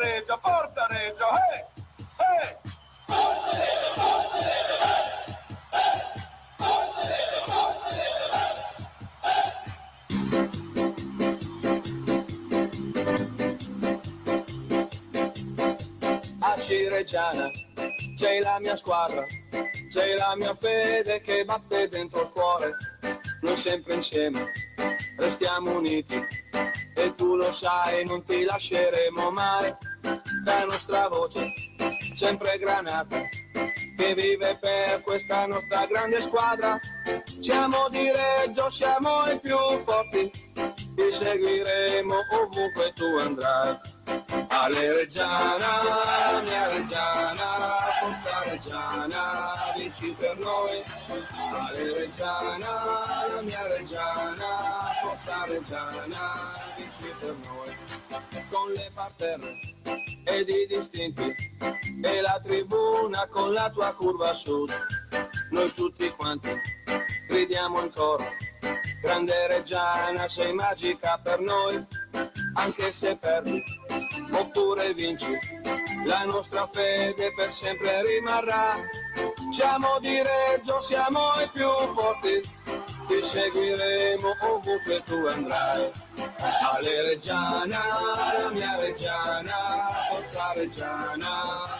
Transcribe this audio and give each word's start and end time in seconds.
Reggio, 0.00 0.38
forza 0.42 0.86
Reggio, 0.86 1.26
eh! 1.52 1.66
Eh! 2.16 2.58
a 16.38 16.56
Cireggiana 16.56 17.50
c'è 18.16 18.40
la 18.40 18.58
mia 18.58 18.76
squadra, 18.76 19.26
c'è 19.90 20.14
la 20.14 20.34
mia 20.34 20.54
fede 20.54 21.20
che 21.20 21.44
batte 21.44 21.88
dentro 21.90 22.22
il 22.22 22.30
cuore, 22.30 22.76
noi 23.42 23.56
sempre 23.56 23.96
insieme 23.96 24.50
restiamo 25.18 25.76
uniti 25.76 26.26
e 26.94 27.14
tu 27.16 27.36
lo 27.36 27.52
sai 27.52 28.06
non 28.06 28.24
ti 28.24 28.44
lasceremo 28.44 29.30
mai, 29.30 29.74
la 30.44 30.64
nostra 30.64 31.08
voce 31.08 31.52
sempre 32.14 32.58
granata 32.58 33.28
che 33.96 34.14
vive 34.14 34.56
per 34.58 35.02
questa 35.02 35.46
nostra 35.46 35.84
grande 35.84 36.20
squadra, 36.20 36.78
siamo 37.26 37.88
di 37.90 38.10
Reggio, 38.10 38.70
siamo 38.70 39.26
i 39.26 39.38
più 39.38 39.58
forti, 39.84 40.30
ti 40.30 41.12
seguiremo 41.12 42.14
ovunque 42.32 42.92
tu 42.94 43.04
andrai. 43.18 43.78
Ale 44.48 44.92
Reggiana, 44.94 46.42
mia 46.42 46.68
Reggiana, 46.68 47.78
forza 48.00 48.42
Reggiana, 48.44 49.72
vinci 49.76 50.14
per 50.18 50.38
noi. 50.38 50.82
Ale 51.50 51.92
Reggiana, 51.94 53.40
mia 53.42 53.66
Reggiana, 53.66 54.92
forza 55.02 55.44
Reggiana, 55.46 56.54
vinci 56.76 57.14
per 57.20 57.36
noi. 57.44 57.76
Con 58.50 58.72
le 58.72 58.90
parterre 58.94 59.78
ed 60.24 60.48
i 60.48 60.66
distinti 60.66 61.34
e 62.02 62.20
la 62.20 62.40
tribuna 62.42 63.26
con 63.28 63.52
la 63.52 63.70
tua 63.70 63.94
curva 63.94 64.32
sud. 64.34 64.70
Noi 65.50 65.72
tutti 65.74 66.08
quanti 66.10 66.50
gridiamo 67.28 67.82
in 67.82 67.92
coro. 67.92 68.24
Grande 69.02 69.46
Reggiana, 69.48 70.28
sei 70.28 70.52
magica 70.52 71.18
per 71.22 71.40
noi, 71.40 71.84
anche 72.54 72.92
se 72.92 73.16
perdi 73.16 73.62
oppure 74.32 74.92
vinci, 74.94 75.38
la 76.04 76.24
nostra 76.24 76.66
fede 76.66 77.32
per 77.34 77.50
sempre 77.50 78.02
rimarrà. 78.04 78.76
Siamo 79.52 79.98
di 80.00 80.22
Reggio, 80.22 80.80
siamo 80.82 81.40
i 81.42 81.48
più 81.52 81.68
forti, 81.92 82.40
ti 83.10 83.20
seguiremo 83.24 84.36
ovunque 84.38 85.02
tu 85.02 85.26
andrai. 85.26 85.90
Ale 86.70 87.02
Reggiana, 87.08 87.82
la 88.38 88.50
mia 88.50 88.76
Reggiana, 88.78 89.58
forza 90.08 90.52
Reggiana, 90.54 91.32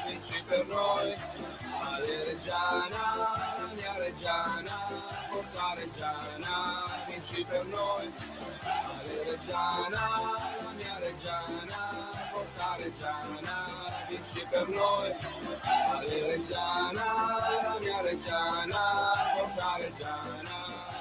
vinci 0.06 0.42
per 0.48 0.67
noi. 0.67 1.14
Ale 1.87 2.25
Reggiana, 2.25 3.03
la 3.59 3.69
mia 3.77 3.95
Reggiana, 3.98 4.77
forza 5.31 5.75
Reggiana, 5.77 6.55
vinci 7.06 7.47
per 7.48 7.65
noi. 7.67 8.12
Ale 8.67 9.15
Reggiana, 9.31 10.03
la 10.62 10.70
mia 10.75 10.98
Reggiana, 10.98 11.81
forza 12.33 12.75
Reggiana, 12.77 13.56
vinci 14.09 14.44
per 14.50 14.69
noi. 14.69 15.15
Ale 15.62 16.27
Reggiana, 16.27 17.06
la 17.62 17.77
mia 17.78 18.00
Reggiana, 18.03 18.83
forza 19.37 19.76
Reggiana, 19.78 20.50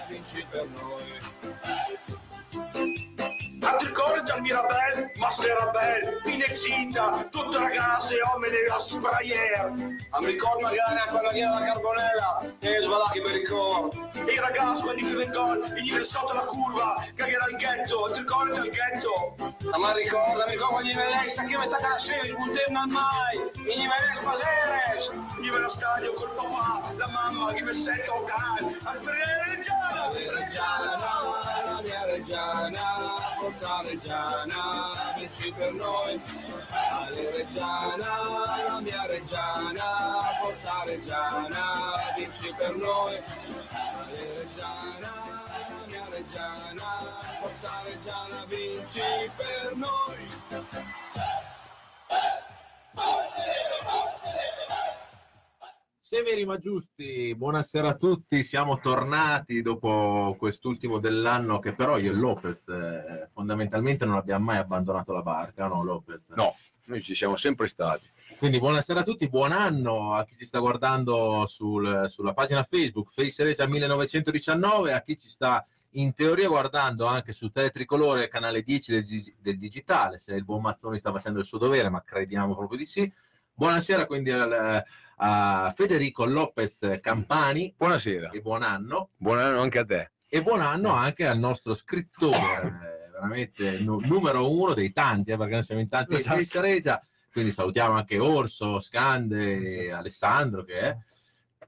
vinci 0.09 0.43
per 0.49 0.67
noi. 0.75 1.07
A 3.69 3.77
ricordi 3.77 4.31
al 4.31 4.41
Mirabel, 4.41 5.11
Masterabel, 5.17 6.21
Pinexita, 6.23 7.27
tutte 7.29 7.59
ragazze 7.59 8.15
e 8.15 8.21
uomini 8.23 8.65
a 8.67 8.79
sprayer. 8.79 9.73
A 10.09 10.19
mi 10.21 10.25
ricordo 10.25 10.61
magari 10.61 10.97
a 10.97 11.05
quella 11.05 11.29
che 11.29 11.37
era 11.37 11.59
la 11.59 11.61
carbonella, 11.61 12.51
e 12.61 12.81
svalacchi 12.81 13.21
per 13.21 13.31
ricordo. 13.31 14.09
E 14.25 14.31
i 14.31 14.39
ragazzi 14.39 14.81
quando 14.81 15.05
fanno 15.05 15.21
il 15.21 15.29
gol, 15.29 15.63
venivano 15.69 16.03
sotto 16.03 16.33
la 16.33 16.45
curva, 16.45 17.05
che 17.15 17.21
era 17.21 17.45
il 17.47 17.57
ghetto, 17.57 18.09
ti 18.11 18.19
ricordi 18.21 18.59
del 18.59 18.71
ghetto? 18.71 19.35
Ma 19.77 19.93
ricorda, 19.93 20.45
mi 20.45 20.51
ricordo 20.53 20.81
gli 20.81 20.95
velei, 20.95 21.29
sta 21.29 21.43
che 21.43 21.55
la 21.55 22.23
il 22.23 22.35
buntem 22.35 22.73
mai, 22.89 23.37
e 23.37 23.77
gli 23.77 23.85
velei 23.85 24.15
spaseres. 24.15 25.13
Venivano 25.35 25.57
allo 25.57 25.69
stadio 25.69 26.13
col 26.15 26.33
papà, 26.33 26.91
la 26.97 27.07
mamma, 27.07 27.53
che 27.53 27.61
mi 27.61 27.73
sento 27.73 28.13
locale, 28.15 28.79
al 28.81 28.97
Reggiana, 29.45 30.09
Reggiana, 30.11 31.68
la 31.89 32.05
mia 32.05 32.05
Reggiana, 32.05 33.35
forza 33.39 33.81
Reggiana, 33.81 35.13
vinci 35.17 35.51
per 35.53 35.73
noi. 35.73 36.21
Ale 36.69 37.31
Reggiana, 37.31 38.63
la 38.67 38.79
mia 38.79 39.05
Reggiana, 39.07 40.37
forza 40.39 40.83
Reggiana, 40.85 42.13
vinci 42.15 42.53
per 42.55 42.75
noi. 42.75 43.21
Ale 43.71 44.33
Reggiana, 44.37 45.11
la 45.67 45.85
mia 45.87 46.05
Reggiana, 46.09 47.39
forza 47.41 47.81
Reggiana, 47.83 48.45
vinci 48.45 49.31
per 49.35 49.75
noi. 49.75 50.27
Severi 56.09 56.43
ma 56.43 56.57
giusti, 56.57 57.35
buonasera 57.35 57.89
a 57.89 57.93
tutti, 57.93 58.41
siamo 58.41 58.79
tornati 58.79 59.61
dopo 59.61 60.35
quest'ultimo 60.39 60.97
dell'anno 60.97 61.59
che 61.59 61.75
però 61.75 61.99
io 61.99 62.09
e 62.11 62.15
Lopez 62.15 62.67
eh, 62.67 63.29
fondamentalmente 63.31 64.05
non 64.05 64.15
abbiamo 64.15 64.45
mai 64.45 64.57
abbandonato 64.57 65.13
la 65.13 65.21
barca, 65.21 65.67
no 65.67 65.83
Lopez? 65.83 66.29
No, 66.29 66.55
noi 66.85 67.03
ci 67.03 67.13
siamo 67.13 67.37
sempre 67.37 67.67
stati. 67.67 68.09
Quindi 68.39 68.57
buonasera 68.57 69.01
a 69.01 69.03
tutti, 69.03 69.29
buon 69.29 69.51
anno 69.51 70.13
a 70.15 70.25
chi 70.25 70.35
ci 70.35 70.45
sta 70.45 70.57
guardando 70.57 71.45
sul- 71.45 72.07
sulla 72.09 72.33
pagina 72.33 72.63
Facebook 72.63 73.11
Face 73.13 73.43
Regia 73.43 73.67
1919, 73.67 74.93
a 74.93 75.03
chi 75.03 75.15
ci 75.15 75.27
sta 75.27 75.63
in 75.91 76.15
teoria 76.15 76.47
guardando 76.47 77.05
anche 77.05 77.33
su 77.33 77.51
Teletricolore, 77.51 78.29
canale 78.29 78.63
10 78.63 78.93
del, 78.93 79.05
del 79.39 79.59
digitale, 79.59 80.17
se 80.17 80.33
il 80.33 80.43
buon 80.43 80.61
Mazzoni 80.61 80.97
sta 80.97 81.11
facendo 81.11 81.37
il 81.37 81.45
suo 81.45 81.59
dovere, 81.59 81.89
ma 81.89 82.01
crediamo 82.01 82.55
proprio 82.55 82.79
di 82.79 82.85
sì. 82.87 83.13
Buonasera 83.53 84.05
quindi 84.07 84.31
al- 84.31 84.83
a 85.21 85.73
Federico 85.75 86.25
Lopez 86.25 86.99
Campani 87.01 87.73
Buonasera, 87.75 88.29
e 88.31 88.41
buon 88.41 88.63
anno. 88.63 89.09
buon 89.17 89.37
anno 89.39 89.61
anche 89.61 89.79
a 89.79 89.85
te. 89.85 90.11
E 90.27 90.41
buon 90.43 90.61
anno 90.61 90.93
anche 90.93 91.25
al 91.27 91.39
nostro 91.39 91.73
scrittore, 91.75 92.37
veramente 93.11 93.79
nu- 93.79 93.99
numero 94.01 94.49
uno 94.51 94.73
dei 94.73 94.91
tanti, 94.93 95.31
eh, 95.31 95.37
perché 95.37 95.53
noi 95.55 95.63
siamo 95.63 95.81
in 95.81 95.89
tanti 95.89 96.15
Esatto. 96.15 96.61
Regia. 96.61 97.01
Quindi 97.31 97.51
salutiamo 97.51 97.93
anche 97.95 98.17
Orso, 98.17 98.79
Scande, 98.79 99.67
Sì. 99.67 99.89
Alessandro 99.89 100.63
che 100.63 100.79
è. 100.79 100.97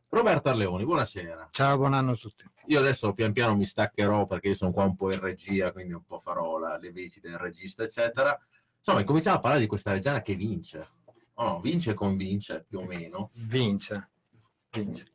Roberto 0.09 0.49
Arleoni, 0.49 0.83
buonasera. 0.85 1.49
Ciao, 1.51 1.77
buon 1.77 1.93
anno 1.93 2.11
a 2.11 2.15
tutti. 2.15 2.43
Io 2.67 2.79
adesso 2.79 3.13
pian 3.13 3.31
piano 3.33 3.55
mi 3.55 3.65
staccherò 3.65 4.25
perché 4.27 4.49
io 4.49 4.55
sono 4.55 4.71
qua 4.71 4.83
un 4.83 4.95
po' 4.95 5.11
in 5.11 5.19
regia, 5.19 5.71
quindi 5.71 5.93
un 5.93 6.03
po' 6.05 6.19
farò 6.19 6.57
la- 6.57 6.77
le 6.77 6.91
veci 6.91 7.19
del 7.19 7.37
regista, 7.37 7.83
eccetera. 7.83 8.37
Insomma, 8.77 9.03
cominciamo 9.03 9.37
a 9.37 9.39
parlare 9.39 9.61
di 9.61 9.67
questa 9.67 9.91
reggiana 9.91 10.21
che 10.21 10.35
vince. 10.35 10.87
Oh, 11.41 11.53
no, 11.53 11.59
vince 11.59 11.91
e 11.91 11.93
convince 11.95 12.65
più 12.67 12.79
o 12.79 12.85
meno. 12.85 13.31
Vince. 13.33 14.09
Vince. 14.71 15.05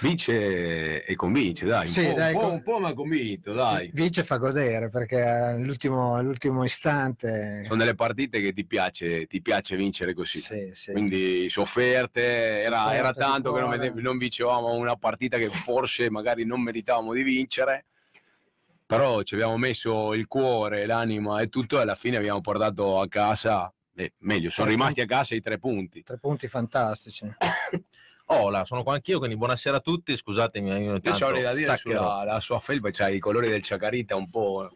Vince 0.00 1.04
e 1.04 1.14
convince, 1.14 1.66
dai. 1.66 1.86
Un, 1.86 1.92
Sì, 1.92 2.06
po', 2.08 2.14
dai, 2.14 2.32
un 2.34 2.40
po', 2.40 2.46
con- 2.46 2.54
un 2.54 2.62
po' 2.62 2.78
mi 2.78 2.86
ha 2.86 2.94
convinto, 2.94 3.52
dai. 3.52 3.90
Vince 3.92 4.20
e 4.20 4.24
fa 4.24 4.38
godere 4.38 4.88
perché 4.88 5.20
all'ultimo, 5.20 6.14
all'ultimo 6.14 6.64
istante. 6.64 7.64
Sono 7.66 7.76
delle 7.78 7.94
partite 7.94 8.40
che 8.40 8.54
ti 8.54 8.64
piace, 8.64 9.26
ti 9.26 9.42
piace 9.42 9.76
vincere 9.76 10.14
così. 10.14 10.38
Sì, 10.38 10.70
sì. 10.72 10.92
Quindi 10.92 11.48
sofferte, 11.50 12.60
era, 12.60 12.78
Sofferte 12.78 12.96
era 12.98 13.12
tanto 13.12 13.52
che 13.52 13.60
non, 13.60 13.92
non 13.96 14.16
vincevamo 14.18 14.72
una 14.72 14.96
partita 14.96 15.36
che 15.36 15.50
forse 15.50 16.08
magari 16.10 16.44
non 16.46 16.62
meritavamo 16.62 17.12
di 17.12 17.22
vincere, 17.22 17.84
però 18.86 19.22
ci 19.22 19.34
abbiamo 19.34 19.58
messo 19.58 20.14
il 20.14 20.26
cuore, 20.26 20.86
l'anima 20.86 21.42
e 21.42 21.48
tutto 21.48 21.78
e 21.78 21.82
alla 21.82 21.94
fine 21.94 22.16
abbiamo 22.16 22.40
portato 22.40 23.00
a 23.00 23.06
casa, 23.06 23.72
eh, 23.94 24.14
meglio, 24.18 24.50
sono 24.50 24.66
Tre 24.66 24.76
rimasti 24.76 25.00
a 25.00 25.06
casa 25.06 25.34
i 25.34 25.40
tre 25.40 25.58
punti. 25.58 26.02
Tre 26.02 26.18
punti 26.18 26.48
fantastici. 26.48 27.26
Hola, 28.26 28.64
sono 28.64 28.82
qua 28.82 28.94
anch'io, 28.94 29.18
quindi 29.18 29.36
buonasera 29.36 29.76
a 29.76 29.80
tutti. 29.80 30.16
Scusatemi, 30.16 30.70
io 30.70 30.76
Io 30.76 30.94
intanto 30.94 31.18
c'avrei 31.18 31.42
da 31.42 31.52
dire 31.52 31.76
sulla 31.76 32.24
la 32.24 32.40
sua 32.40 32.58
felpa, 32.60 32.90
c'ha 32.90 33.08
i 33.08 33.18
colori 33.18 33.48
del 33.48 33.62
Ciacarita 33.62 34.16
un 34.16 34.30
po'. 34.30 34.70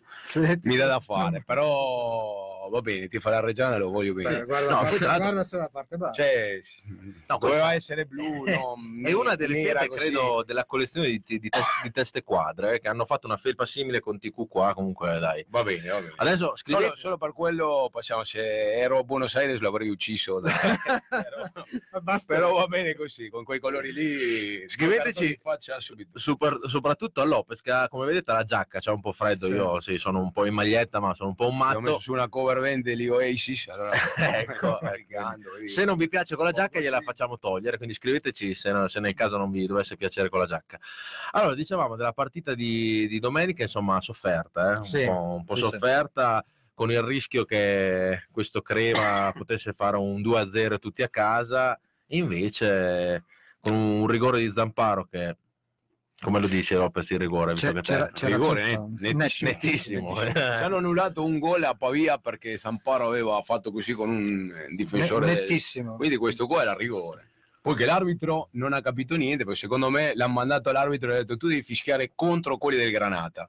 Mi 0.63 0.77
dà 0.77 0.87
da 0.87 1.01
fare, 1.01 1.43
però 1.45 2.69
va 2.69 2.81
bene, 2.81 3.07
ti 3.09 3.21
fa 3.21 3.31
la 3.31 3.41
Reggiana 3.41 3.77
lo 3.77 3.91
voglio 3.91 4.13
bene. 4.13 4.41
Beh, 4.41 4.45
guarda, 4.45 4.71
No, 4.71 4.81
parte, 4.83 4.99
guarda 4.99 5.45
solo 5.45 5.63
la 5.63 5.69
parte 5.69 5.97
bassa. 5.97 6.13
Cioè, 6.15 6.59
No, 7.29 7.39
doveva 7.39 7.75
essere 7.75 8.05
blu, 8.07 8.45
no, 8.45 8.75
È 9.05 9.13
una 9.13 9.35
delle 9.37 9.63
felpe, 9.63 9.87
così. 9.89 10.01
credo, 10.07 10.43
della 10.45 10.65
collezione 10.65 11.09
di, 11.09 11.23
di, 11.25 11.49
tes- 11.49 11.83
di 11.83 11.91
teste 11.93 12.23
quadre 12.25 12.75
eh, 12.75 12.81
che 12.81 12.89
hanno 12.89 13.05
fatto 13.05 13.27
una 13.27 13.37
felpa 13.37 13.65
simile 13.67 14.01
con 14.01 14.19
TQ 14.19 14.49
qua. 14.49 14.75
Comunque, 14.75 15.19
dai. 15.21 15.47
Va 15.49 15.63
bene, 15.63 15.89
va 15.89 16.01
bene. 16.01 16.13
Adesso 16.17 16.57
scrivete. 16.57 16.87
Solo, 16.87 16.97
solo 16.99 17.19
per 17.19 17.33
quello 17.33 17.89
passiamo, 17.93 18.25
se 18.25 18.41
ero 18.75 18.99
a 18.99 19.03
Buenos 19.05 19.35
Aires 19.37 19.61
l'avrei 19.61 19.89
ucciso, 19.89 20.41
però, 20.41 20.51
Basta. 22.03 22.35
però 22.35 22.53
va 22.55 22.67
bene 22.67 22.95
così, 22.95 23.29
con 23.29 23.45
quei 23.45 23.61
colori 23.61 23.93
lì. 23.93 24.69
Scriveteci- 24.69 25.25
in 25.29 25.37
faccia 25.41 25.79
subito. 25.81 26.19
super- 26.19 26.59
soprattutto 26.67 27.21
a 27.21 27.25
Lopez, 27.25 27.61
che 27.61 27.71
ha, 27.71 27.89
come 27.89 28.07
vedete, 28.07 28.33
la 28.33 28.43
giacca 28.45 28.81
c'è 28.81 28.91
un 28.91 29.01
po' 29.01 29.13
freddo. 29.13 29.47
Sì. 29.47 29.53
Io 29.55 29.81
sì, 29.81 29.99
sono 29.99 30.16
un 30.21 30.33
po' 30.33 30.45
in 30.47 30.55
maglietta, 30.55 31.01
ma 31.01 31.15
sono 31.15 31.31
un 31.31 31.35
po' 31.35 31.49
un 31.49 31.55
Abbiamo 31.61 31.81
messo 31.81 31.91
matto. 31.93 32.03
su 32.03 32.13
una 32.13 32.29
cover 32.29 32.55
per 32.55 32.63
vendere 32.63 32.97
gli 32.97 33.09
Oasis. 33.09 33.69
Allora, 33.69 33.91
Ecco, 34.17 34.79
vedi. 35.57 35.69
Se 35.69 35.85
non 35.85 35.97
vi 35.97 36.09
piace 36.09 36.37
con 36.37 36.45
la 36.45 36.53
giacca 36.53 36.81
gliela 36.81 36.99
Sì. 36.99 37.05
facciamo 37.05 37.39
togliere, 37.39 37.77
quindi 37.77 37.95
scriveteci 37.95 38.55
se, 38.55 38.73
no- 38.73 38.89
se 38.89 39.01
nel 39.01 39.15
caso 39.15 39.37
non 39.37 39.51
vi 39.51 39.67
dovesse 39.67 39.97
piacere 39.97 40.29
con 40.29 40.39
la 40.41 40.47
giacca. 40.47 40.79
Allora, 41.33 41.55
dicevamo 41.55 41.97
della 41.97 42.13
partita 42.13 42.55
di, 42.55 43.07
di 43.09 43.19
domenica, 43.19 43.63
insomma, 43.63 44.01
sofferta, 44.01 44.73
eh? 44.75 44.77
un 44.79 44.85
Sì, 44.85 45.05
po', 45.05 45.35
un 45.39 45.45
po' 45.45 45.55
sì, 45.55 45.63
sì. 45.63 45.69
sofferta, 45.71 46.45
con 46.75 46.91
il 46.91 47.01
rischio 47.03 47.45
che 47.45 48.27
questo 48.31 48.61
Crema 48.61 49.33
potesse 49.35 49.73
fare 49.73 49.97
un 49.97 50.21
2-0 50.21 50.79
tutti 50.79 51.03
a 51.03 51.09
casa, 51.09 51.79
invece 52.09 53.25
con 53.61 53.73
un 53.73 54.07
rigore 54.07 54.39
di 54.41 54.53
Zamparo 54.53 55.07
che, 55.11 55.37
come 56.27 56.41
lo 56.41 56.49
dice 56.49 56.75
Lopez 56.75 57.09
il 57.11 57.21
rigore? 57.21 57.55
C'è- 57.55 57.73
che 57.73 57.81
c'era- 57.83 58.11
c'era 58.13 58.33
rigore, 58.35 58.75
tutto. 58.75 59.05
eh, 59.07 59.13
nettissimo, 59.13 59.51
nettissimo. 59.51 60.09
nettissimo. 60.15 60.33
Ci 60.33 60.63
hanno 60.65 60.77
annullato 60.79 61.25
un 61.25 61.39
gol 61.39 61.63
a 61.63 61.75
Pavia 61.75 62.19
perché 62.19 62.59
Samparo 62.59 63.07
aveva 63.07 63.41
fatto 63.43 63.71
così 63.71 63.93
con 63.93 64.09
un 64.11 64.51
eh, 64.53 64.75
difensore. 64.75 65.25
Ne- 65.27 65.35
del- 65.35 65.43
nettissimo. 65.43 65.95
Quindi 65.95 66.17
questo 66.17 66.49
qua 66.49 66.63
era 66.63 66.75
rigore. 66.75 67.31
Poi 67.63 67.77
che 67.77 67.85
l'arbitro 67.85 68.49
non 68.53 68.73
ha 68.73 68.81
capito 68.81 69.15
niente, 69.15 69.45
perché 69.45 69.61
secondo 69.61 69.89
me 69.89 70.13
l'ha 70.17 70.27
mandato 70.27 70.69
all'arbitro 70.69 71.11
e 71.13 71.15
ha 71.15 71.19
detto 71.19 71.37
tu 71.37 71.47
devi 71.47 71.63
fischiare 71.63 72.11
contro 72.17 72.59
quelli 72.59 72.79
del 72.79 72.91
Granata. 72.91 73.49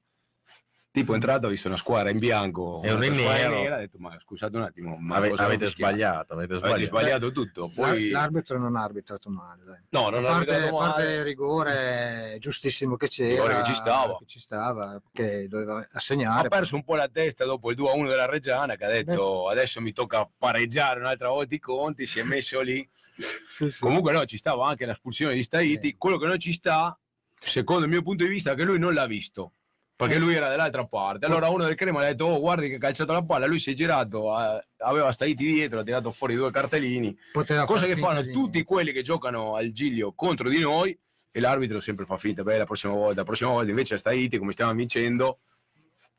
Tipo 0.98 1.12
è 1.12 1.16
entrato, 1.16 1.46
ha 1.46 1.50
visto 1.50 1.68
una 1.68 1.78
squadra 1.78 2.10
in 2.10 2.18
bianco, 2.18 2.82
E 2.84 2.92
uno 2.92 3.06
in 3.06 3.14
nero. 3.14 3.56
nera, 3.62 3.76
ha 3.76 3.80
detto 3.80 3.98
ma 4.00 4.18
scusate 4.20 4.56
un 4.58 4.64
attimo, 4.64 4.98
ma 4.98 5.18
Ave- 5.18 5.30
cosa 5.30 5.44
avete 5.46 5.66
ho 5.66 5.68
fischiato? 5.68 5.92
sbagliato, 5.94 6.34
avete 6.34 6.54
Avete 6.54 6.68
sbagliato. 6.68 6.98
sbagliato 6.98 7.32
tutto. 7.32 7.72
Poi... 7.74 8.10
La- 8.10 8.20
L'arbitro 8.22 8.58
non 8.58 8.76
ha 8.76 8.84
arbitrato 8.84 9.30
male. 9.30 9.64
dai. 9.64 9.80
No, 9.90 10.10
non 10.10 10.26
a 10.26 10.30
ha 10.30 10.32
parte, 10.34 10.52
arbitrato 10.54 10.78
parte 10.78 11.02
male. 11.04 11.16
il 11.16 11.24
rigore 11.24 12.38
giustissimo 12.40 12.96
che 12.98 13.08
c'era, 13.10 13.30
Rigore 13.30 13.56
che 13.58 13.64
ci 13.66 13.74
stava. 13.76 14.18
che 14.18 14.26
ci 14.26 14.40
stava, 14.40 15.02
che 15.12 15.48
doveva 15.48 15.78
Ha 15.78 15.88
assegnare. 15.92 16.48
perso 16.50 16.76
un 16.76 16.84
po' 16.84 16.96
la 16.96 17.08
testa 17.08 17.46
dopo 17.46 17.70
il 17.70 17.78
2-1 17.78 18.08
della 18.08 18.26
Reggiana 18.26 18.76
che 18.76 18.86
ha 18.86 18.90
detto 18.90 19.50
adesso 19.50 19.80
mi 19.82 19.94
tocca 19.94 20.28
pareggiare 20.38 21.00
un'altra 21.00 21.30
volta 21.30 21.54
i 21.56 21.60
conti, 21.60 22.06
si 22.06 22.20
è 22.20 22.24
messo 22.24 22.60
lì. 22.62 22.88
Sì, 23.48 23.70
sì. 23.72 23.80
Comunque 23.82 24.12
no, 24.14 24.26
ci 24.26 24.38
stava 24.38 24.68
anche 24.68 24.86
l'espulsione 24.86 25.34
di 25.34 25.42
Staiti. 25.42 25.88
Sì. 25.88 25.96
Quello 25.98 26.18
che 26.18 26.28
non 26.28 26.40
ci 26.40 26.54
sta, 26.54 26.96
secondo 27.40 27.86
il 27.86 27.90
mio 27.92 28.04
punto 28.04 28.24
di 28.24 28.30
vista, 28.30 28.52
è 28.52 28.56
che 28.56 28.64
lui 28.64 28.78
non 28.78 28.94
l'ha 28.94 29.08
visto. 29.08 29.54
Perché 29.98 30.20
lui 30.20 30.36
era 30.36 30.48
dall'altra 30.48 30.86
parte. 30.86 31.26
Allora 31.26 31.50
uno 31.50 31.64
del 31.64 31.74
Crema 31.74 32.02
ha 32.02 32.06
detto, 32.06 32.26
oh 32.26 32.40
guardi 32.40 32.70
che 32.70 32.76
ha 32.76 32.78
calciato 32.78 33.14
la 33.14 33.24
palla, 33.24 33.48
lui 33.48 33.60
si 33.60 33.72
è 33.72 33.74
girato, 33.74 34.40
eh, 34.40 34.64
aveva 34.78 35.12
Staiti 35.12 35.44
dietro, 35.44 35.80
ha 35.80 35.84
tirato 35.84 36.12
fuori 36.12 36.36
due 36.36 36.52
cartellini. 36.52 37.18
Poteva 37.32 37.66
Cosa 37.66 37.88
che 37.88 37.96
fanno 37.96 38.22
di 38.22 38.32
tutti 38.32 38.64
quelli 38.64 38.92
che 38.92 39.02
giocano 39.02 39.56
al 39.56 39.72
Giglio 39.72 40.14
contro 40.14 40.50
di 40.50 40.60
noi 40.60 40.96
e 41.32 41.40
l'arbitro 41.40 41.80
sempre 41.80 42.06
fa 42.06 42.16
finta, 42.18 42.44
beh 42.44 42.60
la 42.60 42.66
prossima 42.66 42.94
volta, 42.94 43.16
la 43.22 43.26
prossima 43.26 43.50
volta 43.50 43.72
invece 43.72 43.96
a 43.96 43.98
Staiti, 43.98 44.38
come 44.38 44.52
stiamo 44.52 44.72
vincendo, 44.74 45.40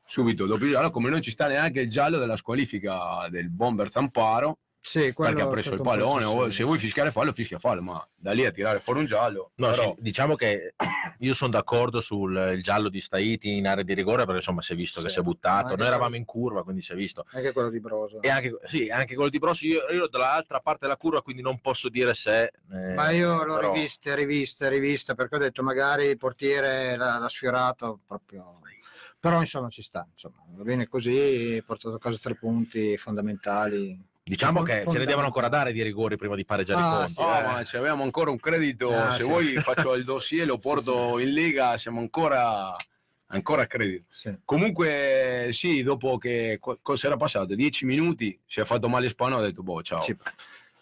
subito 0.05 0.47
dopo 0.47 0.65
il 0.65 0.73
giallo, 0.73 0.91
come 0.91 1.09
non 1.09 1.23
ci 1.23 1.31
sta 1.31 1.47
neanche 1.47 1.81
il 1.81 1.89
giallo 1.89 2.19
della 2.19 2.37
squalifica 2.37 3.29
del 3.31 3.49
bomber 3.49 3.91
Zamparo, 3.91 4.59
Sì, 4.81 5.13
perché 5.13 5.43
ha 5.43 5.47
preso 5.49 5.75
il 5.75 5.81
pallone, 5.83 6.25
o 6.25 6.51
se 6.51 6.63
vuoi 6.65 6.79
fischiare 6.79 7.11
fallo, 7.11 7.33
fischia 7.33 7.59
fallo, 7.59 7.83
ma 7.83 8.09
da 8.15 8.33
lì 8.33 8.47
a 8.47 8.51
tirare 8.51 8.81
fuori 8.81 9.01
un 9.01 9.07
giallo, 9.07 9.51
No, 9.57 9.71
però- 9.71 9.95
sì, 9.95 10.03
diciamo 10.03 10.35
che 10.35 10.75
io 11.19 11.35
sono 11.35 11.51
d'accordo 11.51 12.01
sul 12.01 12.35
il 12.55 12.63
giallo 12.63 12.89
di 12.89 13.01
Staiti 13.01 13.57
in 13.57 13.67
area 13.67 13.83
di 13.83 13.93
rigore 13.93 14.19
perché 14.23 14.37
insomma 14.37 14.63
si 14.63 14.73
è 14.73 14.77
visto 14.77 15.01
che 15.03 15.09
Sì, 15.09 15.15
si 15.15 15.21
è 15.21 15.23
buttato. 15.23 15.77
Noi 15.77 15.87
eravamo 15.87 16.17
in 16.17 16.25
curva, 16.25 16.63
quindi 16.63 16.81
si 16.81 16.93
è 16.93 16.95
visto. 16.95 17.27
Anche 17.33 17.53
quello 17.53 17.69
di 17.69 17.81
Broso. 17.81 18.23
E 18.23 18.31
anche, 18.31 18.57
sì, 18.67 18.89
anche 18.89 19.15
quello 19.15 19.29
di 19.31 19.39
Brossi, 19.39 19.67
io, 19.67 19.87
io 19.91 20.07
dall'altra 20.09 20.61
parte 20.61 20.81
della 20.87 20.97
curva, 20.97 21.21
quindi 21.23 21.43
non 21.43 21.61
posso 21.61 21.89
dire 21.91 22.15
se. 22.15 22.45
eh, 22.73 22.95
Ma 22.95 23.11
io 23.11 23.45
l'ho 23.45 23.57
però- 23.57 23.73
rivista, 23.73 24.15
rivista, 24.15 24.69
rivista, 24.69 25.15
perché 25.15 25.35
ho 25.35 25.39
detto 25.39 25.63
magari 25.63 26.07
il 26.07 26.17
portiere 26.17 26.97
l'ha, 26.97 27.19
l'ha 27.19 27.29
sfiorato 27.29 28.01
proprio. 28.07 28.61
Però 29.21 29.41
insomma 29.41 29.69
ci 29.69 29.83
sta, 29.83 30.07
insomma, 30.11 30.45
va 30.51 30.63
bene 30.63 30.87
così, 30.87 31.59
ha 31.61 31.65
portato 31.67 31.97
a 31.97 31.99
casa 31.99 32.17
tre 32.19 32.37
punti 32.37 32.97
fondamentali. 32.97 34.01
Diciamo 34.29 34.63
che 34.63 34.85
ce 34.91 34.99
ne 34.99 35.07
devono 35.07 35.27
ancora 35.27 35.49
dare 35.49 35.73
di 35.73 35.83
rigori 35.83 36.17
prima 36.17 36.37
di 36.37 36.45
pareggiare 36.45 36.81
Ah, 36.81 36.87
i 36.87 36.97
conti. 36.99 37.13
sì, 37.13 37.21
Oh, 37.23 37.37
eh. 37.39 37.43
ma 37.43 37.65
ci 37.65 37.77
abbiamo 37.77 38.03
ancora 38.03 38.31
un 38.31 38.39
credito, 38.39 38.95
Ah, 38.95 39.11
se 39.13 39.23
sì. 39.23 39.29
vuoi 39.29 39.55
faccio 39.61 39.95
il 39.95 40.05
dossier, 40.05 40.47
lo 40.47 40.59
porto 40.59 41.19
in 41.19 41.33
Lega, 41.33 41.77
siamo 41.77 42.01
ancora, 42.01 42.77
ancora 43.29 43.63
a 43.63 43.67
credito. 43.67 44.05
Sì. 44.11 44.37
Comunque 44.45 45.49
sì, 45.53 45.83
dopo 45.83 46.19
che 46.19 46.59
co- 46.61 46.79
cosa 46.83 47.07
era 47.07 47.17
passato? 47.17 47.55
Dieci 47.55 47.85
minuti, 47.87 48.39
si 48.47 48.61
è 48.61 48.65
fatto 48.65 48.89
male 48.89 49.09
Spano, 49.09 49.39
ha 49.39 49.43
detto 49.43 49.63
boh 49.63 49.83
ciao. 49.83 50.03
Sì. 50.03 50.15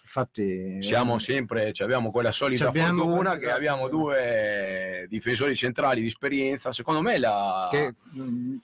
Infatti, 0.03 0.83
Siamo 0.83 1.19
sempre, 1.19 1.73
abbiamo 1.79 2.11
quella 2.11 2.33
solita 2.33 2.69
abbiamo- 2.69 3.05
fortuna 3.05 3.33
che 3.33 3.39
esatto. 3.45 3.55
abbiamo 3.57 3.89
due 3.89 5.05
difensori 5.11 5.55
centrali 5.55 6.01
di 6.01 6.07
esperienza. 6.07 6.73
Secondo 6.73 7.03
me 7.03 7.19
la, 7.19 7.69
che, 7.71 7.95
mh, 8.13 8.57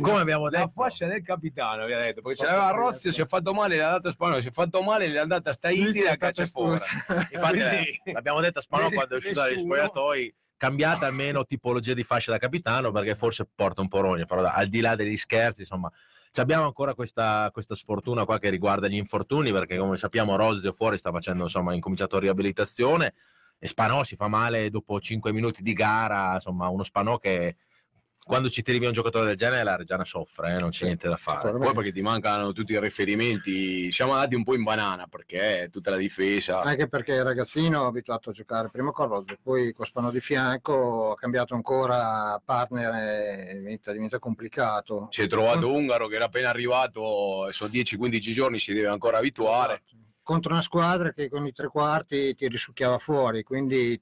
Come 0.00 0.20
abbiamo 0.20 0.48
la 0.48 0.58
detto, 0.58 0.72
fascia 0.74 1.06
del 1.06 1.22
capitano, 1.22 1.86
vi 1.86 1.92
ha 1.92 1.98
detto, 1.98 2.22
perché 2.22 2.38
ce 2.38 2.44
l'aveva 2.46 2.70
Rozio, 2.70 3.10
si 3.10 3.20
è 3.20 3.26
fatto 3.26 3.52
male, 3.52 3.76
l'ha 3.76 3.90
dato 3.90 4.08
a 4.08 4.12
Spagnolo, 4.12 4.40
si 4.40 4.48
è 4.48 4.52
fatto 4.52 4.82
male, 4.82 5.08
l'ha 5.08 5.22
andata 5.22 5.50
a 5.50 5.52
Staiti 5.52 6.00
e 6.00 6.04
la 6.04 6.16
caccia 6.16 6.46
fuori. 6.46 6.80
infatti, 7.32 7.58
Quindi- 7.58 8.00
eh, 8.04 8.12
l'abbiamo 8.12 8.40
detto 8.40 8.60
a 8.60 8.62
Spanò 8.62 8.88
quando 8.90 9.14
è 9.14 9.16
uscito 9.16 9.40
dagli 9.40 9.58
spogliatoi. 9.58 10.34
Cambiate 10.56 11.06
almeno 11.06 11.44
tipologia 11.46 11.94
di 11.94 12.04
fascia 12.04 12.30
da 12.30 12.38
capitano 12.38 12.92
perché 12.92 13.16
forse 13.16 13.48
porta 13.52 13.80
un 13.80 13.88
po' 13.88 14.00
rogna, 14.00 14.26
però 14.26 14.44
al 14.44 14.68
di 14.68 14.80
là 14.80 14.94
degli 14.94 15.16
scherzi, 15.16 15.62
insomma, 15.62 15.90
abbiamo 16.34 16.66
ancora 16.66 16.94
questa, 16.94 17.48
questa 17.50 17.74
sfortuna 17.74 18.24
qua 18.24 18.38
che 18.38 18.50
riguarda 18.50 18.86
gli 18.86 18.96
infortuni 18.96 19.52
perché 19.52 19.78
come 19.78 19.96
sappiamo 19.96 20.36
Rozio 20.36 20.72
fuori 20.72 20.98
sta 20.98 21.10
facendo, 21.10 21.44
insomma, 21.44 21.72
ha 21.72 21.74
incominciato 21.74 22.18
riabilitazione 22.18 23.14
e 23.58 23.66
Spanò 23.66 24.04
si 24.04 24.16
fa 24.16 24.28
male 24.28 24.70
dopo 24.70 25.00
5 25.00 25.32
minuti 25.32 25.62
di 25.62 25.72
gara, 25.72 26.34
insomma, 26.34 26.68
uno 26.68 26.82
Spanò 26.82 27.18
che 27.18 27.56
quando 28.24 28.48
ci 28.48 28.62
tiri 28.62 28.78
via 28.78 28.88
un 28.88 28.94
giocatore 28.94 29.26
del 29.26 29.36
genere 29.36 29.64
la 29.64 29.76
Reggiana 29.76 30.04
soffre, 30.04 30.54
eh, 30.54 30.58
non 30.60 30.70
c'è 30.70 30.84
niente 30.84 31.08
da 31.08 31.16
fare. 31.16 31.50
Poi 31.50 31.72
perché 31.74 31.92
ti 31.92 32.00
mancano 32.00 32.52
tutti 32.52 32.72
i 32.72 32.80
riferimenti, 32.80 33.90
siamo 33.90 34.12
andati 34.12 34.34
un 34.34 34.44
po' 34.44 34.54
in 34.54 34.62
banana 34.62 35.06
perché 35.08 35.68
tutta 35.72 35.90
la 35.90 35.96
difesa. 35.96 36.62
anche 36.62 36.88
perché 36.88 37.14
il 37.14 37.24
ragazzino 37.24 37.84
è 37.84 37.86
abituato 37.86 38.30
a 38.30 38.32
giocare 38.32 38.68
prima 38.70 38.92
con 38.92 39.08
Rozio, 39.08 39.38
poi 39.42 39.72
con 39.72 39.84
Spano 39.84 40.10
di 40.10 40.20
fianco, 40.20 41.12
ha 41.12 41.16
cambiato 41.16 41.54
ancora 41.54 42.40
partner 42.44 43.48
e 43.50 43.54
diventa, 43.58 43.92
diventa 43.92 44.18
complicato. 44.18 45.08
Si 45.10 45.22
è 45.22 45.26
trovato 45.26 45.72
Ungaro 45.72 46.06
che 46.06 46.14
era 46.14 46.26
appena 46.26 46.50
arrivato, 46.50 47.50
sono 47.50 47.70
10-15 47.70 48.32
giorni, 48.32 48.60
si 48.60 48.72
deve 48.72 48.88
ancora 48.88 49.18
abituare. 49.18 49.82
Esatto. 49.84 50.08
Contro 50.22 50.52
una 50.52 50.62
squadra 50.62 51.12
che 51.12 51.28
con 51.28 51.44
i 51.46 51.52
tre 51.52 51.66
quarti 51.68 52.34
ti 52.36 52.46
risucchiava 52.46 52.98
fuori, 52.98 53.42
quindi 53.42 54.00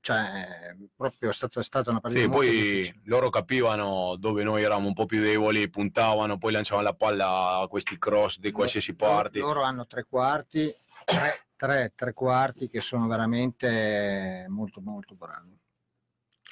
cioè, 0.00 0.76
proprio 0.94 1.30
è 1.30 1.32
stata, 1.32 1.60
è 1.60 1.62
stata 1.62 1.90
una 1.90 2.00
partita 2.00 2.22
Sì, 2.22 2.28
poi 2.28 2.50
difficile. 2.50 3.00
loro 3.04 3.30
capivano 3.30 4.16
dove 4.18 4.42
noi 4.42 4.62
eravamo 4.62 4.88
un 4.88 4.92
po' 4.92 5.06
più 5.06 5.20
deboli, 5.20 5.70
puntavano, 5.70 6.36
poi 6.36 6.52
lanciavano 6.52 6.86
la 6.86 6.94
palla 6.94 7.58
a 7.60 7.66
questi 7.68 7.98
cross 7.98 8.38
di 8.38 8.50
qualsiasi 8.50 8.94
parte. 8.94 9.38
Loro 9.38 9.62
hanno 9.62 9.86
tre 9.86 10.04
quarti, 10.04 10.74
tre, 11.04 11.46
tre, 11.56 11.92
tre 11.94 12.12
quarti 12.12 12.68
che 12.68 12.80
sono 12.82 13.06
veramente 13.06 14.44
molto 14.48 14.80
molto 14.82 15.14
bravi. 15.14 15.56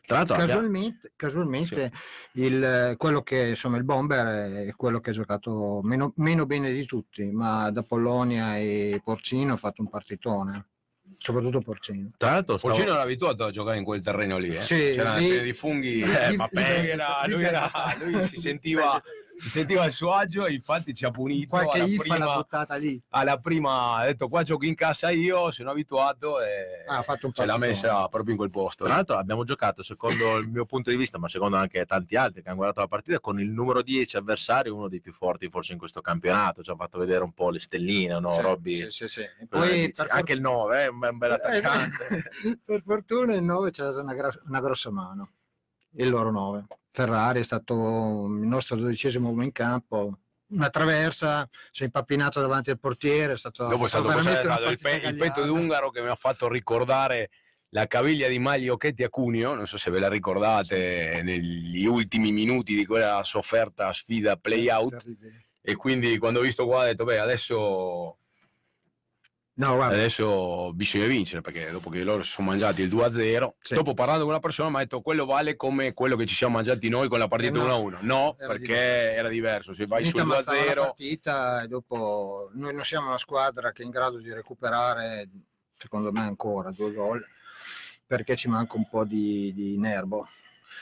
Tra 0.04 0.16
l'altro 0.16 0.34
abbiamo- 0.34 0.60
Casualmente, 0.60 1.12
casualmente 1.16 1.92
il, 2.32 2.94
quello 2.98 3.22
che 3.22 3.48
insomma 3.50 3.76
il 3.76 3.84
bomber 3.84 4.66
è 4.66 4.74
quello 4.74 5.00
che 5.00 5.10
ha 5.10 5.12
giocato 5.12 5.80
meno, 5.84 6.12
meno 6.16 6.44
bene 6.44 6.72
di 6.72 6.84
tutti, 6.84 7.24
ma 7.30 7.70
da 7.70 7.82
Polonia 7.82 8.56
e 8.58 9.00
Porcino 9.04 9.52
ha 9.52 9.56
fatto 9.56 9.80
un 9.80 9.88
partitone, 9.88 10.66
soprattutto 11.18 11.60
Porcino. 11.60 12.10
tra 12.16 12.32
l'altro 12.32 12.58
stavo- 12.58 12.74
Porcino 12.74 12.94
era 12.94 13.02
abituato 13.04 13.44
a 13.44 13.50
giocare 13.52 13.78
in 13.78 13.84
quel 13.84 14.02
terreno 14.02 14.38
lì, 14.38 14.56
eh. 14.56 14.60
Sì, 14.62 14.74
c'era 14.74 15.10
una 15.10 15.18
lì- 15.18 15.28
serie 15.28 15.42
di 15.44 15.52
funghi, 15.52 16.00
eh, 16.02 16.36
ma 16.36 16.48
lui, 17.26 17.44
era- 17.44 17.70
lui 18.02 18.22
si 18.22 18.36
sentiva 18.36 19.00
si 19.38 19.48
sentiva 19.48 19.82
a 19.84 19.90
suo 19.90 20.12
agio 20.12 20.46
e 20.46 20.52
infatti 20.52 20.94
ci 20.94 21.04
ha 21.04 21.10
punito 21.10 21.48
Qualche 21.48 21.80
alla 21.80 21.84
IFA 21.86 22.02
l'ha 22.06 22.14
prima, 22.16 22.34
buttata 22.36 22.74
lì, 22.76 23.02
alla 23.10 23.38
prima, 23.38 23.96
ha 23.96 24.04
detto 24.06 24.28
qua 24.28 24.42
giochi 24.42 24.68
in 24.68 24.74
casa 24.74 25.10
io, 25.10 25.50
sono 25.50 25.70
abituato 25.70 26.40
e 26.40 26.84
Ah, 26.86 26.98
ha 26.98 27.02
fatto 27.02 27.26
un 27.26 27.32
ce 27.32 27.44
l'ha 27.46 27.56
messa 27.56 28.08
proprio 28.08 28.32
in 28.32 28.36
quel 28.36 28.50
posto. 28.50 28.84
Tra 28.84 28.94
l'altro 28.94 29.16
abbiamo 29.16 29.44
giocato, 29.44 29.82
secondo 29.82 30.36
il 30.36 30.48
mio 30.48 30.64
punto 30.66 30.90
di 30.90 30.96
vista, 30.96 31.18
ma 31.18 31.28
secondo 31.28 31.56
anche 31.56 31.84
tanti 31.86 32.16
altri 32.16 32.42
che 32.42 32.48
hanno 32.48 32.56
guardato 32.58 32.80
la 32.80 32.88
partita, 32.88 33.20
con 33.20 33.40
il 33.40 33.48
numero 33.50 33.82
10 33.82 34.16
avversario, 34.16 34.74
uno 34.74 34.88
dei 34.88 35.00
più 35.00 35.12
forti 35.12 35.48
forse 35.48 35.72
in 35.72 35.78
questo 35.78 36.00
campionato. 36.00 36.62
Ci 36.62 36.70
ha 36.70 36.76
fatto 36.76 36.98
vedere 36.98 37.22
un 37.24 37.32
po' 37.32 37.50
le 37.50 37.60
stelline, 37.60 38.18
no? 38.20 38.34
Sì, 38.34 38.40
Robby? 38.40 38.76
sì, 38.76 38.90
sì, 38.90 39.08
sì. 39.08 39.20
E 39.20 39.30
Eh, 39.40 39.46
Poi 39.48 39.70
dici, 39.86 39.92
per, 39.92 40.06
anche 40.10 40.32
il 40.32 40.40
9 40.40 40.84
è 40.84 40.88
un, 40.88 40.98
bel 40.98 41.16
for- 41.18 41.32
attaccante. 41.32 42.30
per 42.64 42.82
fortuna 42.84 43.34
il 43.34 43.42
9 43.42 43.70
c'è 43.70 43.88
una, 43.88 44.14
gra- 44.14 44.40
una 44.46 44.60
grossa 44.60 44.90
mano, 44.90 45.30
il 45.96 46.08
loro 46.08 46.30
9. 46.30 46.66
Ferrari 46.92 47.40
è 47.40 47.44
stato 47.44 48.26
il 48.26 48.46
nostro 48.46 48.76
dodicesimo 48.76 49.28
uomo 49.28 49.42
in 49.42 49.52
campo, 49.52 50.18
una 50.48 50.68
traversa, 50.68 51.48
si 51.70 51.82
è 51.82 51.86
impappinato 51.86 52.40
davanti 52.40 52.70
al 52.70 52.78
portiere, 52.78 53.32
è 53.32 53.36
stato, 53.36 53.66
Dopo 53.66 53.86
è 53.86 53.88
stato, 53.88 54.10
cos'è? 54.10 54.30
una 54.30 54.42
stato 54.42 54.68
il, 54.68 54.78
pe- 54.80 55.00
il 55.02 55.16
petto 55.16 55.44
d'Ungaro 55.44 55.90
che 55.90 56.02
mi 56.02 56.08
ha 56.08 56.14
fatto 56.14 56.48
ricordare 56.48 57.30
la 57.70 57.86
caviglia 57.86 58.28
di 58.28 58.38
Maglio 58.38 58.76
Chetti 58.76 59.02
a 59.02 59.08
Cuneo, 59.08 59.54
non 59.54 59.66
so 59.66 59.78
se 59.78 59.90
ve 59.90 59.98
la 59.98 60.08
ricordate, 60.08 61.22
negli 61.24 61.86
ultimi 61.86 62.30
minuti 62.30 62.74
di 62.76 62.84
quella 62.84 63.22
sofferta 63.22 63.90
sfida 63.94 64.36
play-out. 64.36 65.02
e 65.62 65.76
quindi 65.76 66.18
quando 66.18 66.40
ho 66.40 66.42
visto 66.42 66.66
qua 66.66 66.82
ho 66.82 66.84
detto 66.84 67.04
beh 67.04 67.20
adesso 67.20 68.18
No, 69.54 69.74
guarda, 69.74 69.94
Adesso 69.94 70.72
bisogna 70.72 71.04
vincere 71.06 71.42
perché 71.42 71.70
dopo 71.70 71.90
che 71.90 72.02
loro 72.04 72.22
si 72.22 72.30
sono 72.30 72.48
mangiati 72.48 72.80
il 72.82 72.88
2-0, 72.88 73.56
Sì. 73.60 73.74
dopo 73.74 73.92
parlando 73.92 74.22
con 74.22 74.30
una 74.32 74.40
persona 74.40 74.70
mi 74.70 74.76
ha 74.76 74.78
detto 74.78 75.02
quello 75.02 75.26
vale 75.26 75.56
come 75.56 75.92
quello 75.92 76.16
che 76.16 76.24
ci 76.24 76.34
siamo 76.34 76.54
mangiati 76.54 76.88
noi 76.88 77.08
con 77.08 77.18
la 77.18 77.28
partita 77.28 77.58
Eh, 77.62 77.66
no. 77.66 77.76
1-1. 77.90 77.98
No, 78.00 78.36
Era 78.38 78.46
perché 78.48 78.62
diverso. 78.66 79.12
era 79.12 79.28
diverso. 79.28 79.74
Se 79.74 79.86
vai 79.86 80.04
sul 80.06 80.20
ammazzava 80.20 80.56
la 80.56 80.64
2-0, 80.72 80.80
partita 80.84 81.62
e 81.62 81.68
dopo 81.68 82.50
noi 82.54 82.74
non 82.74 82.82
siamo 82.84 83.08
una 83.08 83.18
squadra 83.18 83.72
che 83.72 83.82
è 83.82 83.84
in 83.84 83.90
grado 83.90 84.18
di 84.18 84.32
recuperare, 84.32 85.28
secondo 85.76 86.10
me 86.12 86.20
ancora, 86.20 86.70
due 86.70 86.92
gol, 86.94 87.22
perché 88.06 88.36
ci 88.36 88.48
manca 88.48 88.76
un 88.78 88.88
po' 88.88 89.04
di, 89.04 89.52
di 89.54 89.76
nervo. 89.76 90.28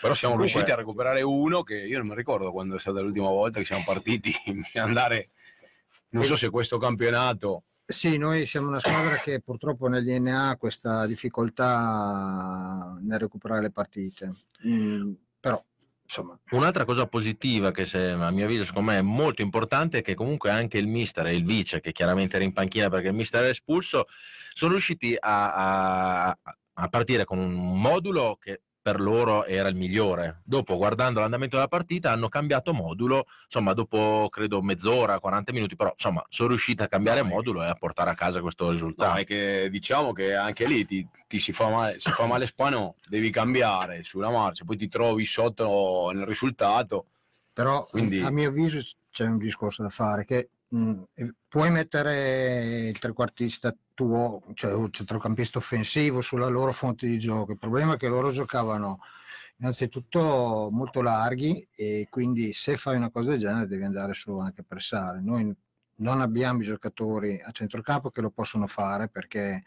però 0.01 0.15
siamo 0.15 0.35
Comunque- 0.35 0.61
riusciti 0.61 0.71
a 0.71 0.77
recuperare 0.81 1.23
uno 1.23 1.65
che 1.65 1.75
io 1.75 1.99
non 1.99 2.07
mi 2.07 2.15
ricordo 2.15 2.53
quando 2.53 2.77
è 2.77 2.79
stata 2.79 3.01
l'ultima 3.01 3.29
volta 3.29 3.59
che 3.59 3.67
siamo 3.67 3.83
partiti 3.85 4.33
a 4.79 4.83
andare. 4.83 5.31
Non 6.11 6.25
so 6.25 6.37
se 6.37 6.51
questo 6.51 6.79
campionato 6.79 7.65
Sì, 7.91 8.17
noi 8.19 8.47
siamo 8.47 8.69
una 8.69 8.79
squadra 8.79 9.17
che 9.17 9.41
purtroppo 9.41 9.89
nel 9.89 10.05
DNA 10.05 10.51
ha 10.51 10.57
questa 10.57 11.07
difficoltà 11.07 12.97
nel 13.03 13.19
recuperare 13.19 13.63
le 13.63 13.73
partite. 13.73 14.33
Mm, 14.65 15.13
però, 15.41 15.61
insomma, 16.05 16.39
Un'altra 16.51 16.85
cosa 16.85 17.07
positiva 17.07 17.73
che 17.73 17.85
se, 17.85 18.11
a 18.11 18.31
mio 18.31 18.45
avviso 18.45 18.65
secondo 18.65 18.93
me 18.93 18.99
è 18.99 19.03
molto 19.03 19.43
importante 19.43 19.99
è 19.99 20.03
che 20.03 20.15
comunque 20.15 20.51
anche 20.51 20.79
il 20.79 20.87
mister 20.87 21.27
e 21.27 21.35
il 21.35 21.45
vice, 21.45 21.81
che 21.81 21.91
chiaramente 21.91 22.37
era 22.37 22.45
in 22.45 22.53
panchina 22.53 22.89
perché 22.89 23.09
il 23.09 23.15
mister 23.15 23.41
era 23.41 23.51
espulso, 23.51 24.07
sono 24.53 24.71
riusciti 24.73 25.17
a, 25.19 26.29
a- 26.29 26.39
a 26.75 26.89
partire 26.89 27.25
con 27.25 27.39
un 27.39 27.81
modulo 27.81 28.39
che 28.41 28.63
per 28.91 29.01
loro 29.01 29.45
era 29.45 29.69
il 29.69 29.77
migliore. 29.77 30.41
Dopo, 30.45 30.77
guardando 30.77 31.21
l'andamento 31.21 31.55
della 31.57 31.69
partita, 31.69 32.11
hanno 32.11 32.29
cambiato 32.29 32.73
modulo, 32.73 33.27
insomma, 33.45 33.73
dopo 33.73 34.27
credo 34.31 34.61
mezz'ora, 34.63 35.21
40 35.21 35.53
minuti, 35.53 35.77
però 35.77 35.91
insomma, 35.93 36.25
sono 36.29 36.49
riusciti 36.49 36.83
a 36.83 36.89
cambiare 36.89 37.23
No, 37.23 37.29
modulo 37.29 37.63
e 37.63 37.69
a 37.69 37.75
portare 37.75 38.11
a 38.11 38.15
casa 38.15 38.41
questo 38.41 38.65
No, 38.67 38.71
risultato. 38.73 39.19
è 39.19 39.25
che 39.25 39.69
diciamo 39.71 40.13
che 40.13 40.35
anche 40.35 40.67
lì 40.67 40.85
ti, 40.85 41.07
ti 41.29 41.39
si, 41.39 41.53
fa 41.53 41.69
male, 41.69 42.01
si 42.01 42.11
fa 42.11 42.27
male 42.27 42.47
spano, 42.47 42.97
devi 43.07 43.31
cambiare 43.31 44.03
sulla 44.03 44.31
marcia, 44.31 44.65
poi 44.65 44.77
ti 44.77 44.89
trovi 44.89 45.25
sotto 45.25 46.11
nel 46.13 46.27
risultato. 46.27 47.07
però 47.53 47.85
Quindi- 47.89 48.21
a 48.21 48.31
mio 48.31 48.49
avviso 48.49 48.81
c'è 49.11 49.27
un 49.27 49.37
discorso 49.39 49.83
da 49.83 49.91
fare 49.91 50.25
che 50.25 50.49
mm, 50.75 51.03
puoi 51.49 51.71
mettere 51.71 52.89
il 52.89 52.99
trequartista 52.99 53.75
tuo, 53.95 54.43
cioè 54.55 54.73
il 54.73 54.91
centrocampista 54.91 55.59
offensivo 55.59 56.21
sulla 56.21 56.49
loro 56.49 56.73
fonte 56.73 57.07
di 57.07 57.19
gioco. 57.19 57.53
Il 57.53 57.59
problema 57.59 57.95
è 57.95 57.97
che 57.97 58.09
loro 58.09 58.31
giocavano 58.31 59.01
innanzitutto 59.59 60.69
molto 60.73 61.03
larghi 61.03 61.67
e 61.75 62.07
quindi 62.11 62.53
se 62.53 62.77
fai 62.77 62.97
una 62.97 63.11
cosa 63.11 63.31
del 63.31 63.41
genere 63.41 63.67
devi 63.67 63.85
andare 63.85 64.15
su 64.15 64.37
anche 64.39 64.63
a 64.63 64.65
pressare. 64.67 65.21
Noi 65.21 65.55
non 65.97 66.21
abbiamo 66.21 66.63
i 66.63 66.65
giocatori 66.65 67.41
a 67.43 67.51
centrocampo 67.51 68.11
che 68.11 68.23
lo 68.23 68.31
possono 68.31 68.67
fare 68.67 69.09
perché 69.09 69.63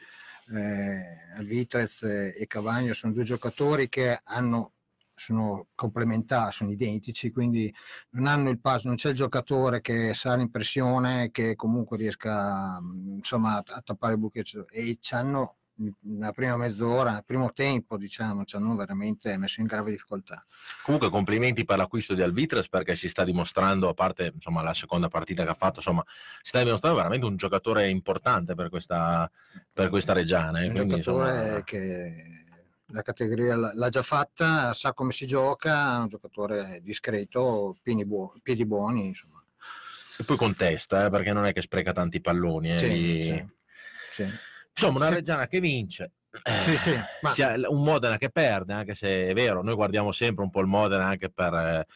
eh, 0.51 1.43
Vitrez 1.43 2.03
e 2.03 2.45
Cavagno 2.48 2.93
sono 2.93 3.13
due 3.13 3.24
giocatori 3.24 3.88
che 3.88 4.19
hanno 4.24 4.72
sono 5.15 5.67
complementari, 5.75 6.51
sono 6.51 6.72
identici, 6.72 7.32
quindi 7.32 7.74
non 8.12 8.27
hanno 8.27 8.50
il 8.50 8.60
passo, 8.60 8.88
non 8.88 8.96
c'è 8.96 9.10
il 9.10 9.15
giocatore 9.15 9.82
che 9.82 10.13
sa 10.13 10.36
l'impressione 10.36 11.32
che 11.32 11.55
comunque 11.55 11.98
riesca 11.98 12.79
mm, 12.82 13.17
insomma 13.17 13.58
a, 13.58 13.63
a 13.65 13.82
tappare 13.82 14.13
il 14.13 14.20
buco 14.20 14.39
e 14.72 14.98
ci 15.00 15.13
hanno 15.13 15.58
nella 16.01 16.32
prima 16.32 16.55
mezz'ora, 16.55 17.13
nel 17.13 17.24
primo 17.25 17.51
tempo 17.51 17.98
diciamo, 17.98 18.43
ci 18.46 18.55
hanno 18.55 18.75
veramente 18.75 19.36
messo 19.38 19.60
in 19.62 19.67
grave 19.67 19.91
difficoltà. 19.91 20.46
Comunque 20.84 21.10
complimenti 21.10 21.65
per 21.65 21.77
l'acquisto 21.77 22.13
di 22.13 22.22
Alvitres 22.22 22.70
perché 22.70 22.96
si 22.96 23.10
sta 23.10 23.24
dimostrando, 23.24 23.89
a 23.89 23.93
parte 23.93 24.32
insomma, 24.36 24.62
la 24.62 24.74
seconda 24.74 25.08
partita 25.08 25.43
che 25.43 25.50
ha 25.50 25.55
fatto, 25.55 25.77
insomma, 25.77 26.03
si 26.41 26.50
sta 26.50 26.63
dimostrando 26.63 26.98
veramente 26.98 27.25
un 27.25 27.38
giocatore 27.38 27.89
importante 27.89 28.53
per 28.53 28.70
questa, 28.70 29.29
per 29.72 29.89
questa 29.89 30.13
Reggiana. 30.13 30.62
eh, 30.62 30.67
un 30.67 30.74
quindi, 30.74 31.01
giocatore 31.01 31.32
insomma, 31.32 31.63
che 31.63 32.42
la 32.93 33.01
categoria 33.01 33.55
l'ha 33.55 33.89
già 33.89 34.03
fatta, 34.03 34.71
sa 34.73 34.93
come 34.93 35.12
si 35.12 35.25
gioca, 35.25 35.95
è 35.95 36.00
un 36.01 36.07
giocatore 36.07 36.79
discreto, 36.83 37.75
piedi, 37.81 38.05
buo- 38.05 38.33
piedi 38.41 38.65
buoni, 38.65 39.07
insomma. 39.07 39.43
E 40.17 40.23
poi 40.23 40.38
contesta, 40.38 41.05
eh, 41.05 41.09
perché 41.09 41.33
non 41.33 41.45
è 41.45 41.53
che 41.53 41.62
spreca 41.62 41.91
tanti 41.91 42.21
palloni. 42.21 42.71
eh, 42.73 42.77
Sì, 42.77 43.21
sì, 43.21 43.45
sì. 44.12 44.29
Insomma, 44.75 45.05
una. 45.07 45.09
Reggiana 45.15 45.47
che 45.47 45.59
vince. 45.59 46.12
Sì, 46.63 46.77
sì, 46.77 46.95
ma- 47.21 47.33
un 47.67 47.83
Modena 47.83 48.17
che 48.17 48.29
perde, 48.29 48.73
anche 48.73 48.93
se 48.93 49.27
è 49.27 49.33
vero, 49.33 49.63
noi 49.63 49.73
guardiamo 49.75 50.12
sempre 50.12 50.43
un 50.43 50.51
po' 50.51 50.62
il 50.62 50.67
Modena 50.67 51.05
anche 51.05 51.29
per, 51.31 51.53
eh, 51.53 51.88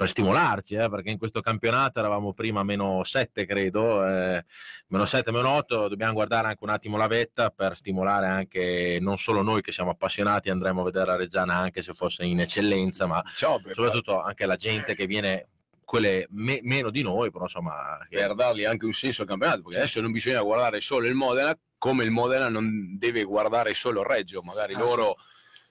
per 0.00 0.08
stimolarci, 0.08 0.76
eh, 0.76 0.88
perché 0.88 1.10
in 1.10 1.18
questo 1.18 1.42
campionato 1.42 1.98
eravamo 1.98 2.32
prima 2.32 2.62
meno 2.62 3.04
7, 3.04 3.44
credo, 3.44 4.06
eh, 4.06 4.42
meno 4.86 5.04
7, 5.04 5.30
meno 5.30 5.50
8, 5.50 5.88
dobbiamo 5.88 6.14
guardare 6.14 6.48
anche 6.48 6.64
un 6.64 6.70
attimo 6.70 6.96
la 6.96 7.06
vetta 7.06 7.50
per 7.50 7.76
stimolare 7.76 8.26
anche 8.26 8.96
non 8.98 9.18
solo 9.18 9.42
noi 9.42 9.60
che 9.60 9.72
siamo 9.72 9.90
appassionati, 9.90 10.48
andremo 10.48 10.80
a 10.80 10.84
vedere 10.84 11.04
la 11.04 11.16
Reggiana 11.16 11.56
anche 11.56 11.82
se 11.82 11.92
fosse 11.92 12.24
in 12.24 12.40
eccellenza, 12.40 13.04
ma 13.06 13.22
per, 13.62 13.74
soprattutto 13.74 14.22
anche 14.22 14.46
la 14.46 14.56
gente 14.56 14.94
che 14.94 15.04
viene, 15.04 15.48
quelle 15.84 16.26
me- 16.30 16.60
meno 16.62 16.88
di 16.88 17.02
noi, 17.02 17.30
però 17.30 17.44
insomma... 17.44 17.98
che- 18.08 18.16
per 18.16 18.34
dargli 18.34 18.64
anche 18.64 18.86
un 18.86 18.94
senso 18.94 19.20
al 19.20 19.28
campionato, 19.28 19.60
perché 19.64 19.80
adesso 19.80 20.00
non 20.00 20.12
bisogna 20.12 20.40
guardare 20.40 20.80
solo 20.80 21.08
il 21.08 21.14
Modena, 21.14 21.54
come 21.76 22.04
il 22.04 22.10
Modena 22.10 22.48
non 22.48 22.96
deve 22.96 23.22
guardare 23.24 23.74
solo 23.74 24.00
il 24.00 24.06
Reggio, 24.06 24.40
magari 24.40 24.72
Ah, 24.72 24.78
loro 24.78 25.16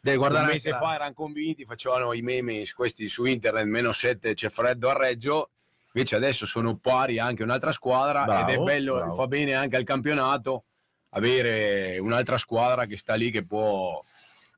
Devi 0.01 0.17
guardare 0.17 0.45
un 0.45 0.51
mese 0.53 0.69
la- 0.69 0.77
fa 0.77 0.95
erano 0.95 1.13
convinti, 1.13 1.65
facevano 1.65 2.13
i 2.13 2.21
meme 2.21 2.63
questi 2.73 3.09
su 3.09 3.25
internet, 3.25 3.65
meno 3.65 3.91
7 3.91 4.33
c'è 4.33 4.49
freddo 4.49 4.89
a 4.89 4.97
Reggio, 4.97 5.49
invece 5.93 6.15
adesso 6.15 6.45
sono 6.45 6.77
pari 6.77 7.19
anche 7.19 7.43
un'altra 7.43 7.71
squadra 7.71 8.23
ed 8.23 8.49
è 8.49 8.53
Bravo, 8.53 8.63
bello, 8.63 8.95
bravo. 8.95 9.13
fa 9.15 9.27
bene 9.27 9.55
anche 9.55 9.75
al 9.75 9.83
campionato 9.83 10.63
avere 11.09 11.97
un'altra 11.97 12.37
squadra 12.37 12.85
che 12.85 12.97
sta 12.97 13.15
lì 13.15 13.31
che 13.31 13.43
può... 13.43 14.01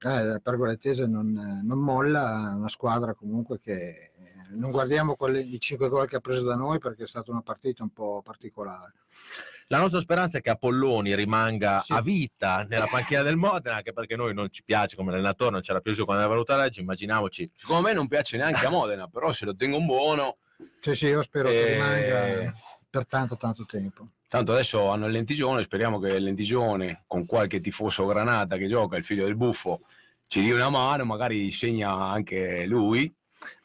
Eh, 0.04 0.24
la 0.24 0.40
Pergolettese 0.40 1.06
non, 1.08 1.62
non 1.64 1.80
molla, 1.80 2.54
una 2.56 2.68
squadra 2.68 3.14
comunque 3.14 3.60
che 3.60 4.12
non 4.54 4.72
guardiamo 4.72 5.16
quelli, 5.16 5.54
i 5.54 5.60
5 5.60 5.88
gol 5.90 6.08
che 6.08 6.18
ha 6.18 6.20
preso 6.20 6.44
da 6.44 6.56
noi 6.56 6.80
perché 6.80 7.04
è 7.04 7.08
stata 7.08 7.32
una 7.32 7.42
partita 7.42 7.84
un 7.84 7.94
po' 7.94 8.22
particolare. 8.24 8.94
La 9.72 9.80
nostra 9.80 10.02
speranza 10.02 10.38
è 10.38 10.42
che 10.42 10.50
Apolloni 10.50 11.16
rimanga 11.16 11.80
Sì. 11.80 11.94
a 11.94 12.02
vita 12.02 12.66
nella 12.68 12.88
panchina 12.88 13.22
del 13.22 13.38
Modena, 13.38 13.78
anche 13.78 13.94
perché 13.94 14.18
noi 14.18 14.34
non 14.34 14.52
ci 14.52 14.64
piace 14.66 14.98
come 14.98 15.14
allenatore, 15.14 15.52
non 15.52 15.62
c'era 15.62 15.80
più 15.80 15.94
su 15.94 16.04
quando 16.04 16.26
è 16.26 16.28
venuta 16.28 16.56
a 16.56 16.62
Reggio, 16.64 16.82
immaginiamoci. 16.82 17.50
Secondo 17.56 17.84
me 17.88 17.94
non 17.94 18.10
piace 18.10 18.36
neanche 18.36 18.66
a 18.66 18.70
Modena, 18.70 19.08
però 19.08 19.32
se 19.32 19.46
lo 19.46 19.56
tengo 19.56 19.80
buono... 19.82 20.40
Sì, 20.82 20.94
sì, 20.94 21.06
io 21.08 21.22
spero 21.22 21.48
che 21.48 21.70
Eh, 21.70 21.72
rimanga 21.74 22.54
per 22.90 23.08
tanto, 23.08 23.38
tanto 23.38 23.64
tempo. 23.66 24.10
Tanto 24.28 24.52
adesso 24.52 24.90
hanno 24.90 25.06
il 25.06 25.14
Lentigione, 25.14 25.64
speriamo 25.64 26.00
che 26.00 26.10
il 26.16 26.24
Lentigione, 26.24 27.04
con 27.08 27.26
qualche 27.26 27.62
tifoso 27.62 28.06
granata 28.06 28.58
che 28.58 28.68
gioca, 28.68 28.98
il 28.98 29.06
figlio 29.06 29.24
del 29.24 29.38
buffo, 29.38 29.84
ci 30.28 30.42
dia 30.42 30.54
una 30.54 30.70
mano, 30.70 31.06
magari 31.06 31.50
segna 31.54 31.94
anche 31.94 32.66
lui. 32.66 33.06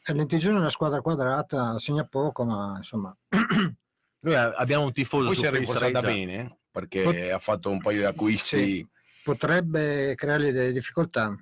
E 0.05 0.13
Lentigione 0.13 0.55
è 0.55 0.59
una 0.61 0.69
squadra 0.69 1.01
quadrata, 1.01 1.77
segna 1.79 2.05
poco, 2.05 2.45
ma 2.45 2.75
insomma, 2.77 3.13
Noi 4.21 4.35
abbiamo 4.35 4.85
un 4.85 4.93
tifoso 4.93 5.27
Poi 5.27 5.35
su 5.35 5.41
si 5.41 5.47
è 5.47 5.51
Reggio. 5.51 6.01
bene, 6.01 6.57
perché 6.71 7.31
ha 7.31 7.39
fatto 7.39 7.69
un 7.69 7.79
paio 7.79 7.99
di 7.99 8.05
acquisti. 8.05 8.87
potrebbe 9.23 10.15
creargli 10.15 10.51
delle 10.51 10.71
difficoltà. 10.71 11.35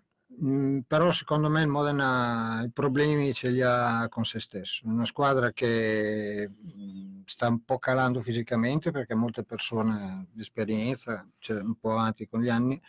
Mm, 0.44 0.80
però 0.86 1.12
secondo 1.14 1.50
me 1.50 1.62
il 1.62 1.68
Modena 1.68 2.62
i 2.66 2.70
problemi 2.70 3.34
ce 3.34 3.50
li 3.50 3.62
ha 3.62 4.08
con 4.10 4.26
se 4.26 4.40
stesso. 4.40 4.84
È 4.84 4.90
una 4.90 5.06
squadra 5.06 5.52
che 5.54 6.50
mm, 6.50 7.22
sta 7.26 7.48
un 7.48 7.64
po' 7.64 7.80
calando 7.80 8.22
fisicamente 8.22 8.92
perché 8.92 9.16
molte 9.16 9.44
persone 9.44 10.28
di 10.32 10.42
esperienza, 10.42 11.26
cioè 11.40 11.62
un 11.62 11.76
po' 11.80 11.92
avanti 11.92 12.28
con 12.28 12.42
gli 12.42 12.50
anni, 12.50 12.82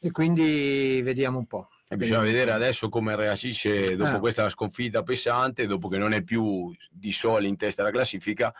e 0.00 0.10
quindi 0.10 1.00
vediamo 1.02 1.38
un 1.38 1.46
po'. 1.46 1.68
E 1.92 1.96
bisogna 1.96 2.20
vedere 2.20 2.52
adesso 2.52 2.88
come 2.88 3.14
reagisce 3.16 3.96
dopo 3.96 4.16
Eh. 4.16 4.18
questa 4.18 4.48
sconfitta 4.48 5.02
pesante, 5.02 5.66
dopo 5.66 5.88
che 5.88 5.98
non 5.98 6.14
è 6.14 6.22
più 6.22 6.74
di 6.90 7.12
soli 7.12 7.48
in 7.48 7.58
testa 7.58 7.82
alla 7.82 7.90
classifica, 7.90 8.50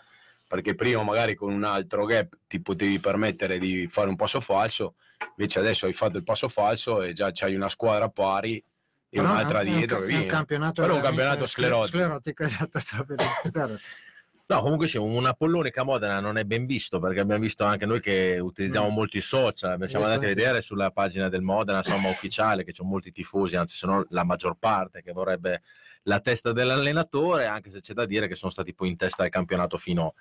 perché 0.46 0.74
prima 0.74 1.02
magari 1.02 1.34
con 1.34 1.50
un 1.50 1.64
altro 1.64 2.04
gap 2.04 2.34
ti 2.46 2.60
potevi 2.60 2.98
permettere 2.98 3.58
di 3.58 3.86
fare 3.90 4.10
un 4.10 4.16
passo 4.16 4.40
falso, 4.40 4.96
invece 5.38 5.60
adesso 5.60 5.86
hai 5.86 5.94
fatto 5.94 6.18
il 6.18 6.24
passo 6.24 6.48
falso 6.48 7.00
e 7.00 7.14
già 7.14 7.30
c'hai 7.32 7.54
una 7.54 7.70
squadra 7.70 8.10
pari 8.10 8.56
e 8.56 8.64
Però 9.08 9.22
un'altra 9.30 9.60
è 9.62 9.64
un- 9.68 9.76
dietro 9.78 10.02
è 10.02 10.04
un, 10.04 10.10
è 10.10 10.18
un 10.18 10.26
campionato, 10.26 10.82
Però 10.82 10.94
un 10.96 11.00
campionato 11.00 11.46
sclerotico. 11.46 11.96
sclerotico, 11.96 12.42
esatto, 12.44 12.78
No, 14.46 14.60
comunque 14.60 14.86
sì, 14.86 14.98
un 14.98 15.24
Apollone 15.24 15.70
che 15.70 15.80
a 15.80 15.84
Modena 15.84 16.20
non 16.20 16.36
è 16.36 16.44
ben 16.44 16.66
visto 16.66 16.98
perché 16.98 17.20
abbiamo 17.20 17.40
visto 17.40 17.64
anche 17.64 17.86
noi 17.86 18.00
che 18.00 18.38
utilizziamo 18.38 18.90
Mm. 18.90 18.92
molti 18.92 19.20
social, 19.20 19.54
siamo 19.76 19.84
Visto 19.84 19.98
andati 19.98 20.24
a 20.26 20.28
vedere 20.28 20.60
sulla 20.60 20.90
pagina 20.90 21.28
del 21.28 21.40
Modena, 21.42 21.78
insomma 21.78 22.08
ufficiale, 22.10 22.64
che 22.64 22.72
c'è 22.72 22.82
molti 22.82 23.12
tifosi, 23.12 23.56
anzi 23.56 23.76
se 23.76 23.86
non 23.86 24.04
la 24.10 24.24
maggior 24.24 24.56
parte, 24.58 25.00
che 25.00 25.12
vorrebbe 25.12 25.62
la 26.02 26.20
testa 26.20 26.52
dell'allenatore, 26.52 27.46
anche 27.46 27.70
se 27.70 27.80
c'è 27.80 27.94
da 27.94 28.04
dire 28.04 28.26
che 28.28 28.34
sono 28.34 28.50
stati 28.50 28.74
poi 28.74 28.88
in 28.88 28.96
testa 28.96 29.22
al 29.22 29.30
campionato 29.30 29.78
fino 29.78 30.14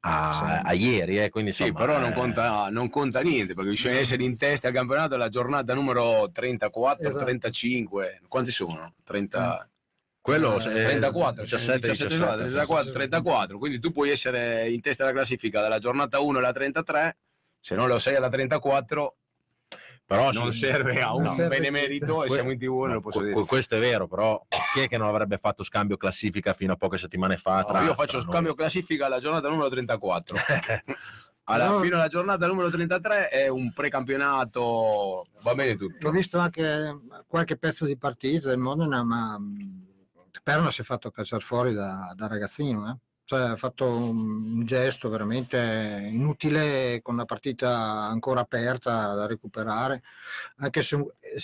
a, 0.00 0.60
Sì. 0.60 0.66
a 0.68 0.72
ieri. 0.74 1.22
eh, 1.22 1.30
quindi, 1.30 1.52
Sì, 1.52 1.62
insomma, 1.68 1.78
però 1.86 1.98
non 1.98 2.10
eh, 2.10 2.14
conta, 2.14 2.68
non 2.70 2.90
conta 2.90 3.20
niente 3.22 3.54
perché 3.54 3.70
bisogna 3.70 3.98
essere 3.98 4.22
in 4.24 4.36
testa 4.36 4.68
al 4.68 4.74
campionato 4.74 5.14
alla 5.14 5.28
giornata 5.28 5.72
numero 5.72 6.30
34, 6.30 7.08
Esatto. 7.08 7.24
35. 7.24 8.20
Quanti 8.28 8.50
sono? 8.50 8.92
30, 9.04 9.68
Quello 10.28 10.58
Eh, 10.58 10.82
è 10.82 10.84
34, 10.84 11.42
17, 11.44 11.88
17, 11.88 12.16
34, 12.16 12.92
34. 12.92 13.58
Quindi 13.58 13.80
tu 13.80 13.92
puoi 13.92 14.10
essere 14.10 14.68
in 14.70 14.82
testa 14.82 15.04
alla 15.04 15.12
classifica 15.12 15.62
dalla 15.62 15.78
giornata 15.78 16.20
1 16.20 16.36
alla 16.38 16.52
33 16.52 17.16
se 17.60 17.74
non 17.74 17.88
lo 17.88 17.98
sei 17.98 18.14
alla 18.14 18.28
34 18.28 19.16
Però 20.04 20.30
non 20.30 20.52
sì, 20.52 20.58
serve 20.68 21.00
a 21.00 21.14
un 21.14 21.28
serve 21.28 21.48
benemerito 21.56 22.24
e 22.24 22.28
siamo 22.28 22.50
in 22.50 22.58
tv 22.58 22.84
e 22.84 22.88
no, 22.88 22.92
lo 22.94 23.00
posso 23.00 23.22
dire. 23.22 23.42
questo 23.46 23.76
è 23.76 23.80
vero, 23.80 24.06
però 24.06 24.44
chi 24.74 24.80
è 24.80 24.88
che 24.88 24.98
non 24.98 25.08
avrebbe 25.08 25.38
fatto 25.38 25.62
scambio 25.62 25.96
classifica 25.96 26.52
fino 26.52 26.74
a 26.74 26.76
poche 26.76 26.98
settimane 26.98 27.38
fa? 27.38 27.60
No, 27.60 27.64
tra- 27.64 27.82
io 27.82 27.94
faccio 27.94 28.16
tra 28.18 28.20
noi? 28.20 28.30
scambio 28.32 28.54
classifica 28.54 29.06
alla 29.06 29.20
giornata 29.20 29.48
numero 29.48 29.68
34. 29.70 30.36
Alla, 31.50 31.68
No. 31.68 31.80
Fino 31.80 31.96
alla 31.96 32.08
giornata 32.08 32.46
numero 32.46 32.68
33 32.68 33.28
è 33.28 33.48
un 33.48 33.72
precampionato, 33.72 35.28
va 35.40 35.54
bene 35.54 35.78
tutto. 35.78 36.08
Ho 36.08 36.10
visto 36.10 36.36
anche 36.38 36.94
qualche 37.26 37.56
pezzo 37.56 37.86
di 37.86 37.96
partita 37.96 38.48
del 38.50 38.58
Modena, 38.58 39.02
ma 39.02 39.38
Perna 40.42 40.70
si 40.70 40.80
è 40.80 40.84
fatto 40.84 41.10
cacciare 41.10 41.42
fuori 41.42 41.74
da, 41.74 42.12
da 42.16 42.26
ragazzino. 42.26 42.88
eh. 42.88 42.96
Cioè, 43.28 43.40
ha 43.42 43.56
fatto 43.56 43.84
un, 43.86 44.64
gesto 44.64 45.10
veramente 45.10 46.08
inutile 46.10 47.02
con 47.02 47.12
una 47.12 47.26
partita 47.26 47.68
ancora 48.06 48.40
aperta 48.40 49.12
da 49.12 49.26
recuperare, 49.26 50.02
anche 50.60 50.80
se, 50.80 50.96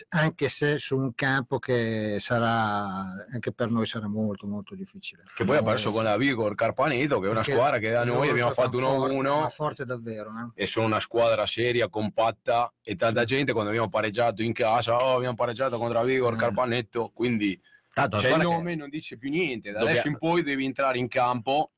anche 0.09 0.49
se 0.49 0.79
su 0.79 0.97
un 0.97 1.15
campo 1.15 1.59
che 1.59 2.17
sarà, 2.21 3.27
anche 3.31 3.53
per 3.53 3.69
noi 3.69 3.85
sarà 3.85 4.09
molto 4.09 4.47
molto 4.47 4.75
difficile. 4.75 5.25
Che 5.35 5.45
poi 5.45 5.59
ha 5.59 5.63
perso 5.63 5.93
con 5.93 6.05
la 6.05 6.17
Vigor 6.17 6.55
Carpaneto, 6.55 7.21
che 7.21 7.27
è 7.27 7.31
una 7.31 7.41
Perché 7.41 7.53
squadra 7.53 7.79
che 7.79 7.91
da 7.91 8.03
noi 8.05 8.31
abbiamo 8.31 8.53
fatto 8.53 8.79
forte, 8.79 9.13
1-1 9.15 9.23
ma 9.41 9.49
forte 9.51 9.85
davvero. 9.85 10.31
eh. 10.31 10.63
e 10.63 10.67
sono 10.67 10.87
una 10.87 11.01
squadra 11.01 11.45
seria, 11.45 11.91
compatta 11.91 12.73
e 12.83 12.97
tanta 12.97 13.25
gente 13.25 13.53
quando 13.53 13.69
abbiamo 13.69 13.91
pareggiato 13.91 14.41
in 14.41 14.55
casa, 14.55 14.97
oh 14.97 15.17
abbiamo 15.17 15.35
pareggiato 15.35 15.77
contro 15.77 15.99
la 15.99 16.05
Vigor 16.07 16.33
Eh. 16.33 16.37
Carpanetto, 16.39 17.11
quindi 17.13 17.61
Tanto, 17.95 18.17
c'è 18.19 18.23
il 18.25 18.35
guarda 18.35 18.49
che 18.49 18.55
nome 18.55 18.75
non 18.75 18.89
dice 18.91 19.17
più 19.17 19.31
niente, 19.31 19.71
da 19.71 19.79
Dobbiamo- 19.79 19.91
adesso 20.01 20.09
in 20.09 20.19
poi 20.19 20.43
devi 20.43 20.65
entrare 20.65 20.99
in 20.99 21.09
campo 21.09 21.71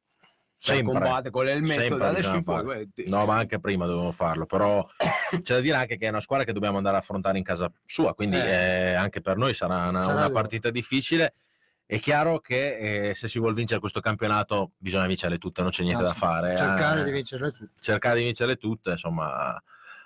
per 0.58 0.74
Sempre. 0.76 0.92
combattere 0.94 1.30
con 1.30 1.44
l'elmetto, 1.44 1.96
da 1.96 2.08
adesso 2.08 2.34
in 2.34 2.42
poi 2.42 2.62
guarda, 2.62 2.84
No, 3.06 3.26
ma 3.26 3.36
anche 3.36 3.60
prima 3.60 3.84
dovevamo 3.84 4.10
farlo, 4.12 4.46
però 4.46 4.84
c'è 5.42 5.54
da 5.54 5.60
dire 5.60 5.76
anche 5.76 5.98
che 5.98 6.06
è 6.06 6.08
una 6.08 6.20
squadra 6.20 6.44
che 6.46 6.52
dobbiamo 6.54 6.78
andare 6.78 6.96
a 6.96 7.00
affrontare 7.00 7.36
in 7.38 7.44
casa 7.44 7.70
sua, 7.84 8.14
quindi 8.14 8.36
Eh. 8.36 8.90
eh, 8.90 8.94
anche 8.94 9.20
per 9.20 9.36
noi 9.36 9.52
sarà 9.52 9.88
una, 9.88 10.02
Sarà 10.02 10.14
una 10.14 10.30
partita 10.30 10.70
difficile. 10.70 11.34
È 11.84 12.00
chiaro 12.00 12.40
che 12.40 13.10
eh, 13.10 13.14
se 13.14 13.28
si 13.28 13.38
vuole 13.38 13.54
vincere 13.54 13.78
questo 13.78 14.00
campionato 14.00 14.72
bisogna 14.78 15.06
vincerle 15.06 15.38
tutte, 15.38 15.60
non 15.62 15.70
c'è 15.70 15.82
niente 15.84 16.02
Ah, 16.02 16.06
da 16.06 16.14
fare. 16.14 16.54
eh. 16.54 16.56
Cercare 16.56 17.04
di 17.04 17.10
vincerle 17.12 17.52
tutte. 17.52 17.70
cercare 17.78 18.18
di 18.18 18.24
vincerle 18.24 18.56
tutte, 18.56 18.90
insomma. 18.92 19.62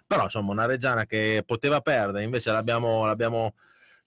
Però 0.07 0.25
insomma 0.25 0.51
una 0.51 0.67
Reggiana 0.67 1.07
che 1.07 1.43
poteva 1.47 1.81
perdere, 1.81 2.25
invece 2.25 2.51
l'abbiamo, 2.51 3.07
l'abbiamo, 3.07 3.55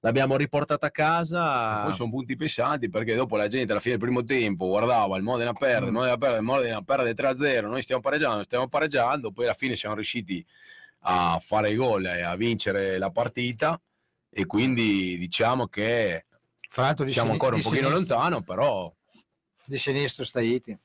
l'abbiamo 0.05 0.35
riportata 0.35 0.87
a 0.87 0.91
casa. 0.91 1.83
Poi 1.83 1.93
sono 1.93 2.09
punti 2.09 2.35
pesanti 2.35 2.89
perché 2.89 3.15
dopo 3.15 3.37
la 3.37 3.47
gente 3.47 3.71
alla 3.71 3.79
fine 3.81 3.97
del 3.97 4.03
primo 4.05 4.23
tempo 4.23 4.67
guardava 4.67 5.15
il 5.17 5.23
Modena 5.23 5.53
perde, 5.53 5.85
il 5.85 5.91
Mm. 5.91 5.95
Modena 5.95 6.17
perde, 6.17 6.37
il 6.37 6.43
Modena 6.43 6.81
perde 6.81 7.13
3-0, 7.13 7.67
noi 7.67 7.81
stiamo 7.81 8.01
pareggiando, 8.01 8.43
stiamo 8.43 8.67
pareggiando, 8.67 9.31
poi 9.31 9.45
alla 9.45 9.53
fine 9.53 9.75
siamo 9.75 9.95
riusciti 9.95 10.45
a 11.05 11.39
fare 11.41 11.71
i 11.71 11.75
gol 11.75 12.05
e 12.05 12.21
a 12.21 12.35
vincere 12.35 12.97
la 12.97 13.09
partita 13.11 13.79
e 14.29 14.45
quindi 14.45 15.17
diciamo 15.17 15.67
che 15.67 16.25
Fra 16.69 16.83
l'altro 16.83 17.05
di 17.05 17.11
siamo 17.11 17.31
ancora 17.31 17.55
un 17.55 17.61
pochino 17.61 17.87
sinistro- 17.89 18.15
lontano, 18.15 18.41
però 18.41 18.93
Di 19.65 19.77
sinistro 19.77 20.25
sta 20.25 20.41
Iti. 20.41 20.77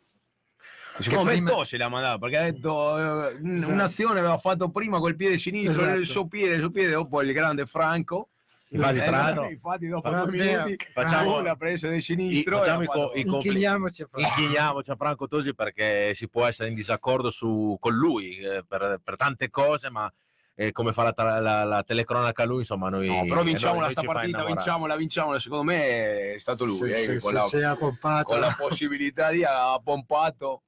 secondo 1.00 1.24
me 1.24 1.32
prima- 1.32 1.50
Tossi 1.50 1.76
l'ha 1.76 1.88
mandato 1.88 2.18
perché 2.18 2.36
ha 2.36 2.42
detto 2.50 2.98
eh, 2.98 3.34
un'azione 3.40 4.18
aveva 4.20 4.38
fatto 4.38 4.70
prima 4.70 4.98
col 5.00 5.16
piede 5.16 5.38
sinistro, 5.38 5.82
Esatto. 5.82 5.98
il 5.98 6.06
suo 6.06 6.26
piede, 6.28 6.54
il 6.54 6.60
suo 6.60 6.70
piede, 6.70 6.92
dopo 6.92 7.20
il 7.22 7.32
grande 7.32 7.66
Franco. 7.66 8.28
Infatti, 8.70 8.98
Eh, 8.98 9.02
tra 9.02 9.10
l'altro, 9.10 9.48
infatti 9.48 9.88
dopo 9.88 10.10
due 10.10 10.30
minuti 10.30 10.76
facciamo- 10.92 11.36
lui 11.36 11.44
l'ha 11.44 11.56
preso 11.56 11.88
del 11.88 11.98
i- 11.98 12.02
sinistro 12.02 12.58
facciamo 12.58 12.80
e 12.80 12.84
i, 12.84 12.86
co- 12.86 13.12
i 13.14 13.20
Inchiniamoci 13.20 14.02
a 14.02 14.08
inchiniamoci 14.14 14.90
a 14.90 14.96
Franco 14.96 15.26
Tosi 15.26 15.54
perché 15.54 16.12
si 16.14 16.28
può 16.28 16.44
essere 16.44 16.68
in 16.68 16.74
disaccordo 16.74 17.30
su, 17.30 17.76
con 17.80 17.94
lui 17.94 18.36
eh, 18.36 18.62
per, 18.68 19.00
per 19.02 19.16
tante 19.16 19.48
cose, 19.48 19.88
ma 19.90 20.12
eh, 20.54 20.72
come 20.72 20.92
fa 20.92 21.04
la, 21.16 21.38
la- 21.40 21.64
la 21.64 21.82
telecronaca 21.82 22.44
lui, 22.44 22.58
insomma, 22.58 22.88
noi. 22.90 23.06
No, 23.06 23.24
però 23.26 23.40
eh, 23.40 23.44
vinciamola 23.44 23.82
noi 23.82 23.90
sta 23.92 24.00
ci 24.02 24.06
fa 24.06 24.12
partita, 24.12 24.44
vinciamola, 24.44 24.96
vinciamola. 24.96 25.38
Secondo 25.38 25.64
me 25.64 26.34
è 26.34 26.38
stato 26.38 26.64
lui, 26.64 26.76
Sì, 26.76 26.90
eh, 26.90 27.18
sì, 27.18 27.18
con, 27.20 27.32
la, 27.32 27.40
sì, 27.42 27.60
pompato. 27.78 28.24
con 28.24 28.40
la 28.40 28.54
possibilità 28.58 29.30
di 29.30 29.44
ha 29.44 29.80
pompato. 29.82 30.62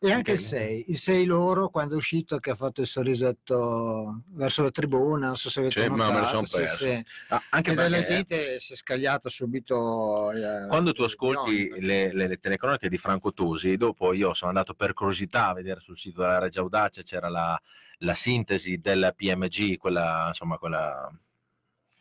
E 0.00 0.12
anche 0.12 0.30
il 0.32 0.38
Ok. 0.38 0.44
6, 0.46 0.84
il 0.90 0.96
6 0.98 1.24
loro 1.24 1.70
quando 1.70 1.94
è 1.94 1.96
uscito 1.96 2.38
che 2.38 2.50
ha 2.50 2.54
fatto 2.54 2.80
il 2.80 2.86
sorrisetto 2.86 4.22
verso 4.28 4.62
la 4.62 4.70
tribuna, 4.70 5.26
non 5.26 5.36
so 5.36 5.50
se 5.50 5.58
avete 5.58 5.80
Sì, 5.80 5.88
ma 5.88 6.10
me 6.10 6.20
lo 6.20 6.26
notato. 6.26 6.26
son 6.26 6.46
sì, 6.46 6.56
perso. 6.56 6.84
sì. 6.84 7.04
Ah, 7.28 7.46
anche 7.48 7.70
Che 7.70 7.76
la 7.76 7.88
perché 7.88 8.04
gente 8.04 8.60
si 8.60 8.72
è 8.74 8.76
scagliata 8.76 9.28
subito. 9.28 10.30
eh, 10.30 10.66
quando 10.66 10.92
tu 10.92 11.02
ascolti 11.02 11.68
no, 11.68 11.76
le, 11.80 12.12
le- 12.12 12.28
le 12.28 12.36
telecronache 12.38 12.88
di 12.88 12.98
Franco 12.98 13.32
Tosi, 13.32 13.76
dopo 13.76 14.12
io 14.12 14.34
sono 14.34 14.50
andato 14.50 14.74
per 14.74 14.92
curiosità 14.92 15.48
a 15.48 15.54
vedere 15.54 15.80
sul 15.80 15.96
sito 15.96 16.20
della 16.20 16.38
Regia 16.38 16.60
Audace, 16.60 17.02
c'era 17.02 17.28
la, 17.28 17.60
la 17.98 18.14
sintesi 18.14 18.78
del 18.78 19.12
PMG, 19.16 19.76
quella, 19.78 20.26
insomma, 20.28 20.58
quella, 20.58 21.10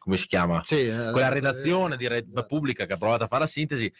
come 0.08 0.16
si 0.18 0.28
chiama? 0.28 0.64
sì, 0.64 0.88
eh, 0.88 1.10
quella 1.12 1.28
redazione 1.28 1.98
di 1.98 2.08
Red 2.08 2.28
esatto. 2.30 2.46
Pubblica 2.46 2.86
che 2.86 2.94
ha 2.94 2.98
provato 2.98 3.26
a 3.26 3.28
fare 3.28 3.42
la 3.42 3.48
sintesi, 3.48 3.92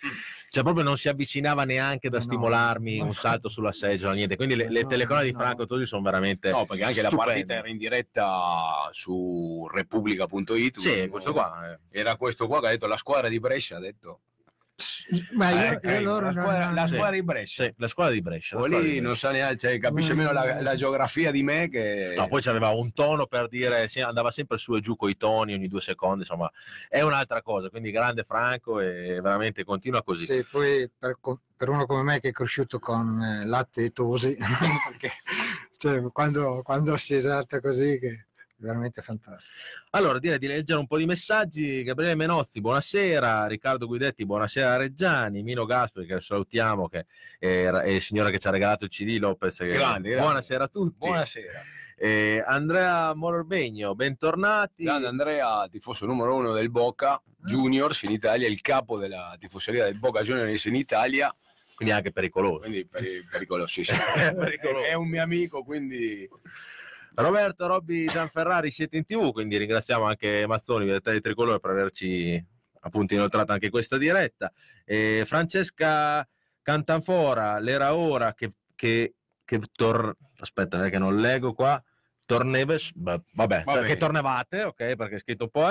cioè 0.50 0.64
proprio 0.64 0.86
non 0.86 0.96
si 0.96 1.10
avvicinava 1.10 1.66
neanche 1.66 2.08
da 2.10 2.18
No. 2.20 2.24
stimolarmi 2.24 3.00
un 3.02 3.14
salto 3.14 3.50
sulla 3.50 3.74
seggiola, 3.74 4.14
niente. 4.14 4.38
Quindi 4.38 4.56
le, 4.56 4.70
le 4.70 4.84
No, 4.84 4.88
telecronache 4.88 5.26
di 5.28 5.34
no. 5.34 5.40
Franco 5.40 5.66
Tosi 5.66 5.86
sono 5.86 6.02
veramente 6.02 6.50
No, 6.50 6.66
perché 6.66 6.84
anche 6.86 7.02
la 7.02 7.10
stupende. 7.10 7.32
partita 7.34 7.54
era 7.56 7.68
in 7.68 7.78
diretta 7.78 8.88
su 8.92 9.68
repubblica.it. 9.70 10.80
Sì, 10.80 11.08
questo 11.10 11.34
qua. 11.34 11.74
eh. 11.74 12.00
Era 12.00 12.16
questo 12.16 12.48
qua 12.48 12.62
che 12.62 12.68
ha 12.68 12.70
detto 12.70 12.88
la 12.88 12.96
squadra 12.98 13.28
di 13.28 13.40
Brescia, 13.42 13.76
ha 13.76 13.80
detto. 13.82 14.22
Ma 15.32 15.50
io, 15.50 15.80
Eh, 15.82 15.94
io 15.94 16.02
loro 16.02 16.26
la 16.26 16.32
non- 16.32 16.44
squadra, 16.44 16.66
la 16.66 16.72
non- 16.72 16.88
Sì. 16.88 16.94
squadra 16.96 17.16
di 17.16 17.24
Brescia. 17.24 17.64
Sì, 17.64 17.74
la 17.78 17.88
squadra 17.88 18.14
di 18.14 18.22
Brescia. 18.22 18.56
squadra 18.58 18.80
lì 18.80 18.90
di 18.92 18.96
non 19.00 19.12
Brescia. 19.12 19.28
sa 19.28 19.34
neanche, 19.34 19.58
cioè, 19.58 19.80
capisce 19.80 20.14
meno 20.14 20.32
la, 20.32 20.62
la 20.62 20.76
geografia 20.76 21.32
di 21.32 21.42
me 21.44 21.68
che... 21.70 22.14
No, 22.16 22.28
poi 22.28 22.42
c'aveva 22.42 22.70
un 22.70 22.94
tono 22.94 23.26
per 23.26 23.48
dire, 23.48 23.88
sì, 23.88 24.02
andava 24.02 24.30
sempre 24.30 24.58
su 24.58 24.76
e 24.76 24.80
giù 24.80 24.96
con 24.96 25.10
i 25.10 25.18
toni 25.18 25.54
ogni 25.54 25.68
due 25.68 25.82
secondi, 25.82 26.20
insomma, 26.20 26.52
è 26.90 27.02
un'altra 27.02 27.42
cosa. 27.42 27.70
Quindi 27.70 27.90
grande 27.92 28.24
Franco 28.24 28.80
e 28.80 29.20
veramente 29.22 29.64
continua 29.64 30.04
così. 30.04 30.26
Sì, 30.26 30.46
poi 30.50 30.88
per, 30.96 31.18
per 31.56 31.70
uno 31.70 31.86
come 31.88 32.04
me 32.04 32.20
che 32.20 32.30
è 32.30 32.32
cresciuto 32.32 32.78
con 32.80 33.20
eh, 33.22 33.46
latte 33.46 33.86
e 33.86 33.92
tosi, 33.92 34.38
perché 34.90 35.12
cioè, 35.78 36.02
quando, 36.12 36.62
quando 36.64 36.96
si 36.98 37.16
esalta 37.16 37.60
così 37.62 37.98
che 38.00 38.26
veramente 38.58 39.02
fantastico. 39.02 39.54
Allora, 39.92 40.20
direi 40.20 40.38
di 40.40 40.48
leggere 40.48 40.80
un 40.80 40.88
po' 40.88 40.98
di 40.98 41.06
messaggi. 41.06 41.84
Gabriele 41.84 42.16
Menozzi, 42.16 42.60
buonasera. 42.62 43.48
Riccardo 43.48 43.88
Guidetti, 43.88 44.26
buonasera 44.26 44.78
Reggiani. 44.78 45.44
Mino 45.44 45.66
Gasperi, 45.66 46.06
che 46.06 46.20
salutiamo, 46.20 46.88
che 46.88 47.06
è, 47.40 47.66
è 47.66 47.88
il 47.88 48.02
signore 48.02 48.32
che 48.32 48.40
ci 48.40 48.48
ha 48.48 48.52
regalato 48.52 48.86
il 48.86 48.90
CD 48.90 49.18
Lopez. 49.20 49.58
Grande, 49.60 50.10
grande. 50.10 50.16
Buonasera 50.18 50.64
a 50.66 50.68
tutti. 50.68 50.98
Buonasera. 50.98 51.62
Eh, 52.00 52.44
Andrea 52.46 53.16
Mororbegno, 53.16 53.96
bentornati. 53.96 54.84
Grande 54.84 55.08
Andrea, 55.08 55.68
tifoso 55.68 56.06
numero 56.06 56.36
uno 56.36 56.54
del 56.54 56.70
Boca 56.70 57.20
Juniors 57.44 58.04
in 58.04 58.12
Italia, 58.12 58.48
il 58.48 58.62
capo 58.62 59.00
della 59.00 59.36
tifoseria 59.40 59.86
del 59.86 59.98
Boca 59.98 60.22
Juniors 60.22 60.66
in 60.66 60.76
Italia, 60.76 61.36
Quindi 61.74 61.96
anche 61.96 62.12
pericoloso. 62.12 62.60
quindi 62.60 62.86
peri- 62.86 63.26
pericolosissimo. 63.32 63.98
Pericoloso. 64.38 64.86
È 64.86 64.94
un 64.94 65.08
mio 65.08 65.24
amico, 65.24 65.64
quindi 65.64 66.30
Roberto, 67.20 67.66
Robby, 67.66 68.06
Gianferrari, 68.06 68.70
siete 68.70 68.98
in 68.98 69.06
tv, 69.06 69.32
quindi 69.32 69.58
ringraziamo 69.58 70.06
anche 70.06 70.46
Mazzoni, 70.48 70.86
Vedete 70.86 71.14
di 71.14 71.22
Tricolore, 71.22 71.60
per 71.60 71.72
averci 71.72 72.46
appunto 72.82 73.16
inoltrato 73.16 73.52
anche 73.52 73.70
questa 73.70 73.98
diretta. 73.98 74.52
Eh, 74.86 75.24
Francesca 75.26 76.28
Cantanfora, 76.62 77.58
l'era 77.58 77.96
ora 77.96 78.34
che, 78.34 78.54
che, 78.76 79.16
che 79.44 79.62
tor- 79.72 80.16
aspetta 80.40 80.86
eh, 80.86 80.90
che 80.92 81.00
non 81.00 81.20
leggo 81.20 81.54
qua, 81.54 81.82
Torneves, 82.28 82.92
beh, 82.94 83.22
vabbè, 83.34 83.64
Va 83.64 83.82
che 83.84 83.98
tornevate, 83.98 84.64
ok, 84.64 84.96
perché 84.96 85.16
è 85.16 85.20
scritto 85.20 85.46
un 85.46 85.50
po', 85.50 85.68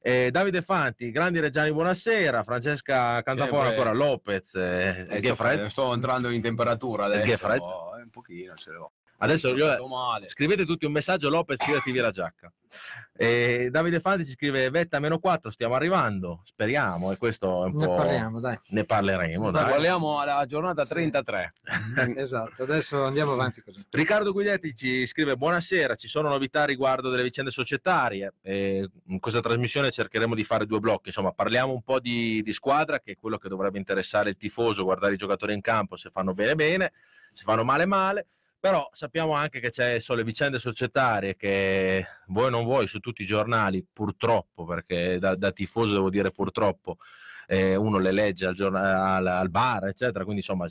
eh. 0.00 0.30
Davide 0.30 0.62
Fanti, 0.62 1.10
grandi 1.10 1.40
Reggiani, 1.40 1.72
buonasera, 1.72 2.44
Francesca 2.44 3.20
Cantanfora 3.22 3.66
Sempre. 3.66 3.88
ancora, 3.88 3.92
Lopez, 3.92 4.54
eh, 4.54 5.06
eh, 5.10 5.68
sto 5.68 5.92
entrando 5.92 6.30
in 6.30 6.40
temperatura 6.40 7.06
adesso. 7.06 7.26
Geffred? 7.26 7.60
eh, 7.60 8.02
un 8.04 8.10
pochino 8.10 8.54
ce 8.54 8.70
l'ho. 8.70 8.92
Adesso 9.20 9.54
io, 9.56 9.86
male. 9.88 10.28
Scrivete 10.28 10.64
tutti 10.64 10.84
un 10.86 10.92
messaggio, 10.92 11.28
Lopez, 11.28 11.58
tirati 11.58 11.90
via 11.90 12.02
la 12.02 12.10
giacca. 12.10 12.52
E 13.16 13.68
Davide 13.70 13.98
Fanti 13.98 14.24
ci 14.24 14.32
scrive, 14.32 14.70
Vetta 14.70 15.00
meno 15.00 15.18
4, 15.18 15.50
stiamo 15.50 15.74
arrivando, 15.74 16.42
speriamo, 16.44 17.10
e 17.10 17.16
questo 17.16 17.64
è 17.64 17.66
un 17.66 17.74
Ne 17.76 17.86
po'... 17.86 17.96
parliamo, 17.96 18.38
dai. 18.40 18.58
Ne 18.68 18.84
parleremo, 18.84 19.46
Ne 19.46 19.52
dai. 19.52 19.70
Parliamo 19.70 20.20
alla 20.20 20.46
giornata 20.46 20.84
Sì. 20.84 20.92
33. 20.94 21.52
Esatto, 22.16 22.62
adesso 22.62 23.02
andiamo 23.04 23.32
avanti 23.32 23.60
così. 23.60 23.84
Riccardo 23.90 24.32
Guidetti 24.32 24.72
ci 24.74 25.04
scrive, 25.06 25.36
buonasera, 25.36 25.96
ci 25.96 26.06
sono 26.06 26.28
novità 26.28 26.64
riguardo 26.64 27.10
delle 27.10 27.24
vicende 27.24 27.50
societarie. 27.50 28.34
Eh, 28.42 28.88
in 29.06 29.18
questa 29.18 29.40
trasmissione 29.40 29.90
cercheremo 29.90 30.34
di 30.36 30.44
fare 30.44 30.64
due 30.66 30.78
blocchi, 30.78 31.08
insomma, 31.08 31.32
parliamo 31.32 31.72
un 31.72 31.82
po' 31.82 31.98
di, 31.98 32.40
di 32.42 32.52
squadra, 32.52 33.00
che 33.00 33.12
è 33.12 33.16
quello 33.16 33.38
che 33.38 33.48
dovrebbe 33.48 33.78
interessare 33.78 34.30
il 34.30 34.36
tifoso, 34.36 34.84
guardare 34.84 35.14
i 35.14 35.16
giocatori 35.16 35.54
in 35.54 35.60
campo, 35.60 35.96
se 35.96 36.10
fanno 36.10 36.34
bene 36.34 36.54
bene, 36.54 36.92
se 37.32 37.42
fanno 37.42 37.64
male 37.64 37.84
male. 37.86 38.26
Però 38.60 38.88
sappiamo 38.92 39.34
anche 39.34 39.60
che 39.60 39.70
c'è 39.70 40.00
sono 40.00 40.18
le 40.18 40.24
vicende 40.24 40.58
societarie 40.58 41.36
che 41.36 42.04
vuoi 42.26 42.46
o 42.46 42.50
non 42.50 42.64
vuoi 42.64 42.88
su 42.88 42.98
tutti 42.98 43.22
i 43.22 43.26
giornali, 43.26 43.86
purtroppo, 43.90 44.64
perché 44.64 45.18
da, 45.20 45.36
da 45.36 45.52
tifoso 45.52 45.92
devo 45.92 46.10
dire 46.10 46.32
purtroppo, 46.32 46.96
eh, 47.46 47.76
uno 47.76 47.98
le 47.98 48.10
legge 48.10 48.46
al, 48.46 48.54
giorna- 48.54 49.14
al, 49.14 49.26
al 49.26 49.50
bar, 49.50 49.86
eccetera, 49.86 50.24
quindi 50.24 50.40
insomma 50.40 50.66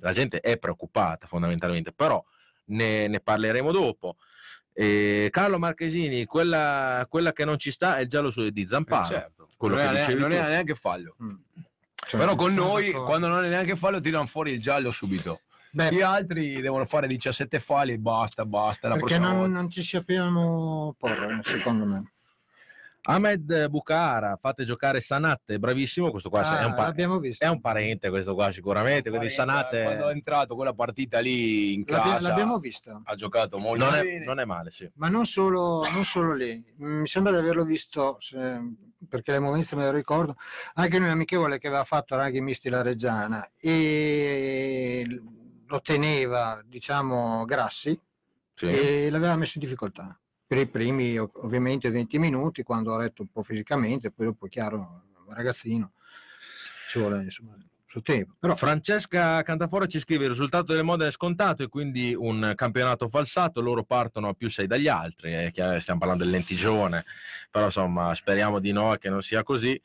la 0.00 0.12
gente 0.12 0.40
è 0.40 0.58
preoccupata 0.58 1.26
fondamentalmente, 1.28 1.92
però 1.92 2.22
ne, 2.66 3.06
ne 3.06 3.20
parleremo 3.20 3.70
dopo. 3.70 4.16
E 4.72 5.28
Carlo 5.30 5.58
Marchesini, 5.58 6.24
quella, 6.24 7.06
quella 7.08 7.32
che 7.32 7.44
non 7.44 7.58
ci 7.58 7.70
sta 7.70 7.98
è 7.98 8.02
il 8.02 8.08
giallo 8.08 8.30
su- 8.30 8.48
di 8.50 8.66
Zamparo. 8.66 9.04
Eh, 9.04 9.08
certo. 9.08 9.48
quello 9.56 9.76
non, 9.76 9.84
che 9.84 9.90
era, 9.90 9.98
dicevi 10.00 10.20
non 10.20 10.32
era 10.32 10.48
neanche 10.48 10.74
fallo. 10.74 11.16
Mm. 11.22 11.34
Cioè, 12.08 12.20
Però 12.20 12.34
con 12.36 12.54
noi, 12.54 12.86
d'accordo. 12.86 13.06
quando 13.06 13.26
non 13.28 13.44
è 13.44 13.48
neanche 13.48 13.76
fallo, 13.76 14.00
tirano 14.00 14.26
fuori 14.26 14.52
il 14.52 14.60
giallo 14.60 14.90
subito. 14.90 15.40
Beh, 15.70 15.92
Gli 15.92 16.00
altri 16.00 16.60
devono 16.60 16.84
fare 16.84 17.06
17 17.06 17.58
falli 17.60 17.92
e 17.92 17.98
basta, 17.98 18.44
basta. 18.44 18.88
La 18.88 18.96
perché 18.96 19.18
non, 19.18 19.50
non 19.52 19.68
ci 19.70 19.82
sappiamo 19.82 20.94
porre, 20.98 21.40
secondo 21.42 21.84
me. 21.84 22.12
Ahmed 23.02 23.68
Bukhara, 23.68 24.36
fate 24.38 24.64
giocare 24.64 25.00
Sanat, 25.00 25.56
bravissimo, 25.56 26.10
questo 26.10 26.28
qua 26.28 26.40
Ah, 26.42 26.60
è, 26.60 26.64
un 26.64 26.74
pa- 26.74 26.82
l'abbiamo 26.82 27.18
visto. 27.18 27.42
è 27.42 27.48
un 27.48 27.60
parente 27.60 28.10
questo 28.10 28.34
qua 28.34 28.52
sicuramente, 28.52 29.08
quindi 29.08 29.30
Sanat 29.30 29.72
è- 29.72 29.82
Quando 29.84 30.08
è 30.10 30.12
entrato 30.12 30.54
quella 30.54 30.74
partita 30.74 31.18
lì 31.20 31.72
in 31.72 31.84
L'abbia- 31.86 32.12
casa, 32.14 32.28
l'abbiamo 32.28 32.58
vista. 32.58 33.00
ha 33.02 33.14
giocato 33.14 33.58
molto 33.58 33.82
non, 33.84 33.94
è, 33.94 34.02
bene. 34.02 34.24
non 34.26 34.40
è 34.40 34.44
male, 34.44 34.70
sì. 34.70 34.90
Ma 34.96 35.08
non 35.08 35.24
solo, 35.24 35.88
non 35.90 36.04
solo 36.04 36.34
lì, 36.34 36.62
mi 36.78 37.06
sembra 37.06 37.32
di 37.32 37.38
averlo 37.38 37.64
visto, 37.64 38.16
se- 38.20 38.60
perché 39.08 39.32
le 39.32 39.38
movenze 39.38 39.74
me 39.74 39.84
le 39.84 39.92
ricordo, 39.92 40.34
anche 40.74 40.96
in 40.96 41.04
un 41.04 41.08
amichevole 41.10 41.58
che 41.58 41.68
aveva 41.68 41.84
fatto 41.84 42.14
Raghi 42.14 42.42
Misti 42.42 42.68
la 42.68 42.82
Reggiana 42.82 43.48
e 43.58 45.06
lo 45.68 45.80
teneva, 45.80 46.60
diciamo, 46.64 47.44
Grassi 47.44 47.98
sì. 48.54 48.66
e 48.66 49.10
l'aveva 49.10 49.36
messo 49.36 49.58
in 49.58 49.64
difficoltà. 49.64 50.18
Per 50.46 50.58
i 50.58 50.66
primi 50.66 51.18
ov- 51.18 51.36
ovviamente 51.44 51.90
20 51.90 52.18
minuti, 52.18 52.62
quando 52.62 52.94
ha 52.94 52.98
retto 52.98 53.22
un 53.22 53.28
po' 53.30 53.42
fisicamente, 53.42 54.10
poi 54.10 54.26
dopo 54.26 54.46
chiaro, 54.46 55.04
ragazzino, 55.28 55.92
ci 56.88 56.98
vuole 56.98 57.22
insomma, 57.22 57.54
suo 57.86 58.02
tempo. 58.02 58.34
Però 58.38 58.56
Francesca 58.56 59.42
Cantafora 59.42 59.86
ci 59.86 59.98
scrive 59.98 60.24
il 60.24 60.30
risultato 60.30 60.72
delle 60.72 60.82
Modene 60.82 61.10
è 61.10 61.12
scontato 61.12 61.62
e 61.62 61.68
quindi 61.68 62.14
un 62.14 62.52
campionato 62.54 63.08
falsato, 63.08 63.60
loro 63.60 63.84
partono 63.84 64.28
a 64.28 64.34
più 64.34 64.48
6 64.48 64.66
dagli 64.66 64.88
altri, 64.88 65.34
eh, 65.34 65.50
chiaro, 65.52 65.78
stiamo 65.80 65.98
parlando 65.98 66.24
del 66.24 66.32
lentigione, 66.32 67.04
però 67.50 67.66
insomma 67.66 68.14
speriamo 68.14 68.58
di 68.58 68.72
no 68.72 68.96
che 68.98 69.08
non 69.10 69.22
sia 69.22 69.42
così. 69.42 69.80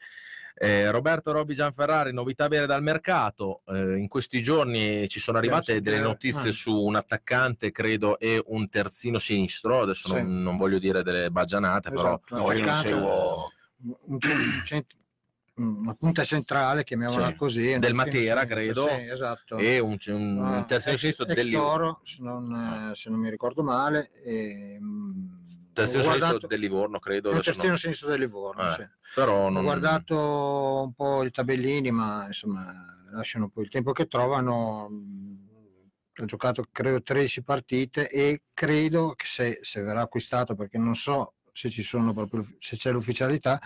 Eh, 0.56 0.90
Roberto 0.92 1.32
Robbi 1.32 1.56
Gianferrari, 1.56 2.14
novità 2.14 2.48
vere 2.48 2.66
dal 2.66 2.84
mercato. 2.84 3.62
Eh, 3.66 3.98
in 3.98 4.08
questi 4.08 4.42
giorni 4.42 5.08
ci 5.10 5.20
sono 5.20 5.38
arrivate 5.40 5.82
delle 5.82 6.00
notizie 6.00 6.50
ah. 6.50 6.54
su 6.54 6.76
un 6.76 6.96
attaccante, 6.96 7.72
credo, 7.72 8.20
e 8.20 8.42
un 8.48 8.70
terzino 8.70 9.18
sinistro. 9.20 9.82
Adesso 9.82 10.08
Sì. 10.10 10.14
non, 10.16 10.44
non 10.44 10.56
voglio 10.58 10.80
dire 10.80 11.02
delle 11.04 11.32
baggianate, 11.32 11.92
Esatto. 11.94 12.22
però 12.30 12.46
No, 12.48 12.52
io 12.54 12.66
non 12.66 12.76
seguo. 12.76 13.52
un 14.06 14.20
cen- 14.20 14.38
un 14.38 14.62
cent- 14.64 14.96
una 15.56 15.94
punta 15.94 16.24
centrale, 16.24 16.84
chiamiamola 16.84 17.28
Sì. 17.28 17.36
così. 17.36 17.78
Del 17.78 17.94
Matera, 17.94 18.42
defino- 18.44 18.56
credo. 18.56 18.88
Sì, 18.88 19.08
esatto. 19.10 19.58
e 19.58 19.80
un, 19.80 19.98
un 20.08 20.44
Ah, 20.44 20.64
terzino 20.64 20.94
ex- 20.94 21.02
sinistro 21.02 21.26
ex 21.28 21.36
dell'I- 21.36 21.52
Toro, 21.54 22.00
se 22.04 22.18
non, 22.22 22.90
eh, 22.92 22.96
se 22.96 23.10
non 23.10 23.20
mi 23.20 23.30
ricordo 23.30 23.62
male. 23.64 24.10
E, 24.24 24.78
mm, 24.80 25.43
terzino 25.74 26.04
ho 26.04 26.12
sinistro 26.12 26.48
del 26.48 26.60
Livorno, 26.60 27.00
credo. 27.00 27.30
adesso 27.30 27.44
terzino 27.52 27.72
no. 27.72 27.78
sinistro 27.78 28.10
del 28.10 28.20
Livorno. 28.20 28.70
Eh, 28.70 28.74
sì. 28.74 28.88
Però 29.16 29.46
Ho 29.46 29.50
non... 29.50 29.64
guardato 29.64 30.84
un 30.86 30.94
po' 30.94 31.24
i 31.24 31.32
tabellini, 31.32 31.92
ma 31.92 32.26
insomma 32.28 32.74
lasciano 33.12 33.50
poi 33.50 33.64
il 33.64 33.70
tempo 33.70 33.92
che 33.92 34.08
trovano. 34.08 34.88
Mm, 34.90 35.36
Ha 36.16 36.26
giocato 36.26 36.66
credo 36.72 37.02
13 37.02 37.44
partite 37.44 38.08
e 38.10 38.44
credo 38.54 39.14
che 39.16 39.26
se, 39.26 39.60
se 39.62 39.82
verrà 39.82 40.02
acquistato, 40.02 40.56
perché 40.56 40.78
non 40.78 40.96
so 40.96 41.34
se 41.52 41.70
ci 41.70 41.84
sono 41.84 42.14
proprio 42.14 42.46
se 42.60 42.78
c'è 42.78 42.92
l'ufficialità, 42.92 43.60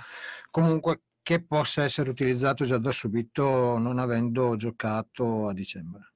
comunque 0.49 1.01
che 1.21 1.43
possa 1.43 1.83
essere 1.83 2.09
utilizzato 2.09 2.63
già 2.63 2.77
da 2.77 2.91
subito 2.91 3.77
non 3.77 3.99
avendo 3.99 4.55
giocato 4.55 5.47
a 5.49 5.53
dicembre. 5.53 6.13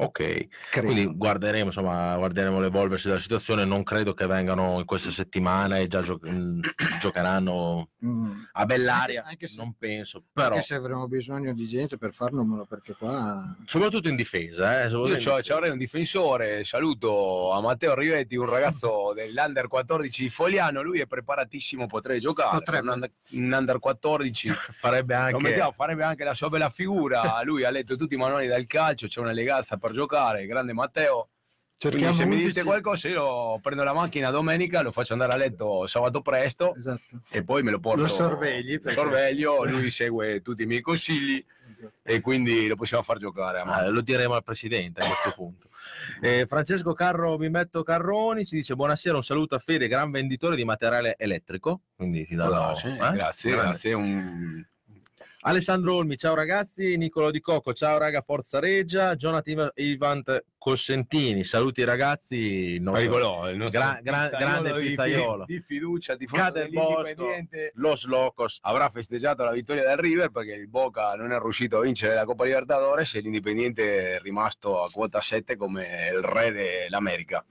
Ok, 0.00 0.46
Credo. 0.70 0.86
quindi 0.86 1.06
guarderemo, 1.12 1.66
insomma, 1.66 2.16
guarderemo 2.16 2.60
l'evolversi 2.60 3.08
della 3.08 3.18
situazione. 3.18 3.64
Non 3.64 3.82
credo 3.82 4.14
che 4.14 4.26
vengano 4.26 4.78
in 4.78 4.84
questa 4.84 5.10
settimana 5.10 5.78
e 5.78 5.88
già 5.88 6.02
gio- 6.02 6.18
mh, 6.22 6.60
giocheranno 7.00 7.88
Mm. 8.04 8.42
a 8.52 8.64
bell'aria. 8.66 9.24
Anche- 9.26 9.48
se- 9.48 9.56
non 9.56 9.74
penso, 9.76 10.22
però 10.32 10.54
Anche 10.54 10.62
se 10.66 10.74
avremo 10.74 11.08
bisogno 11.08 11.52
di 11.52 11.66
gente 11.66 11.98
per 11.98 12.12
far 12.12 12.32
numero, 12.32 12.64
perché 12.64 12.94
qua 12.94 13.56
soprattutto 13.66 14.08
in 14.08 14.14
difesa. 14.16 14.78
Eh, 14.82 14.88
soprattutto 14.88 15.08
Io 15.08 15.12
in 15.14 15.18
difesa. 15.34 15.54
avrei 15.54 15.70
un 15.70 15.78
difensore, 15.78 16.64
saluto 16.64 17.50
a 17.52 17.60
Matteo 17.60 17.94
Rivetti, 17.94 18.36
un 18.36 18.48
ragazzo 18.48 19.12
dell'Under 19.16 19.66
14 19.68 20.22
di 20.22 20.28
Fogliano, 20.28 20.80
lui 20.82 21.00
è 21.00 21.06
preparatissimo, 21.06 21.86
potrei 21.86 22.20
giocare. 22.20 22.58
Potrebbe. 22.58 22.86
Un 22.86 22.92
under, 22.94 23.10
un 23.32 23.52
under 23.52 23.78
14 23.80 24.48
farebbe 24.52 25.14
Lo 25.14 25.20
anche 25.20 25.42
mettiamo, 25.42 25.72
farebbe 25.72 26.04
anche 26.04 26.22
la 26.24 26.34
sua 26.34 26.48
bella 26.48 26.70
figura. 26.70 27.40
Lui 27.42 27.64
ha 27.64 27.70
letto 27.70 27.96
tutti 27.96 28.14
i 28.14 28.18
manuali 28.18 28.46
del 28.46 28.66
calcio, 28.66 29.06
c'è 29.08 29.20
una 29.20 29.32
legazza 29.32 29.76
per 29.76 29.87
giocare. 29.92 30.46
Grande 30.46 30.72
Matteo. 30.72 31.28
Quindi 31.80 32.12
se 32.12 32.24
mi 32.24 32.36
dite 32.36 32.64
qualcosa, 32.64 33.06
io 33.06 33.60
prendo 33.60 33.84
la 33.84 33.92
macchina 33.92 34.30
domenica, 34.30 34.82
lo 34.82 34.90
faccio 34.90 35.12
andare 35.12 35.32
a 35.32 35.36
letto 35.36 35.86
sabato 35.86 36.22
presto 36.22 36.74
Esatto. 36.74 37.20
e 37.30 37.44
poi 37.44 37.62
me 37.62 37.70
lo 37.70 37.78
porto. 37.78 38.00
Lo 38.02 38.08
sorvegli, 38.08 38.80
perché- 38.80 38.98
sorveglio, 38.98 39.62
lui 39.70 39.88
segue 39.88 40.42
tutti 40.42 40.64
i 40.64 40.66
miei 40.66 40.80
consigli 40.80 41.44
e 42.02 42.20
quindi 42.20 42.66
lo 42.66 42.74
possiamo 42.74 43.04
far 43.04 43.18
giocare. 43.18 43.60
a 43.60 43.64
mano. 43.64 43.86
Ah, 43.86 43.90
lo 43.90 44.00
diremo 44.00 44.34
al 44.34 44.42
presidente 44.42 45.00
a 45.02 45.06
questo 45.06 45.32
punto. 45.34 45.68
Eh, 46.20 46.46
Francesco 46.48 46.92
Carro 46.94 47.36
Bimetto 47.36 47.82
Carroni 47.84 48.44
ci 48.44 48.56
dice 48.56 48.74
buonasera, 48.74 49.14
un 49.16 49.22
saluto 49.22 49.54
a 49.54 49.58
Fede, 49.58 49.86
gran 49.86 50.10
venditore 50.10 50.56
di 50.56 50.64
materiale 50.64 51.14
elettrico. 51.16 51.82
Quindi 51.94 52.26
ti 52.26 52.34
do 52.34 52.44
Allora, 52.44 52.74
sì, 52.74 52.88
eh? 52.88 52.96
Grazie, 53.12 53.50
Grande. 53.52 53.68
grazie. 53.70 53.92
Un... 53.94 54.66
Alessandro 55.48 55.94
Olmi, 55.94 56.18
ciao 56.18 56.34
ragazzi, 56.34 56.98
Nicolo 56.98 57.30
Di 57.30 57.40
Cocco, 57.40 57.72
ciao 57.72 57.96
raga, 57.96 58.20
Forza 58.20 58.58
Reggia, 58.58 59.16
Jonathan 59.16 59.70
Ivant 59.76 60.44
Cosentini, 60.58 61.42
saluti 61.42 61.84
ragazzi, 61.84 62.36
il 62.74 62.82
nostro- 62.82 63.02
Nicolò, 63.02 63.48
il 63.50 63.56
nostro 63.56 63.80
Gra- 63.80 63.98
gra- 64.02 64.24
pizzaiolo 64.24 64.38
grande 64.62 64.80
di- 64.82 64.88
pizzaiolo. 64.88 65.44
Di, 65.46 65.60
fiducia, 65.62 66.16
di 66.16 66.26
Cade 66.26 66.64
il 66.64 66.70
Bosco. 66.70 66.98
Independiente. 67.08 67.72
Los 67.76 68.04
Locos, 68.04 68.58
avrà 68.60 68.90
festeggiato 68.90 69.42
la 69.42 69.52
vittoria 69.52 69.84
del 69.86 69.96
River 69.96 70.28
perché 70.28 70.52
il 70.52 70.68
Boca 70.68 71.14
non 71.14 71.32
è 71.32 71.38
riuscito 71.38 71.78
a 71.78 71.80
vincere 71.80 72.14
la 72.14 72.26
Coppa 72.26 72.44
Libertadores 72.44 73.14
e 73.14 73.20
l'Indipendiente 73.20 74.16
è 74.16 74.20
rimasto 74.20 74.82
a 74.82 74.90
quota 74.90 75.22
7 75.22 75.56
come 75.56 76.10
il 76.12 76.20
re 76.20 76.52
dell'America. 76.52 77.42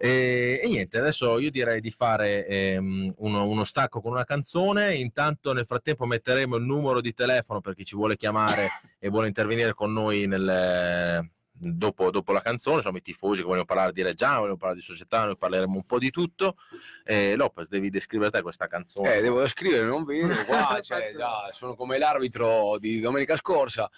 E, 0.00 0.60
e 0.62 0.68
niente, 0.68 0.98
adesso 0.98 1.40
io 1.40 1.50
direi 1.50 1.80
di 1.80 1.90
fare 1.90 2.46
ehm, 2.46 3.14
uno, 3.16 3.46
uno 3.48 3.64
stacco 3.64 4.00
con 4.00 4.12
una 4.12 4.24
canzone. 4.24 4.94
Intanto, 4.94 5.52
nel 5.52 5.66
frattempo, 5.66 6.06
metteremo 6.06 6.56
il 6.56 6.64
numero 6.64 7.00
di 7.00 7.12
telefono 7.12 7.60
per 7.60 7.74
chi 7.74 7.84
ci 7.84 7.96
vuole 7.96 8.16
chiamare 8.16 8.68
e 8.98 9.08
vuole 9.08 9.26
intervenire 9.26 9.74
con 9.74 9.92
noi 9.92 10.26
nel, 10.28 11.28
dopo, 11.50 12.10
dopo 12.10 12.32
la 12.32 12.40
canzone. 12.40 12.76
Insomma, 12.76 12.98
i 12.98 13.02
tifosi 13.02 13.40
che 13.40 13.46
vogliono 13.46 13.64
parlare 13.64 13.92
di 13.92 14.02
Reggiano, 14.02 14.38
vogliono 14.38 14.56
parlare 14.56 14.78
di 14.78 14.84
società, 14.84 15.24
noi 15.24 15.36
parleremo 15.36 15.74
un 15.74 15.84
po' 15.84 15.98
di 15.98 16.10
tutto. 16.10 16.56
E 17.04 17.34
Lopez, 17.34 17.66
devi 17.66 17.90
descrivere 17.90 18.30
te 18.30 18.42
questa 18.42 18.68
canzone. 18.68 19.16
Eh, 19.16 19.20
devo 19.20 19.46
scrivere, 19.48 19.84
non 19.84 20.04
vedo 20.04 20.44
qua, 20.44 20.78
cioè, 20.80 21.10
già, 21.16 21.50
sono 21.52 21.74
come 21.74 21.98
l'arbitro 21.98 22.78
di 22.78 23.00
domenica 23.00 23.36
scorsa. 23.36 23.90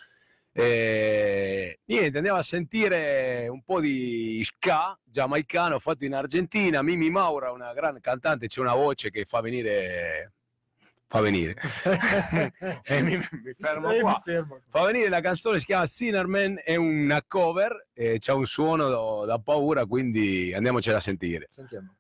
Eh, 0.52 1.78
niente, 1.84 2.16
andiamo 2.16 2.38
a 2.38 2.42
sentire 2.42 3.46
un 3.48 3.62
po' 3.62 3.80
di 3.80 4.42
ska 4.44 4.98
giamaicano 5.04 5.78
fatto 5.78 6.04
in 6.04 6.14
Argentina. 6.14 6.82
Mimi 6.82 7.10
Maura, 7.10 7.52
una 7.52 7.72
grande 7.72 8.00
cantante, 8.00 8.46
c'è 8.46 8.60
una 8.60 8.74
voce 8.74 9.10
che 9.10 9.24
fa 9.24 9.40
venire. 9.40 10.32
Fa 11.06 11.20
venire. 11.20 11.56
E 12.84 13.02
mi, 13.02 13.16
mi 13.16 13.54
fermo 13.58 13.90
Eh, 13.90 14.02
mi 14.02 14.20
fermo. 14.24 14.60
Fa 14.68 14.84
venire 14.84 15.08
la 15.08 15.20
canzone, 15.20 15.58
si 15.58 15.64
chiama 15.64 15.86
Sinnerman, 15.86 16.60
è 16.64 16.76
una 16.76 17.22
cover, 17.26 17.88
e 17.92 18.18
c'ha 18.18 18.34
un 18.34 18.46
suono 18.46 18.88
da, 18.88 19.26
da 19.26 19.38
paura, 19.40 19.86
quindi 19.86 20.52
andiamocela 20.54 20.98
a 20.98 21.00
sentire. 21.00 21.48
Sentiamo. 21.50 21.94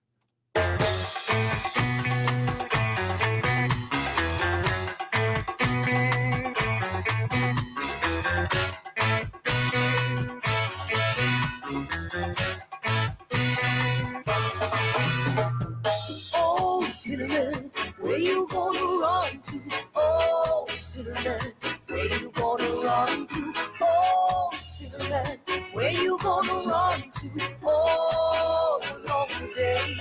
You 18.20 18.46
gonna 18.50 18.78
run 18.78 19.40
to? 19.46 19.60
Oh, 19.94 20.66
cinnamon, 20.68 21.52
where 21.88 22.06
you 22.06 22.30
gonna 22.34 22.68
run 22.84 23.26
to? 23.28 23.54
Oh, 23.80 24.50
cinnamon, 24.60 25.38
where 25.72 25.90
you 25.90 26.18
gonna 26.18 26.68
run 26.68 27.02
to? 27.20 27.30
Oh, 27.62 28.80
long 29.08 29.52
day. 29.54 29.96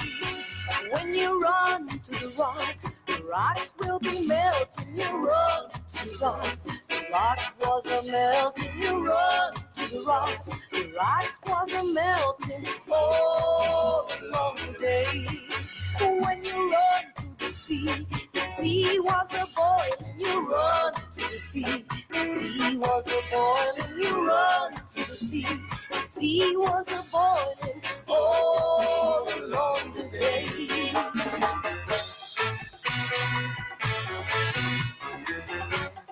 When 0.92 1.14
you 1.14 1.42
run 1.42 1.88
to 1.88 2.12
the 2.12 2.34
rocks, 2.38 2.88
the 3.08 3.24
rocks 3.24 3.74
will 3.80 4.00
be 4.00 4.28
melting. 4.28 4.96
You 4.96 5.28
run 5.28 5.70
to 5.72 6.10
the 6.10 6.18
rocks, 6.22 6.68
the 6.90 7.06
rocks 7.12 7.54
was 7.62 7.86
a 7.86 8.12
melting. 8.12 8.82
You 8.82 9.08
run 9.08 9.54
to 9.54 9.96
the 9.96 10.04
rocks, 10.06 10.50
the 10.72 10.92
rocks 10.98 11.40
was 11.46 11.72
a 11.72 11.94
melting. 11.94 12.68
Oh, 12.90 14.08
long 14.32 14.58
day. 14.80 15.26
When 16.00 16.44
you 16.44 16.72
run 16.72 17.04
to 17.18 17.29
sea. 17.70 18.08
The 18.34 18.42
sea 18.58 19.00
was 19.00 19.30
a 19.32 19.46
boiling, 19.56 20.20
you 20.20 20.50
run 20.50 20.94
to 20.94 21.18
the 21.18 21.40
sea. 21.50 21.86
The 22.12 22.24
sea 22.26 22.78
was 22.78 23.06
a 23.08 23.22
boiling, 23.32 24.04
you 24.04 24.28
run 24.28 24.74
to 24.74 24.96
the 24.96 25.18
sea. 25.28 25.48
The 25.92 26.02
sea 26.02 26.58
was 26.58 26.88
a 26.88 27.04
boiling 27.12 27.82
all 28.08 29.28
along 29.38 29.94
the 29.94 30.10
day. 30.18 30.50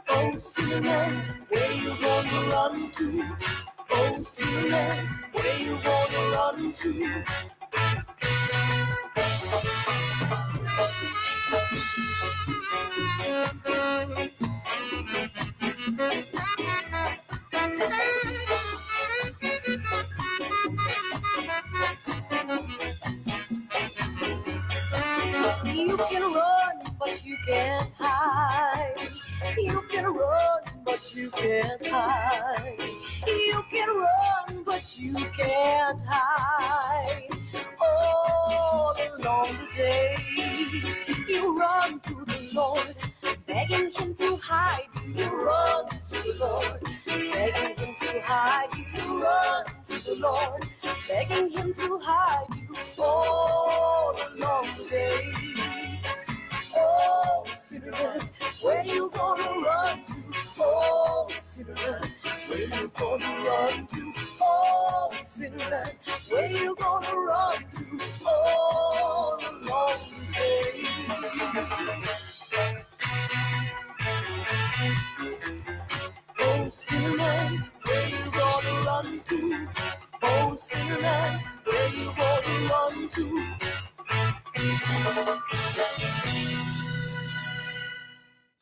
Oh, 0.10 0.36
Cinnamon, 0.36 1.14
where 1.50 1.72
you 1.72 1.96
gonna 2.00 2.50
run 2.52 2.92
to? 2.92 3.26
Oh, 3.90 4.24
Cinnamon, 4.24 5.08
where 5.32 5.60
you 5.60 5.80
gonna 5.84 6.32
run 6.36 6.74
to? 6.74 7.24
You 11.50 11.60
can 25.98 26.34
run, 26.34 26.96
but 27.00 27.26
you 27.26 27.38
can't 27.48 27.92
hide. 28.00 29.17
You 29.58 29.84
can 29.92 30.06
run, 30.06 30.60
but 30.84 31.16
you 31.16 31.30
can't 31.30 31.88
hide. 31.88 32.76
You 33.28 33.64
can 33.72 33.90
run, 33.90 34.64
but 34.64 34.96
you 34.98 35.16
can't 35.38 36.02
hide. 36.06 37.30
All 37.80 38.96
along 39.16 39.48
the 39.58 39.78
day, 39.78 40.16
you 41.28 41.60
run 41.60 42.00
to 42.00 42.26
the 42.26 42.50
Lord, 42.56 42.96
begging 43.46 43.92
Him 43.92 44.16
to 44.16 44.38
hide 44.38 44.88
you. 45.06 45.14
You 45.14 45.46
run 45.46 45.88
to 45.90 46.16
the 46.16 46.38
Lord, 46.40 46.82
begging 47.06 47.76
Him 47.78 47.96
to 48.00 48.22
hide 48.22 48.70
you. 48.76 48.86
You 48.96 49.24
run 49.24 49.66
to 49.86 49.94
the 50.04 50.18
Lord, 50.20 50.66
begging 51.08 51.50
Him 51.52 51.74
to 51.76 52.00
hide 52.00 52.48
you. 52.56 52.76
All 52.98 54.16
along 54.36 54.66
the 54.66 54.88
day. 54.90 55.77
Oh, 57.00 57.46
where 58.64 58.84
you 58.84 59.12
gonna 59.14 59.44
run 59.62 60.04
to? 60.06 60.16
Oh, 60.60 61.30
where 62.48 62.60
you 62.60 62.92
gonna 62.98 63.46
run 63.46 63.88
to? 63.88 64.14
Oh, 64.42 65.12
where 66.30 66.52
you 66.52 66.76
gonna 66.76 67.16
run 67.16 67.66
to? 67.72 67.86
All 68.26 69.40
along 69.40 69.94
the 70.34 70.40
way. 72.06 72.17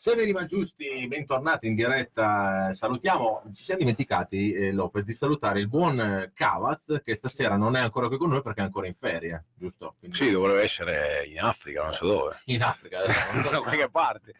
Severi 0.06 0.34
ma 0.34 0.46
giusti, 0.46 1.08
bentornati 1.08 1.66
in 1.66 1.74
diretta. 1.74 2.70
Eh, 2.70 2.76
Salutiamo, 2.76 3.42
ci 3.56 3.64
siamo 3.64 3.80
dimenticati, 3.80 4.52
eh, 4.54 4.72
Lopez, 4.72 5.04
di 5.04 5.14
salutare 5.14 5.60
il 5.60 5.68
buon 5.68 6.00
eh, 6.00 6.32
Cavaz, 6.32 7.02
che 7.04 7.16
stasera 7.16 7.58
non 7.58 7.76
è 7.76 7.80
ancora 7.80 8.08
qui 8.08 8.18
con 8.18 8.30
noi 8.30 8.44
perché 8.44 8.62
è 8.62 8.66
ancora 8.66 8.86
in 8.86 8.94
ferie, 8.94 9.46
giusto? 9.56 9.96
Quindi- 9.98 10.16
Sì, 10.16 10.30
dovrebbe 10.30 10.62
essere 10.62 11.26
in 11.26 11.40
Africa, 11.40 11.82
non 11.86 11.94
so 11.94 12.06
dove. 12.06 12.40
in 12.46 12.62
Africa. 12.62 13.00
adesso. 13.34 13.50
da 13.50 13.62
qualche 13.62 13.90
parte. 13.90 14.36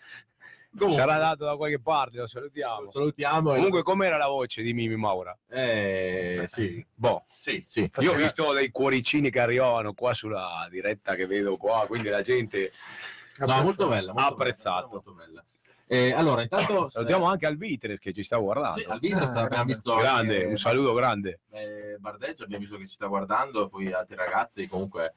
Comunque, 0.78 1.02
Sarà 1.04 1.18
dato 1.18 1.46
da 1.46 1.56
qualche 1.56 1.80
parte, 1.80 2.16
lo 2.18 2.22
lo 2.22 2.28
salutiamo. 2.28 2.92
salutiamo. 2.92 3.54
e- 3.54 3.56
Comunque, 3.56 3.82
com'era 3.82 4.18
la 4.18 4.28
voce 4.28 4.62
di 4.62 4.72
Mimi 4.72 4.96
Maura? 4.98 5.36
Eh, 5.50 6.48
sì, 6.52 6.86
boh, 6.94 7.26
sì, 7.28 7.64
sì. 7.66 7.90
Io 8.02 8.12
ho 8.12 8.16
visto 8.16 8.54
dei 8.54 8.70
cuoricini 8.70 9.32
che 9.32 9.40
arrivavano 9.40 9.94
qua 9.96 10.14
sulla 10.14 10.68
diretta 10.70 11.16
che 11.16 11.26
vedo 11.26 11.58
qua, 11.58 11.86
quindi 11.88 12.10
la 12.10 12.22
gente 12.22 12.72
No, 13.38 13.62
molto 13.64 13.88
bella. 13.88 14.14
Molto 14.14 14.30
Apprezzato. 14.34 14.88
Bella, 14.88 15.02
molto 15.04 15.12
bella. 15.14 15.46
Eh, 15.88 16.12
allora, 16.14 16.42
intanto... 16.42 16.90
salutiamo 16.90 17.26
anche 17.26 17.46
al 17.46 17.58
Vitres 17.58 18.00
che 18.00 18.12
ci 18.12 18.24
sta 18.24 18.38
guardando. 18.38 18.80
Sì, 18.80 18.86
al 18.88 19.00
Vitres 19.00 19.22
Ah, 19.30 19.42
abbiamo 19.44 19.48
grande. 19.50 19.74
visto 19.74 19.96
grande, 19.96 20.34
anche- 20.36 20.46
un 20.48 20.58
saluto 20.58 20.94
grande. 20.94 21.40
eh, 21.52 21.98
Bardeggio 22.00 22.44
abbiamo 22.44 22.64
visto 22.64 22.78
che 22.78 22.88
ci 22.88 22.94
sta 22.94 23.06
guardando, 23.08 23.68
poi 23.68 23.92
altri 23.94 24.16
ragazzi, 24.16 24.68
comunque 24.68 25.14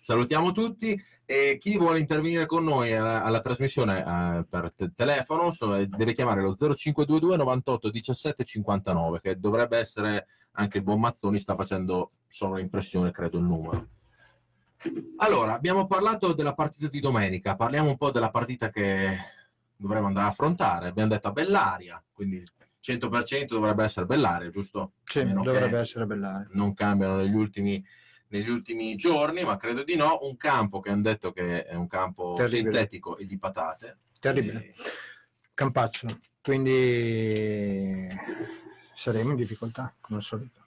salutiamo 0.00 0.52
tutti 0.52 1.00
e 1.24 1.58
chi 1.60 1.76
vuole 1.76 2.00
intervenire 2.00 2.46
con 2.46 2.64
noi 2.64 2.92
alla, 2.92 3.22
alla 3.22 3.40
trasmissione 3.40 4.00
eh, 4.00 4.44
per 4.48 4.72
te- 4.76 4.92
telefono 4.94 5.52
so- 5.52 5.76
eh, 5.76 5.86
deve 5.86 6.12
chiamare 6.14 6.40
lo 6.42 6.56
0522 6.56 7.36
98 7.36 7.90
17 7.90 8.44
59 8.44 9.20
che 9.20 9.38
dovrebbe 9.38 9.78
essere 9.78 10.26
anche 10.54 10.78
il 10.78 10.82
buon 10.82 10.98
Mazzoni 10.98 11.38
sta 11.38 11.54
facendo 11.54 12.10
solo 12.26 12.58
impressione 12.58 13.12
credo 13.12 13.38
il 13.38 13.44
numero 13.44 13.86
allora 15.18 15.52
abbiamo 15.54 15.86
parlato 15.86 16.32
della 16.32 16.54
partita 16.54 16.88
di 16.88 16.98
domenica 16.98 17.54
parliamo 17.54 17.88
un 17.90 17.96
po' 17.96 18.10
della 18.10 18.30
partita 18.30 18.70
che 18.70 19.16
dovremmo 19.82 20.06
andare 20.06 20.26
a 20.26 20.30
affrontare 20.30 20.88
abbiamo 20.88 21.10
detto 21.10 21.28
a 21.28 21.32
Bellaria 21.32 22.02
quindi 22.12 22.42
100% 22.82 23.44
dovrebbe 23.46 23.84
essere 23.84 24.06
Bellaria 24.06 24.50
giusto? 24.50 24.94
Sì, 25.04 25.22
Meno 25.22 25.42
dovrebbe 25.44 25.78
essere 25.78 26.04
bellare. 26.04 26.48
non 26.52 26.74
cambiano 26.74 27.16
negli 27.18 27.34
ultimi, 27.34 27.84
negli 28.28 28.48
ultimi 28.48 28.96
giorni, 28.96 29.44
ma 29.44 29.56
credo 29.56 29.84
di 29.84 29.94
no. 29.94 30.18
Un 30.22 30.36
campo 30.36 30.80
che 30.80 30.90
hanno 30.90 31.02
detto 31.02 31.30
che 31.32 31.64
è 31.64 31.74
un 31.76 31.86
campo 31.86 32.34
Terribile. 32.36 32.62
sintetico 32.62 33.18
e 33.18 33.24
di 33.24 33.38
patate. 33.38 33.98
Terribile. 34.18 34.64
E- 34.64 34.74
Campaccio. 35.54 36.08
Quindi 36.42 38.08
saremo 38.94 39.30
in 39.30 39.36
difficoltà, 39.36 39.94
come 40.00 40.18
al 40.18 40.24
solito. 40.24 40.61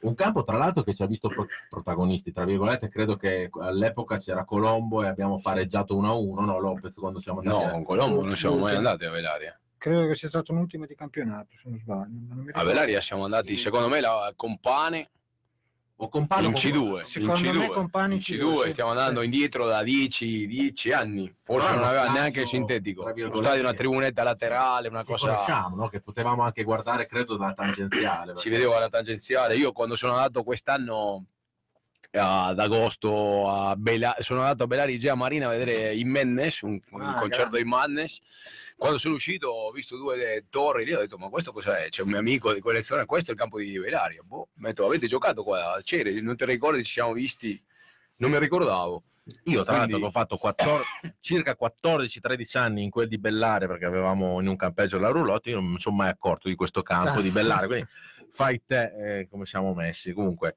Un 0.00 0.14
campo, 0.14 0.44
tra 0.44 0.56
l'altro, 0.56 0.82
che 0.82 0.94
ci 0.94 1.02
ha 1.02 1.06
visto 1.06 1.28
pro- 1.28 1.46
protagonisti, 1.68 2.32
tra 2.32 2.44
virgolette. 2.44 2.88
Credo 2.88 3.16
che 3.16 3.50
all'epoca 3.60 4.18
c'era 4.18 4.44
Colombo 4.44 5.02
e 5.02 5.08
abbiamo 5.08 5.40
pareggiato 5.40 5.96
1-1, 5.96 6.44
no? 6.44 6.58
Lopez, 6.58 6.94
quando 6.94 7.20
siamo 7.20 7.40
andati 7.40 7.62
No, 7.62 7.68
a- 7.68 7.72
con 7.72 7.84
Colombo 7.84 8.22
non 8.22 8.36
siamo 8.36 8.58
mai 8.58 8.76
andati 8.76 9.04
a 9.04 9.10
Velaria. 9.10 9.58
Credo 9.76 10.06
che 10.06 10.14
sia 10.16 10.28
stato 10.28 10.52
un 10.52 10.58
ultimo 10.58 10.86
di 10.86 10.94
campionato, 10.94 11.48
se 11.56 11.68
non 11.68 11.78
sbaglio. 11.78 12.08
non 12.28 12.38
mi 12.44 12.50
A. 12.52 12.64
Velaria 12.64 13.00
siamo 13.00 13.24
andati, 13.24 13.56
secondo 13.56 13.88
me, 13.88 14.00
la 14.00 14.32
Compane 14.34 15.10
o 16.00 16.08
con 16.08 16.26
Palo 16.28 16.46
in 16.46 16.52
con- 16.52 16.60
C2. 16.62 17.00
In 17.00 17.06
Secondo 17.06 17.40
me 17.52 17.66
C2, 17.66 17.72
Compane 17.72 18.14
in 18.14 18.20
in 18.20 18.36
C2 18.38 18.38
C2, 18.54 18.62
sì. 18.64 18.70
stiamo 18.70 18.90
andando 18.90 19.18
Sì. 19.20 19.24
indietro 19.26 19.66
da 19.66 19.82
10, 19.82 20.46
10 20.46 20.92
anni. 20.92 21.34
Forse 21.42 21.74
non 21.74 21.82
aveva 21.84 22.08
neanche 22.10 22.40
il 22.42 22.46
sintetico. 22.46 23.02
Lo 23.14 23.36
stadio, 23.42 23.62
una 23.62 23.74
tribunetta 23.74 24.22
laterale, 24.22 24.86
una 24.88 25.02
cosa. 25.04 25.26
conosciamo, 25.32 25.74
no? 25.76 25.88
Che 25.88 26.00
potevamo 26.00 26.42
anche 26.42 26.62
guardare, 26.62 27.06
credo, 27.06 27.36
da 27.36 27.52
tangenziale. 27.52 28.28
si 28.36 28.48
perché- 28.48 28.50
vedeva 28.50 28.78
la 28.78 28.88
tangenziale. 28.88 29.56
Io 29.56 29.72
quando 29.72 29.96
sono 29.96 30.14
andato 30.14 30.44
quest'anno 30.44 31.24
ad 32.12 32.58
agosto 32.58 33.50
a 33.50 33.76
Bela- 33.76 34.16
sono 34.20 34.40
andato 34.40 34.62
a 34.62 34.66
Belari 34.66 34.98
Gea 34.98 35.14
Marina 35.14 35.46
a 35.46 35.50
vedere 35.50 35.94
i 35.94 36.04
Mennes, 36.04 36.62
un, 36.62 36.80
un 36.90 37.00
Ah, 37.02 37.14
concerto 37.18 37.50
grande. 37.50 37.58
di 37.58 37.64
Madness. 37.64 38.18
Quando 38.78 38.98
sono 38.98 39.14
uscito 39.14 39.48
ho 39.48 39.72
visto 39.72 39.96
due 39.96 40.46
torri 40.48 40.84
lì, 40.84 40.94
ho 40.94 41.00
detto 41.00 41.18
ma 41.18 41.28
questo 41.28 41.52
cos'è? 41.52 41.88
C'è 41.88 42.02
un 42.02 42.10
mio 42.10 42.18
amico 42.18 42.52
di 42.52 42.60
collezione, 42.60 43.06
questo 43.06 43.30
è 43.30 43.34
il 43.34 43.38
campo 43.40 43.58
di 43.58 43.76
Velaria. 43.76 44.22
Boh, 44.22 44.50
mi 44.54 44.66
ha 44.66 44.68
detto 44.68 44.86
avete 44.86 45.08
giocato 45.08 45.42
qua 45.42 45.74
a 45.74 45.82
Cere, 45.82 46.20
non 46.20 46.36
ti 46.36 46.44
ricordi 46.44 46.84
ci 46.84 46.92
siamo 46.92 47.12
visti? 47.12 47.60
Non 48.18 48.30
mi 48.30 48.38
ricordavo. 48.38 49.02
Io 49.46 49.64
tra 49.64 49.78
l'altro 49.78 49.98
ho 49.98 50.10
fatto 50.12 50.36
14 50.36 50.86
circa 51.18 51.56
14-13 51.60 52.56
anni 52.56 52.84
in 52.84 52.90
quel 52.90 53.08
di 53.08 53.18
Bellare 53.18 53.66
perché 53.66 53.84
avevamo 53.84 54.40
in 54.40 54.46
un 54.46 54.54
campeggio 54.54 54.98
la 54.98 55.08
roulotte, 55.08 55.50
io 55.50 55.56
non 55.56 55.66
mi 55.66 55.80
sono 55.80 55.96
mai 55.96 56.10
accorto 56.10 56.48
di 56.48 56.54
questo 56.54 56.82
campo 56.82 57.20
di 57.20 57.30
Bellare, 57.30 57.66
quindi 57.66 57.88
fai 58.30 58.62
te 58.64 58.92
eh, 59.18 59.28
come 59.28 59.44
siamo 59.44 59.74
messi. 59.74 60.12
Comunque, 60.12 60.56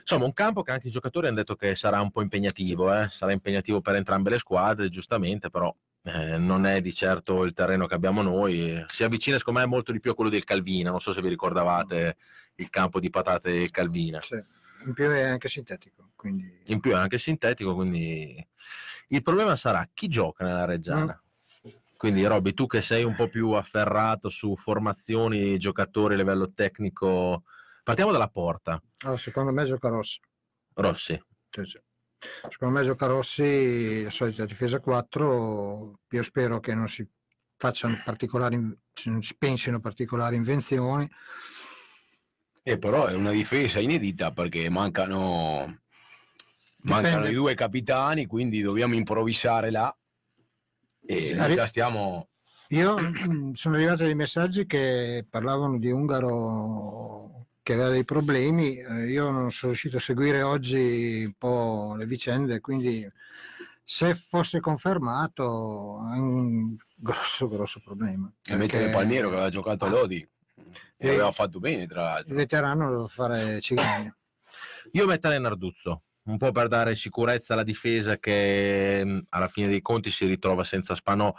insomma, 0.00 0.26
un 0.26 0.34
campo 0.34 0.62
che 0.62 0.72
anche 0.72 0.88
i 0.88 0.90
giocatori 0.90 1.26
hanno 1.26 1.36
detto 1.36 1.56
che 1.56 1.74
sarà 1.74 2.02
un 2.02 2.10
po' 2.10 2.20
impegnativo, 2.20 2.92
eh, 2.94 3.08
sarà 3.08 3.32
impegnativo 3.32 3.80
per 3.80 3.94
entrambe 3.94 4.28
le 4.28 4.38
squadre, 4.38 4.90
giustamente, 4.90 5.48
però 5.48 5.74
eh, 6.04 6.36
non 6.36 6.66
è 6.66 6.80
di 6.80 6.92
certo 6.92 7.44
il 7.44 7.52
terreno 7.52 7.86
che 7.86 7.94
abbiamo 7.94 8.22
noi. 8.22 8.84
Si 8.88 9.04
avvicina, 9.04 9.38
secondo 9.38 9.60
me, 9.60 9.66
molto 9.66 9.92
di 9.92 10.00
più 10.00 10.10
a 10.10 10.14
quello 10.14 10.30
del 10.30 10.44
Calvina. 10.44 10.90
Non 10.90 11.00
so 11.00 11.12
se 11.12 11.22
vi 11.22 11.28
ricordavate 11.28 12.16
il 12.56 12.70
campo 12.70 13.00
di 13.00 13.10
patate 13.10 13.52
del 13.52 13.70
Calvina. 13.70 14.20
Sì. 14.20 14.40
In 14.84 14.94
più 14.94 15.08
è 15.10 15.22
anche 15.22 15.48
sintetico, 15.48 16.10
quindi 16.16 16.60
In 16.66 16.80
più 16.80 16.90
è 16.90 16.94
anche 16.94 17.16
sintetico, 17.16 17.74
quindi 17.74 18.44
il 19.08 19.22
problema 19.22 19.54
sarà 19.54 19.88
chi 19.94 20.08
gioca 20.08 20.44
nella 20.44 20.64
Reggiana. 20.64 21.16
Quindi 21.96 22.24
Robby, 22.26 22.52
tu 22.52 22.66
che 22.66 22.80
sei 22.80 23.04
un 23.04 23.14
po' 23.14 23.28
più 23.28 23.50
afferrato 23.52 24.28
su 24.28 24.56
formazioni, 24.56 25.56
giocatori 25.56 26.14
a 26.14 26.16
livello 26.16 26.52
tecnico, 26.52 27.44
partiamo 27.84 28.10
dalla 28.10 28.26
porta. 28.26 28.82
allora, 29.02 29.18
secondo 29.18 29.52
me 29.52 29.64
gioca 29.64 29.88
Rossi. 29.88 30.18
Rossi, 30.74 31.22
Sì, 31.48 31.64
sì. 31.64 31.80
Secondo 32.48 32.78
me 32.78 32.84
gioca 32.84 33.06
Rossi, 33.06 34.02
la 34.04 34.10
solita 34.10 34.44
difesa 34.44 34.80
4, 34.80 36.00
io 36.08 36.22
spero 36.22 36.60
che 36.60 36.74
non 36.74 36.88
si 36.88 37.06
facciano 37.56 38.00
particolari, 38.04 38.56
non 38.56 39.22
si 39.22 39.34
pensino 39.36 39.80
particolari 39.80 40.36
invenzioni. 40.36 41.08
E 42.62 42.78
però 42.78 43.06
è 43.06 43.14
una 43.14 43.32
difesa 43.32 43.80
inedita 43.80 44.30
perché 44.30 44.68
mancano, 44.68 45.80
mancano 46.82 47.26
i 47.26 47.34
due 47.34 47.54
capitani, 47.54 48.26
quindi 48.26 48.60
dobbiamo 48.60 48.94
improvvisare 48.94 49.70
là. 49.70 49.94
E 51.04 51.34
già 51.34 51.66
stiamo 51.66 52.28
Io 52.68 52.96
sono 53.54 53.74
arrivati 53.74 54.04
dei 54.04 54.14
messaggi 54.14 54.66
che 54.66 55.26
parlavano 55.28 55.78
di 55.78 55.90
Ungaro 55.90 57.41
che 57.62 57.74
aveva 57.74 57.90
dei 57.90 58.04
problemi, 58.04 58.76
eh, 58.76 59.08
io 59.10 59.30
non 59.30 59.50
sono 59.52 59.70
riuscito 59.72 59.96
a 59.96 60.00
seguire 60.00 60.42
oggi 60.42 61.22
un 61.24 61.34
po' 61.38 61.94
le 61.96 62.06
vicende, 62.06 62.60
quindi 62.60 63.08
se 63.84 64.14
fosse 64.14 64.60
confermato 64.60 65.98
è 66.12 66.16
un 66.18 66.76
grosso 66.96 67.48
grosso 67.48 67.80
problema. 67.80 68.30
e 68.48 68.56
mettere 68.56 68.90
Palmiero 68.90 69.28
che 69.28 69.34
aveva 69.34 69.50
giocato 69.50 69.84
a 69.84 69.88
Ah. 69.88 69.90
Lodi. 69.90 70.26
E 70.96 71.08
aveva 71.08 71.32
fatto 71.32 71.58
bene, 71.58 71.86
tra 71.86 72.00
Il 72.00 72.06
l'altro. 72.06 72.34
veterano 72.36 72.90
deve 72.90 73.08
fare 73.08 73.60
Cigani. 73.60 74.12
Io 74.92 75.06
metterei 75.06 75.40
Narduzzo, 75.40 76.02
un 76.24 76.38
po' 76.38 76.52
per 76.52 76.68
dare 76.68 76.94
sicurezza 76.94 77.52
alla 77.54 77.64
difesa 77.64 78.18
che 78.18 79.02
mh, 79.04 79.20
alla 79.30 79.48
fine 79.48 79.68
dei 79.68 79.82
conti 79.82 80.10
si 80.10 80.26
ritrova 80.26 80.64
senza 80.64 80.94
Spanò 80.94 81.32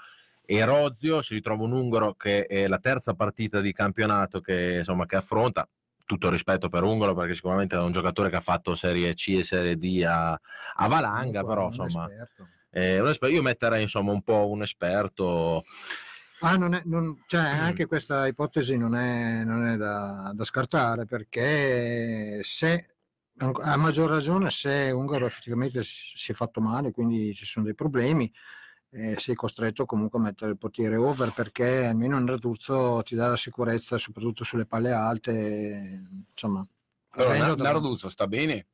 e 0.46 0.66
Rozio, 0.66 1.22
si 1.22 1.34
ritrova 1.36 1.64
un 1.64 1.72
Ungaro 1.72 2.16
che 2.16 2.46
è 2.46 2.68
la 2.68 2.80
terza 2.80 3.14
partita 3.14 3.62
di 3.62 3.72
campionato 3.74 4.42
che, 4.42 4.78
insomma, 4.80 5.06
che 5.06 5.16
affronta. 5.16 5.68
Tutto 6.13 6.30
rispetto 6.30 6.69
per 6.69 6.84
Ungaro 6.84 7.15
perché 7.15 7.34
sicuramente 7.34 7.76
è 7.76 7.80
un 7.80 7.91
giocatore 7.91 8.30
che 8.30 8.36
ha 8.36 8.41
fatto 8.41 8.76
Serie 8.76 9.13
C 9.15 9.30
e 9.39 9.43
Serie 9.43 9.78
D 9.78 10.04
a, 10.08 10.32
a 10.32 10.88
valanga, 10.88 11.41
Comunque, 11.41 11.45
però 11.45 11.62
un 11.65 11.73
insomma, 11.73 12.06
un 12.06 13.08
esper- 13.08 13.32
io 13.32 13.41
metterei 13.41 13.82
insomma 13.82 14.12
un 14.12 14.21
po' 14.21 14.47
un 14.49 14.62
esperto. 14.62 15.63
Ah, 16.41 16.56
non 16.56 16.73
è, 16.76 16.82
non- 16.86 17.23
cioè, 17.26 17.41
Mm. 17.41 17.60
anche 17.62 17.86
questa 17.88 18.28
ipotesi 18.28 18.78
non 18.78 18.95
è, 18.95 19.43
non 19.43 19.65
è 19.67 19.78
da, 19.78 20.32
da 20.36 20.43
scartare 20.43 21.06
perché 21.06 22.41
se 22.43 22.95
a 23.39 23.78
maggior 23.78 24.10
ragione 24.10 24.52
se 24.52 24.91
Ungaro 24.93 25.26
effettivamente 25.26 25.82
si 25.84 26.32
è 26.32 26.36
fatto 26.36 26.62
male, 26.62 26.91
quindi 26.91 27.34
ci 27.34 27.45
sono 27.45 27.65
dei 27.65 27.73
problemi, 27.73 28.32
eh, 28.93 29.15
sei 29.19 29.36
costretto 29.36 29.86
comunque 29.86 30.19
a 30.19 30.21
mettere 30.21 30.51
il 30.51 30.58
portiere 30.58 30.95
over 30.95 31.32
perché 31.34 31.86
almeno 31.86 32.17
il 32.19 32.27
Raduzzo 32.27 33.01
ti 33.03 33.15
dà 33.15 33.27
la 33.27 33.36
sicurezza 33.38 33.97
soprattutto 33.97 34.43
sulle 34.43 34.65
palle 34.65 34.91
alte, 34.91 36.03
insomma. 36.32 36.65
Allora, 37.15 37.56
Narduzzo 37.56 38.10
sta 38.10 38.27
bene? 38.27 38.67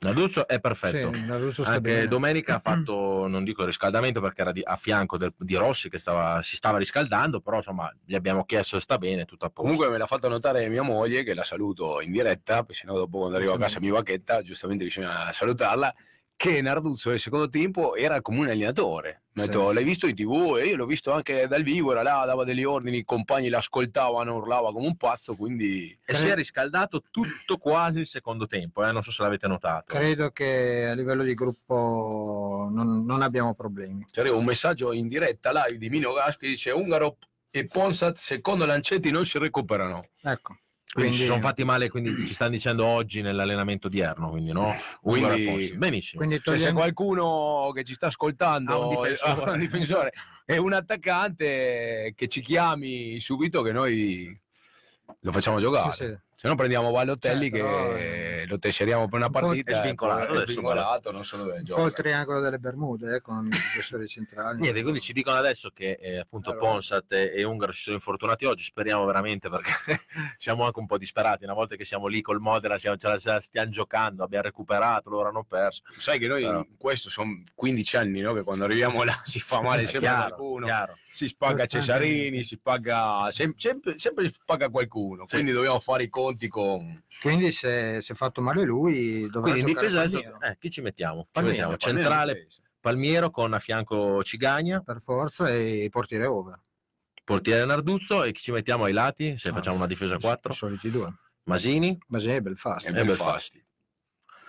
Narduzzo 0.00 0.48
è 0.48 0.60
perfetto. 0.60 1.12
Sì, 1.12 1.52
sta 1.52 1.68
Anche 1.72 1.80
bene. 1.80 2.08
domenica 2.08 2.54
ha 2.54 2.60
fatto, 2.60 3.26
non 3.26 3.44
dico 3.44 3.66
riscaldamento 3.66 4.20
perché 4.22 4.40
era 4.40 4.50
di- 4.52 4.62
a 4.64 4.76
fianco 4.76 5.18
del- 5.18 5.34
di 5.36 5.54
Rossi 5.56 5.90
che 5.90 5.98
stava- 5.98 6.40
si 6.40 6.56
stava 6.56 6.78
riscaldando, 6.78 7.40
però 7.40 7.58
insomma 7.58 7.92
gli 8.02 8.14
abbiamo 8.14 8.44
chiesto 8.46 8.76
se 8.76 8.82
sta 8.82 8.96
bene, 8.96 9.26
tutto 9.26 9.44
a 9.44 9.48
posto. 9.48 9.62
Comunque 9.62 9.90
me 9.90 9.98
l'ha 9.98 10.06
fatto 10.06 10.26
notare 10.28 10.66
mia 10.68 10.82
moglie, 10.82 11.22
che 11.22 11.34
la 11.34 11.44
saluto 11.44 12.00
in 12.00 12.12
diretta, 12.12 12.62
perché 12.62 12.72
sennò 12.74 12.94
dopo 12.94 13.18
quando 13.18 13.36
arrivo 13.36 13.52
a 13.52 13.58
casa 13.58 13.78
mi 13.78 13.90
bacchetta, 13.90 14.40
giustamente 14.40 14.84
bisogna 14.84 15.30
salutarla, 15.34 15.94
che 16.40 16.62
Narduzzo 16.62 17.10
nel 17.10 17.18
secondo 17.18 17.50
tempo 17.50 17.94
era 17.94 18.22
come 18.22 18.38
un 18.38 18.48
allenatore. 18.48 19.24
Sì, 19.34 19.44
detto, 19.44 19.68
sì. 19.68 19.74
l'hai 19.74 19.84
visto 19.84 20.06
in 20.06 20.14
tv? 20.14 20.56
E 20.56 20.68
io 20.68 20.76
l'ho 20.76 20.86
visto 20.86 21.12
anche 21.12 21.46
dal 21.46 21.62
vivo, 21.62 21.92
era 21.92 22.00
là, 22.00 22.24
dava 22.24 22.44
degli 22.44 22.64
ordini, 22.64 22.96
i 22.96 23.04
compagni 23.04 23.50
l'ascoltavano, 23.50 24.36
urlava 24.36 24.72
come 24.72 24.86
un 24.86 24.96
pazzo, 24.96 25.36
quindi... 25.36 25.94
e 26.02 26.14
si 26.14 26.28
è 26.28 26.34
riscaldato 26.34 27.02
tutto 27.10 27.58
quasi 27.58 27.98
il 27.98 28.06
secondo 28.06 28.46
tempo, 28.46 28.82
eh, 28.86 28.90
non 28.90 29.02
so 29.02 29.10
se 29.10 29.22
l'avete 29.22 29.48
notato. 29.48 29.84
Credo 29.88 30.30
che 30.30 30.86
a 30.86 30.94
livello 30.94 31.24
di 31.24 31.34
gruppo 31.34 32.70
non, 32.72 33.04
non 33.04 33.20
abbiamo 33.20 33.52
problemi. 33.52 34.06
Arriva 34.14 34.34
un 34.34 34.44
messaggio 34.46 34.94
in 34.94 35.08
diretta 35.08 35.52
live 35.52 35.76
di 35.76 35.90
Mino 35.90 36.14
Gaspi, 36.14 36.48
dice 36.48 36.70
Ungaro 36.70 37.18
e 37.50 37.66
Ponsat 37.66 38.16
secondo 38.16 38.64
Lancetti 38.64 39.10
non 39.10 39.26
si 39.26 39.38
recuperano. 39.38 40.08
Ecco. 40.22 40.56
Quindi, 40.92 41.10
Quindi- 41.10 41.16
ci 41.18 41.24
sono 41.24 41.40
fatti 41.40 41.62
male, 41.64 41.88
quindi 41.88 42.26
ci 42.26 42.32
stanno 42.32 42.50
dicendo 42.50 42.84
oggi 42.84 43.22
nell'allenamento 43.22 43.86
odierno, 43.86 44.30
quindi 44.30 44.50
no? 44.50 44.74
Quindi-. 45.00 45.72
Benissimo. 45.76 46.18
Quindi 46.24 46.40
Cioè, 46.42 46.54
se 46.56 46.58
togliendo- 46.64 46.80
qualcuno 46.80 47.70
che 47.72 47.84
ci 47.84 47.94
sta 47.94 48.08
ascoltando 48.08 48.72
Ha 48.72 48.78
un 48.86 48.88
difensore. 48.96 49.42
ha 49.44 49.50
un 49.52 49.58
difensore 49.60 50.12
è 50.44 50.56
un 50.56 50.72
attaccante 50.72 52.12
che 52.16 52.26
ci 52.28 52.40
chiami 52.40 53.20
subito 53.20 53.62
che 53.62 53.70
noi 53.70 54.36
lo 55.20 55.30
facciamo 55.32 55.60
giocare. 55.60 55.92
Sì, 55.92 56.04
sì. 56.06 56.18
Se 56.40 56.48
no 56.48 56.54
prendiamo 56.54 56.90
Ballotelli 56.90 57.50
Certo, 57.50 57.66
che 57.96 58.44
lo 58.48 58.58
tesseriamo 58.58 59.06
per 59.08 59.18
una 59.18 59.28
partita. 59.28 59.72
è 59.72 59.74
svincolato 59.74 60.22
e 60.22 60.24
poi 60.24 60.32
è 60.32 60.36
adesso, 60.38 60.52
svincolato, 60.52 61.10
non 61.12 61.22
so 61.22 61.36
dove 61.36 61.58
Un 61.58 61.64
po' 61.66 61.84
il 61.86 61.92
triangolo 61.92 62.40
delle 62.40 62.58
Bermude 62.58 63.16
eh, 63.16 63.20
con 63.20 63.44
i 63.44 63.50
difensori 63.50 64.08
centrali. 64.08 64.58
Niente, 64.58 64.80
quindi 64.80 65.00
ci 65.02 65.12
dicono 65.12 65.36
adesso 65.36 65.68
che 65.74 65.98
eh, 66.00 66.16
appunto 66.20 66.52
Allora. 66.52 66.66
Ponsat 66.66 67.12
e, 67.12 67.44
Ungaro 67.44 67.72
si 67.72 67.82
sono 67.82 67.96
infortunati 67.96 68.46
oggi, 68.46 68.64
speriamo 68.64 69.04
veramente 69.04 69.50
perché 69.50 69.70
siamo 70.38 70.64
anche 70.64 70.78
un 70.78 70.86
po' 70.86 70.96
disperati, 70.96 71.44
una 71.44 71.52
volta 71.52 71.76
che 71.76 71.84
siamo 71.84 72.06
lì 72.06 72.22
col 72.22 72.40
Modena 72.40 72.78
siamo- 72.78 72.96
ce 72.96 73.08
la 73.08 73.18
ce 73.18 73.28
la 73.32 73.40
stiamo 73.42 73.70
giocando, 73.70 74.24
abbiamo 74.24 74.44
recuperato, 74.44 75.10
loro 75.10 75.28
hanno 75.28 75.44
perso. 75.44 75.82
Sai 75.98 76.18
che 76.18 76.26
noi 76.26 76.42
Però- 76.42 76.64
questo 76.78 77.10
sono 77.10 77.42
15 77.54 77.96
anni 77.98 78.20
no? 78.22 78.32
che 78.32 78.44
quando 78.44 78.64
arriviamo 78.64 79.02
là 79.02 79.20
si 79.24 79.40
fa 79.40 79.60
male 79.60 79.82
sempre 79.86 80.08
chiaro, 80.08 80.34
qualcuno. 80.36 80.64
chiaro. 80.64 80.96
si 81.12 81.24
Costantemente. 81.36 81.68
Cesarini, 81.80 82.44
si 82.44 82.56
paga 82.56 83.28
sem- 83.30 83.52
sempre, 83.58 83.98
sempre 83.98 84.24
si 84.28 84.34
paga 84.46 84.70
qualcuno, 84.70 85.24
Sì. 85.26 85.34
quindi 85.34 85.52
dobbiamo 85.52 85.80
fare 85.80 86.04
i 86.04 86.08
conti 86.08 86.28
con 86.48 87.02
Quindi 87.20 87.52
se 87.52 87.98
è 87.98 88.14
fatto 88.14 88.40
male 88.40 88.62
lui 88.64 89.28
dovrà 89.30 89.52
Quindi 89.52 89.60
in 89.60 89.66
difesa 89.76 90.00
adesso, 90.00 90.20
Palmiero, 90.20 90.40
eh, 90.46 90.56
chi 90.58 90.70
ci 90.70 90.80
mettiamo? 90.80 91.22
Ci 91.22 91.28
Palmiero, 91.32 91.56
mettiamo 91.56 91.76
Palmiero 91.76 92.02
centrale 92.10 92.34
difesa. 92.34 92.60
Palmiero 92.80 93.30
con 93.30 93.52
a 93.54 93.58
fianco 93.58 94.22
Cigagna, 94.22 94.80
per 94.80 95.00
forza 95.02 95.50
e 95.50 95.88
portiere 95.90 96.26
over. 96.26 96.58
portiere 97.24 97.64
Narduzzo 97.64 98.24
e 98.24 98.32
chi 98.32 98.40
ci 98.42 98.50
mettiamo 98.52 98.84
ai 98.84 98.92
lati 98.92 99.36
se 99.38 99.50
Ah, 99.50 99.52
facciamo 99.52 99.76
una 99.76 99.86
difesa 99.86 100.14
a 100.14 100.16
I 100.16 100.20
4? 100.20 100.52
soliti 100.52 100.90
due. 100.90 101.12
Masini, 101.44 101.96
Basè 102.06 102.34
e 102.36 102.40
Belfast. 102.42 102.86
E 102.88 102.92
Belfasti. 102.92 103.64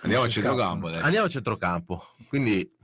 Andiamo 0.02 0.24
al 0.24 0.30
Si 0.30 0.40
centrocampo 0.40 0.86
adesso. 0.88 1.04
andiamo 1.04 1.26
al 1.26 1.30
centrocampo. 1.30 2.06
Quindi 2.28 2.76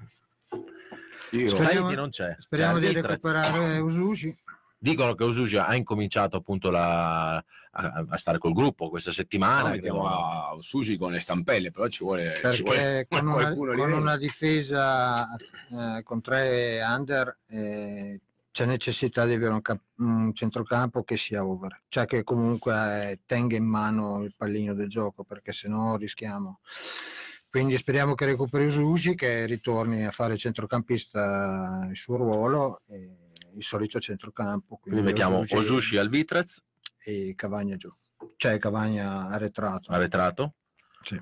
Io- 1.33 1.49
Speriamo- 1.49 1.91
non 1.93 2.09
c'è. 2.11 2.37
Speriamo 2.39 2.79
c'è 2.79 2.87
di 2.89 3.01
recuperare 3.01 3.79
Usushi. 3.79 4.35
Dicono 4.79 5.15
che 5.15 5.25
Usugi 5.25 5.57
ha 5.57 5.75
incominciato 5.75 6.37
appunto 6.37 6.71
la- 6.71 7.37
a, 7.37 8.05
a 8.09 8.17
stare 8.17 8.39
col 8.39 8.53
gruppo 8.53 8.89
questa 8.89 9.13
settimana. 9.13 9.71
Mettiamo 9.71 10.05
credo. 10.05 10.15
a 10.15 10.57
Sushi 10.61 10.97
con 10.97 11.13
le 11.13 11.21
stampelle, 11.21 11.71
però 11.71 11.89
ci 11.89 12.05
vuole, 12.05 12.41
ci 12.53 12.63
vuole 12.63 13.07
con 13.09 13.27
una, 13.27 13.55
con 13.55 13.93
una 13.93 14.17
difesa 14.17 15.27
eh, 15.37 16.03
con 16.03 16.21
tre 16.21 16.81
under 16.85 17.39
eh, 17.49 18.21
c'è 18.51 18.65
necessità 18.65 19.25
di 19.25 19.35
avere 19.35 19.53
un, 19.53 19.63
cap- 19.63 19.81
un 19.99 20.35
centrocampo 20.35 21.05
che 21.05 21.17
sia 21.17 21.45
over, 21.45 21.83
cioè 21.89 22.07
che 22.07 22.25
comunque 22.25 23.11
eh, 23.11 23.19
tenga 23.25 23.55
in 23.55 23.65
mano 23.65 24.25
il 24.25 24.35
pallino 24.37 24.75
del 24.75 24.89
gioco, 24.89 25.23
perché 25.23 25.53
sennò 25.53 25.97
rischiamo. 25.97 26.61
Quindi 27.51 27.77
speriamo 27.77 28.15
che 28.15 28.27
recuperi 28.27 28.67
Usushi, 28.67 29.15
che 29.15 29.47
ritorni 29.47 30.05
a 30.05 30.11
fare 30.11 30.37
centrocampista 30.37 31.87
il 31.89 31.97
suo 31.97 32.17
ruolo, 32.17 32.81
e 32.89 33.28
il 33.59 33.65
solito 33.65 34.01
centrocampo. 34.01 34.79
Quindi 34.79 35.03
mettiamo 35.03 35.45
Osushi 35.49 35.97
al 35.97 36.09
Vitrez, 36.09 36.65
e 37.05 37.35
Cavagna 37.37 37.77
giù, 37.77 37.93
cioè 38.37 38.59
Cavagna 38.59 39.29
arretrato. 39.29 39.91
arretrato. 39.93 40.55
Sì. 41.03 41.21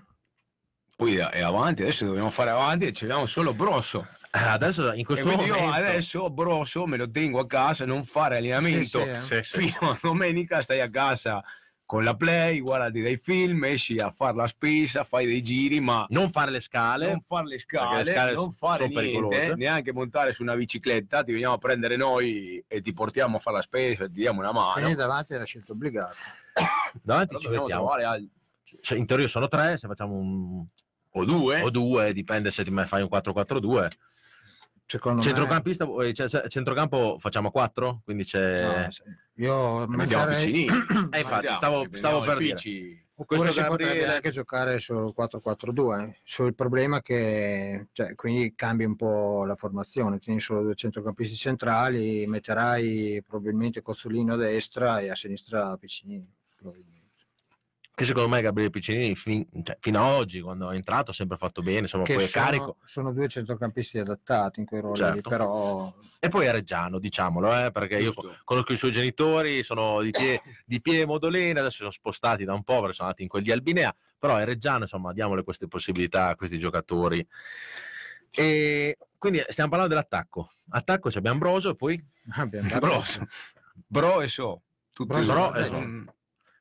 Poi 0.95 1.17
è 1.17 1.41
avanti, 1.41 1.83
adesso 1.83 2.07
dobbiamo 2.07 2.31
fare 2.31 2.51
avanti 2.51 2.87
e 2.87 2.93
ci 2.93 3.05
abbiamo 3.05 3.27
solo 3.27 3.53
Brosso. 3.53 4.07
Eh, 4.33 4.39
Adesso 4.39 4.93
in 4.93 5.05
questo 5.05 5.25
quindi 5.25 5.45
io 5.45 5.55
momento 5.55 5.77
adesso 5.77 6.31
Brosso 6.31 6.87
me 6.87 6.97
lo 6.97 7.11
tengo 7.11 7.39
a 7.41 7.47
casa, 7.47 7.87
non 7.87 8.05
fare 8.05 8.37
allenamento. 8.37 9.03
Sì, 9.03 9.21
sì, 9.21 9.35
eh. 9.35 9.43
Sì, 9.43 9.43
sì. 9.43 9.73
Fino 9.73 9.91
a 9.91 9.99
domenica 10.01 10.61
stai 10.61 10.81
a 10.81 10.91
casa 10.91 11.43
con 11.87 12.03
la 12.03 12.17
play, 12.17 12.59
guardi 12.59 13.01
dei 13.01 13.17
film, 13.17 13.63
esci 13.65 13.99
a 13.99 14.11
fare 14.11 14.37
la 14.37 14.49
spesa, 14.49 15.05
fai 15.05 15.25
dei 15.25 15.41
giri, 15.41 15.79
ma 15.79 16.05
non 16.09 16.31
fare 16.31 16.51
le 16.51 16.59
scale. 16.61 17.07
non 17.07 17.21
fare 17.21 17.47
le 17.47 17.59
scale, 17.61 17.99
le 17.99 18.05
scale 18.05 18.33
non 18.33 18.53
sono 18.53 18.53
fare 18.53 18.91
pericolose. 18.91 19.37
niente, 19.39 19.55
neanche 19.57 19.93
montare 19.93 20.33
su 20.33 20.43
una 20.43 20.57
bicicletta, 20.57 21.23
ti 21.23 21.31
veniamo 21.31 21.55
a 21.55 21.59
prendere 21.59 21.97
noi 21.97 22.63
e 22.67 22.81
ti 22.83 22.93
portiamo 22.93 23.37
a 23.37 23.41
fare 23.41 23.57
la 23.57 23.63
spesa, 23.63 24.07
ti 24.07 24.15
diamo 24.15 24.41
una 24.41 24.51
mano. 24.53 24.73
Quindi 24.73 24.97
davanti 24.97 25.35
era 25.35 25.45
scelta 25.45 25.73
obbligata. 25.73 26.15
Davanti 27.03 27.37
Però 27.37 27.39
ci 27.39 27.49
mettiamo. 27.49 27.89
al- 27.91 28.29
Cioè, 28.81 28.99
in 28.99 29.07
teoria 29.07 29.29
sono 29.29 29.47
tre, 29.47 29.79
se 29.79 29.87
facciamo 29.87 30.15
un 30.15 30.67
o 31.13 31.25
due. 31.25 31.63
o 31.63 31.71
due, 31.71 32.13
dipende 32.13 32.51
se 32.51 32.65
ti 32.65 32.73
fai 32.85 33.01
un 33.03 33.09
4-4-2. 33.11 33.89
Secondo 34.89 35.21
Centrocampista, 35.21 35.85
eh, 36.01 36.13
cioè, 36.13 36.47
centrocampo 36.49 37.19
facciamo 37.19 37.51
4, 37.51 38.03
quindi 38.05 38.23
me, 38.23 38.29
c'è... 38.29 38.85
no, 38.85 38.91
sì. 38.93 39.03
io 39.43 39.87
mettiamo 39.89 40.27
metterei- 40.27 40.53
piccini. 40.53 40.67
Eh, 41.11 41.19
infatti, 41.21 41.55
stavo, 41.55 41.87
stavo 41.93 42.21
per 42.23 42.39
dire. 42.39 42.55
Oppure 43.19 43.41
Questo 43.41 43.63
si 43.63 43.67
potrebbe 43.67 43.93
Gabriele- 43.93 44.15
anche 44.15 44.31
giocare 44.31 44.79
sul 44.79 45.15
4-4-2. 45.17 46.01
eh. 46.03 46.21
Sul 46.23 46.55
problema 46.55 47.01
che 47.01 47.87
cioè, 47.93 48.15
quindi 48.15 48.55
cambi 48.55 48.85
un 48.85 48.95
po' 48.95 49.45
la 49.47 49.57
formazione, 49.57 50.19
tieni 50.19 50.39
solo 50.39 50.63
due 50.63 50.75
centrocampisti 50.75 51.35
centrali, 51.35 52.27
metterai 52.27 53.25
probabilmente 53.27 53.81
Cozzolino 53.83 54.35
a 54.35 54.37
destra 54.37 55.01
e 55.01 55.09
a 55.11 55.15
sinistra 55.15 55.77
Piccinini. 55.79 56.31
probabilmente. 56.57 56.96
Che 57.97 58.05
secondo 58.05 58.29
me 58.29 58.43
Gabriele 58.43 58.69
Piccinini 58.69 59.15
fin- 59.15 59.49
cioè, 59.63 59.79
fino 59.81 59.99
a 59.99 60.17
oggi, 60.17 60.43
quando 60.43 60.71
è 60.71 60.75
entrato, 60.75 61.13
ha 61.13 61.15
sempre 61.15 61.39
fatto 61.39 61.63
bene, 61.63 61.79
insomma, 61.81 62.05
Che 62.05 62.13
poi 62.13 62.25
è 62.25 62.27
sono, 62.27 62.45
carico. 62.45 62.77
sono 62.85 63.11
due 63.15 63.27
centrocampisti 63.27 63.99
adattati 63.99 64.61
in 64.61 64.67
quei 64.67 64.83
ruoli, 64.83 64.99
Certo. 64.99 65.31
però 65.31 65.95
E 66.19 66.29
poi 66.29 66.45
è 66.45 66.53
Reggiano, 66.53 66.99
diciamolo, 66.99 67.57
eh, 67.65 67.71
perché 67.73 67.95
io 67.97 68.13
Giusto. 68.13 68.37
conosco 68.45 68.75
i 68.75 68.77
suoi 68.77 68.93
genitori, 68.93 69.63
sono 69.63 70.03
di 70.03 70.11
Pie, 70.11 70.43
di 70.67 70.83
Pie 70.83 71.07
Modolena, 71.07 71.61
adesso 71.61 71.77
sono 71.79 71.91
spostati 71.91 72.45
da 72.45 72.53
un 72.53 72.65
po' 72.65 72.81
perché 72.81 72.93
sono 72.93 73.07
andati 73.09 73.23
in 73.23 73.31
quel 73.31 73.43
di 73.43 73.51
Albinea, 73.51 73.97
però 74.19 74.37
è 74.37 74.45
Reggiano, 74.45 74.83
insomma, 74.83 75.15
diamole 75.15 75.43
queste 75.43 75.67
possibilità 75.67 76.27
a 76.29 76.37
questi 76.37 76.59
giocatori. 76.59 77.27
E 78.31 78.99
quindi 79.17 79.43
stiamo 79.49 79.71
parlando 79.71 79.95
dell'attacco. 79.95 80.51
Attacco 80.69 81.09
c'è 81.09 81.17
abbiamo 81.19 81.39
Broso 81.39 81.71
e 81.71 81.77
poi 81.77 82.05
abbiamo 82.33 82.69
Brosso. 82.79 83.27
Bro 83.87 84.21
e 84.21 84.29
so. 84.29 84.61
Tutti 84.93 85.09
Bro 85.09 85.55
e 85.55 85.61
e 85.63 85.65
so. 85.65 86.05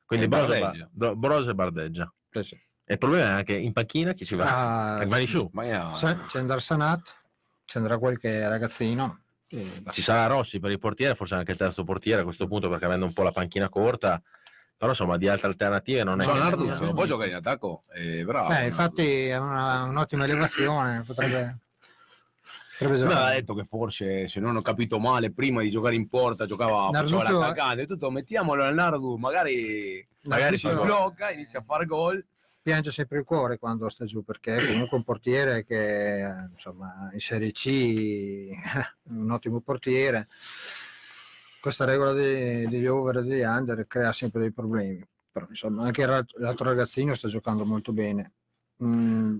Quindi 0.06 0.26
E 0.26 0.28
Broso, 0.28 0.52
e 0.52 0.60
Bardeggia. 0.60 0.84
Ba- 0.84 0.90
Bro- 0.92 1.16
Broso 1.16 1.50
e 1.50 1.54
Bardeggia. 1.54 2.14
Sì, 2.30 2.42
sì. 2.42 2.54
E 2.88 2.92
il 2.92 2.98
problema 2.98 3.24
è 3.26 3.30
anche 3.32 3.54
in 3.54 3.72
panchina 3.72 4.12
chi 4.12 4.24
ci 4.24 4.36
va? 4.36 4.98
Ah, 5.00 5.04
Vanni 5.06 5.26
su. 5.26 5.48
Ma 5.52 5.92
C'è 5.94 6.16
c'è 6.26 6.38
andrà 6.38 6.58
Sanat, 6.60 7.16
ci 7.64 7.76
andrà 7.78 7.98
qualche 7.98 8.48
ragazzino. 8.48 9.20
Ci 9.48 10.02
sarà 10.02 10.26
Rossi 10.26 10.60
per 10.60 10.70
il 10.70 10.78
portiere, 10.78 11.14
forse 11.14 11.34
anche 11.34 11.52
il 11.52 11.58
terzo 11.58 11.82
portiere 11.84 12.20
a 12.20 12.24
questo 12.24 12.46
punto, 12.46 12.68
perché 12.68 12.84
avendo 12.84 13.04
un 13.06 13.12
po' 13.12 13.22
la 13.22 13.32
panchina 13.32 13.68
corta, 13.68 14.20
però 14.76 14.90
insomma 14.90 15.16
di 15.16 15.26
altre 15.28 15.48
alternative 15.48 16.04
non 16.04 16.20
è 16.20 16.24
Sono 16.24 16.34
che- 16.34 16.42
Narduzzo, 16.42 16.92
può 16.94 17.04
giocare 17.06 17.30
in 17.30 17.34
attacco? 17.36 17.84
È 17.88 18.22
bravo. 18.22 18.48
Beh, 18.48 18.64
infatti 18.66 19.26
è 19.26 19.36
una- 19.38 19.82
un'ottima 19.84 20.24
elevazione, 20.24 21.02
potrebbe, 21.06 21.58
aveva 22.84 22.96
giocare. 22.98 23.34
detto 23.36 23.54
che 23.54 23.64
forse, 23.68 24.28
se 24.28 24.40
non 24.40 24.56
ho 24.56 24.62
capito 24.62 24.98
male, 24.98 25.32
prima 25.32 25.62
di 25.62 25.70
giocare 25.70 25.94
in 25.94 26.08
porta 26.08 26.46
giocava 26.46 26.90
faceva 26.92 26.98
Narduzzo- 27.22 27.38
l'attaccante 27.40 27.82
e 27.82 27.86
tutto, 27.86 28.10
mettiamolo 28.10 28.62
al 28.64 28.74
Nardu, 28.74 29.16
magari, 29.16 30.06
magari 30.22 30.58
si 30.58 30.68
sblocca, 30.68 31.30
inizia 31.30 31.60
a 31.60 31.62
fare 31.62 31.86
gol. 31.86 32.24
piange 32.60 32.90
sempre 32.90 33.18
il 33.18 33.24
cuore 33.24 33.58
quando 33.58 33.88
sta 33.88 34.04
giù 34.04 34.24
perché 34.24 34.56
è 34.56 34.66
comunque 34.66 34.96
un 34.96 35.04
portiere 35.04 35.64
che 35.64 36.48
insomma 36.52 37.08
in 37.12 37.20
Serie 37.20 37.52
C 37.52 38.50
un 39.10 39.30
ottimo 39.30 39.60
portiere 39.60 40.26
questa 41.60 41.84
regola 41.84 42.12
dei- 42.12 42.66
degli 42.68 42.86
over 42.86 43.18
e 43.18 43.22
degli 43.22 43.42
under 43.42 43.86
crea 43.86 44.12
sempre 44.12 44.40
dei 44.40 44.52
problemi 44.52 45.00
però 45.30 45.46
insomma 45.48 45.84
anche 45.84 46.04
l'altro 46.06 46.64
ragazzino 46.68 47.14
sta 47.14 47.28
giocando 47.28 47.64
molto 47.64 47.92
bene 47.92 48.32
Mm, 48.84 49.38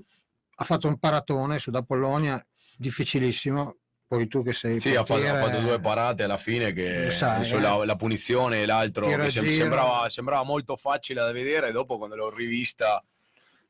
ha 0.59 0.65
fatto 0.65 0.87
un 0.89 0.99
paratone 0.99 1.59
su 1.59 1.71
da 1.71 1.83
Polonia 1.83 2.43
difficilissimo 2.77 3.77
poi 4.09 4.29
tu 4.29 4.45
che 4.45 4.53
sei 4.53 4.79
Sì, 4.79 4.91
ha 4.95 5.05
fatto, 5.05 5.15
ha 5.15 5.17
portiere, 5.17 5.39
fatto 5.39 5.61
due 5.61 5.81
parate 5.81 6.23
alla 6.23 6.37
fine 6.37 6.73
che 6.73 7.11
sai, 7.11 7.45
sulla- 7.45 7.83
eh. 7.83 7.87
la 7.87 7.97
punizione 7.97 8.63
e 8.63 8.67
l'altro 8.67 9.09
che 9.17 9.31
sembrava, 9.31 10.09
sembrava 10.09 10.45
molto 10.45 10.77
facile 10.77 11.23
da 11.23 11.33
vedere 11.33 11.69
e 11.69 11.73
dopo 11.73 11.99
quando 11.99 12.15
l'ho 12.15 12.31
rivista 12.31 13.03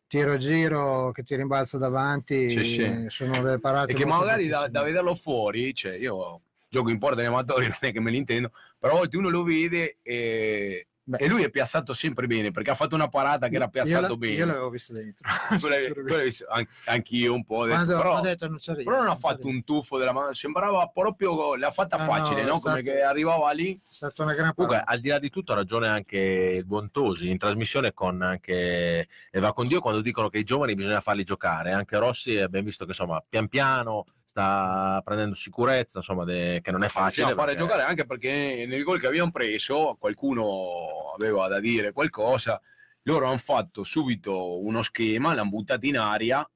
tiro 0.07 0.35
a 0.35 0.37
giro 0.37 1.11
che 1.13 1.23
ti 1.23 1.35
rimbalza 1.35 1.79
davanti 1.79 2.51
Sì, 2.51 2.63
sì. 2.63 3.07
sono 3.09 3.43
delle 3.43 3.59
parate 3.59 3.93
e 3.93 3.95
che 3.95 4.05
magari 4.05 4.47
da, 4.47 4.69
da 4.69 4.83
vederlo 4.83 5.15
fuori, 5.15 5.75
cioè 5.75 5.95
io 5.95 6.43
gioco 6.69 6.91
in 6.91 6.99
porta 6.99 7.23
in 7.23 7.29
amatori, 7.29 7.67
non 7.69 7.79
è 7.81 7.93
che 7.93 8.01
me 8.01 8.11
li 8.11 8.19
intendo, 8.19 8.53
però 8.79 8.95
a 8.95 8.97
volte 8.99 9.17
uno 9.17 9.31
lo 9.31 9.43
vede 9.43 9.97
e, 10.03 10.87
Beh. 11.09 11.19
e 11.19 11.29
lui 11.29 11.45
è 11.45 11.51
piazzato 11.51 11.93
sempre 11.93 12.27
bene 12.27 12.51
perché 12.51 12.71
ha 12.71 12.75
fatto 12.75 12.97
una 12.97 13.07
parata 13.07 13.47
che 13.47 13.55
era 13.55 13.67
Io 13.67 13.71
piazzato 13.71 14.09
la- 14.09 14.17
bene. 14.17 14.33
io 14.35 14.45
l'avevo 14.47 14.71
visto 14.71 14.93
dentro 14.93 15.25
visto? 16.25 16.45
An- 16.49 16.67
anch'io 16.87 17.33
un 17.33 17.45
po', 17.45 17.65
detto, 17.65 17.75
Quando 17.77 17.97
però, 17.97 18.19
ho 18.19 18.21
detto 18.21 18.49
non 18.49 18.59
però 18.83 18.97
non 19.03 19.09
ha 19.11 19.15
fatto 19.17 19.47
un 19.47 19.63
tuffo 19.63 19.99
della 19.99 20.11
mano, 20.11 20.33
sembrava 20.33 20.91
proprio 20.93 21.55
l'ha 21.55 21.71
fatta 21.71 21.95
Ah, 21.97 22.05
no, 22.07 22.11
facile, 22.11 22.43
no? 22.43 22.59
Come 22.59 22.81
stato- 22.81 22.81
che 22.83 23.03
arrivava 23.03 23.53
lì. 23.53 23.75
È 23.77 23.81
stata 23.89 24.23
una 24.25 24.35
gran 24.35 24.53
Comunque, 24.55 24.83
al 24.85 24.99
di 24.99 25.09
là 25.09 25.19
di 25.21 25.31
tutto, 25.31 25.53
ha 25.53 25.55
ragione 25.55 25.87
anche 25.87 26.19
il 26.19 26.65
buon 26.65 26.91
Tosi 26.91 27.29
in 27.31 27.39
trasmissione 27.39 27.93
con 27.95 28.23
anche 28.23 29.07
Eva 29.31 29.53
Condio 29.53 29.81
quando 29.81 30.01
dicono 30.01 30.29
che 30.29 30.39
i 30.39 30.45
giovani 30.45 30.75
bisogna 30.75 31.01
farli 31.01 31.23
giocare. 31.23 31.71
Anche 31.73 31.97
Rossi 31.99 32.37
abbiamo 32.39 32.67
visto 32.67 32.85
che 32.85 32.91
insomma 32.91 33.23
pian 33.29 33.47
piano 33.49 34.05
sta 34.37 35.01
prendendo 35.03 35.35
sicurezza, 35.35 35.99
insomma, 35.99 36.25
de- 36.25 36.61
che 36.63 36.71
non 36.71 36.83
è 36.83 36.89
facile. 36.89 37.23
Facile 37.29 37.35
fare 37.35 37.55
perché- 37.55 37.63
giocare 37.63 37.83
anche 37.89 38.05
perché 38.05 38.67
nel 38.69 38.83
gol 38.83 39.01
che 39.01 39.07
abbiamo 39.07 39.31
preso 39.31 39.97
qualcuno 39.99 41.13
aveva 41.17 41.49
da 41.49 41.59
dire 41.59 41.93
qualcosa. 41.93 42.61
Loro 43.03 43.29
hanno 43.29 43.39
fatto 43.39 43.83
subito 43.85 44.61
uno 44.63 44.83
schema, 44.83 45.33
l'hanno 45.33 45.49
buttato 45.49 45.87
in 45.87 45.97
aria, 45.97 46.49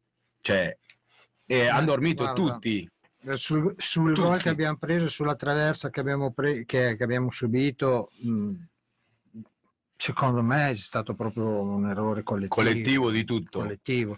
cioè, 0.42 0.76
e 1.46 1.68
hanno 1.68 1.86
dormito 1.86 2.24
guarda. 2.24 2.34
tutti. 2.52 2.90
Eh, 3.22 3.36
Sul, 3.36 3.74
sul 3.78 4.14
gol 4.14 4.38
che 4.40 4.48
abbiamo 4.48 4.76
preso, 4.76 5.08
sulla 5.08 5.36
traversa 5.36 5.90
che 5.90 6.00
abbiamo, 6.00 6.32
pre- 6.32 6.64
che, 6.66 6.96
che 6.96 7.02
abbiamo 7.02 7.30
subito, 7.30 8.10
mh, 8.22 8.52
secondo 10.00 10.40
me 10.42 10.70
è 10.70 10.76
stato 10.76 11.14
proprio 11.14 11.60
un 11.60 11.86
errore 11.90 12.22
collettivo. 12.22 12.54
Collettivo 12.54 13.10
di 13.10 13.24
tutto. 13.24 13.58
collettivo. 13.58 14.14
E 14.14 14.16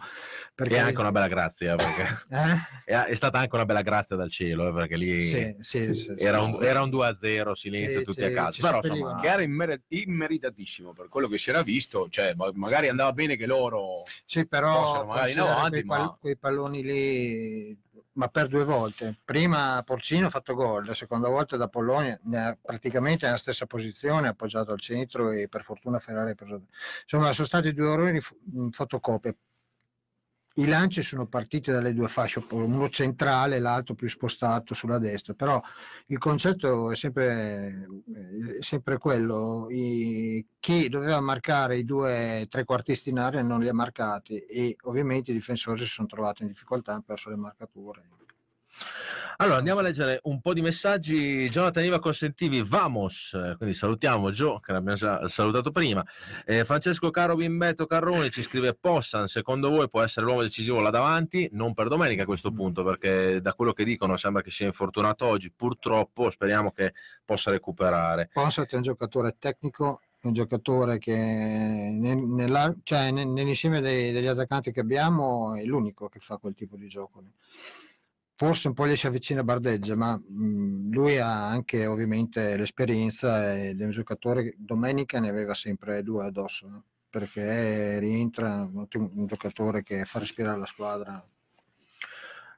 Perché, 0.54 0.78
anche 0.78 1.00
una 1.00 1.10
bella 1.10 1.26
grazia, 1.26 1.74
perché 1.74 2.24
eh? 2.30 3.04
è, 3.08 3.14
stata 3.14 3.40
anche 3.40 3.54
una 3.56 3.64
bella 3.64 3.82
grazia 3.82 4.14
dal 4.14 4.30
cielo, 4.30 4.68
eh, 4.68 4.72
perché 4.72 4.96
lì 4.96 5.20
Sì, 5.22 5.56
sì, 5.58 5.92
sì, 5.92 6.14
era, 6.16 6.40
un, 6.40 6.62
era 6.62 6.82
un 6.82 6.88
2-0, 6.88 7.52
silenzio 7.54 8.02
tutti 8.02 8.22
a 8.22 8.30
casa. 8.30 8.60
Però 8.62 8.76
insomma, 8.76 9.20
Che 9.20 9.26
era 9.26 9.42
immer- 9.42 9.80
immeritatissimo 9.88 10.92
per 10.92 11.08
quello 11.08 11.26
che 11.26 11.38
si 11.38 11.50
era 11.50 11.62
visto, 11.62 12.08
cioè 12.10 12.32
ma- 12.34 12.50
magari 12.54 12.88
andava 12.88 13.12
bene 13.12 13.34
che 13.36 13.46
loro 13.46 14.02
Sì, 14.24 14.46
però 14.46 14.84
Fossero 14.84 15.06
magari 15.06 15.32
in 15.32 15.38
avanti, 15.40 15.70
quei, 15.70 15.84
pal- 15.84 16.00
ma- 16.00 16.16
quei 16.20 16.36
palloni 16.38 16.82
lì, 16.84 17.76
ma 18.14 18.28
per 18.28 18.48
due 18.48 18.64
volte. 18.64 19.18
Prima 19.24 19.82
Porcino 19.84 20.26
ha 20.26 20.30
fatto 20.30 20.54
gol, 20.54 20.86
la 20.86 20.94
seconda 20.94 21.28
volta 21.28 21.56
da 21.56 21.68
Polonia, 21.68 22.18
praticamente 22.60 23.24
nella 23.24 23.38
stessa 23.38 23.66
posizione, 23.66 24.28
appoggiato 24.28 24.72
al 24.72 24.80
centro 24.80 25.30
e 25.30 25.48
per 25.48 25.62
fortuna 25.62 25.98
Ferrari 25.98 26.32
ha 26.32 26.34
preso. 26.34 26.66
Insomma, 27.02 27.32
sono 27.32 27.46
stati 27.46 27.72
due 27.72 27.92
errori 27.92 28.20
f- 28.20 28.34
in 28.52 28.70
fotocopia. 28.72 29.34
I 30.56 30.66
lanci 30.66 31.02
sono 31.02 31.26
partiti 31.26 31.70
dalle 31.70 31.94
due 31.94 32.08
fasce, 32.08 32.44
uno 32.50 32.88
centrale 32.90 33.56
e 33.56 33.58
l'altro 33.58 33.94
più 33.94 34.08
spostato 34.08 34.74
sulla 34.74 34.98
destra, 34.98 35.32
però 35.34 35.60
il 36.06 36.18
concetto 36.18 36.90
è 36.90 36.96
sempre, 36.96 37.88
è 38.58 38.62
sempre 38.62 38.98
quello, 38.98 39.68
i- 39.70 40.46
chi 40.58 40.88
doveva 40.90 41.20
marcare 41.20 41.78
i 41.78 41.84
due 41.84 42.46
trequartisti 42.50 43.08
in 43.10 43.18
area 43.18 43.42
non 43.42 43.60
li 43.60 43.68
ha 43.68 43.74
marcati 43.74 44.36
e 44.38 44.76
ovviamente 44.82 45.30
i 45.30 45.34
difensori 45.34 45.80
si 45.82 45.88
sono 45.88 46.06
trovati 46.06 46.42
in 46.42 46.48
difficoltà, 46.48 46.92
hanno 46.92 47.02
perso 47.02 47.30
le 47.30 47.36
marcature. 47.36 48.02
Allora 49.38 49.56
andiamo 49.56 49.80
a 49.80 49.82
leggere 49.82 50.20
un 50.24 50.40
po' 50.40 50.52
di 50.52 50.62
messaggi. 50.62 51.48
Jonathan 51.48 51.84
Iva 51.84 51.98
Consentivi, 51.98 52.62
vamos, 52.62 53.36
quindi 53.56 53.74
salutiamo 53.74 54.30
Gio, 54.30 54.60
che 54.60 54.72
l'abbiamo 54.72 54.96
sa- 54.96 55.26
salutato 55.26 55.70
prima. 55.72 56.04
Eh, 56.44 56.64
Francesco 56.64 57.10
Caro 57.10 57.34
Bimbetto 57.34 57.86
Carroni 57.86 58.30
ci 58.30 58.42
scrive: 58.42 58.74
Possan, 58.74 59.26
secondo 59.26 59.68
voi 59.70 59.88
può 59.88 60.00
essere 60.02 60.26
l'uomo 60.26 60.42
decisivo 60.42 60.80
là 60.80 60.90
davanti? 60.90 61.48
Non 61.52 61.74
per 61.74 61.88
domenica 61.88 62.22
a 62.22 62.26
questo 62.26 62.52
punto, 62.52 62.84
perché 62.84 63.40
da 63.40 63.54
quello 63.54 63.72
che 63.72 63.84
dicono 63.84 64.16
sembra 64.16 64.42
che 64.42 64.50
sia 64.50 64.66
infortunato 64.66 65.26
oggi. 65.26 65.50
Purtroppo 65.50 66.30
speriamo 66.30 66.70
che 66.70 66.92
possa 67.24 67.50
recuperare. 67.50 68.30
Ponsat 68.32 68.72
è 68.72 68.76
un 68.76 68.82
giocatore 68.82 69.36
tecnico, 69.40 70.02
un 70.22 70.34
giocatore 70.34 70.98
che 70.98 71.16
nel- 71.16 72.16
nella- 72.16 72.72
cioè, 72.84 73.10
nel- 73.10 73.26
nell'insieme 73.26 73.80
dei- 73.80 74.12
degli 74.12 74.26
attaccanti 74.26 74.70
che 74.70 74.80
abbiamo 74.80 75.56
è 75.56 75.64
l'unico 75.64 76.08
che 76.08 76.20
fa 76.20 76.36
quel 76.36 76.54
tipo 76.54 76.76
di 76.76 76.86
gioco. 76.86 77.22
Forse 78.34 78.68
un 78.68 78.74
po' 78.74 78.86
gli 78.86 78.96
si 78.96 79.06
avvicina 79.06 79.42
Bardeggia, 79.44 79.94
ma 79.94 80.16
mh, 80.16 80.90
lui 80.90 81.18
ha 81.18 81.48
anche 81.48 81.86
ovviamente 81.86 82.56
l'esperienza 82.56 83.56
ed 83.56 83.80
è 83.80 83.84
un 83.84 83.90
giocatore 83.90 84.42
che 84.42 84.54
domenica 84.58 85.20
ne 85.20 85.28
aveva 85.28 85.54
sempre 85.54 86.02
due 86.02 86.26
addosso, 86.26 86.68
no? 86.68 86.84
perché 87.08 87.98
rientra 88.00 88.62
un, 88.62 88.86
un 88.92 89.26
giocatore 89.26 89.82
che 89.82 90.04
fa 90.04 90.18
respirare 90.18 90.58
la 90.58 90.66
squadra. 90.66 91.24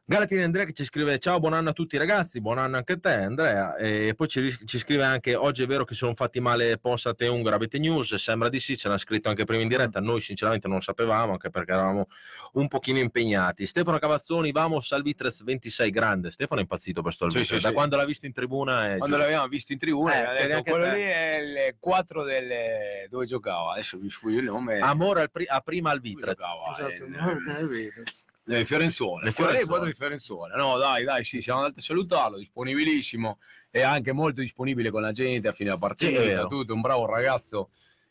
Galatini 0.06 0.42
Andrea 0.42 0.66
che 0.66 0.74
ci 0.74 0.84
scrive 0.84 1.18
ciao 1.18 1.38
buon 1.40 1.54
anno 1.54 1.70
a 1.70 1.72
tutti 1.72 1.96
ragazzi 1.96 2.42
buon 2.42 2.58
anno 2.58 2.76
anche 2.76 2.92
a 2.92 2.98
te 2.98 3.08
Andrea 3.08 3.74
e 3.76 4.12
poi 4.14 4.28
ci, 4.28 4.54
ci 4.66 4.76
scrive 4.78 5.02
anche 5.02 5.34
oggi 5.34 5.62
è 5.62 5.66
vero 5.66 5.86
che 5.86 5.94
sono 5.94 6.14
fatti 6.14 6.40
male 6.40 6.76
Ponsat 6.76 7.22
e 7.22 7.28
Ungara 7.28 7.56
avete 7.56 7.78
news 7.78 8.14
sembra 8.16 8.50
di 8.50 8.60
sì 8.60 8.76
ce 8.76 8.88
l'ha 8.88 8.98
scritto 8.98 9.30
anche 9.30 9.44
prima 9.44 9.62
in 9.62 9.68
diretta 9.68 10.00
noi 10.00 10.20
sinceramente 10.20 10.68
non 10.68 10.82
sapevamo 10.82 11.32
anche 11.32 11.48
perché 11.48 11.72
eravamo 11.72 12.08
un 12.52 12.68
pochino 12.68 12.98
impegnati 12.98 13.64
Stefano 13.64 13.98
Cavazzoni 13.98 14.52
vamos 14.52 14.92
al 14.92 15.00
Vitres 15.00 15.42
26 15.42 15.88
grande 15.90 16.30
Stefano 16.30 16.60
è 16.60 16.64
impazzito 16.64 17.00
per 17.00 17.12
sto 17.14 17.30
Sì, 17.30 17.38
Vitres 17.38 17.56
sì, 17.56 17.62
da 17.62 17.68
sì. 17.70 17.74
quando 17.74 17.96
l'ha 17.96 18.04
visto 18.04 18.26
in 18.26 18.32
tribuna 18.34 18.92
è 18.92 18.98
quando 18.98 19.16
giù. 19.16 19.22
l'avevamo 19.22 19.48
visto 19.48 19.72
in 19.72 19.78
tribuna 19.78 20.32
Eh, 20.32 20.34
c'eri 20.34 20.48
detto, 20.48 20.62
quello 20.70 20.84
te. 20.84 20.94
lì 20.96 21.00
è 21.02 21.36
il 21.68 21.76
4 21.80 22.22
delle 22.24 23.06
dove 23.08 23.24
giocava 23.24 23.72
adesso 23.72 23.96
vi 23.96 24.10
sfugge 24.10 24.36
il 24.36 24.44
nome 24.44 24.80
amore 24.80 25.22
al 25.22 25.30
pri- 25.30 25.46
a 25.48 25.60
prima 25.60 25.90
al 25.92 26.00
Vitres? 26.02 26.36
Esatto. 26.36 27.04
Eh, 27.06 28.33
Le 28.46 28.64
Fiorenzuola, 28.64 29.20
Le 29.20 29.26
le 29.26 29.32
Fiorenzuola. 29.32 29.64
Fiorenzuola. 29.64 29.86
di 29.86 29.94
Fiorenzuola. 29.94 30.54
No, 30.56 30.76
dai, 30.78 31.04
dai, 31.04 31.24
sì, 31.24 31.40
siamo 31.40 31.60
andati 31.60 31.78
a 31.78 31.82
salutarlo, 31.82 32.36
disponibilissimo 32.38 33.38
e 33.70 33.80
anche 33.80 34.12
molto 34.12 34.40
disponibile 34.42 34.90
con 34.90 35.00
la 35.02 35.12
gente 35.12 35.48
a 35.48 35.52
fine 35.52 35.70
Sì, 35.70 35.76
è 35.76 35.78
partita, 35.78 36.18
vero. 36.20 36.46
tutto, 36.48 36.74
un 36.74 36.80
bravo 36.80 37.06
ragazzo. 37.06 37.70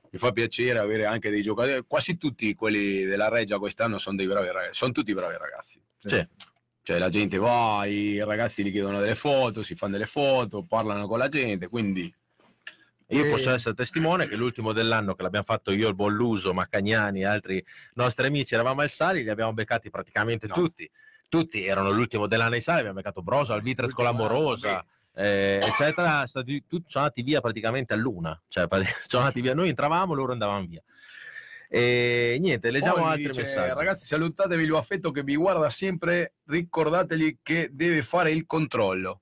Mi 0.10 0.20
fa 0.20 0.32
piacere 0.32 0.78
avere 0.80 1.06
anche 1.06 1.30
dei 1.30 1.42
giocatori, 1.42 1.84
quasi 1.88 2.18
tutti 2.18 2.54
quelli 2.54 3.04
della 3.04 3.30
Reggia 3.30 3.58
quest'anno 3.58 3.98
sono 3.98 4.16
dei 4.16 4.28
bravi 4.28 4.48
ragazzi, 4.48 4.74
sono 4.76 4.92
tutti 4.92 5.14
bravi 5.14 5.38
ragazzi. 5.38 5.82
Sì. 6.04 6.28
Cioè 6.84 6.98
la 7.00 7.10
gente 7.10 7.38
va, 7.38 7.86
i 7.86 8.24
ragazzi 8.24 8.64
gli 8.64 8.72
chiedono 8.72 9.00
delle 9.00 9.16
foto, 9.16 9.64
si 9.64 9.74
fanno 9.74 9.94
delle 9.94 10.06
foto, 10.06 10.64
parlano 10.64 11.08
con 11.08 11.18
la 11.18 11.30
gente, 11.30 11.68
quindi 11.68 12.14
Io 13.14 13.26
E- 13.26 13.30
posso 13.30 13.51
essere 13.51 13.76
testimone 13.76 14.28
che 14.28 14.36
l'ultimo 14.36 14.74
dell'anno 14.74 15.14
che 15.16 15.22
l'abbiamo 15.24 15.45
fatto 15.45 15.72
io, 15.72 15.88
il 15.88 15.95
Bolluso, 15.95 16.53
Maccagnani 16.53 17.22
e 17.22 17.26
altri 17.26 17.64
nostri 17.93 18.26
amici, 18.28 18.53
eravamo 18.53 18.82
al 18.82 18.89
Sali, 18.89 19.24
li 19.24 19.30
abbiamo 19.30 19.53
beccati 19.53 19.89
praticamente 19.89 20.47
No. 20.47 20.55
tutti. 20.55 20.89
Tutti 21.30 21.66
erano 21.66 21.91
l'ultimo 21.91 22.28
dell'anno 22.28 22.53
ai 22.55 22.61
Sali, 22.61 22.80
abbiamo 22.80 22.97
beccato 22.97 23.22
Broso, 23.24 23.53
al 23.53 23.61
Vitres 23.61 23.91
con 23.93 24.03
l'Amorosa, 24.03 24.86
eh, 25.16 25.59
eccetera. 25.64 26.26
Stati, 26.28 26.64
tutti, 26.68 26.89
sono 26.89 27.05
andati 27.05 27.24
via 27.24 27.41
praticamente 27.41 27.93
a 27.93 27.97
luna. 27.97 28.39
Cioè, 28.47 28.68
sono 29.07 29.24
andati 29.24 29.41
via. 29.41 29.53
Noi 29.55 29.70
entravamo, 29.70 30.14
loro 30.14 30.32
andavano 30.32 30.66
via. 30.66 30.82
E 31.70 32.38
niente, 32.39 32.70
leggiamo 32.70 33.01
Poi 33.01 33.05
altri 33.05 33.28
dice, 33.30 33.41
messaggi. 33.41 33.74
Ragazzi, 33.76 34.05
salutatevi 34.05 34.66
lo 34.68 34.78
affetto 34.78 35.09
che 35.09 35.24
vi 35.24 35.36
guarda 35.36 35.72
sempre, 35.72 36.34
ricordategli 36.45 37.39
che 37.41 37.70
deve 37.72 38.03
fare 38.03 38.32
il 38.32 38.45
controllo. 38.45 39.22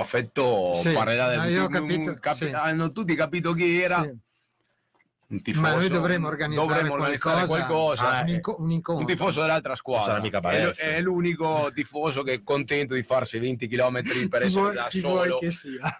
Affetto 0.00 0.74
Sì, 0.74 0.92
parlerà 0.92 1.28
del 1.28 1.52
io 1.52 1.64
ho 1.64 1.68
capito, 1.68 2.14
capi- 2.20 2.46
sì. 2.46 2.50
hanno 2.52 2.92
tutti 2.92 3.14
capito 3.14 3.52
chi 3.52 3.80
era. 3.80 4.02
Sì. 4.02 4.16
un 5.30 5.42
tifoso. 5.42 5.60
Ma 5.66 5.74
noi 5.74 5.88
dovremmo 5.90 6.26
organizzare 6.28 6.66
dovremmo 6.66 6.94
organizzare 6.94 7.46
qualcosa, 7.46 8.04
qualcosa. 8.06 8.20
un, 8.22 8.28
eh. 8.28 8.32
inco- 8.32 8.56
un 8.60 8.70
incontro. 8.70 9.04
un 9.04 9.10
tifoso 9.10 9.40
dell'altra 9.42 9.74
squadra 9.76 10.22
è, 10.22 10.70
è 10.70 11.00
l'unico 11.02 11.70
tifoso 11.74 12.22
che 12.22 12.32
è 12.32 12.42
contento 12.42 12.94
di 12.94 13.02
farsi 13.02 13.38
20 13.38 13.68
km 13.68 14.28
per 14.30 14.42
essere 14.48 14.62
Vuoi- 14.62 14.74
da 14.74 14.88
solo 14.88 15.38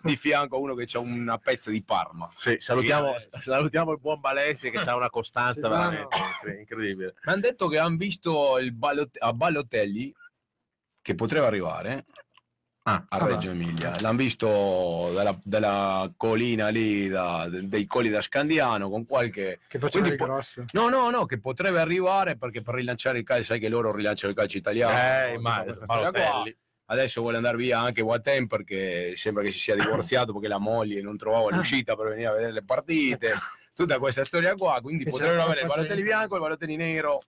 di 0.01 0.17
fianco 0.17 0.57
a 0.57 0.59
uno 0.61 0.75
che 0.75 0.87
ha 0.95 0.99
una 1.01 1.37
pezza 1.37 1.71
di 1.71 1.83
Parma 1.83 2.31
Sì, 2.37 2.57
salutiamo, 2.59 3.17
salutiamo 3.39 3.93
il 3.93 3.99
buon 3.99 4.19
Balesti 4.19 4.71
che 4.71 4.79
ha 4.79 4.97
una 4.97 5.11
costanza 5.11 5.69
veramente 5.69 6.17
incre- 6.17 6.59
incredibile. 6.61 7.15
mi 7.25 7.33
hanno 7.33 7.41
detto 7.43 7.69
che 7.69 7.77
hanno 7.79 7.97
visto 7.97 8.57
il 8.59 8.73
Ballot- 8.73 9.19
a 9.21 9.33
Ballotelli 9.35 10.15
che 11.03 11.15
poteva 11.15 11.47
arrivare 11.47 12.07
Ah, 12.91 13.05
a 13.09 13.17
Ah, 13.19 13.27
Reggio 13.27 13.51
Emilia 13.51 13.93
l'hanno 14.01 14.17
visto 14.17 15.11
dalla, 15.13 15.39
dalla 15.43 16.11
collina 16.17 16.69
lì 16.69 17.07
da- 17.09 17.47
dei 17.51 17.87
colli 17.87 18.09
da 18.09 18.21
Scandiano 18.23 18.89
con 18.89 19.05
qualche 19.05 19.61
Che 19.69 19.79
faceva 19.79 20.09
grosso. 20.09 20.65
no 20.73 20.89
no 20.89 21.11
no 21.11 21.27
che 21.27 21.39
potrebbe 21.39 21.81
arrivare 21.81 22.37
perché 22.39 22.63
per 22.63 22.75
rilanciare 22.77 23.19
il 23.19 23.25
calcio 23.25 23.45
sai 23.45 23.59
che 23.61 23.69
loro 23.69 23.95
rilanciano 23.95 24.33
il 24.33 24.39
calcio 24.39 24.57
italiano 24.57 25.35
Eh. 25.35 25.39
Balotelli. 25.85 26.57
Adesso 26.91 27.21
vuole 27.21 27.37
andare 27.37 27.59
via 27.59 27.79
anche 27.81 28.01
Watem 28.01 28.47
perché 28.47 29.13
sembra 29.17 29.43
che 29.43 29.51
si 29.51 29.59
sia 29.59 29.75
divorziato 29.75 30.33
perché 30.33 30.49
la 30.49 30.57
moglie 30.59 31.03
non 31.03 31.19
trovava 31.19 31.51
Ah. 31.51 31.57
l'uscita 31.57 31.95
per 31.95 32.09
venire 32.09 32.29
a 32.29 32.33
vedere 32.33 32.53
le 32.53 32.65
partite. 32.65 33.35
Tutta 33.75 33.99
questa 33.99 34.25
storia 34.25 34.55
qua, 34.55 34.81
quindi 34.81 35.05
Che 35.05 35.11
potrebbero 35.11 35.43
avere 35.43 35.61
il 35.61 35.71
gente. 35.71 36.03
bianco 36.03 36.33
e 36.35 36.37
il 36.39 36.43
Balotelli 36.43 36.77
nero 36.77 37.19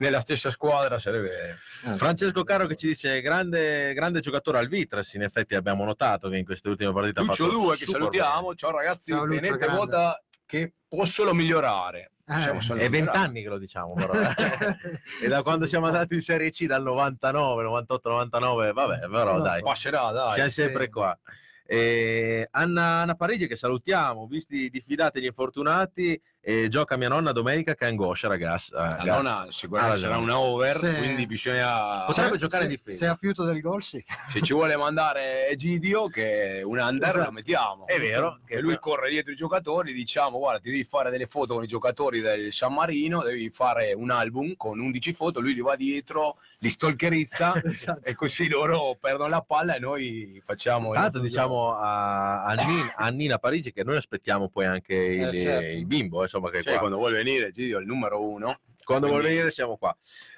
nella 0.00 0.20
stessa 0.20 0.50
squadra 0.50 0.98
sarebbe 0.98 1.58
Eh, 1.84 1.94
Francesco 1.96 2.42
Caro 2.42 2.66
che 2.66 2.76
ci 2.76 2.88
dice 2.88 3.20
grande, 3.20 3.92
grande 3.92 4.20
giocatore 4.20 4.58
al 4.58 4.68
Vitras, 4.68 5.14
in 5.14 5.22
effetti 5.22 5.54
abbiamo 5.54 5.84
notato 5.84 6.28
che 6.28 6.36
in 6.36 6.44
queste 6.44 6.68
ultime 6.68 6.92
partite 6.92 7.20
ha 7.20 7.22
Lucio 7.22 7.46
fatto 7.46 7.58
2 7.58 7.76
che 7.76 7.84
salutiamo. 7.84 8.54
Ciao 8.54 8.70
ragazzi, 8.70 9.12
Ciao, 9.12 9.24
Lucio, 9.24 9.40
tenete 9.40 9.66
conto 9.66 10.22
che 10.46 10.72
può 10.88 11.04
solo 11.04 11.34
migliorare. 11.34 12.12
Eh, 12.26 12.60
solo 12.60 12.78
bene. 12.78 12.84
È 12.84 12.90
vent'anni 12.90 13.42
che 13.42 13.48
lo 13.48 13.58
diciamo 13.58 13.94
però. 13.94 14.12
e 15.22 15.28
da 15.28 15.42
quando 15.42 15.66
siamo 15.66 15.86
andati 15.86 16.14
in 16.14 16.22
Serie 16.22 16.50
C 16.50 16.66
dal 16.66 16.82
99, 16.82 17.62
98, 17.62 18.08
99, 18.08 18.72
vabbè, 18.72 18.98
però 19.08 19.36
No, 19.36 19.40
dai, 19.40 19.62
Passerà, 19.62 20.10
dai. 20.12 20.32
siamo 20.32 20.48
sempre 20.50 20.84
sì. 20.84 20.90
qua. 20.90 21.18
E 21.66 22.48
Anna, 22.50 23.02
Anna 23.02 23.14
Parigi 23.14 23.46
che 23.46 23.54
salutiamo, 23.54 24.26
visti 24.26 24.70
diffidati 24.70 25.20
gli 25.20 25.26
infortunati, 25.26 26.20
e 26.42 26.68
gioca 26.68 26.96
mia 26.96 27.08
nonna 27.08 27.32
domenica 27.32 27.74
che 27.74 27.84
angoscia 27.84 28.26
ragazzi. 28.28 28.72
Eh, 28.72 28.76
La 28.76 28.88
ragazzi. 28.96 29.06
nonna 29.08 29.46
sicuramente 29.50 29.96
Ah, 29.96 30.00
sarà 30.00 30.16
una 30.16 30.38
over, 30.38 30.76
Sì. 30.78 30.94
quindi 30.96 31.26
bisogna 31.26 32.04
Potrebbe 32.06 32.32
se- 32.32 32.38
giocare 32.38 32.64
in 32.64 32.70
se- 32.70 32.76
difesa. 32.76 32.96
Se 32.96 33.06
a 33.06 33.16
fiuto 33.16 33.44
del 33.44 33.60
gol, 33.60 33.82
sì. 33.82 34.02
se 34.28 34.40
ci 34.40 34.52
vuole 34.54 34.76
mandare 34.76 35.48
Egidio 35.48 36.08
che 36.08 36.58
è 36.58 36.62
un 36.62 36.78
under 36.78 37.08
Esatto. 37.08 37.24
lo 37.26 37.32
mettiamo 37.32 37.86
È 37.86 37.98
vero, 37.98 38.40
che 38.46 38.60
lui 38.60 38.78
corre 38.78 39.10
dietro 39.10 39.32
i 39.32 39.36
giocatori 39.36 39.92
diciamo 39.92 40.38
guarda 40.38 40.60
ti 40.60 40.70
devi 40.70 40.84
fare 40.84 41.10
delle 41.10 41.26
foto 41.26 41.54
con 41.54 41.62
i 41.64 41.66
giocatori 41.66 42.20
del 42.20 42.52
San 42.52 42.72
Marino 42.72 43.22
devi 43.22 43.50
fare 43.50 43.92
un 43.92 44.10
album 44.10 44.54
con 44.56 44.78
11 44.78 45.12
foto 45.12 45.40
lui 45.40 45.54
li 45.54 45.60
va 45.60 45.76
dietro 45.76 46.36
li 46.60 46.70
stalkerizza 46.70 47.52
Esatto. 47.64 48.00
e 48.08 48.14
così 48.14 48.48
loro 48.48 48.96
perdono 49.00 49.28
la 49.28 49.42
palla 49.42 49.74
e 49.76 49.78
noi 49.78 50.40
facciamo 50.44 50.92
l'altro 50.92 51.20
diciamo 51.20 51.74
a, 51.74 52.44
a 52.44 52.54
Nin- 52.54 52.92
a 52.96 53.08
Nina 53.08 53.38
Parigi 53.38 53.72
che 53.72 53.84
noi 53.84 53.96
aspettiamo 53.96 54.48
poi 54.48 54.66
anche 54.66 54.94
il, 54.94 55.28
Eh, 55.34 55.40
certo. 55.40 55.66
il 55.76 55.86
bimbo, 55.86 56.22
insomma, 56.30 56.50
che 56.50 56.62
Cioè, 56.62 56.72
qua- 56.72 56.78
quando 56.82 56.96
vuole 56.98 57.16
venire 57.16 57.46
Egidio 57.48 57.78
è 57.78 57.80
il 57.80 57.86
numero 57.88 58.22
uno 58.22 58.60
quando 58.84 59.06
vuole 59.08 59.22
quindi- 59.22 59.38
venire 59.38 59.50
siamo 59.54 59.76
qua. 59.76 59.96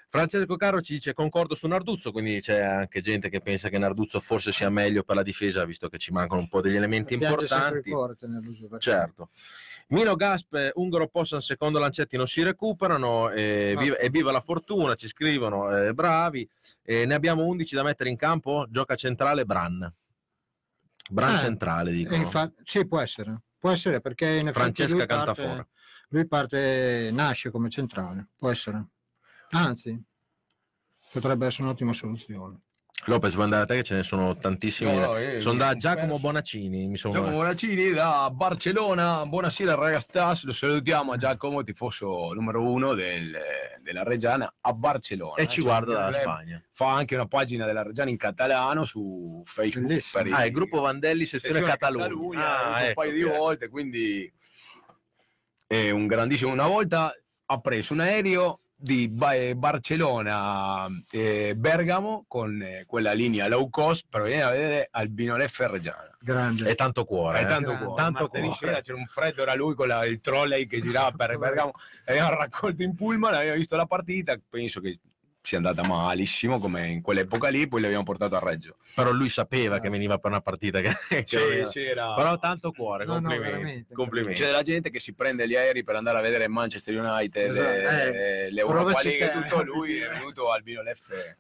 Francesco 0.08 0.56
Caro 0.56 0.80
ci 0.82 0.94
dice 0.94 1.14
concordo 1.14 1.54
su 1.54 1.66
Narduzzo, 1.68 2.12
quindi 2.12 2.40
c'è 2.40 2.60
anche 2.60 3.00
gente 3.00 3.30
che 3.30 3.40
pensa 3.40 3.70
che 3.70 3.78
Narduzzo 3.78 4.20
forse 4.20 4.52
sia 4.52 4.68
meglio 4.68 5.04
per 5.04 5.16
la 5.16 5.22
difesa, 5.22 5.64
visto 5.64 5.88
che 5.88 5.96
ci 5.96 6.12
mancano 6.12 6.40
un 6.40 6.48
po' 6.48 6.60
degli 6.60 6.76
elementi 6.76 7.14
importanti. 7.14 7.90
perché- 7.90 8.78
Certo. 8.78 9.30
Mino 9.88 10.14
Gasp, 10.14 10.70
Ungaro 10.74 11.08
Possan, 11.08 11.40
secondo 11.40 11.78
Lancetti 11.78 12.16
non 12.18 12.26
si 12.26 12.42
recuperano, 12.42 13.30
eh, 13.30 13.72
No. 13.74 13.80
viva, 13.80 13.96
e 13.96 14.10
viva 14.10 14.30
la 14.32 14.40
fortuna, 14.40 14.94
ci 14.96 15.08
scrivono, 15.08 15.74
eh, 15.74 15.92
bravi. 15.94 16.48
Eh, 16.82 17.04
ne 17.06 17.14
abbiamo 17.14 17.44
11 17.44 17.74
da 17.74 17.82
mettere 17.82 18.10
in 18.10 18.16
campo, 18.16 18.66
gioca 18.68 18.94
centrale 18.96 19.44
Bran. 19.46 19.90
Bran 21.10 21.36
Eh, 21.36 21.40
centrale, 21.40 21.90
E 21.90 21.94
dicono. 21.94 22.16
infa- 22.22 22.52
sì, 22.64 22.86
può 22.86 23.00
essere. 23.00 23.40
Può 23.58 23.70
essere 23.70 24.00
perché 24.00 24.26
in 24.26 24.48
effetti 24.48 24.52
Francesca 24.52 24.94
lui 24.96 25.06
parte, 25.06 25.24
Cantafora. 25.24 25.68
Lui 26.12 26.26
parte, 26.26 27.10
nasce 27.12 27.50
come 27.50 27.68
centrale. 27.70 28.28
Può 28.36 28.50
essere. 28.50 28.84
Anzi, 29.50 30.00
potrebbe 31.12 31.46
essere 31.46 31.64
un'ottima 31.64 31.92
soluzione. 31.92 32.60
Lopez, 33.06 33.32
vuoi 33.32 33.44
andare 33.46 33.62
a 33.64 33.66
te 33.66 33.74
che 33.76 33.82
ce 33.82 33.94
ne 33.96 34.02
sono 34.04 34.36
tantissimi. 34.36 34.94
No, 34.94 35.14
no, 35.18 35.40
sono 35.40 35.58
da 35.58 35.76
Giacomo 35.76 36.20
Bonaccini, 36.20 36.86
mi 36.86 36.96
sono... 36.96 37.14
Giacomo 37.14 37.36
Bonaccini 37.38 37.90
da 37.90 38.30
Barcellona, 38.30 39.26
buonasera 39.26 39.74
ragazzi, 39.74 40.46
lo 40.46 40.52
salutiamo 40.52 41.10
a 41.10 41.16
Giacomo, 41.16 41.62
tifoso 41.64 42.32
numero 42.32 42.62
uno 42.62 42.94
del- 42.94 43.36
della 43.80 44.04
Reggiana 44.04 44.54
a 44.60 44.72
Barcellona. 44.72 45.34
e 45.34 45.48
ci 45.48 45.56
Cioè, 45.62 45.64
guarda 45.64 45.94
dalla 45.94 46.12
Spagna. 46.20 46.62
Fa 46.70 46.94
anche 46.94 47.16
una 47.16 47.26
pagina 47.26 47.66
della 47.66 47.82
Reggiana 47.82 48.08
in 48.10 48.16
catalano 48.16 48.84
su 48.84 49.42
Facebook. 49.46 50.30
Ah, 50.30 50.46
il 50.46 50.52
gruppo 50.52 50.80
Vandelli, 50.80 51.24
sezione, 51.24 51.54
sezione 51.56 51.72
Catalogna. 51.72 52.04
Catalogna, 52.06 52.62
Ah, 52.62 52.78
un 52.78 52.84
ecco, 52.84 53.00
paio 53.00 53.12
di 53.12 53.22
volte, 53.24 53.68
quindi 53.68 54.32
è 55.72 55.88
un 55.88 56.06
grandissimo. 56.06 56.52
Una 56.52 56.66
volta 56.66 57.14
ha 57.46 57.60
preso 57.60 57.94
un 57.94 58.00
aereo 58.00 58.60
di 58.76 59.10
eh, 59.32 59.54
Barcellona 59.56 60.86
eh, 61.10 61.54
Bergamo 61.56 62.24
con 62.28 62.60
eh, 62.60 62.84
quella 62.86 63.12
linea 63.12 63.48
low 63.48 63.70
cost 63.70 64.04
per 64.08 64.22
venire 64.22 64.42
a 64.42 64.50
vedere 64.50 64.88
Albino 64.90 65.36
Leffe 65.38 65.66
Reggiana. 65.68 66.14
Grande. 66.20 66.68
E 66.68 66.74
tanto 66.74 67.06
cuore. 67.06 67.38
È 67.38 67.42
eh. 67.44 67.46
tanto 67.46 67.70
grande. 67.70 67.86
cuore. 67.86 68.02
Tanto 68.02 68.28
cuore. 68.28 68.52
sera 68.52 68.80
c'era 68.82 68.98
un 68.98 69.06
freddo, 69.06 69.42
era 69.42 69.54
lui 69.54 69.74
con 69.74 69.86
la- 69.88 70.04
il 70.04 70.20
trolley 70.20 70.66
che 70.66 70.82
girava 70.82 71.10
per 71.12 71.38
Bergamo. 71.38 71.72
L'abbiamo 72.04 72.34
raccolto 72.34 72.82
in 72.82 72.94
pullman, 72.94 73.32
abbiamo 73.32 73.56
visto 73.56 73.74
la 73.74 73.86
partita. 73.86 74.38
Penso 74.50 74.80
che 74.80 74.98
sia 75.42 75.56
andata 75.58 75.82
malissimo 75.86 76.58
come 76.60 76.86
in 76.88 77.02
quell'epoca 77.02 77.48
lì. 77.48 77.66
Poi 77.66 77.80
l'abbiamo 77.80 78.04
portato 78.04 78.36
a 78.36 78.38
Reggio. 78.38 78.76
Però 78.94 79.10
lui 79.10 79.28
sapeva 79.28 79.80
che 79.80 79.88
veniva 79.88 80.18
per 80.18 80.30
una 80.30 80.40
partita 80.40 80.80
che, 80.80 81.24
che 81.24 81.36
aveva- 81.36 81.68
c'era. 81.68 82.14
Però 82.14 82.38
tanto 82.38 82.70
cuore, 82.70 83.04
No, 83.04 83.14
no, 83.14 83.20
complimenti. 83.20 83.50
veramente. 83.50 83.94
complimenti. 83.94 84.38
C'è 84.40 84.46
della 84.46 84.62
gente 84.62 84.90
che 84.90 85.00
si 85.00 85.14
prende 85.14 85.48
gli 85.48 85.56
aerei 85.56 85.82
per 85.82 85.96
andare 85.96 86.18
a 86.18 86.20
vedere 86.20 86.46
Manchester 86.48 86.96
United, 86.96 87.50
Esatto. 87.50 87.68
eh, 88.06 88.50
l'Europa 88.50 88.82
provaci 88.84 89.08
League, 89.18 89.32
tutto 89.48 89.62
lui 89.64 89.96
è 89.98 90.08
venuto 90.10 90.48
al 90.50 90.56
Albino 90.58 90.82
Leffe. 90.82 91.38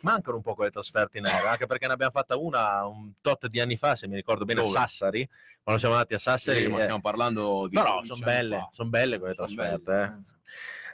Mancano 0.00 0.36
un 0.36 0.42
po' 0.42 0.54
quelle 0.54 0.70
trasferte 0.70 1.18
in 1.18 1.26
aereo, 1.26 1.48
anche 1.48 1.66
perché 1.66 1.86
ne 1.86 1.92
abbiamo 1.92 2.12
fatta 2.12 2.36
una 2.36 2.84
un 2.86 3.12
tot 3.20 3.46
di 3.46 3.60
anni 3.60 3.76
fa, 3.76 3.94
se 3.96 4.06
mi 4.08 4.16
ricordo 4.16 4.44
bene, 4.44 4.60
a 4.60 4.62
Dove? 4.64 4.74
Sassari, 4.76 5.28
quando 5.62 5.80
siamo 5.80 5.94
andati 5.96 6.14
a 6.14 6.18
Sassari. 6.18 6.60
Sì, 6.60 6.66
ma 6.66 6.78
eh, 6.78 6.82
stiamo 6.82 7.00
parlando 7.00 7.66
di 7.68 7.76
però 7.76 7.92
12 8.00 8.06
sono 8.12 8.24
belle, 8.24 8.68
sono 8.72 8.88
belle 8.88 9.18
quelle 9.18 9.34
Son 9.34 9.46
trasferte. 9.46 9.82
belle. 9.84 10.04
eh. 10.04 10.34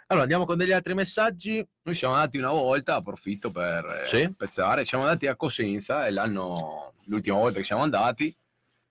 Allora, 0.07 0.25
andiamo 0.25 0.45
con 0.45 0.59
degli 0.59 0.73
altri 0.73 0.95
messaggi. 0.95 1.67
Noi 1.83 1.95
siamo 1.95 2.15
andati 2.15 2.37
una 2.37 2.51
volta, 2.51 2.97
approfitto 2.97 3.51
per 3.51 4.03
eh, 4.05 4.09
Sì. 4.09 4.33
pezzare, 4.35 4.85
siamo 4.85 5.05
andati 5.05 5.27
a 5.27 5.37
Cosenza 5.37 6.07
e 6.07 6.11
l'anno, 6.11 6.95
l'ultima 7.05 7.37
volta 7.37 7.59
che 7.59 7.65
siamo 7.65 7.83
andati, 7.83 8.35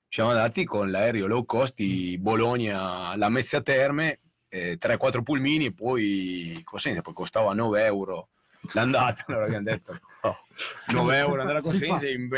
siamo 0.07 0.31
andati 0.31 0.65
con 0.65 0.89
l'aereo 0.89 1.27
low 1.27 1.45
cost 1.45 1.73
di 1.75 2.17
Bologna 2.19 3.09
alla 3.09 3.29
Mezzia 3.29 3.61
Terme, 3.61 4.19
eh, 4.49 4.77
3-4 4.77 5.21
pulmini 5.21 5.65
e 5.65 5.73
poi 5.73 6.59
Cosenza, 6.63 7.01
poi 7.01 7.13
costava 7.13 7.53
9 7.53 7.85
euro 7.85 8.29
l'andata, 8.73 9.23
allora 9.27 9.45
abbiamo 9.45 9.63
detto. 9.65 9.99
9 10.87 11.17
euro 11.17 11.41
andare 11.41 11.59
a 11.59 11.61
Cosenza, 11.61 12.07
in, 12.07 12.29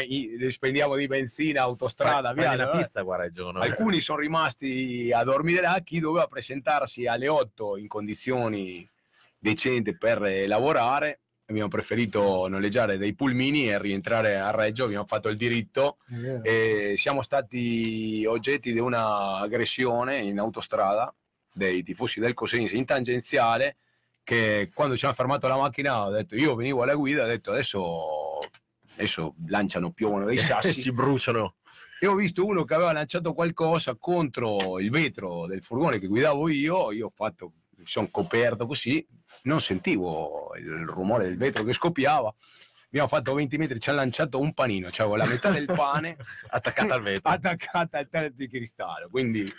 spendiamo 0.49 0.95
di 0.95 1.07
benzina, 1.07 1.61
autostrada, 1.61 2.33
Fai- 2.33 2.35
via. 2.35 2.53
una 2.53 2.69
pizza, 2.69 3.01
guarda, 3.01 3.29
giorno. 3.31 3.59
Alcuni 3.59 3.99
sono 3.99 4.19
rimasti 4.19 5.11
a 5.13 5.23
dormire 5.23 5.61
là, 5.61 5.81
chi 5.83 5.99
doveva 5.99 6.27
presentarsi 6.27 7.05
alle 7.07 7.27
8 7.27 7.77
in 7.77 7.87
condizioni 7.87 8.89
decenti 9.37 9.97
per 9.97 10.23
eh, 10.23 10.47
lavorare. 10.47 11.19
Abbiamo 11.45 11.67
preferito 11.67 12.47
noleggiare 12.47 12.97
dei 12.97 13.13
pulmini 13.13 13.69
e 13.69 13.77
rientrare 13.77 14.39
a 14.39 14.49
Reggio, 14.51 14.85
abbiamo 14.85 15.05
fatto 15.05 15.27
il 15.27 15.35
diritto 15.35 15.97
e 16.41 16.93
siamo 16.95 17.21
stati 17.21 18.23
oggetti 18.25 18.71
di 18.71 18.79
una 18.79 19.39
aggressione 19.39 20.19
in 20.19 20.39
autostrada 20.39 21.13
dei 21.51 21.83
tifosi 21.83 22.21
del 22.21 22.33
Cosenza 22.33 22.77
in 22.77 22.85
tangenziale 22.85 23.75
che 24.23 24.71
quando 24.73 24.95
ci 24.97 25.05
hanno 25.05 25.13
fermato 25.13 25.47
la 25.47 25.57
macchina 25.57 26.05
ho 26.05 26.11
detto 26.11 26.35
io 26.35 26.55
venivo 26.55 26.81
alla 26.83 26.95
guida 26.95 27.23
ho 27.23 27.27
detto 27.27 27.51
adesso, 27.51 28.39
adesso 28.95 29.35
lanciano 29.47 29.91
piovono 29.91 30.25
dei 30.25 30.37
sassi 30.39 30.81
ci 30.81 30.91
bruciano. 30.91 31.55
e 31.99 32.07
ho 32.07 32.15
visto 32.15 32.45
uno 32.45 32.63
che 32.63 32.73
aveva 32.73 32.93
lanciato 32.93 33.33
qualcosa 33.33 33.95
contro 33.95 34.79
il 34.79 34.89
vetro 34.89 35.45
del 35.45 35.61
furgone 35.61 35.99
che 35.99 36.07
guidavo 36.07 36.49
io, 36.49 36.91
io 36.91 37.07
ho 37.07 37.13
fatto, 37.13 37.51
mi 37.77 37.85
sono 37.85 38.07
coperto 38.09 38.65
così, 38.65 39.05
non 39.43 39.59
sentivo 39.59 40.51
il 40.57 40.85
rumore 40.87 41.25
del 41.25 41.37
vetro 41.37 41.63
che 41.63 41.73
scoppiava. 41.73 42.33
Abbiamo 42.93 43.07
fatto 43.09 43.33
20 43.33 43.57
metri, 43.57 43.79
ci 43.79 43.89
ha 43.89 43.93
lanciato 43.93 44.39
un 44.39 44.53
panino, 44.53 44.89
c'avevo 44.91 45.15
la 45.15 45.25
metà 45.25 45.49
del 45.49 45.65
pane 45.65 46.15
Attaccata 46.49 46.93
al 46.93 47.01
vetro. 47.01 47.27
attaccata 47.27 47.97
al 47.97 48.07
terzo 48.07 48.35
di 48.35 48.47
cristallo. 48.47 49.09
Quindi, 49.09 49.51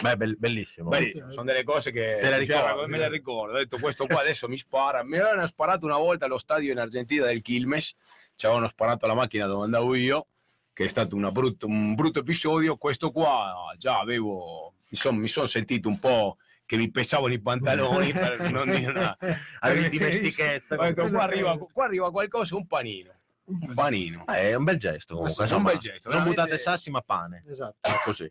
Beh, 0.00 0.16
bell- 0.16 0.36
bellissimo. 0.38 0.90
bellissimo, 0.90 1.32
sono 1.32 1.42
delle 1.46 1.64
cose 1.64 1.90
che 1.90 2.18
Te 2.20 2.30
le 2.30 2.38
diceva, 2.38 2.68
ricordi? 2.70 2.90
me 2.92 2.98
le 2.98 3.08
ricordo. 3.08 3.54
Ho 3.54 3.58
detto, 3.58 3.78
questo 3.78 4.06
qua 4.06 4.20
adesso 4.20 4.46
mi 4.46 4.56
spara. 4.56 5.02
Mi 5.02 5.18
avevano 5.18 5.44
sparato 5.48 5.84
una 5.84 5.96
volta 5.96 6.26
allo 6.26 6.38
stadio 6.38 6.70
in 6.70 6.78
Argentina 6.78 7.26
del 7.26 7.42
Quilmes, 7.42 7.92
ci 8.36 8.46
avevano 8.46 8.68
sparato 8.68 9.04
la 9.08 9.14
macchina 9.14 9.46
dove 9.46 9.64
andavo 9.64 9.96
io, 9.96 10.28
che 10.72 10.84
è 10.84 10.88
stato 10.88 11.16
una 11.16 11.32
brutto- 11.32 11.66
un 11.66 11.96
brutto 11.96 12.20
episodio. 12.20 12.76
Questo 12.76 13.10
qua 13.10 13.74
già 13.76 13.98
avevo, 13.98 14.74
mi 14.90 14.96
sono 14.96 15.18
mi 15.18 15.26
son 15.26 15.48
sentito 15.48 15.88
un 15.88 15.98
po' 15.98 16.36
che 16.66 16.76
mi 16.76 16.90
pesavano 16.90 17.32
i 17.32 17.40
pantaloni 17.40 18.12
per 18.12 18.50
non 18.50 18.68
dire 18.70 18.90
una... 18.90 19.16
Dimestichezza. 19.88 20.76
Qua, 20.76 21.22
arriva, 21.22 21.56
qua 21.58 21.84
arriva 21.84 22.10
qualcosa, 22.10 22.56
un 22.56 22.66
panino. 22.66 23.12
Un 23.44 23.72
panino. 23.74 24.24
Eh, 24.26 24.50
è 24.50 24.54
un 24.54 24.64
bel 24.64 24.76
gesto 24.76 25.14
comunque. 25.14 25.44
È 25.44 25.46
un 25.46 25.52
insomma, 25.54 25.70
bel 25.70 25.78
gesto, 25.78 26.08
Non 26.08 26.18
veramente- 26.18 26.42
buttate 26.42 26.60
sassi 26.60 26.90
ma 26.90 27.00
pane. 27.00 27.44
Esatto. 27.48 27.76
È 27.80 27.92
così. 28.04 28.30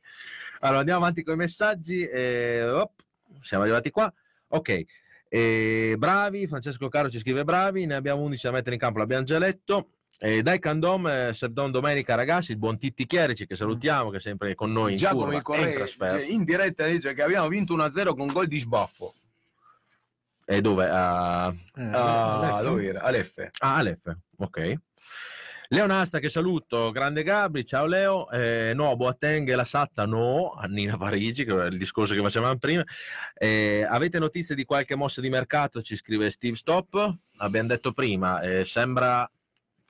Allora 0.60 0.80
andiamo 0.80 1.00
avanti 1.00 1.24
con 1.24 1.36
i 1.36 1.38
messaggi. 1.38 2.06
eh, 2.06 2.70
op, 2.70 2.92
siamo 3.40 3.64
arrivati 3.64 3.90
qua. 3.90 4.14
Ok. 4.50 4.84
Eh, 5.30 5.96
bravi, 5.98 6.48
Francesco 6.48 6.88
Caro 6.90 7.10
ci 7.10 7.20
scrive 7.20 7.44
bravi, 7.46 7.86
ne 7.86 7.96
abbiamo 7.96 8.22
11 8.22 8.46
da 8.46 8.52
mettere 8.52 8.76
in 8.76 8.82
campo, 8.82 9.00
l'abbiamo 9.00 9.24
già 9.24 9.40
letto. 9.40 9.92
Eh, 10.20 10.42
dai 10.42 10.60
Candom, 10.60 11.08
eh, 11.08 11.32
Sevdon 11.34 11.72
Domenica 11.72 12.16
ragazzi, 12.16 12.52
il 12.52 12.58
buon 12.58 12.78
Titti 12.78 13.06
Chierici 13.06 13.46
che 13.46 13.56
salutiamo, 13.56 14.10
che 14.10 14.18
è 14.18 14.22
sempre 14.22 14.56
con 14.56 14.72
noi 14.72 14.92
in 14.94 14.98
Giacomo 14.98 15.42
curva 15.42 15.58
il 15.58 15.64
e 15.68 15.70
in 15.72 15.76
trasferta. 15.76 16.22
in 16.26 16.44
diretta 16.46 16.86
dice 16.88 17.14
che 17.14 17.22
abbiamo 17.22 17.48
vinto 17.50 17.76
1-0 17.76 18.16
con 18.16 18.28
gol 18.28 18.48
di 18.48 18.60
sbaffo. 18.60 19.14
E 20.46 20.62
dove? 20.62 20.88
A 20.90 21.54
Eh, 21.76 21.84
Ah, 21.92 22.40
Alessio? 22.40 22.70
dove 22.70 22.86
era? 22.86 23.02
All'F. 23.02 23.50
Ah, 23.60 23.84
ok. 24.38 24.74
Leonasta 25.70 26.20
che 26.20 26.30
saluto, 26.30 26.92
grande 26.92 27.24
Gabri, 27.24 27.66
ciao 27.66 27.88
Leo, 27.88 28.30
eh, 28.30 28.72
no, 28.76 28.96
Boateng 28.96 29.50
e 29.50 29.56
la 29.56 29.64
Satta 29.64 30.06
no, 30.06 30.52
Annina 30.52 30.96
Parigi, 30.96 31.44
che 31.44 31.60
è 31.60 31.66
il 31.66 31.78
discorso 31.80 32.14
che 32.14 32.22
facevamo 32.22 32.56
prima. 32.58 32.84
Eh, 33.34 33.84
avete 33.90 34.20
notizie 34.20 34.54
di 34.54 34.64
qualche 34.64 34.94
mossa 34.96 35.22
di 35.22 35.30
mercato? 35.30 35.82
Ci 35.82 35.96
scrive 35.96 36.30
Steve 36.30 36.56
Stop, 36.56 37.16
abbiamo 37.38 37.68
detto 37.68 37.92
prima, 37.94 38.42
eh, 38.42 38.64
sembra 38.64 39.28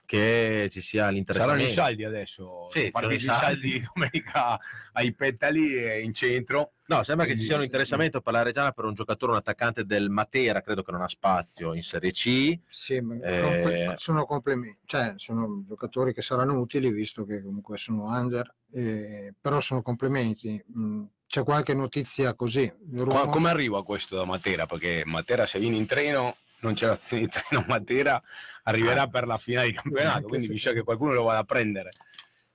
che 0.06 0.68
ci 0.72 0.82
sia 0.82 0.99
Saranno 1.01 1.16
l'interessamento. 1.18 1.64
i 1.66 1.70
saldi 1.74 2.03
adesso. 2.03 2.68
Sì, 2.72 2.89
partiti 2.91 3.16
i 3.16 3.20
saldi. 3.20 3.41
saldi 3.70 3.84
domenica 3.93 4.60
ai 4.93 5.14
Pettali 5.14 5.74
e 5.76 6.01
in 6.01 6.14
centro. 6.14 6.74
No, 6.88 7.01
sembra 7.03 7.26
che 7.26 7.36
ci 7.36 7.43
sia 7.43 7.58
un 7.58 7.64
interessamento 7.64 8.22
per 8.22 8.34
la 8.34 8.43
Reggiana 8.43 8.72
per 8.72 8.86
un 8.86 8.93
giocatore, 8.93 9.32
un 9.32 9.38
attaccante 9.39 9.86
del 9.86 10.10
Matera, 10.10 10.62
credo 10.62 10.84
che 10.84 10.91
non 10.91 11.01
ha 11.01 11.08
spazio 11.08 11.74
in 11.74 11.82
Serie 11.82 12.12
C. 12.12 12.60
Sì, 12.68 12.93
Eh, 12.95 13.01
comple- 13.01 13.93
sono 13.97 14.26
complementi, 14.26 14.80
cioè 14.86 15.14
sono 15.18 15.64
giocatori 15.68 16.14
che 16.14 16.22
saranno 16.22 16.60
utili 16.60 16.91
visto 16.91 17.26
che 17.26 17.41
comunque 17.41 17.78
sono 17.78 18.06
under, 18.06 18.53
eh, 18.72 19.34
però 19.41 19.60
sono 19.60 19.82
complementi. 19.82 20.64
Mm, 20.78 21.03
C'è 21.28 21.43
qualche 21.43 21.74
notizia 21.74 22.36
così? 22.36 22.72
come 23.03 23.49
arriva 23.49 23.84
questo 23.84 24.16
da 24.16 24.26
Matera? 24.26 24.68
Perché 24.68 25.01
Matera 25.06 25.47
se 25.47 25.58
vieni 25.58 25.78
in 25.78 25.88
treno, 25.88 26.38
non 26.66 26.74
c'è 26.74 26.88
l'azione 26.88 27.24
di 27.24 27.30
treno 27.30 27.63
Matera, 27.68 28.22
arriverà 28.63 29.03
Ah. 29.03 29.07
per 29.07 29.26
la 29.28 29.38
finale 29.38 29.68
di 29.68 29.74
campionato, 29.74 30.28
quindi 30.28 30.57
sa 30.59 30.74
che 30.74 30.84
qualcuno 30.84 31.13
lo 31.13 31.24
vada 31.24 31.39
a 31.39 31.43
prendere. 31.43 31.91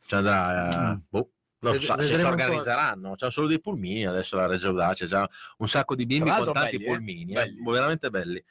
Ci 0.07 0.15
andrà, 0.15 0.71
eh, 0.71 0.77
Mm. 0.95 0.97
boh, 1.09 1.31
non 1.61 1.73
Ved- 1.73 1.83
so 1.83 2.01
se 2.03 2.19
si 2.19 2.25
organizzeranno. 2.25 3.15
C'è 3.15 3.31
solo 3.31 3.47
dei 3.47 3.61
pulmini 3.61 4.07
adesso 4.07 4.37
la 4.37 4.47
Reggio 4.47 4.69
Audace, 4.69 5.07
c'è 5.07 5.23
un 5.59 5.69
sacco 5.69 5.95
di 5.95 6.05
bimbi 6.07 6.31
con 6.31 6.53
tanti 6.53 6.77
belli, 6.79 6.85
eh? 6.85 6.87
pulmini, 6.95 7.31
eh, 7.33 7.35
Belli. 7.35 7.63
veramente 7.65 8.11
belli. 8.11 8.45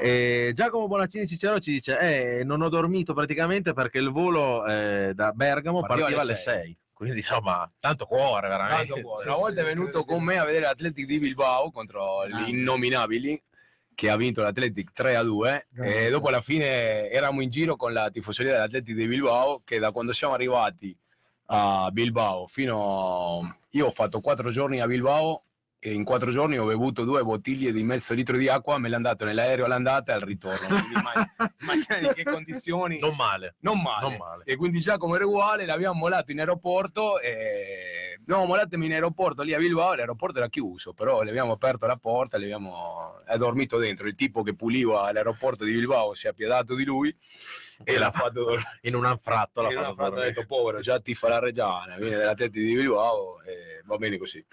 E 0.00 0.52
Giacomo 0.54 0.86
Bonaccini 0.86 1.26
Cicero 1.26 1.58
ci 1.58 1.72
dice: 1.72 1.98
eh, 2.38 2.44
Non 2.44 2.62
ho 2.62 2.70
dormito 2.70 3.12
praticamente 3.12 3.74
perché 3.74 3.98
il 3.98 4.08
volo 4.10 4.64
eh, 4.66 5.12
da 5.14 5.32
Bergamo 5.32 5.80
Partiva 5.80 6.06
partiva, 6.06 6.22
alle 6.22 6.30
alle 6.32 6.40
6. 6.40 6.78
Quindi 6.94 7.18
insomma, 7.18 7.70
tanto 7.78 8.06
cuore, 8.06 8.48
veramente. 8.48 8.86
Tanto 8.86 9.00
cuore. 9.02 9.20
Sì, 9.22 9.26
Una 9.28 9.36
sì, 9.36 9.42
volta 9.42 9.60
è 9.60 9.64
venuto 9.64 10.04
con 10.04 10.22
me 10.24 10.38
a 10.38 10.44
vedere 10.46 10.64
l'Atletic 10.64 11.04
di 11.06 11.18
Bilbao 11.18 11.70
contro 11.70 12.22
Ah. 12.22 12.26
gli 12.28 12.48
innominabili 12.48 13.40
che 13.98 14.10
ha 14.10 14.16
vinto 14.16 14.42
l'Atletic 14.42 14.92
3 14.92 15.16
a 15.16 15.24
2 15.24 15.66
Grande. 15.70 16.06
e 16.06 16.10
dopo 16.10 16.28
alla 16.28 16.40
fine 16.40 17.10
eravamo 17.10 17.40
in 17.40 17.50
giro 17.50 17.74
con 17.74 17.92
la 17.92 18.10
tifoseria 18.10 18.52
dell'Atletic 18.52 18.94
di 18.94 19.08
Bilbao 19.08 19.60
che 19.64 19.80
da 19.80 19.90
quando 19.90 20.12
siamo 20.12 20.34
arrivati 20.34 20.96
a 21.46 21.88
Bilbao 21.90 22.46
fino 22.46 23.56
io 23.70 23.86
ho 23.86 23.90
fatto 23.90 24.20
quattro 24.20 24.50
giorni 24.50 24.80
a 24.80 24.86
Bilbao 24.86 25.42
e 25.80 25.92
in 25.94 26.04
quattro 26.04 26.30
giorni 26.30 26.56
ho 26.56 26.64
bevuto 26.66 27.02
due 27.02 27.24
bottiglie 27.24 27.72
di 27.72 27.82
mezzo 27.82 28.14
litro 28.14 28.36
di 28.36 28.46
acqua 28.48 28.78
me 28.78 28.88
l'è 28.88 28.94
andato 28.94 29.24
nell'aereo 29.24 29.64
all'andata 29.64 30.12
e 30.12 30.14
al 30.14 30.20
ritorno 30.20 30.76
immaginate 31.60 32.06
in 32.06 32.12
che 32.14 32.22
condizioni 32.22 33.00
Non 33.00 33.16
male. 33.16 33.56
non 33.62 33.82
male. 33.82 34.08
Non 34.08 34.16
male. 34.16 34.42
E 34.44 34.54
quindi 34.54 34.78
Giacomo 34.78 35.16
era 35.16 35.26
uguale, 35.26 35.66
l'abbiamo 35.66 35.98
mollato 35.98 36.30
in 36.30 36.38
aeroporto 36.38 37.18
e... 37.18 37.97
No, 38.28 38.44
mollatemi 38.44 38.84
in 38.84 38.92
aeroporto 38.92 39.42
lì 39.42 39.54
a 39.54 39.58
Bilbao, 39.58 39.94
l'aeroporto 39.94 40.36
era 40.36 40.50
chiuso, 40.50 40.92
però 40.92 41.22
le 41.22 41.30
abbiamo 41.30 41.52
aperto 41.52 41.86
la 41.86 41.96
porta, 41.96 42.36
le 42.36 42.44
abbiamo... 42.44 43.22
è 43.24 43.38
dormito 43.38 43.78
dentro. 43.78 44.06
Il 44.06 44.14
tipo 44.14 44.42
che 44.42 44.54
puliva 44.54 45.10
l'aeroporto 45.12 45.64
di 45.64 45.72
Bilbao 45.72 46.12
si 46.12 46.26
è 46.26 46.28
appiedato 46.28 46.74
di 46.74 46.84
lui 46.84 47.14
e 47.84 47.96
l'ha 47.96 48.10
fatto 48.10 48.42
dormire. 48.44 48.78
in 48.82 48.94
un 48.94 49.06
anfratto. 49.06 49.62
l'ha 49.62 49.70
E 49.70 49.74
fatto 49.74 49.86
fatto, 49.94 50.02
ha 50.02 50.08
dormire. 50.10 50.28
detto, 50.32 50.44
povero, 50.46 50.80
già 50.80 51.00
tifa 51.00 51.28
la 51.28 51.38
Reggiana, 51.38 51.96
viene 51.96 52.16
dalla 52.18 52.34
testa 52.34 52.58
di 52.58 52.74
Bilbao 52.74 53.40
e 53.44 53.80
va 53.86 53.96
bene 53.96 54.18
così. 54.18 54.44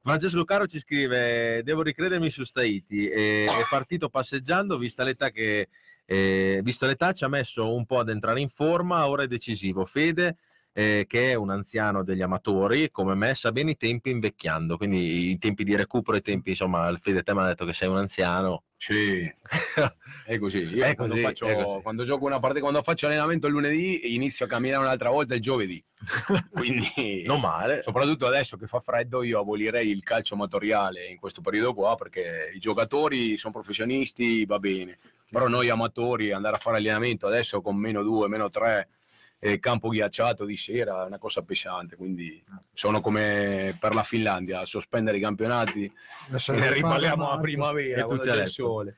Francesco 0.00 0.44
Caro 0.44 0.66
ci 0.66 0.78
scrive: 0.78 1.62
Devo 1.64 1.82
ricredermi 1.82 2.30
su 2.30 2.44
Staiti. 2.44 3.08
eh, 3.08 3.46
è 3.46 3.66
partito 3.68 4.08
passeggiando, 4.10 4.78
vista 4.78 5.02
l'età 5.02 5.30
che. 5.30 5.68
eh, 6.06 6.60
visto 6.62 6.86
l'età 6.86 7.12
ci 7.12 7.24
ha 7.24 7.28
messo 7.28 7.74
un 7.74 7.84
po' 7.84 7.98
ad 7.98 8.10
entrare 8.10 8.40
in 8.40 8.48
forma, 8.48 9.08
ora 9.08 9.24
è 9.24 9.26
decisivo. 9.26 9.84
Fede, 9.84 10.36
eh, 10.78 11.06
che 11.08 11.32
è 11.32 11.34
un 11.34 11.50
anziano 11.50 12.04
degli 12.04 12.22
amatori, 12.22 12.92
come 12.92 13.16
me, 13.16 13.34
sa 13.34 13.50
bene 13.50 13.72
i 13.72 13.76
tempi 13.76 14.10
invecchiando, 14.10 14.76
quindi 14.76 15.30
i 15.30 15.38
tempi 15.38 15.64
di 15.64 15.74
recupero, 15.74 16.16
i 16.16 16.22
tempi, 16.22 16.50
insomma, 16.50 16.86
il 16.86 17.00
Fede 17.00 17.24
te 17.24 17.34
mi 17.34 17.40
ha 17.40 17.46
detto 17.46 17.64
che 17.64 17.72
sei 17.72 17.88
un 17.88 17.96
anziano. 17.96 18.62
Sì, 18.76 19.28
è 20.24 20.38
così. 20.38 20.58
Io 20.58 20.84
È 20.84 20.94
quando, 20.94 21.14
così, 21.14 21.26
faccio, 21.26 21.46
è 21.46 21.60
così. 21.60 21.82
quando 21.82 22.04
gioco 22.04 22.26
una 22.26 22.38
partita, 22.38 22.60
quando 22.60 22.80
faccio 22.84 23.06
allenamento 23.06 23.48
il 23.48 23.54
lunedì, 23.54 24.14
inizio 24.14 24.44
a 24.44 24.48
camminare 24.48 24.84
un'altra 24.84 25.10
volta 25.10 25.34
il 25.34 25.40
giovedì. 25.40 25.84
Quindi, 26.54 27.24
Non 27.26 27.40
male. 27.40 27.82
soprattutto 27.82 28.28
adesso 28.28 28.56
che 28.56 28.68
fa 28.68 28.78
freddo, 28.78 29.24
io 29.24 29.40
abolirei 29.40 29.90
il 29.90 30.04
calcio 30.04 30.34
amatoriale 30.34 31.08
in 31.08 31.18
questo 31.18 31.40
periodo 31.40 31.74
qua 31.74 31.96
perché 31.96 32.52
i 32.54 32.60
giocatori 32.60 33.36
sono 33.36 33.52
professionisti, 33.52 34.46
va 34.46 34.60
bene. 34.60 34.96
Però 35.28 35.48
noi 35.48 35.70
amatori 35.70 36.30
andare 36.30 36.54
a 36.54 36.60
fare 36.60 36.76
allenamento 36.76 37.26
adesso 37.26 37.60
con 37.60 37.74
meno 37.74 38.04
2, 38.04 38.28
meno 38.28 38.48
3 38.48 38.88
e 39.40 39.60
campo 39.60 39.88
ghiacciato 39.88 40.44
di 40.44 40.56
sera 40.56 41.04
è 41.04 41.06
una 41.06 41.18
cosa 41.18 41.42
pesante. 41.42 41.96
Quindi 41.96 42.42
sono 42.72 43.00
come 43.00 43.76
per 43.78 43.94
la 43.94 44.02
Finlandia, 44.02 44.60
a 44.60 44.66
sospendere 44.66 45.18
i 45.18 45.20
campionati 45.20 45.90
Adesso 46.28 46.52
ne 46.52 46.72
riparliamo 46.72 47.30
a 47.30 47.38
primavera 47.38 48.06
E 48.06 48.18
c'è 48.18 48.42
il 48.42 48.48
sole. 48.48 48.96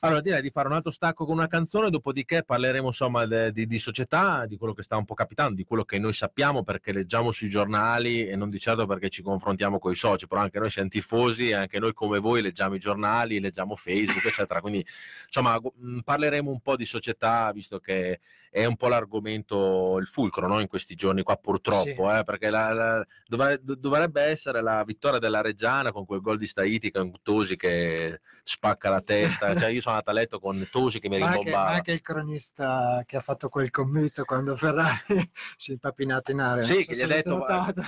Allora 0.00 0.20
direi 0.20 0.42
di 0.42 0.50
fare 0.50 0.68
un 0.68 0.74
altro 0.74 0.90
stacco 0.90 1.24
con 1.24 1.36
una 1.36 1.48
canzone, 1.48 1.90
dopodiché 1.90 2.44
parleremo 2.44 2.88
insomma 2.88 3.24
de- 3.24 3.50
di, 3.50 3.66
di 3.66 3.78
società, 3.78 4.44
di 4.46 4.56
quello 4.56 4.74
che 4.74 4.82
sta 4.82 4.96
un 4.96 5.04
po' 5.04 5.14
capitando, 5.14 5.54
di 5.54 5.64
quello 5.64 5.84
che 5.84 5.98
noi 5.98 6.12
sappiamo 6.12 6.62
perché 6.62 6.92
leggiamo 6.92 7.32
sui 7.32 7.48
giornali 7.48 8.28
e 8.28 8.36
non 8.36 8.50
di 8.50 8.58
certo 8.58 8.86
perché 8.86 9.08
ci 9.08 9.22
confrontiamo 9.22 9.78
con 9.78 9.92
i 9.92 9.94
soci, 9.94 10.26
però 10.26 10.42
anche 10.42 10.58
noi 10.58 10.70
siamo 10.70 10.88
tifosi 10.88 11.48
e 11.48 11.54
anche 11.54 11.78
noi 11.78 11.94
come 11.94 12.18
voi 12.18 12.42
leggiamo 12.42 12.74
i 12.74 12.78
giornali, 12.78 13.40
leggiamo 13.40 13.74
Facebook, 13.74 14.24
eccetera. 14.24 14.60
Quindi 14.60 14.86
insomma 15.24 15.58
parleremo 16.04 16.50
un 16.50 16.60
po' 16.60 16.76
di 16.76 16.84
società, 16.84 17.50
visto 17.52 17.78
che 17.78 18.20
è 18.56 18.64
un 18.64 18.76
po' 18.76 18.88
l'argomento, 18.88 19.98
il 19.98 20.06
fulcro 20.06 20.46
no? 20.48 20.60
in 20.60 20.66
questi 20.66 20.94
giorni 20.94 21.22
qua 21.22 21.36
purtroppo, 21.36 22.10
eh, 22.10 22.24
perché 22.24 22.48
la- 22.48 22.72
la- 22.72 23.06
dovre- 23.26 23.60
do- 23.62 23.74
dovrebbe 23.74 24.22
essere 24.22 24.62
la 24.62 24.82
vittoria 24.82 25.18
della 25.18 25.42
Reggiana 25.42 25.92
con 25.92 26.06
quel 26.06 26.22
gol 26.22 26.38
di 26.38 26.46
Staiti 26.46 26.90
con 26.90 27.12
Tosi 27.22 27.54
che 27.56 28.22
spacca 28.44 28.88
la 28.88 29.02
testa, 29.02 29.54
cioè 29.68 29.68
io 29.68 29.82
sono 29.82 29.96
andato 29.96 30.10
a 30.10 30.14
letto 30.14 30.40
con 30.40 30.66
Tosi 30.70 31.00
che 31.00 31.10
mi 31.10 31.18
Ma 31.18 31.26
anche, 31.26 31.36
ma 31.36 31.42
rimbombava. 31.44 31.70
anche 31.74 31.92
il 31.92 32.00
cronista 32.00 33.02
che 33.04 33.18
ha 33.18 33.20
fatto 33.20 33.50
quel 33.50 33.68
commento 33.70 34.24
quando 34.24 34.56
Ferrari 34.56 35.00
si 35.58 35.70
è 35.70 35.74
impapinato 35.74 36.30
in 36.30 36.40
area. 36.40 36.64
Sì, 36.64 36.72
non 36.72 36.84
che 36.84 36.94
so 36.94 37.00
gli 37.00 37.02
ha 37.02 37.14
detto. 37.14 37.44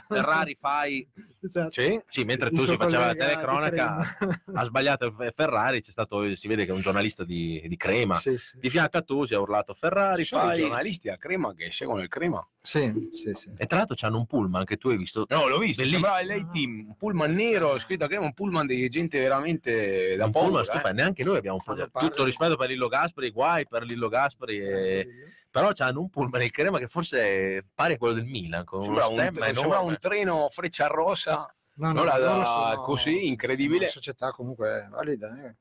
Ferrari 0.07 0.55
fai 0.61 1.09
Esatto. 1.41 1.81
Sì? 1.81 2.01
sì, 2.09 2.25
mentre 2.25 2.49
Il 2.51 2.57
tu 2.57 2.65
suo 2.65 2.73
si 2.73 2.79
faceva 2.79 3.07
la 3.07 3.15
telecronaca 3.15 4.19
ha 4.55 4.65
sbagliato 4.65 5.15
Ferrari, 5.35 5.81
c'è 5.81 5.93
stato, 5.93 6.35
si 6.35 6.49
vede 6.49 6.65
che 6.65 6.73
è 6.73 6.75
un 6.75 6.81
giornalista 6.81 7.23
di, 7.25 7.63
di 7.67 7.77
Crema. 7.77 8.17
Sì, 8.17 8.37
sì. 8.37 8.59
Di 8.59 8.69
fianco 8.69 8.97
a 8.99 9.03
Tosi 9.03 9.35
ha 9.35 9.41
urlato 9.41 9.73
Ferrari 9.73 10.25
sono 10.25 10.43
i 10.59 10.63
giornalisti 10.63 11.09
a 11.09 11.17
Crema 11.17 11.55
che 11.55 11.71
seguono 11.73 12.03
il 12.03 12.09
Crema. 12.09 12.47
Sì, 12.61 13.09
sì, 13.13 13.33
sì. 13.35 13.51
e 13.57 13.67
tra 13.67 13.79
l'altro 13.79 13.95
c'hanno 13.97 14.19
un 14.19 14.27
pullman 14.27 14.65
che 14.65 14.77
tu 14.77 14.89
hai 14.89 14.97
visto 14.97 15.25
No, 15.29 15.47
l'ho 15.49 15.59
visto, 15.59 15.83
Bellissimo. 15.83 16.05
sembrava 16.07 16.21
il 16.21 16.27
lei 16.27 16.47
team, 16.53 16.87
un 16.89 16.97
pullman 16.97 17.33
nero, 17.33 17.79
scritto 17.79 18.05
a 18.05 18.09
Crema, 18.09 18.25
un 18.25 18.35
pullman 18.35 18.67
di 18.67 18.89
gente 18.89 19.19
veramente 19.19 20.17
da 20.17 20.27
un 20.27 20.31
paura. 20.33 20.49
pullman 20.49 20.63
eh. 20.63 20.67
stupendo, 20.73 21.01
neanche 21.03 21.25
noi 21.25 21.37
abbiamo 21.39 21.59
Fanno 21.59 21.89
tutto 21.91 22.25
rispetto 22.25 22.57
per 22.57 22.69
Lillo 22.69 22.89
Gaspari, 22.89 23.31
guai 23.31 23.67
per 23.67 23.85
Lillo 23.85 24.09
Gaspari, 24.09 24.59
e- 24.59 25.09
però 25.51 25.73
c'hanno 25.73 26.01
un 26.01 26.11
pullman 26.11 26.43
il 26.43 26.51
Crema 26.51 26.79
che 26.79 26.89
forse 26.89 27.65
a 27.75 27.97
quello 27.97 28.15
del 28.15 28.25
Milan, 28.27 28.65
con 28.65 28.81
uno 28.87 29.01
Sembrava 29.01 29.51
un, 29.51 29.57
enorme. 29.57 29.77
un 29.93 29.97
treno 29.99 30.49
freccia 30.51 30.87
rossa. 30.89 31.53
No, 31.81 31.93
Non 31.93 32.05
la 32.07 32.19
loro 32.19 32.43
dà 32.43 32.75
così, 32.85 33.29
incredibile. 33.29 33.85
Una 33.85 33.89
società 33.89 34.31
comunque 34.33 34.89
valida. 34.91 35.31
eh. 35.47 35.55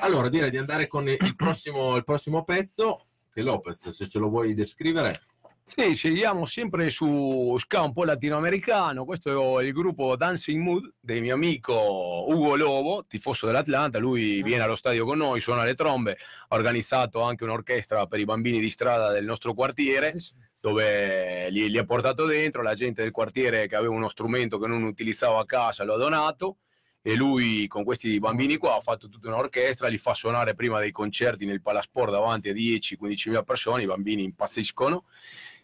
Allora 0.00 0.28
direi 0.28 0.50
di 0.50 0.58
andare 0.58 0.86
con 0.86 1.08
il 1.08 1.34
prossimo, 1.36 1.96
il 1.96 2.04
prossimo 2.04 2.44
pezzo, 2.44 3.06
che 3.38 3.42
Lopez, 3.42 3.88
se 3.90 4.08
ce 4.08 4.18
lo 4.18 4.28
vuoi 4.28 4.52
descrivere. 4.52 5.22
Sì, 5.64 5.94
scegliamo 5.94 6.46
sempre 6.46 6.90
su 6.90 7.54
ska 7.58 7.82
un 7.82 7.92
po' 7.92 8.04
latinoamericano. 8.04 9.04
Questo 9.04 9.60
è 9.60 9.64
il 9.64 9.72
gruppo 9.72 10.16
Dancing 10.16 10.60
Mood 10.60 10.94
del 10.98 11.20
mio 11.20 11.34
amico 11.34 12.24
Ugo 12.26 12.56
Lobo, 12.56 13.04
tifoso 13.06 13.46
dell'Atlanta. 13.46 13.98
Lui 13.98 14.42
viene 14.42 14.62
allo 14.62 14.76
stadio 14.76 15.04
con 15.04 15.18
noi, 15.18 15.40
suona 15.40 15.62
le 15.62 15.74
trombe, 15.74 16.16
ha 16.48 16.56
organizzato 16.56 17.20
anche 17.20 17.44
un'orchestra 17.44 18.06
per 18.06 18.18
i 18.18 18.24
bambini 18.24 18.60
di 18.60 18.70
strada 18.70 19.12
del 19.12 19.24
nostro 19.24 19.54
quartiere. 19.54 20.16
dove 20.58 21.48
li, 21.50 21.70
li 21.70 21.78
ha 21.78 21.84
portato 21.84 22.24
dentro, 22.24 22.62
la 22.62 22.74
gente 22.74 23.02
del 23.02 23.12
quartiere 23.12 23.68
che 23.68 23.76
aveva 23.76 23.94
uno 23.94 24.08
strumento 24.08 24.58
che 24.58 24.66
non 24.66 24.82
utilizzava 24.82 25.38
a 25.38 25.46
casa 25.46 25.84
lo 25.84 25.94
ha 25.94 25.98
donato 25.98 26.56
e 27.02 27.14
lui 27.14 27.66
con 27.66 27.84
questi 27.84 28.18
bambini 28.18 28.56
qua 28.56 28.76
ha 28.76 28.80
fatto 28.80 29.08
tutta 29.08 29.28
un'orchestra, 29.28 29.88
li 29.88 29.98
fa 29.98 30.14
suonare 30.14 30.54
prima 30.54 30.80
dei 30.80 30.90
concerti 30.90 31.46
nel 31.46 31.62
Palasport 31.62 32.10
davanti 32.10 32.48
a 32.48 32.52
10-15 32.52 33.28
mila 33.28 33.42
persone, 33.42 33.82
i 33.82 33.86
bambini 33.86 34.24
impazziscono. 34.24 35.04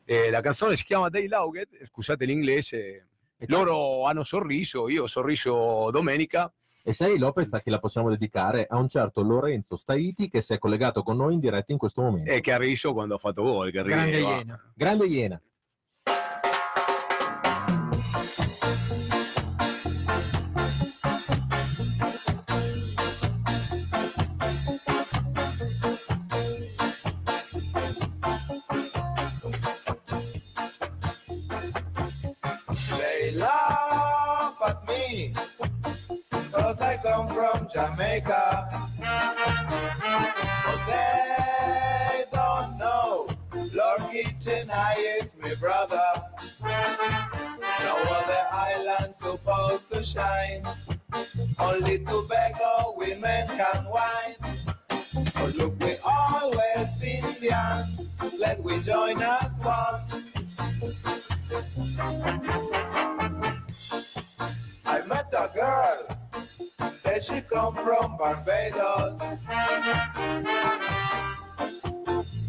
E 0.04 0.30
la 0.30 0.40
canzone 0.40 0.76
si 0.76 0.84
chiama 0.84 1.08
Day 1.08 1.28
Lauget, 1.28 1.84
scusate 1.84 2.24
l'inglese, 2.24 3.08
loro 3.46 4.04
hanno 4.04 4.24
sorriso, 4.24 4.88
io 4.88 5.04
ho 5.04 5.06
sorriso 5.06 5.90
domenica 5.90 6.52
E 6.82 6.92
sai 6.92 7.18
Lopez 7.18 7.50
a 7.52 7.60
chi 7.60 7.70
la 7.70 7.78
possiamo 7.78 8.10
dedicare? 8.10 8.66
A 8.68 8.76
un 8.76 8.88
certo 8.88 9.22
Lorenzo 9.22 9.76
Staiti 9.76 10.28
che 10.28 10.42
si 10.42 10.52
è 10.52 10.58
collegato 10.58 11.02
con 11.02 11.16
noi 11.16 11.34
in 11.34 11.40
diretta 11.40 11.72
in 11.72 11.78
questo 11.78 12.02
momento. 12.02 12.30
e 12.30 12.40
che 12.40 12.52
ha 12.52 12.58
riso 12.58 12.92
quando 12.92 13.14
ha 13.14 13.18
fatto 13.18 13.42
gol. 13.42 13.70
Che 13.70 13.82
Grande 13.82 14.10
rideva. 14.10 14.36
Iena. 14.36 14.72
Grande 14.74 15.06
Iena. 15.06 15.42
From 37.50 37.68
Jamaica. 37.68 38.88
But 40.64 40.80
they 40.86 42.24
don't 42.32 42.78
know. 42.78 43.28
Lord 43.52 44.10
Kitchen 44.10 44.70
I 44.72 45.18
is 45.20 45.34
my 45.40 45.54
brother. 45.54 46.08
No 46.62 47.96
other 48.18 48.44
island 48.50 49.14
supposed 49.16 49.90
to 49.92 50.02
shine. 50.02 50.66
Only 51.58 51.98
Tobago 51.98 52.94
women 52.96 53.46
can 53.48 53.84
wine 53.84 54.36
But 55.34 55.54
look 55.56 55.78
we 55.80 55.96
all 56.04 56.50
West 56.50 57.02
Indians. 57.04 58.10
Let 58.38 58.62
we 58.62 58.80
join 58.80 59.22
us 59.22 59.52
one. 59.62 60.00
I 64.86 65.06
met 65.06 65.26
a 65.36 65.50
girl, 65.54 66.13
said 67.20 67.36
she 67.36 67.40
come 67.42 67.74
from 67.74 68.16
Barbados 68.16 69.20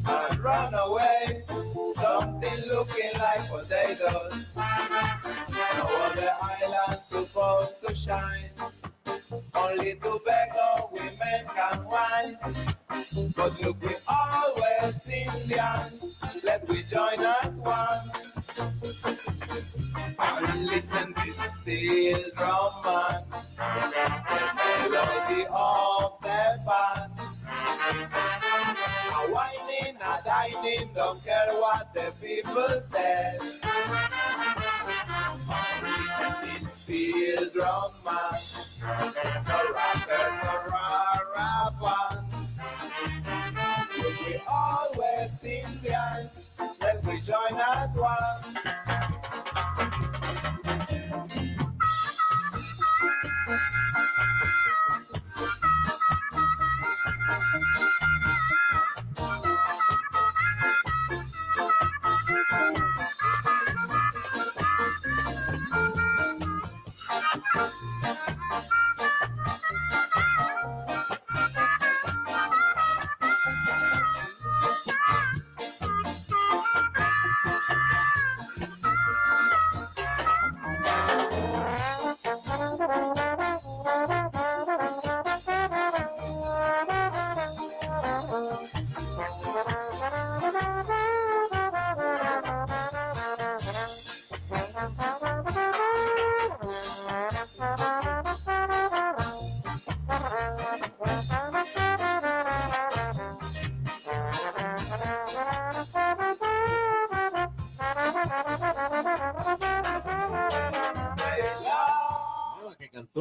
and 0.08 0.40
run 0.40 0.74
away, 0.74 1.44
something 1.94 2.66
looking 2.68 3.12
like 3.20 3.48
potatoes. 3.50 4.46
No 4.56 5.84
other 5.84 6.32
island 6.42 7.02
supposed 7.02 7.82
to 7.86 7.94
shine, 7.94 8.50
only 9.54 9.96
Tobago 9.96 10.90
women 10.92 11.46
can 11.56 11.86
wine. 11.86 12.38
But 13.36 13.62
look, 13.62 13.82
we 13.82 13.96
all 14.08 14.54
West 14.58 15.02
Indians, 15.08 16.16
let 16.44 16.68
we 16.68 16.84
join 16.84 17.20
us 17.20 17.54
one. 17.56 18.12
And 20.20 20.66
listen 20.68 21.14
this 21.26 21.38
steel 21.62 22.20
drum 22.38 22.74
man, 22.84 23.24
melody 24.92 25.46
of 25.52 26.20
the 26.22 26.60
band. 26.66 27.12
A 29.16 29.32
whining, 29.32 29.98
a 30.02 30.20
dining, 30.26 30.90
don't 30.94 31.24
care 31.24 31.54
what 31.54 31.94
the 31.94 32.14
people 32.22 32.82
say. 32.82 33.40
And 35.48 35.84
listen 35.98 36.36
this 36.60 36.65
steel 36.86 37.50
drum 37.52 37.92
man, 38.06 38.34
the 39.46 39.60
rockers 39.74 40.40
are 40.44 40.64
rapping. 41.36 42.22
We 44.26 44.40
all 44.48 44.88
West 44.96 45.44
Indians, 45.44 46.52
let 46.80 47.04
we 47.04 47.22
join 47.22 47.60
as 47.60 47.90
one. 47.96 48.85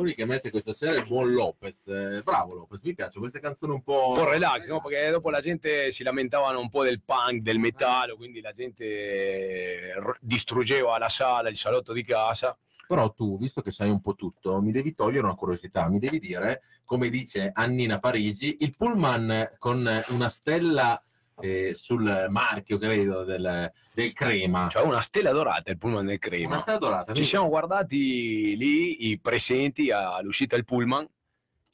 Canzoni 0.05 0.15
che 0.15 0.25
mette 0.27 0.51
questa 0.51 0.75
sera 0.75 0.99
il 0.99 1.07
buon 1.07 1.33
Lopez. 1.33 1.87
Eh, 1.87 2.23
bravo 2.23 2.55
Lopez, 2.55 2.81
mi 2.83 2.95
piace 2.95 3.19
queste 3.19 3.41
canzoni 3.41 3.73
un 3.73 3.83
po'. 3.83 4.11
un 4.11 4.17
po' 4.17 4.31
relax, 4.31 4.67
no? 4.67 4.81
perché 4.81 5.11
dopo 5.11 5.31
la 5.31 5.41
gente 5.41 5.91
si 5.91 6.03
lamentavano 6.03 6.61
un 6.61 6.69
po' 6.69 6.85
del 6.85 7.01
punk, 7.03 7.41
del 7.41 7.59
metallo, 7.59 8.17
quindi 8.17 8.41
la 8.41 8.53
gente 8.53 8.85
eh, 8.85 9.95
distruggeva 10.21 10.99
la 10.99 11.09
sala, 11.09 11.49
il 11.49 11.57
salotto 11.57 11.93
di 11.93 12.05
casa. 12.05 12.57
Però 12.87 13.13
tu, 13.15 13.39
visto 13.39 13.63
che 13.63 13.71
sai 13.71 13.89
un 13.89 14.03
po' 14.03 14.15
tutto, 14.15 14.61
mi 14.61 14.71
devi 14.71 14.95
togliere 14.95 15.25
una 15.25 15.35
curiosità, 15.35 15.89
mi 15.89 15.99
devi 15.99 16.19
dire, 16.19 16.63
come 16.85 17.09
dice 17.09 17.51
Annina 17.55 17.99
Parigi, 17.99 18.59
il 18.61 18.75
pullman 18.77 19.55
con 19.59 20.05
una 20.09 20.29
stella 20.29 21.03
eh, 21.41 21.75
sul 21.77 22.27
marchio, 22.31 22.79
credo, 22.79 23.25
del, 23.25 23.71
del 23.93 24.13
crema. 24.13 24.69
Cioè 24.71 24.83
una 24.83 25.01
stella 25.03 25.33
dorata 25.33 25.71
il 25.71 25.79
pullman 25.79 26.07
del 26.07 26.19
una 26.21 26.37
crema. 26.37 26.59
stella 26.59 26.79
dorata. 26.79 27.13
Ci 27.15 27.25
siamo 27.25 27.49
guardati 27.49 28.57
lì 28.57 29.09
i 29.11 29.19
presenti 29.19 29.91
all'uscita 29.91 30.57
del 30.57 30.65
pullman 30.65 31.07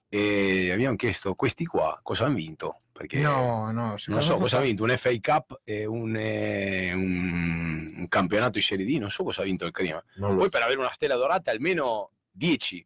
e 0.09 0.71
abbiamo 0.73 0.97
chiesto 0.97 1.35
questi 1.35 1.65
qua 1.67 1.99
cosa 2.03 2.25
hanno 2.25 2.35
vinto 2.35 2.81
perché 2.93 3.19
No, 3.21 3.71
no, 3.71 3.95
non 4.07 4.23
so 4.23 4.37
cosa 4.39 4.59
ha 4.59 4.61
vinto 4.61 4.83
un 4.83 4.95
FA 4.97 5.11
Cup 5.21 5.61
e 5.65 5.87
un, 5.87 6.17
eh, 6.17 6.93
un- 6.93 7.95
un 7.99 8.09
campionato 8.09 8.53
di 8.53 8.61
Serie 8.61 8.85
D 8.85 8.99
non 8.99 9.11
so 9.11 9.23
cosa 9.23 9.43
ha 9.43 9.45
vinto 9.45 9.65
il 9.67 9.71
Crema 9.73 10.03
poi 10.19 10.43
so. 10.45 10.49
per 10.49 10.63
avere 10.63 10.81
una 10.81 10.91
stella 10.93 11.15
dorata 11.15 11.51
almeno 11.53 12.11
10 12.33 12.85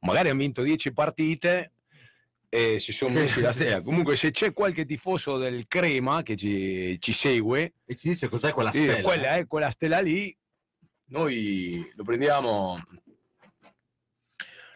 magari 0.00 0.28
hanno 0.28 0.38
vinto 0.38 0.62
10 0.62 0.92
partite 0.92 1.72
e 2.48 2.78
si 2.78 2.92
sono 2.92 3.14
messi 3.14 3.40
la 3.40 3.52
stella 3.52 3.82
comunque 3.82 4.14
se 4.16 4.30
c'è 4.30 4.52
qualche 4.52 4.84
tifoso 4.84 5.36
del 5.36 5.66
Crema 5.66 6.22
che 6.22 6.36
ci, 6.36 6.96
ci 7.00 7.12
segue 7.12 7.74
E 7.84 7.94
ci 7.96 8.08
dice 8.08 8.28
cos'è 8.28 8.52
quella 8.52 8.70
sì, 8.70 8.84
stella. 8.84 9.02
quella, 9.02 9.34
è 9.36 9.46
quella 9.46 9.70
stella 9.70 10.00
lì 10.00 10.34
noi 11.08 11.92
lo 11.94 12.04
prendiamo 12.04 12.78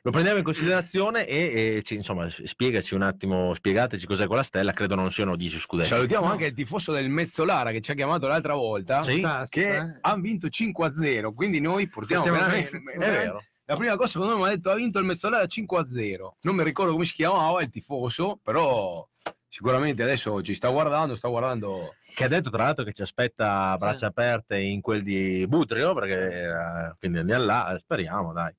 Lo 0.02 0.10
prendiamo 0.10 0.38
in 0.38 0.44
considerazione 0.44 1.26
e, 1.26 1.76
e 1.76 1.82
ci- 1.82 1.94
insomma, 1.96 2.26
spiegaci 2.30 2.94
un 2.94 3.02
attimo, 3.02 3.52
spiegateci 3.52 4.06
cos'è 4.06 4.26
quella 4.26 4.42
stella, 4.42 4.72
credo 4.72 4.94
non 4.94 5.10
siano 5.10 5.36
10 5.36 5.58
scudetti. 5.58 5.90
Salutiamo 5.90 6.24
No. 6.24 6.32
anche 6.32 6.46
il 6.46 6.54
tifoso 6.54 6.90
del 6.92 7.10
Mezzolara 7.10 7.70
che 7.70 7.82
ci 7.82 7.90
ha 7.90 7.94
chiamato 7.94 8.26
l'altra 8.26 8.54
volta, 8.54 9.02
Sì, 9.02 9.22
che 9.50 9.76
eh. 9.76 9.98
hanno 10.00 10.22
vinto 10.22 10.46
5-0, 10.48 11.34
quindi 11.34 11.60
noi 11.60 11.86
portiamo 11.90 12.22
Portiamo 12.24 12.46
veramente... 12.46 12.78
veramente- 12.82 13.18
vero. 13.24 13.44
La 13.70 13.76
prima 13.76 13.94
cosa 13.94 14.08
secondo 14.08 14.34
me 14.34 14.40
mi 14.40 14.46
ha 14.48 14.56
detto 14.56 14.68
ha 14.72 14.74
vinto 14.74 14.98
il 14.98 15.04
Mezzolara 15.04 15.44
5-0, 15.44 16.28
non 16.40 16.56
mi 16.56 16.64
ricordo 16.64 16.90
come 16.90 17.04
si 17.04 17.12
chiamava 17.12 17.60
il 17.60 17.70
tifoso, 17.70 18.40
però 18.42 19.08
sicuramente 19.46 20.02
adesso 20.02 20.42
ci 20.42 20.56
sta 20.56 20.68
guardando, 20.70 21.14
sta 21.14 21.28
guardando... 21.28 21.94
Che 22.12 22.24
ha 22.24 22.26
detto 22.26 22.50
tra 22.50 22.64
l'altro 22.64 22.82
che 22.82 22.92
ci 22.92 23.02
aspetta 23.02 23.70
a 23.70 23.76
braccia 23.78 24.08
aperte 24.08 24.58
in 24.58 24.80
quel 24.80 25.04
di 25.04 25.46
Butrio, 25.46 25.94
perché 25.94 26.46
eh, 26.46 26.94
quindi 26.98 27.18
andiamo 27.18 27.44
là, 27.44 27.76
speriamo, 27.78 28.32
dai. 28.32 28.52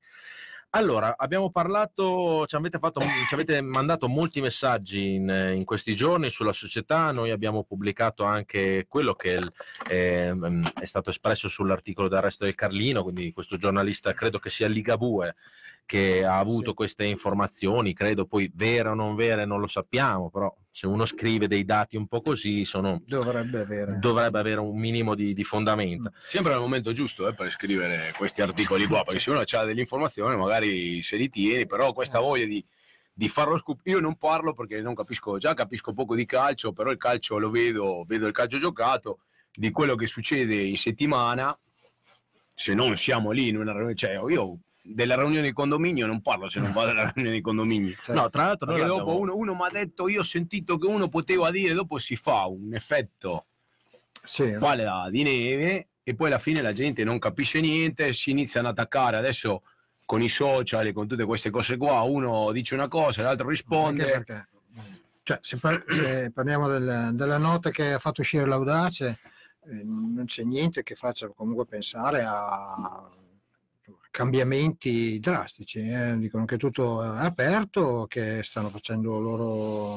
Allora, 0.73 1.15
abbiamo 1.17 1.49
parlato, 1.51 2.45
ci 2.47 2.55
avete, 2.55 2.79
fatto, 2.79 3.01
ci 3.27 3.33
avete 3.33 3.59
mandato 3.59 4.07
molti 4.07 4.39
messaggi 4.39 5.15
in, 5.15 5.27
in 5.53 5.65
questi 5.65 5.97
giorni 5.97 6.29
sulla 6.29 6.53
società, 6.53 7.11
noi 7.11 7.31
abbiamo 7.31 7.65
pubblicato 7.65 8.23
anche 8.23 8.85
quello 8.87 9.13
che 9.13 9.51
ehm, 9.89 10.71
è 10.79 10.85
stato 10.85 11.09
espresso 11.09 11.49
sull'articolo 11.49 12.07
d'arresto 12.07 12.45
del 12.45 12.55
Carlino, 12.55 13.03
quindi 13.03 13.33
questo 13.33 13.57
giornalista 13.57 14.13
credo 14.13 14.39
che 14.39 14.49
sia 14.49 14.69
Ligabue, 14.69 15.35
che 15.85 16.23
ha 16.23 16.37
avuto 16.39 16.69
Sì. 16.69 16.75
queste 16.75 17.05
informazioni, 17.05 17.93
credo 17.93 18.25
poi 18.25 18.49
vere 18.55 18.89
o 18.89 18.93
non 18.93 19.15
vere 19.15 19.45
non 19.45 19.59
lo 19.59 19.67
sappiamo, 19.67 20.29
però 20.29 20.53
se 20.69 20.87
uno 20.87 21.05
scrive 21.05 21.47
dei 21.47 21.65
dati 21.65 21.97
un 21.97 22.07
po' 22.07 22.21
così 22.21 22.63
sono, 22.63 23.01
Dovrebbe 23.05 23.59
avere. 23.59 23.97
dovrebbe 23.99 24.39
avere 24.39 24.59
un 24.61 24.79
minimo 24.79 25.15
di, 25.15 25.33
di 25.33 25.43
fondamento. 25.43 26.13
Sempre 26.25 26.53
al 26.53 26.59
momento 26.59 26.93
giusto 26.93 27.27
eh, 27.27 27.33
per 27.33 27.51
scrivere 27.51 28.13
questi 28.17 28.41
articoli 28.41 28.85
qua, 28.85 29.03
perché 29.03 29.19
se 29.19 29.31
uno 29.31 29.41
ha 29.45 29.63
delle 29.65 29.81
informazioni 29.81 30.37
magari 30.37 31.01
se 31.01 31.17
li 31.17 31.29
tieni, 31.29 31.67
però 31.67 31.91
questa 31.91 32.19
voglia 32.19 32.45
di, 32.45 32.63
di 33.13 33.27
farlo 33.27 33.57
scoop... 33.57 33.81
Io 33.87 33.99
non 33.99 34.15
parlo 34.15 34.53
perché 34.53 34.79
non 34.79 34.95
capisco, 34.95 35.37
già 35.37 35.53
capisco 35.53 35.91
poco 35.91 36.15
di 36.15 36.25
calcio, 36.25 36.71
però 36.71 36.89
il 36.91 36.97
calcio 36.97 37.37
lo 37.37 37.49
vedo, 37.49 38.05
vedo 38.07 38.27
il 38.27 38.33
calcio 38.33 38.57
giocato, 38.57 39.19
di 39.53 39.71
quello 39.71 39.95
che 39.95 40.07
succede 40.07 40.55
in 40.55 40.77
settimana, 40.77 41.53
se 42.55 42.73
non 42.73 42.95
siamo 42.95 43.31
lì 43.31 43.49
in 43.49 43.57
una 43.57 43.71
riunione, 43.71 43.95
cioè 43.95 44.11
io 44.29 44.57
della 44.83 45.15
riunione 45.15 45.47
di 45.47 45.53
condominio 45.53 46.07
non 46.07 46.21
parlo 46.21 46.49
se 46.49 46.59
non 46.59 46.71
vado 46.73 46.89
alla 46.91 47.11
riunione 47.13 47.35
di 47.37 47.41
condominio. 47.41 47.95
Cioè, 48.01 48.15
No, 48.15 48.29
tra 48.29 48.45
l'altro 48.45 48.67
Perché 48.73 48.85
dopo 48.85 49.17
uno, 49.19 49.35
uno 49.35 49.53
mi 49.53 49.61
ha 49.63 49.69
detto, 49.69 50.07
io 50.07 50.21
ho 50.21 50.23
sentito 50.23 50.77
che 50.77 50.87
uno 50.87 51.07
poteva 51.07 51.51
dire, 51.51 51.73
dopo 51.73 51.99
si 51.99 52.15
fa 52.15 52.45
un 52.47 52.73
effetto 52.73 53.45
sì, 54.23 54.55
palla 54.59 55.07
di 55.09 55.23
neve 55.23 55.87
e 56.03 56.15
poi 56.15 56.27
alla 56.27 56.39
fine 56.39 56.61
la 56.61 56.71
gente 56.73 57.03
non 57.03 57.19
capisce 57.19 57.59
niente, 57.59 58.11
si 58.13 58.31
iniziano 58.31 58.69
ad 58.69 58.77
attaccare 58.77 59.17
adesso 59.17 59.63
con 60.05 60.21
i 60.21 60.29
social 60.29 60.87
e 60.87 60.93
con 60.93 61.07
tutte 61.07 61.25
queste 61.25 61.49
cose 61.51 61.77
qua, 61.77 62.01
uno 62.01 62.51
dice 62.51 62.73
una 62.73 62.87
cosa, 62.87 63.21
l'altro 63.21 63.47
risponde. 63.47 64.05
perché, 64.05 64.47
cioè, 65.23 65.37
se, 65.41 65.57
par- 65.57 65.85
se 65.87 66.31
parliamo 66.33 66.67
del- 66.67 67.11
della 67.13 67.37
nota 67.37 67.69
che 67.69 67.93
ha 67.93 67.99
fatto 67.99 68.21
uscire 68.21 68.45
l'audace, 68.45 69.19
eh, 69.65 69.83
non 69.83 70.23
c'è 70.25 70.43
niente 70.43 70.81
che 70.83 70.95
faccia 70.95 71.29
comunque 71.29 71.65
pensare 71.65 72.23
a 72.27 73.07
cambiamenti 74.11 75.19
drastici. 75.19 75.79
eh. 75.79 76.17
Dicono 76.17 76.45
che 76.45 76.57
tutto 76.57 77.01
è 77.03 77.07
aperto, 77.07 78.05
che 78.07 78.43
stanno 78.43 78.69
facendo 78.69 79.19
loro, 79.19 79.95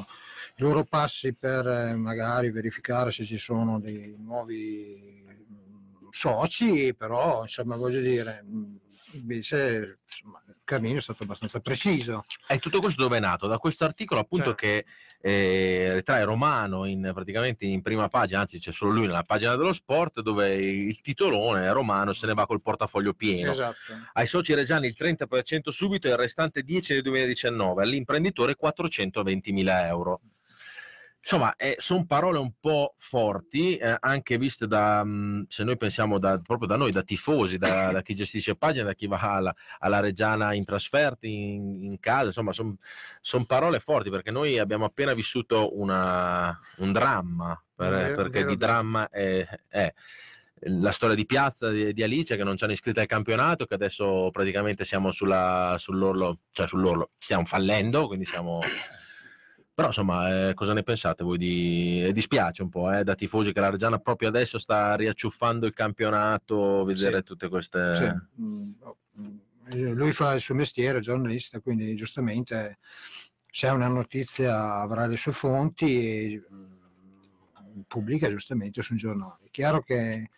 i 0.57 0.62
loro 0.62 0.85
passi 0.85 1.35
per 1.35 1.67
eh, 1.67 1.95
magari 1.97 2.51
verificare 2.51 3.11
se 3.11 3.25
ci 3.25 3.37
sono 3.37 3.81
dei 3.81 4.15
nuovi 4.19 5.23
mm, 5.27 6.09
soci, 6.11 6.95
però 6.97 7.43
insomma 7.43 7.77
voglio 7.77 8.01
dire, 8.01 8.43
mm, 8.45 8.77
invece 9.12 9.99
insomma, 10.07 10.43
Carlino 10.65 10.99
è 10.99 11.01
stato 11.01 11.23
abbastanza 11.23 11.61
preciso. 11.61 12.25
E 12.49 12.59
tutto 12.59 12.81
questo 12.81 13.03
dove 13.03 13.19
è 13.19 13.21
nato? 13.21 13.47
Da 13.47 13.59
questo 13.59 13.85
articolo 13.85 14.21
appunto 14.21 14.55
Certo. 14.55 14.61
che 14.61 14.85
eh, 15.21 15.95
ritrae 15.95 16.25
Romano 16.25 16.85
in, 16.85 17.11
praticamente 17.15 17.65
in 17.65 17.81
prima 17.83 18.09
pagina, 18.09 18.41
anzi 18.41 18.59
c'è 18.59 18.73
solo 18.73 18.93
lui 18.93 19.07
nella 19.07 19.23
pagina 19.23 19.57
dello 19.57 19.73
sport, 19.73 20.21
dove 20.21 20.55
il 20.55 21.01
titolone 21.01 21.73
Romano 21.73 22.12
se 22.12 22.27
ne 22.27 22.35
va 22.35 22.47
col 22.47 22.61
portafoglio 22.61 23.15
pieno. 23.15 23.53
Esatto. 23.53 23.93
Ai 24.15 24.27
soci 24.27 24.55
reggiani 24.55 24.87
il 24.87 24.97
30% 24.99 25.69
subito 25.69 26.09
e 26.09 26.11
il 26.11 26.17
restante 26.17 26.62
10 26.62 26.95
nel 26.95 27.03
2019, 27.03 27.83
all'imprenditore 27.83 28.57
420.000 28.61 29.87
euro. 29.87 30.21
Insomma, 31.27 31.55
sono 31.79 32.05
parole 32.05 32.37
un 32.37 32.53
po' 32.61 32.97
forti, 32.99 33.79
eh, 33.79 33.97
anche 33.99 34.37
viste 34.37 34.66
da, 34.66 35.03
mh, 35.03 35.47
se 35.49 35.64
noi 35.64 35.79
pensiamo 35.79 36.18
da- 36.18 36.39
proprio 36.39 36.68
da 36.68 36.77
noi, 36.77 36.93
da 36.93 37.03
tifosi, 37.03 37.57
da, 37.57 37.91
da 37.93 38.03
chi 38.03 38.14
gestisce 38.14 38.57
pagina, 38.57 38.85
da 38.85 38.93
chi 38.93 39.07
va 39.07 39.18
alla, 39.18 39.55
alla 39.79 40.01
Reggiana 40.01 40.53
in 40.53 40.66
trasferta, 40.66 41.27
in, 41.27 41.83
in 41.83 41.99
casa, 41.99 42.27
insomma, 42.27 42.53
sono 42.53 43.45
parole 43.47 43.81
forti 43.81 44.11
perché 44.11 44.31
noi 44.31 44.59
abbiamo 44.59 44.85
appena 44.85 45.14
vissuto 45.14 45.79
una- 45.81 46.61
un 46.77 46.93
dramma, 46.93 47.59
per- 47.75 47.91
Vero, 47.91 48.14
perché 48.16 48.41
vero, 48.41 48.51
di 48.51 48.57
vero. 48.57 48.72
dramma 48.72 49.09
è, 49.09 49.49
è 49.68 49.95
la 50.66 50.93
storia 50.93 51.16
di 51.16 51.25
piazza 51.25 51.70
di, 51.70 51.95
di 51.95 52.03
Alice 52.03 52.37
che 52.37 52.45
non 52.45 52.59
ci 52.59 52.64
hanno 52.64 52.75
iscritti 52.75 53.01
al 53.01 53.07
campionato, 53.07 53.64
che 53.64 53.72
adesso 53.75 54.29
praticamente 54.31 54.85
siamo 54.85 55.11
sulla, 55.11 55.77
sull'orlo, 55.79 56.41
cioè 56.53 56.66
sull'orlo, 56.66 57.12
stiamo 57.16 57.47
fallendo, 57.47 58.09
quindi 58.09 58.27
siamo... 58.27 58.61
Però 59.75 59.89
insomma, 59.89 60.49
eh, 60.49 60.55
cosa 60.55 60.72
ne 60.72 60.85
pensate 60.85 61.25
voi 61.25 61.37
di... 61.37 62.01
e 62.05 62.12
dispiace 62.12 62.62
un 62.62 62.68
po', 62.68 62.93
eh, 62.93 63.03
da 63.03 63.16
tifosi 63.16 63.53
che 63.53 63.59
la 63.59 63.70
Reggiana 63.70 63.99
proprio 63.99 64.29
adesso 64.29 64.59
sta 64.59 64.95
riacciuffando 64.95 65.66
il 65.66 65.75
campionato, 65.75 66.85
vedere 66.85 67.18
Sì. 67.18 67.22
tutte 67.25 67.49
queste... 67.49 67.97
Sì. 68.37 68.43
Mm, 68.43 68.72
mm, 69.18 69.37
eh, 69.70 69.89
Lui 69.91 70.12
fa 70.12 70.35
il 70.35 70.41
suo 70.41 70.55
mestiere, 70.55 71.01
giornalista, 71.01 71.59
quindi 71.59 71.97
giustamente 71.97 72.79
se 73.51 73.66
ha 73.66 73.72
una 73.72 73.89
notizia 73.89 74.75
avrà 74.75 75.07
le 75.07 75.16
sue 75.16 75.33
fonti 75.33 76.07
e 76.07 76.43
mm, 76.53 77.81
pubblica 77.89 78.29
giustamente 78.29 78.81
sui 78.81 78.97
giornali. 78.97 79.47
È 79.47 79.51
chiaro 79.51 79.83
che 79.83 80.31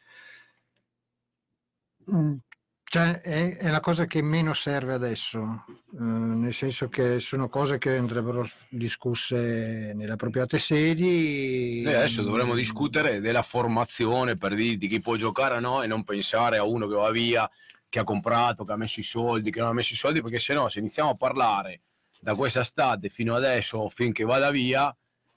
cioè, 2.89 3.21
è, 3.21 3.57
è 3.57 3.71
la 3.71 3.81
cosa 3.81 4.07
che 4.07 4.23
meno 4.23 4.55
serve 4.55 4.95
adesso, 4.95 5.65
eh, 5.69 6.03
nel 6.03 6.55
senso 6.55 6.89
che 6.89 7.19
sono 7.19 7.49
cose 7.49 7.79
che 7.79 7.97
andrebbero 7.97 8.49
discusse 8.69 9.93
nelle 9.95 10.13
appropriate 10.13 10.59
sedi. 10.59 11.83
Noi 11.83 11.95
adesso 11.95 12.23
dovremmo 12.23 12.55
Mm, 12.55 12.57
discutere 12.57 13.21
della 13.21 13.43
formazione 13.43 14.37
per 14.37 14.55
dirti 14.55 14.87
chi 14.87 15.01
può 15.01 15.17
giocare 15.17 15.57
o 15.57 15.61
no 15.61 15.83
e 15.83 15.87
non 15.89 16.05
pensare 16.05 16.59
a 16.59 16.65
uno 16.65 16.87
che 16.87 16.95
va 16.95 17.11
via, 17.11 17.51
che 17.89 17.99
ha 17.99 18.05
comprato, 18.05 18.65
che 18.65 18.73
ha 18.73 18.77
messo 18.77 19.01
i 19.01 19.05
soldi, 19.05 19.51
che 19.51 19.59
non 19.61 19.69
ha 19.71 19.73
messo 19.73 19.93
i 19.93 19.97
soldi, 19.97 20.23
perché 20.23 20.39
se 20.39 20.55
no 20.55 20.69
se 20.69 20.79
iniziamo 20.79 21.11
a 21.11 21.15
parlare 21.17 21.81
da 22.21 22.35
questa 22.35 22.61
estate 22.61 23.09
fino 23.09 23.35
adesso, 23.35 23.89
finché 23.89 24.23
vada 24.25 24.51
via, 24.51 24.95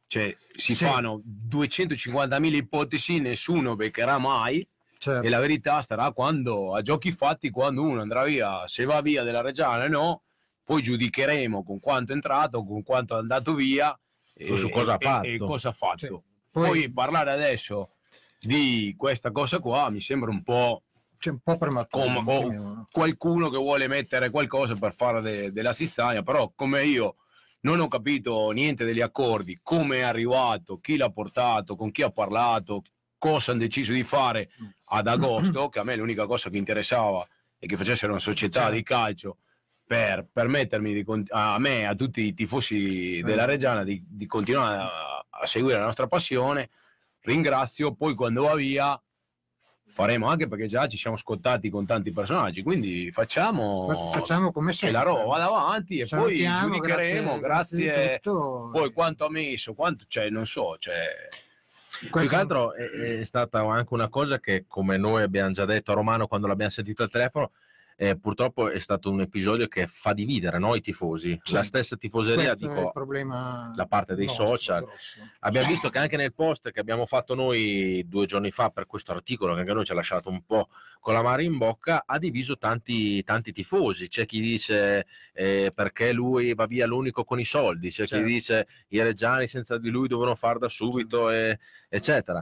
cioè 0.07 0.35
si 0.55 0.75
Sì. 0.75 0.85
fanno 0.85 1.19
250.000 1.23 2.55
ipotesi, 2.57 3.19
nessuno 3.19 3.75
beccherà 3.75 4.17
mai 4.19 4.65
certo. 4.99 5.25
e 5.25 5.29
la 5.29 5.39
verità 5.39 5.81
starà 5.81 6.11
quando 6.11 6.75
a 6.75 6.81
giochi 6.83 7.11
fatti, 7.11 7.49
quando 7.49 7.81
uno 7.81 8.01
andrà 8.01 8.23
via, 8.25 8.67
se 8.67 8.85
va 8.85 9.01
via 9.01 9.23
della 9.23 9.41
Reggiana 9.41 9.85
o 9.85 9.87
no, 9.87 10.21
poi 10.63 10.83
giudicheremo 10.83 11.63
con 11.63 11.79
quanto 11.79 12.11
è 12.11 12.15
entrato, 12.15 12.63
con 12.63 12.83
quanto 12.83 13.15
è 13.15 13.19
andato 13.19 13.55
via 13.55 13.89
O 14.49 14.55
su 14.55 14.69
cosa 14.69 14.93
ha 14.93 14.97
e- 14.99 15.05
fatto. 15.05 15.27
e 15.27 15.37
cosa 15.39 15.69
ha 15.69 15.73
fatto. 15.73 15.97
Sì. 16.05 16.07
Poi, 16.51 16.67
Poi 16.69 16.91
parlare 16.93 17.31
adesso 17.31 17.95
di 18.39 18.93
questa 18.97 19.31
cosa 19.31 19.59
qua 19.59 19.89
mi 19.89 19.99
sembra 20.01 20.29
un 20.29 20.43
po' 20.43 20.83
c'è 21.17 21.31
un 21.31 21.39
po' 21.39 21.57
prematuro. 21.57 22.23
come 22.23 22.87
qualcuno 22.91 23.49
che 23.49 23.57
vuole 23.57 23.87
mettere 23.87 24.29
qualcosa 24.29 24.75
per 24.75 24.93
fare 24.95 25.21
de- 25.21 25.51
della 25.51 25.73
zizzania, 25.73 26.23
però 26.23 26.51
come 26.55 26.85
io 26.85 27.15
non 27.61 27.81
ho 27.81 27.89
capito 27.89 28.49
niente 28.51 28.85
degli 28.85 29.01
accordi, 29.01 29.59
come 29.61 29.97
è 29.97 30.01
arrivato, 30.03 30.77
chi 30.79 30.95
l'ha 30.95 31.09
portato, 31.09 31.75
con 31.75 31.91
chi 31.91 32.03
ha 32.03 32.09
parlato, 32.11 32.83
cosa 33.19 33.51
hanno 33.51 33.59
deciso 33.59 33.93
di 33.93 34.03
fare 34.03 34.49
ad 34.85 35.05
agosto, 35.07 35.69
che 35.69 35.77
a 35.77 35.83
me 35.83 35.95
l'unica 35.95 36.25
cosa 36.25 36.49
che 36.49 36.57
interessava 36.57 37.27
è 37.59 37.67
che 37.67 37.77
facessero 37.77 38.11
una 38.11 38.21
società 38.21 38.61
Certo. 38.61 38.75
di 38.75 38.83
calcio 38.83 39.37
per 39.85 40.27
permettermi 40.31 40.93
di 40.93 41.05
a 41.29 41.57
me, 41.59 41.85
a 41.87 41.93
tutti 41.95 42.21
i 42.21 42.33
tifosi 42.33 43.21
della 43.23 43.45
Reggiana 43.45 43.83
di, 43.83 44.03
di 44.07 44.25
continuare 44.25 44.77
a, 44.77 45.25
a 45.29 45.45
seguire 45.45 45.77
la 45.77 45.85
nostra 45.85 46.07
passione. 46.07 46.69
Ringrazio, 47.21 47.93
poi 47.95 48.13
quando 48.15 48.43
va 48.43 48.55
via 48.55 48.99
faremo 49.91 50.27
anche 50.27 50.47
perché 50.47 50.67
già 50.67 50.87
ci 50.87 50.95
siamo 50.95 51.17
scottati 51.17 51.69
con 51.69 51.85
tanti 51.85 52.11
personaggi, 52.11 52.61
quindi 52.61 53.11
facciamo, 53.11 54.11
Fa- 54.11 54.19
Facciamo 54.19 54.51
come 54.51 54.69
che 54.71 54.77
sempre. 54.77 54.97
la 54.99 55.03
roba 55.03 55.23
vada 55.23 55.45
avanti 55.47 55.95
e 55.95 56.05
poi 56.07 56.07
Salutiamo, 56.07 56.67
giudicheremo, 56.75 57.39
grazie, 57.39 57.85
grazie, 57.85 58.19
tutto. 58.21 58.69
poi 58.71 58.93
quanto 58.93 59.25
ha 59.25 59.29
messo, 59.29 59.73
quanto, 59.73 60.05
cioè, 60.07 60.29
non 60.29 60.45
so, 60.45 60.77
cioè, 60.77 61.07
Più 61.99 62.09
Questo- 62.09 62.29
che 62.29 62.35
altro 62.35 62.73
è, 62.73 63.19
è 63.19 63.23
stata 63.25 63.59
anche 63.59 63.93
una 63.93 64.09
cosa 64.09 64.39
che, 64.39 64.65
come 64.67 64.97
noi 64.97 65.21
abbiamo 65.21 65.51
già 65.51 65.65
detto 65.65 65.91
a 65.91 65.95
Romano 65.95 66.27
quando 66.27 66.47
l'abbiamo 66.47 66.71
sentito 66.71 67.03
al 67.03 67.09
telefono, 67.11 67.51
eh, 68.01 68.17
purtroppo 68.17 68.69
è 68.69 68.79
stato 68.79 69.11
un 69.11 69.19
episodio 69.19 69.67
che 69.67 69.85
fa 69.85 70.13
dividere 70.13 70.57
no, 70.57 70.73
i 70.73 70.79
tifosi. 70.79 71.37
Sì. 71.43 71.51
La 71.51 71.63
stessa 71.63 71.97
tifoseria, 71.97 72.55
questo 72.55 72.67
dico, 72.69 72.93
la 73.75 73.85
parte 73.89 74.15
dei 74.15 74.25
nostro, 74.25 74.45
social. 74.45 74.85
grosso. 74.85 75.19
Abbiamo 75.39 75.67
visto 75.67 75.89
che 75.89 75.97
anche 75.97 76.15
nel 76.15 76.33
post 76.33 76.71
che 76.71 76.79
abbiamo 76.79 77.05
fatto 77.05 77.35
noi 77.35 78.05
due 78.07 78.25
giorni 78.25 78.51
fa 78.51 78.69
per 78.69 78.85
questo 78.85 79.11
articolo, 79.11 79.53
che 79.53 79.59
anche 79.59 79.73
noi 79.73 79.83
ci 79.83 79.91
ha 79.91 79.95
lasciato 79.95 80.29
un 80.29 80.45
po' 80.45 80.69
con 81.01 81.13
la 81.13 81.21
mare 81.21 81.43
in 81.43 81.57
bocca, 81.57 82.03
ha 82.05 82.17
diviso 82.17 82.57
tanti, 82.57 83.21
tanti 83.25 83.51
tifosi. 83.51 84.07
C'è 84.07 84.25
chi 84.25 84.39
dice 84.39 85.05
eh, 85.33 85.73
perché 85.75 86.13
lui 86.13 86.53
va 86.53 86.67
via 86.67 86.85
l'unico 86.85 87.25
con 87.25 87.37
i 87.37 87.45
soldi, 87.45 87.89
c'è 87.89 88.07
Certo. 88.07 88.25
chi 88.25 88.31
dice 88.31 88.67
i 88.89 89.01
reggiani 89.01 89.45
senza 89.45 89.77
di 89.77 89.89
lui 89.89 90.07
devono 90.07 90.35
far 90.35 90.57
da 90.57 90.69
subito, 90.69 91.29
e- 91.29 91.59
eccetera. 91.89 92.41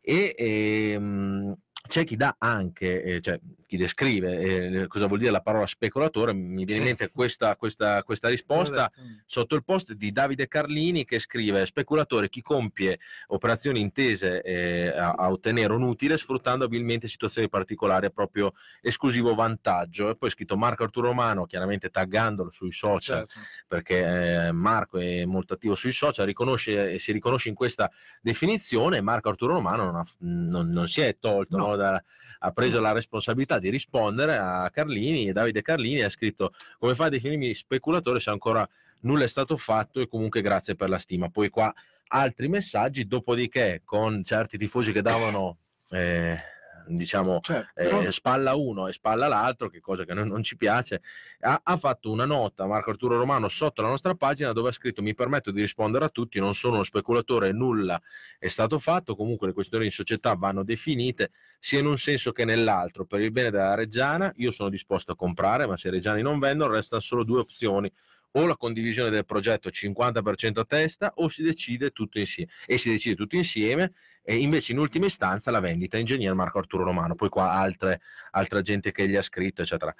E 0.00 0.34
ehm, 0.36 1.54
c'è 1.86 2.04
chi 2.04 2.16
dà 2.16 2.36
anche, 2.38 3.02
eh, 3.02 3.20
cioè 3.20 3.38
chi 3.66 3.76
descrive 3.76 4.38
eh, 4.82 4.86
cosa 4.86 5.06
vuol 5.06 5.18
dire 5.18 5.30
la 5.30 5.40
parola 5.42 5.66
speculatore, 5.66 6.32
mi 6.32 6.64
viene 6.64 6.80
in 6.80 6.86
mente 6.86 7.10
questa, 7.10 7.56
questa, 7.56 8.02
questa 8.04 8.28
risposta 8.28 8.90
sotto 9.26 9.54
il 9.54 9.64
post 9.64 9.92
di 9.92 10.10
Davide 10.12 10.48
Carlini 10.48 11.04
che 11.04 11.18
scrive 11.18 11.66
speculatore 11.66 12.28
chi 12.30 12.40
compie 12.40 12.98
operazioni 13.28 13.80
intese 13.80 14.40
eh, 14.42 14.88
a, 14.96 15.12
a 15.12 15.30
ottenere 15.30 15.72
un 15.74 15.82
utile 15.82 16.16
sfruttando 16.16 16.64
abilmente 16.64 17.06
situazioni 17.08 17.48
particolari 17.48 18.06
a 18.06 18.10
proprio 18.10 18.52
esclusivo 18.80 19.34
vantaggio 19.34 20.08
e 20.10 20.16
poi 20.16 20.30
scritto 20.30 20.56
Marco 20.56 20.84
Arturo 20.84 21.08
Romano 21.08 21.44
chiaramente 21.46 21.90
taggandolo 21.90 22.50
sui 22.50 22.72
social 22.72 23.26
Certo. 23.28 23.48
perché 23.66 24.46
eh, 24.46 24.52
Marco 24.52 24.98
è 24.98 25.24
molto 25.24 25.54
attivo 25.54 25.74
sui 25.74 25.92
social 25.92 26.26
riconosce 26.26 26.98
si 26.98 27.12
riconosce 27.12 27.48
in 27.50 27.54
questa 27.54 27.90
definizione 28.20 29.00
Marco 29.00 29.28
Arturo 29.30 29.54
Romano 29.54 29.84
non, 29.84 29.96
ha- 29.96 30.06
non- 30.20 30.68
non 30.70 30.88
si 30.88 31.00
è 31.00 31.16
tolto 31.18 31.56
No, 31.56 31.63
no, 31.66 31.72
diciamo, 31.72 31.76
da- 31.76 32.04
ha 32.40 32.50
preso 32.52 32.80
la 32.80 32.92
responsabilità 32.92 33.58
di 33.58 33.70
rispondere 33.70 34.36
a 34.36 34.68
Carlini 34.70 35.28
e 35.28 35.32
Davide 35.32 35.62
Carlini 35.62 36.02
ha 36.02 36.10
scritto 36.10 36.52
come 36.78 36.94
fa 36.94 37.06
a 37.06 37.08
definirmi 37.08 37.54
speculatore 37.54 38.20
se 38.20 38.30
ancora 38.30 38.68
nulla 39.00 39.24
è 39.24 39.28
stato 39.28 39.56
fatto 39.56 40.00
e 40.00 40.08
comunque 40.08 40.42
grazie 40.42 40.74
per 40.74 40.88
la 40.88 40.98
stima. 40.98 41.30
Poi 41.30 41.48
qua 41.48 41.72
altri 42.08 42.48
messaggi, 42.48 43.06
dopodiché 43.06 43.80
con 43.84 44.22
certi 44.22 44.58
tifosi 44.58 44.92
che 44.92 45.02
davano... 45.02 45.58
eh, 45.90 46.38
diciamo 46.86 47.40
Cioè, 47.42 47.58
eh, 47.74 47.84
però- 47.84 48.10
spalla 48.10 48.54
uno 48.54 48.88
e 48.88 48.92
spalla 48.92 49.28
l'altro, 49.28 49.68
che 49.68 49.80
cosa 49.80 50.04
che 50.04 50.12
a 50.12 50.14
noi 50.14 50.28
non 50.28 50.42
ci 50.42 50.56
piace, 50.56 51.02
ha, 51.40 51.60
ha 51.62 51.76
fatto 51.76 52.10
una 52.10 52.24
nota 52.24 52.66
Marco 52.66 52.90
Arturo 52.90 53.16
Romano 53.16 53.48
sotto 53.48 53.82
la 53.82 53.88
nostra 53.88 54.14
pagina 54.14 54.52
dove 54.52 54.68
ha 54.68 54.72
scritto 54.72 55.02
mi 55.02 55.14
permetto 55.14 55.50
di 55.50 55.60
rispondere 55.60 56.04
a 56.04 56.08
tutti, 56.08 56.38
non 56.38 56.54
sono 56.54 56.74
uno 56.74 56.84
speculatore, 56.84 57.52
nulla 57.52 58.00
è 58.38 58.48
stato 58.48 58.78
fatto, 58.78 59.16
comunque 59.16 59.46
le 59.46 59.52
questioni 59.52 59.86
in 59.86 59.90
società 59.90 60.34
vanno 60.34 60.64
definite 60.64 61.30
sia 61.58 61.78
in 61.78 61.86
un 61.86 61.98
senso 61.98 62.32
che 62.32 62.44
nell'altro, 62.44 63.04
per 63.04 63.20
il 63.20 63.30
bene 63.30 63.50
della 63.50 63.74
Reggiana 63.74 64.32
io 64.36 64.52
sono 64.52 64.68
disposto 64.68 65.12
a 65.12 65.16
comprare, 65.16 65.66
ma 65.66 65.76
se 65.76 65.88
i 65.88 65.90
Reggiani 65.90 66.22
non 66.22 66.38
vendono 66.38 66.74
restano 66.74 67.00
solo 67.00 67.24
due 67.24 67.40
opzioni. 67.40 67.90
O 68.36 68.46
la 68.46 68.56
condivisione 68.56 69.10
del 69.10 69.24
progetto 69.24 69.68
50% 69.68 70.58
a 70.58 70.64
testa 70.64 71.12
o 71.16 71.28
si 71.28 71.42
decide 71.44 71.90
tutto 71.90 72.18
insieme 72.18 72.50
e 72.66 72.78
si 72.78 72.90
decide 72.90 73.14
tutto 73.14 73.36
insieme 73.36 73.92
e 74.26 74.36
invece 74.36 74.72
in 74.72 74.78
ultima 74.78 75.06
istanza 75.06 75.50
la 75.50 75.60
vendita 75.60 75.98
ingegner 75.98 76.32
Marco 76.34 76.58
Arturo 76.58 76.84
Romano 76.84 77.14
poi 77.14 77.28
qua 77.28 77.52
altre, 77.52 78.00
altra 78.30 78.62
gente 78.62 78.90
che 78.90 79.06
gli 79.06 79.16
ha 79.16 79.22
scritto 79.22 79.62
eccetera 79.62 79.94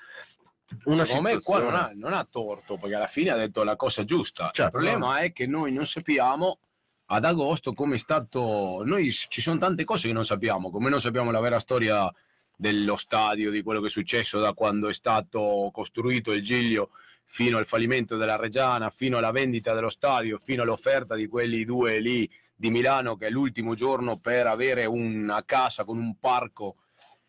una 0.84 1.04
Secondo 1.04 1.28
me 1.28 1.40
qua 1.40 1.58
non 1.58 1.66
situazione- 1.68 1.76
ha, 1.76 1.92
non 1.94 2.12
ha 2.12 2.26
torto, 2.28 2.76
perché 2.76 2.94
alla 2.96 3.06
fine 3.06 3.30
ha 3.30 3.36
detto 3.36 3.62
la 3.62 3.76
cosa 3.76 4.04
giusta. 4.04 4.50
Certo, 4.52 4.78
il 4.78 4.84
problema 4.84 5.18
è 5.18 5.32
che 5.32 5.46
noi 5.46 5.72
non 5.72 5.86
sappiamo 5.86 6.58
ad 7.06 7.24
agosto 7.24 7.72
come 7.72 7.96
è 7.96 7.98
stato... 7.98 8.82
Noi 8.84 9.10
ci 9.12 9.40
sono 9.40 9.58
tante 9.58 9.84
cose 9.84 10.08
che 10.08 10.14
non 10.14 10.24
sappiamo, 10.24 10.70
come 10.70 10.90
non 10.90 11.00
sappiamo 11.00 11.30
la 11.30 11.40
vera 11.40 11.58
storia 11.58 12.12
dello 12.56 12.96
stadio, 12.96 13.50
di 13.50 13.62
quello 13.62 13.80
che 13.80 13.88
è 13.88 13.90
successo 13.90 14.40
da 14.40 14.52
quando 14.52 14.88
è 14.88 14.94
stato 14.94 15.70
costruito 15.72 16.32
il 16.32 16.42
Giglio 16.42 16.90
fino 17.24 17.58
al 17.58 17.66
fallimento 17.66 18.16
della 18.16 18.36
Reggiana, 18.36 18.90
fino 18.90 19.18
alla 19.18 19.32
vendita 19.32 19.74
dello 19.74 19.90
stadio, 19.90 20.38
fino 20.38 20.62
all'offerta 20.62 21.14
di 21.14 21.26
quelli 21.26 21.64
due 21.64 21.98
lì 21.98 22.30
di 22.54 22.70
Milano 22.70 23.16
che 23.16 23.26
è 23.26 23.30
l'ultimo 23.30 23.74
giorno 23.74 24.18
per 24.18 24.46
avere 24.46 24.86
una 24.86 25.44
casa 25.44 25.84
con 25.84 25.98
un 25.98 26.18
parco 26.18 26.76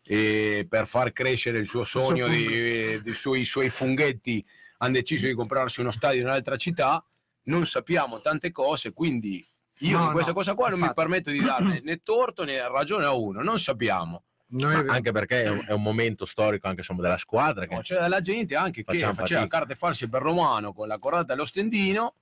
e 0.02 0.66
per 0.68 0.86
far 0.86 1.12
crescere 1.12 1.58
il 1.58 1.66
suo 1.66 1.84
sogno 1.84 2.28
di, 2.28 3.00
dei 3.02 3.14
suoi, 3.14 3.44
suoi 3.44 3.68
funghetti 3.70 4.44
hanno 4.78 4.92
deciso 4.92 5.26
di 5.26 5.34
comprarsi 5.34 5.80
uno 5.80 5.90
stadio 5.90 6.20
in 6.20 6.26
un'altra 6.26 6.56
città 6.56 7.04
non 7.44 7.66
sappiamo 7.66 8.20
tante 8.20 8.52
cose 8.52 8.92
quindi 8.92 9.44
io 9.80 9.98
No, 9.98 10.04
in 10.06 10.12
questa 10.12 10.30
no, 10.30 10.36
cosa 10.36 10.54
qua 10.54 10.68
non 10.68 10.78
mi 10.78 10.86
infatti. 10.86 11.00
permetto 11.00 11.30
di 11.30 11.40
darne 11.40 11.80
né 11.84 12.00
torto 12.02 12.44
né 12.44 12.66
ragione 12.68 13.04
a 13.04 13.12
uno 13.12 13.42
non 13.42 13.58
sappiamo 13.58 14.22
Noi 14.48 14.88
anche 14.88 15.10
perché 15.12 15.42
è 15.42 15.48
un, 15.48 15.64
è 15.66 15.72
un 15.72 15.82
momento 15.82 16.24
storico 16.24 16.66
anche 16.68 16.80
insomma, 16.80 17.02
della 17.02 17.16
squadra 17.18 17.66
che 17.66 17.74
No, 17.74 17.80
c'era 17.80 18.02
della 18.02 18.20
gente 18.20 18.54
anche 18.54 18.84
che 18.84 18.92
faceva 18.92 19.12
fatica. 19.12 19.46
carte 19.48 19.74
false 19.74 20.08
per 20.08 20.22
Romano 20.22 20.72
con 20.72 20.86
la 20.86 20.98
cordata 20.98 21.32
allo 21.32 21.44
stendino 21.44 22.14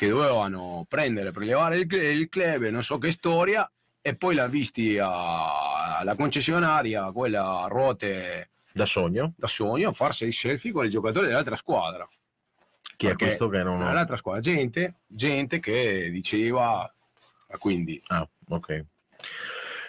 che 0.00 0.08
dovevano 0.08 0.86
prendere 0.88 1.30
per 1.30 1.42
levare 1.42 1.76
il, 1.76 1.92
il 1.92 2.28
club 2.30 2.68
non 2.68 2.82
so 2.82 2.96
che 2.96 3.12
storia 3.12 3.70
e 4.00 4.16
poi 4.16 4.34
l'ha 4.34 4.46
visti 4.46 4.96
a- 4.96 5.98
alla 5.98 6.14
concessionaria 6.14 7.12
quella 7.12 7.64
a 7.64 7.66
ruote 7.66 8.48
da 8.72 8.86
sogno? 8.86 9.34
Da 9.36 9.46
sogno 9.46 9.90
a 9.90 9.92
farsi 9.92 10.26
i 10.26 10.32
selfie 10.32 10.72
con 10.72 10.86
i 10.86 10.90
giocatori 10.90 11.26
dell'altra 11.26 11.54
squadra. 11.56 12.08
Chi 12.96 13.06
è 13.06 13.08
Perché 13.10 13.24
questo 13.26 13.48
che 13.50 13.62
non 13.62 13.82
ho 13.82 13.92
l'altra 13.92 14.16
squadra? 14.16 14.40
Gente, 14.40 15.00
gente 15.06 15.60
che 15.60 16.08
diceva 16.10 16.80
ah, 16.84 17.58
quindi. 17.58 18.00
Ah, 18.06 18.26
ok. 18.48 18.84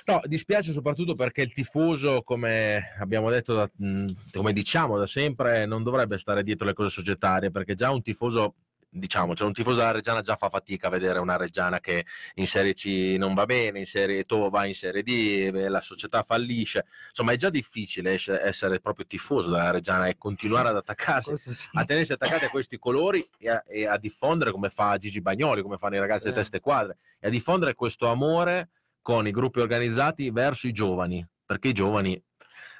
No, 0.07 0.20
dispiace 0.26 0.74
soprattutto 0.74 1.16
perché 1.16 1.43
il 1.43 1.53
tifoso, 1.53 2.22
come 2.24 2.95
abbiamo 2.99 3.30
detto, 3.30 3.53
da- 3.53 3.72
mh, 3.74 4.07
come 4.34 4.51
diciamo 4.51 4.97
da 4.97 5.07
sempre, 5.07 5.66
non 5.66 5.84
dovrebbe 5.84 6.18
stare 6.18 6.43
dietro 6.43 6.66
le 6.66 6.74
cose 6.74 6.89
societarie, 6.89 7.49
perché 7.49 7.76
già 7.76 7.91
un 7.91 8.01
tifoso, 8.01 8.55
diciamo, 8.93 9.35
cioè 9.35 9.47
un 9.47 9.53
tifoso 9.53 9.77
della 9.77 9.91
Reggiana 9.91 10.21
già 10.21 10.35
fa 10.35 10.49
fatica 10.49 10.87
a 10.87 10.89
vedere 10.89 11.19
una 11.19 11.37
Reggiana 11.37 11.79
che 11.79 12.05
in 12.35 12.45
Serie 12.45 12.73
C 12.73 13.15
non 13.17 13.33
va 13.33 13.45
bene, 13.45 13.79
in 13.79 13.85
Serie 13.85 14.23
To 14.23 14.49
va 14.49 14.65
in 14.65 14.75
Serie 14.75 15.01
D, 15.01 15.49
la 15.69 15.79
società 15.79 16.23
fallisce. 16.23 16.85
Insomma, 17.09 17.31
è 17.31 17.37
già 17.37 17.49
difficile 17.49 18.13
es- 18.13 18.27
essere 18.27 18.81
proprio 18.81 19.05
tifoso 19.05 19.49
della 19.49 19.71
Reggiana 19.71 20.07
e 20.07 20.17
continuare 20.17 20.69
ad 20.69 20.75
attaccarsi 20.81 21.37
sì. 21.37 21.69
a 21.73 21.85
tenersi 21.85 22.11
attaccati 22.11 22.45
a 22.45 22.49
questi 22.49 22.77
colori 22.77 23.25
e 23.37 23.49
a, 23.49 23.63
e 23.65 23.87
a 23.87 23.97
diffondere 23.97 24.51
come 24.51 24.69
fa 24.69 24.97
Gigi 24.97 25.21
Bagnoli, 25.21 25.61
come 25.61 25.77
fanno 25.77 25.95
i 25.95 25.99
ragazzi 25.99 26.27
di 26.27 26.33
teste 26.33 26.59
quadre, 26.59 26.97
e 27.19 27.27
a 27.27 27.31
diffondere 27.31 27.73
questo 27.73 28.07
amore 28.07 28.69
con 29.01 29.25
i 29.25 29.31
gruppi 29.31 29.61
organizzati 29.61 30.29
verso 30.31 30.67
i 30.67 30.73
giovani, 30.73 31.25
perché 31.45 31.69
i 31.69 31.73
giovani, 31.73 32.21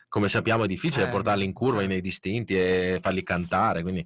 come 0.09 0.28
sappiamo, 0.28 0.66
è 0.66 0.68
difficile 0.68 1.07
Eh, 1.07 1.09
portarli 1.09 1.45
in 1.45 1.53
curva 1.53 1.78
certo. 1.78 1.93
nei 1.93 2.01
distinti 2.01 2.53
e 2.55 2.99
farli 3.01 3.24
cantare. 3.24 3.82
Quindi... 3.82 4.05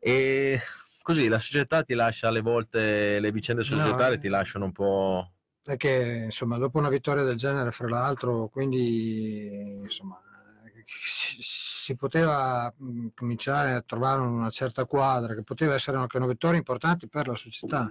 E 0.00 0.62
così 1.08 1.28
la 1.28 1.38
società 1.38 1.82
ti 1.82 1.94
lascia 1.94 2.28
alle 2.28 2.42
volte, 2.42 3.18
le 3.18 3.32
vicende 3.32 3.62
No, 3.62 3.68
societarie 3.68 4.16
eh. 4.16 4.20
ti 4.20 4.28
lasciano 4.28 4.66
un 4.66 4.72
po'... 4.72 5.32
Perché 5.62 6.24
insomma, 6.24 6.58
dopo 6.58 6.76
una 6.76 6.90
vittoria 6.90 7.22
del 7.22 7.36
genere, 7.36 7.72
fra 7.72 7.88
l'altro, 7.88 8.48
quindi 8.48 9.80
insomma, 9.84 10.20
si, 10.84 11.96
poteva 11.96 12.70
mh, 12.76 13.06
cominciare 13.14 13.72
a 13.72 13.80
trovare 13.80 14.20
una 14.20 14.50
certa 14.50 14.84
quadra 14.84 15.34
che 15.34 15.42
poteva 15.42 15.72
essere 15.72 15.96
anche 15.96 16.18
una 16.18 16.26
vittoria 16.26 16.58
importante 16.58 17.08
per 17.08 17.26
la 17.26 17.36
società. 17.36 17.90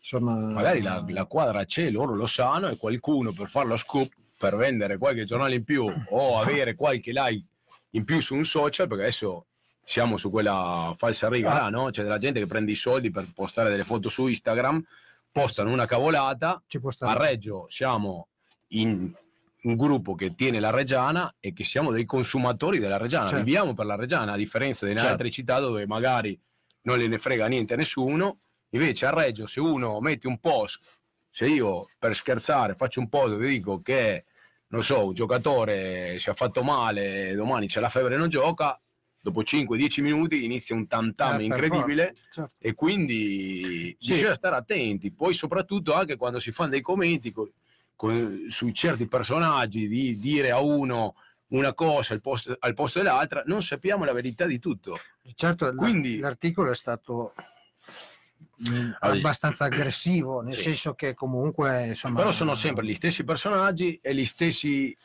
Insomma, 0.00 0.34
magari 0.34 0.82
la, 0.82 1.04
la 1.06 1.24
quadra 1.26 1.64
c'è, 1.64 1.88
loro 1.88 2.16
lo 2.16 2.26
sanno 2.26 2.66
e 2.66 2.76
qualcuno 2.76 3.30
per 3.30 3.48
fare 3.48 3.68
lo 3.68 3.76
scoop, 3.76 4.12
per 4.36 4.56
vendere 4.56 4.98
qualche 4.98 5.24
giornale 5.24 5.54
in 5.54 5.62
più 5.62 5.84
o 5.84 6.38
avere 6.40 6.74
qualche 6.74 7.12
like 7.12 7.46
in 7.90 8.04
più 8.04 8.20
su 8.20 8.34
un 8.34 8.44
social, 8.44 8.88
perché 8.88 9.04
adesso 9.04 9.46
siamo 9.88 10.18
su 10.18 10.28
quella 10.28 10.94
falsa 10.98 11.30
riga 11.30 11.54
là, 11.54 11.68
no? 11.70 11.88
C'è 11.88 12.02
della 12.02 12.18
gente 12.18 12.38
che 12.38 12.46
prende 12.46 12.70
i 12.70 12.74
soldi 12.74 13.10
per 13.10 13.24
postare 13.34 13.70
delle 13.70 13.84
foto 13.84 14.10
su 14.10 14.26
Instagram, 14.26 14.84
postano 15.32 15.72
una 15.72 15.86
cavolata, 15.86 16.62
a. 16.98 17.16
Reggio 17.16 17.66
siamo 17.70 18.28
in 18.72 19.10
un 19.62 19.76
gruppo 19.76 20.14
che 20.14 20.34
tiene 20.34 20.60
la 20.60 20.68
Reggiana 20.68 21.34
e 21.40 21.54
che 21.54 21.64
siamo 21.64 21.90
dei 21.90 22.04
consumatori 22.04 22.78
della 22.78 22.98
Reggiana, 22.98 23.28
Certo. 23.28 23.44
viviamo 23.44 23.72
per 23.72 23.86
la 23.86 23.96
Reggiana, 23.96 24.32
a 24.32 24.36
differenza 24.36 24.84
delle 24.84 24.98
Certo. 24.98 25.12
altre 25.14 25.30
città 25.30 25.58
dove 25.58 25.86
magari 25.86 26.38
non 26.82 26.98
ne 26.98 27.18
frega 27.18 27.46
niente 27.46 27.72
a 27.72 27.76
nessuno, 27.78 28.40
invece 28.70 29.06
a 29.06 29.10
Reggio 29.10 29.46
se 29.46 29.58
uno 29.60 30.00
mette 30.00 30.26
un 30.26 30.38
post, 30.38 30.80
se 31.30 31.46
io 31.46 31.88
per 31.98 32.14
scherzare 32.14 32.74
faccio 32.74 33.00
un 33.00 33.08
post 33.08 33.30
dove 33.30 33.48
dico 33.48 33.80
che, 33.80 34.26
non 34.68 34.84
so, 34.84 35.06
un 35.06 35.14
giocatore 35.14 36.18
si 36.18 36.28
è 36.28 36.34
fatto 36.34 36.62
male, 36.62 37.34
domani 37.34 37.68
c'è 37.68 37.80
la 37.80 37.88
febbre 37.88 38.16
e 38.16 38.18
non 38.18 38.28
gioca, 38.28 38.78
dopo 39.20 39.42
5-10 39.42 40.00
minuti 40.02 40.44
inizia 40.44 40.74
un 40.74 40.86
tam 40.86 41.14
tam 41.14 41.40
Eh, 41.40 41.44
incredibile 41.44 42.14
certo. 42.30 42.54
e 42.58 42.74
quindi 42.74 43.96
Sì. 43.98 44.12
bisogna 44.12 44.34
stare 44.34 44.56
attenti. 44.56 45.10
Poi, 45.12 45.34
soprattutto, 45.34 45.92
anche 45.94 46.16
quando 46.16 46.38
si 46.40 46.50
fanno 46.52 46.70
dei 46.70 46.80
commenti 46.80 47.32
co- 47.32 47.50
co- 47.96 48.48
su 48.48 48.70
certi 48.70 49.06
personaggi, 49.06 49.88
di 49.88 50.18
dire 50.18 50.50
a 50.50 50.60
uno 50.60 51.14
una 51.48 51.72
cosa 51.72 52.12
al 52.12 52.20
posto, 52.20 52.54
al 52.58 52.74
posto 52.74 52.98
dell'altra, 52.98 53.42
non 53.46 53.62
sappiamo 53.62 54.04
la 54.04 54.12
verità 54.12 54.44
di 54.46 54.58
tutto. 54.58 54.98
Certo, 55.34 55.72
Quindi- 55.74 56.18
l'articolo 56.18 56.70
è 56.70 56.74
stato 56.74 57.32
mh, 58.60 58.90
Ah, 59.00 59.10
abbastanza 59.10 59.64
aggressivo, 59.64 60.40
nel 60.40 60.54
Sì. 60.54 60.62
senso 60.62 60.94
che 60.94 61.14
comunque 61.14 61.86
insomma, 61.86 62.18
Però 62.18 62.32
sono 62.32 62.54
sempre 62.56 62.84
gli 62.84 62.94
stessi 62.94 63.22
personaggi 63.24 63.98
e 64.02 64.14
gli 64.14 64.24
stessi 64.24 64.96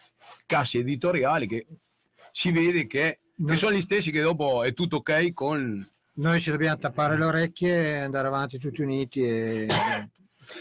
cassi 0.47 0.79
editoriali 0.79 1.47
che 1.47 1.67
si 2.31 2.51
vede 2.51 2.87
che, 2.87 3.19
che 3.35 3.43
Noi- 3.43 3.57
sono 3.57 3.75
gli 3.75 3.81
stessi 3.81 4.11
che 4.11 4.21
dopo 4.21 4.63
è 4.63 4.73
tutto 4.73 4.97
ok 4.97 5.33
con 5.33 5.87
Noi 6.15 6.39
ci 6.39 6.51
dobbiamo 6.51 6.77
tappare 6.77 7.17
le 7.17 7.25
orecchie 7.25 7.93
e 7.93 7.97
andare 7.99 8.27
avanti 8.27 8.59
tutti 8.59 8.81
uniti 8.81 9.21
e 9.23 9.67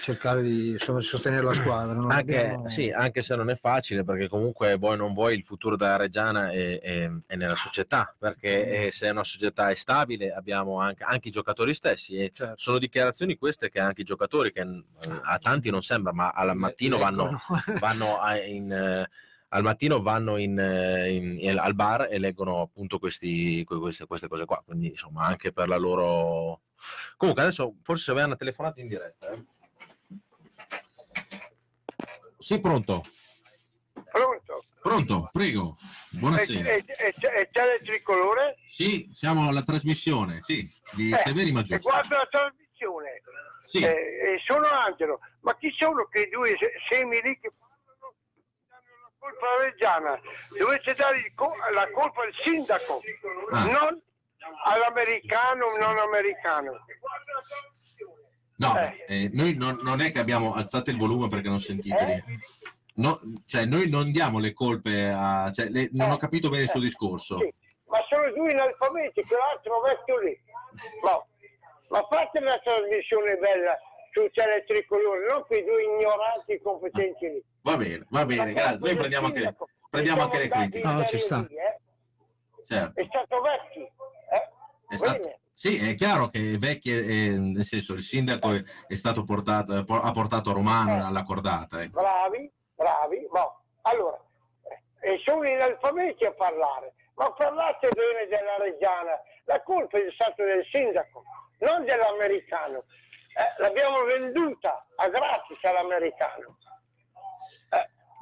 cercare 0.01 0.43
di 0.43 0.70
insomma, 0.70 1.01
sostenere 1.03 1.43
la 1.43 1.53
squadra. 1.53 1.93
non 1.93 2.11
Anche, 2.11 2.47
abbiamo- 2.47 2.68
sì, 2.68 2.91
anche 2.91 3.20
se 3.20 3.35
non 3.37 3.51
è 3.51 3.57
facile, 3.59 4.03
perché 4.05 4.29
comunque 4.29 4.77
vuoi 4.77 4.95
o 4.95 4.97
non 4.97 5.12
vuoi 5.12 5.35
il 5.37 5.45
futuro 5.45 5.77
della 5.77 5.97
Reggiana 5.97 6.51
è, 6.51 6.81
è- 6.81 7.11
è 7.27 7.37
nella 7.37 7.57
società, 7.57 8.14
perché 8.18 8.87
eh, 8.87 8.93
se 8.93 9.11
una 9.11 9.25
società 9.25 9.68
è 9.68 9.75
stabile 9.75 10.33
abbiamo 10.33 10.81
anche, 10.81 11.03
anche 11.05 11.29
i 11.29 11.33
giocatori 11.33 11.75
stessi 11.75 12.14
e 12.16 12.31
Certo. 12.33 12.55
sono 12.57 12.79
dichiarazioni 12.79 13.37
queste 13.37 13.68
che 13.68 13.81
anche 13.81 14.01
i 14.03 14.05
giocatori, 14.05 14.53
che 14.53 14.61
eh, 14.61 14.85
a 15.25 15.39
tanti 15.39 15.68
non 15.68 15.83
sembra, 15.83 16.12
ma 16.14 16.31
al 16.31 16.57
mattino 16.57 16.97
vanno, 16.97 17.39
vanno 17.79 18.18
a- 18.18 18.39
in, 18.43 18.73
eh, 18.73 19.11
al 19.55 19.62
mattino 19.62 20.00
vanno 20.00 20.38
in, 20.38 20.59
eh, 20.59 21.11
in- 21.12 21.36
in- 21.38 21.59
al 21.59 21.74
bar 21.74 22.09
e 22.11 22.18
leggono 22.18 22.61
appunto 22.62 22.98
questi, 22.98 23.62
que- 23.64 23.78
queste, 23.78 24.07
queste 24.07 24.26
cose 24.28 24.44
qua, 24.46 24.62
quindi 24.64 24.88
insomma 24.88 25.24
anche 25.26 25.53
per 25.53 25.68
la 25.68 25.76
loro... 25.76 26.62
Comunque 27.16 27.42
adesso 27.44 27.76
forse 27.82 28.05
se 28.05 28.11
aveva 28.12 28.26
una 28.26 28.36
telefonata 28.36 28.80
in 28.80 28.88
diretta. 28.88 29.30
eh. 29.30 29.44
Sì, 32.38 32.61
pronto. 32.61 33.05
Pronto? 34.11 34.64
Pronto, 34.80 35.28
prego. 35.32 35.76
Buonasera. 36.11 36.70
e 36.72 36.84
c'è 36.84 37.74
il 37.78 37.86
tricolore? 37.86 38.57
Sì, 38.68 39.09
siamo 39.12 39.46
alla 39.48 39.62
trasmissione, 39.62 40.40
sì, 40.40 40.68
di 40.96 41.12
Eh, 41.12 41.16
Severi 41.24 41.50
E 41.50 41.53
Maggiore. 41.53 41.80
guardo 41.82 42.16
la 42.16 42.26
trasmissione. 42.28 43.22
Sì. 43.66 43.82
Eh, 43.84 44.40
sono 44.44 44.66
Angelo. 44.66 45.20
Ma 45.42 45.57
chi 45.57 45.72
sono 45.78 46.09
quei 46.11 46.28
due 46.30 46.57
se- 46.59 46.72
semi 46.90 47.20
lì 47.22 47.38
che 47.40 47.53
colpa 49.23 49.47
alla 49.55 49.64
Reggiana, 49.64 50.20
dovete 50.59 50.95
dare 50.95 51.33
la 51.73 51.89
colpa 51.93 52.23
al 52.23 52.35
sindaco, 52.43 53.01
Ah. 53.53 53.64
non 53.66 54.03
all'americano 54.64 55.77
non 55.79 55.97
americano. 55.99 56.85
No, 58.57 58.77
Eh. 58.79 59.05
eh, 59.07 59.31
noi 59.33 59.55
non, 59.57 59.79
non 59.83 60.01
è 60.01 60.11
che 60.11 60.18
abbiamo 60.18 60.55
alzato 60.55 60.91
il 60.91 60.99
volume 60.99 61.29
perché 61.29 61.49
non 61.49 61.61
sentite 61.61 62.05
lì. 62.27 62.39
No, 62.95 63.18
cioè, 63.47 63.64
noi 63.64 63.89
non 63.89 64.11
diamo 64.11 64.39
le 64.41 64.53
colpe 64.53 65.09
a... 65.09 65.51
Cioè, 65.53 65.68
le- 65.68 65.89
non 65.93 66.11
ho 66.11 66.16
capito 66.18 66.49
bene 66.51 66.64
il 66.64 66.68
suo 66.68 66.81
discorso. 66.81 67.39
Sì, 67.39 67.53
ma 67.87 67.99
sono 68.09 68.31
due 68.33 68.53
analfabeti, 68.53 69.23
quell'altro 69.25 69.81
vecchio 69.81 70.18
lì. 70.18 70.39
No. 71.03 71.27
Ma 71.89 72.07
fate 72.11 72.39
una 72.39 72.59
trasmissione 72.59 73.37
bella 73.37 73.79
su 74.12 74.28
Tele 74.30 74.64
Tricolore, 74.64 75.26
non 75.26 75.44
quei 75.46 75.64
due 75.64 75.82
ignoranti 75.82 76.60
competenti 76.62 77.28
lì. 77.28 77.44
Va 77.62 77.76
bene, 77.76 78.06
va 78.10 78.24
bene, 78.26 78.52
grazie. 78.52 78.78
Noi 78.78 78.96
prendiamo 78.96 79.26
anche, 79.26 79.56
prendiamo 79.88 80.22
anche 80.22 80.38
le 80.38 80.48
critiche. 80.48 80.86
Ah, 80.86 80.98
in 80.98 81.06
ci 81.06 81.18
sta. 81.18 81.40
B, 81.40 81.50
eh. 81.50 81.80
Certo. 82.64 83.00
È 83.00 83.04
stato 83.04 83.40
vecchio. 83.40 83.82
Eh? 84.30 84.94
È 84.94 84.96
stato-. 84.96 85.40
Sì, 85.54 85.78
è 85.78 85.94
chiaro 85.94 86.28
che 86.28 86.58
vecchi, 86.58 86.90
eh, 86.90 87.38
nel 87.38 87.64
senso, 87.64 87.94
il 87.94 88.02
sindaco 88.02 88.52
è, 88.52 88.62
è 88.88 88.94
stato 88.94 89.22
portato, 89.24 89.74
eh, 89.74 89.84
ha 89.88 90.10
portato 90.10 90.52
Romano 90.52 91.06
alla 91.06 91.22
cordata. 91.22 91.82
ecco. 91.82 92.00
bravi, 92.00 92.50
bravi, 92.74 93.28
no. 93.32 93.62
Allora, 93.82 94.18
eh, 95.00 95.14
e 95.14 95.20
sono 95.24 95.46
inalfabeti 95.46 96.24
a 96.24 96.32
parlare, 96.32 96.94
ma 97.14 97.32
parlate 97.32 97.88
bene 97.94 98.26
della 98.28 98.56
Reggiana. 98.58 99.20
La 99.44 99.62
colpa 99.62 99.98
è 99.98 100.10
stata 100.12 100.44
del 100.44 100.66
sindaco, 100.70 101.24
non 101.60 101.84
dell'americano. 101.84 102.84
Eh, 103.35 103.62
l'abbiamo 103.62 104.05
venduta 104.05 104.87
a 104.97 105.09
gratis 105.09 105.62
all'americano. 105.64 106.59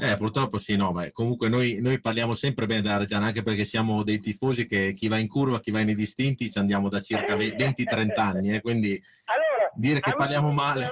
Eh, 0.02 0.16
purtroppo 0.16 0.56
sì, 0.56 0.76
no, 0.76 0.92
ma 0.92 1.10
comunque 1.12 1.50
noi, 1.50 1.78
noi 1.82 2.00
parliamo 2.00 2.32
sempre 2.34 2.64
bene 2.64 2.80
della 2.80 2.96
Reggiana, 2.96 3.26
anche 3.26 3.42
perché 3.42 3.64
siamo 3.64 4.02
dei 4.02 4.18
tifosi 4.18 4.66
che 4.66 4.94
chi 4.94 5.08
va 5.08 5.18
in 5.18 5.28
curva, 5.28 5.60
chi 5.60 5.70
va 5.70 5.82
nei 5.82 5.94
distinti, 5.94 6.50
ci 6.50 6.56
andiamo 6.56 6.88
da 6.88 7.00
circa 7.00 7.36
ve- 7.36 7.54
20-30 7.54 8.18
anni, 8.18 8.54
eh, 8.54 8.62
quindi 8.62 8.98
Allora, 9.26 9.70
dire 9.74 10.00
che 10.00 10.14
parliamo 10.14 10.52
male. 10.52 10.88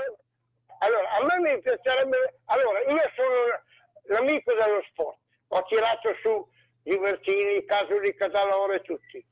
Allora, 0.80 1.10
a 1.10 1.24
me 1.24 1.54
mi 1.54 1.60
piacerebbe... 1.62 2.40
Allora, 2.44 2.80
io 2.80 3.10
sono 3.16 4.18
l'amico 4.20 4.52
dello 4.52 4.82
sport. 4.90 5.16
Ho 5.48 5.64
tirato 5.64 6.10
su 6.20 6.46
Divertini, 6.82 7.64
Caso 7.64 7.98
di 8.00 8.14
Catalore, 8.14 8.82
tutti. 8.82 9.24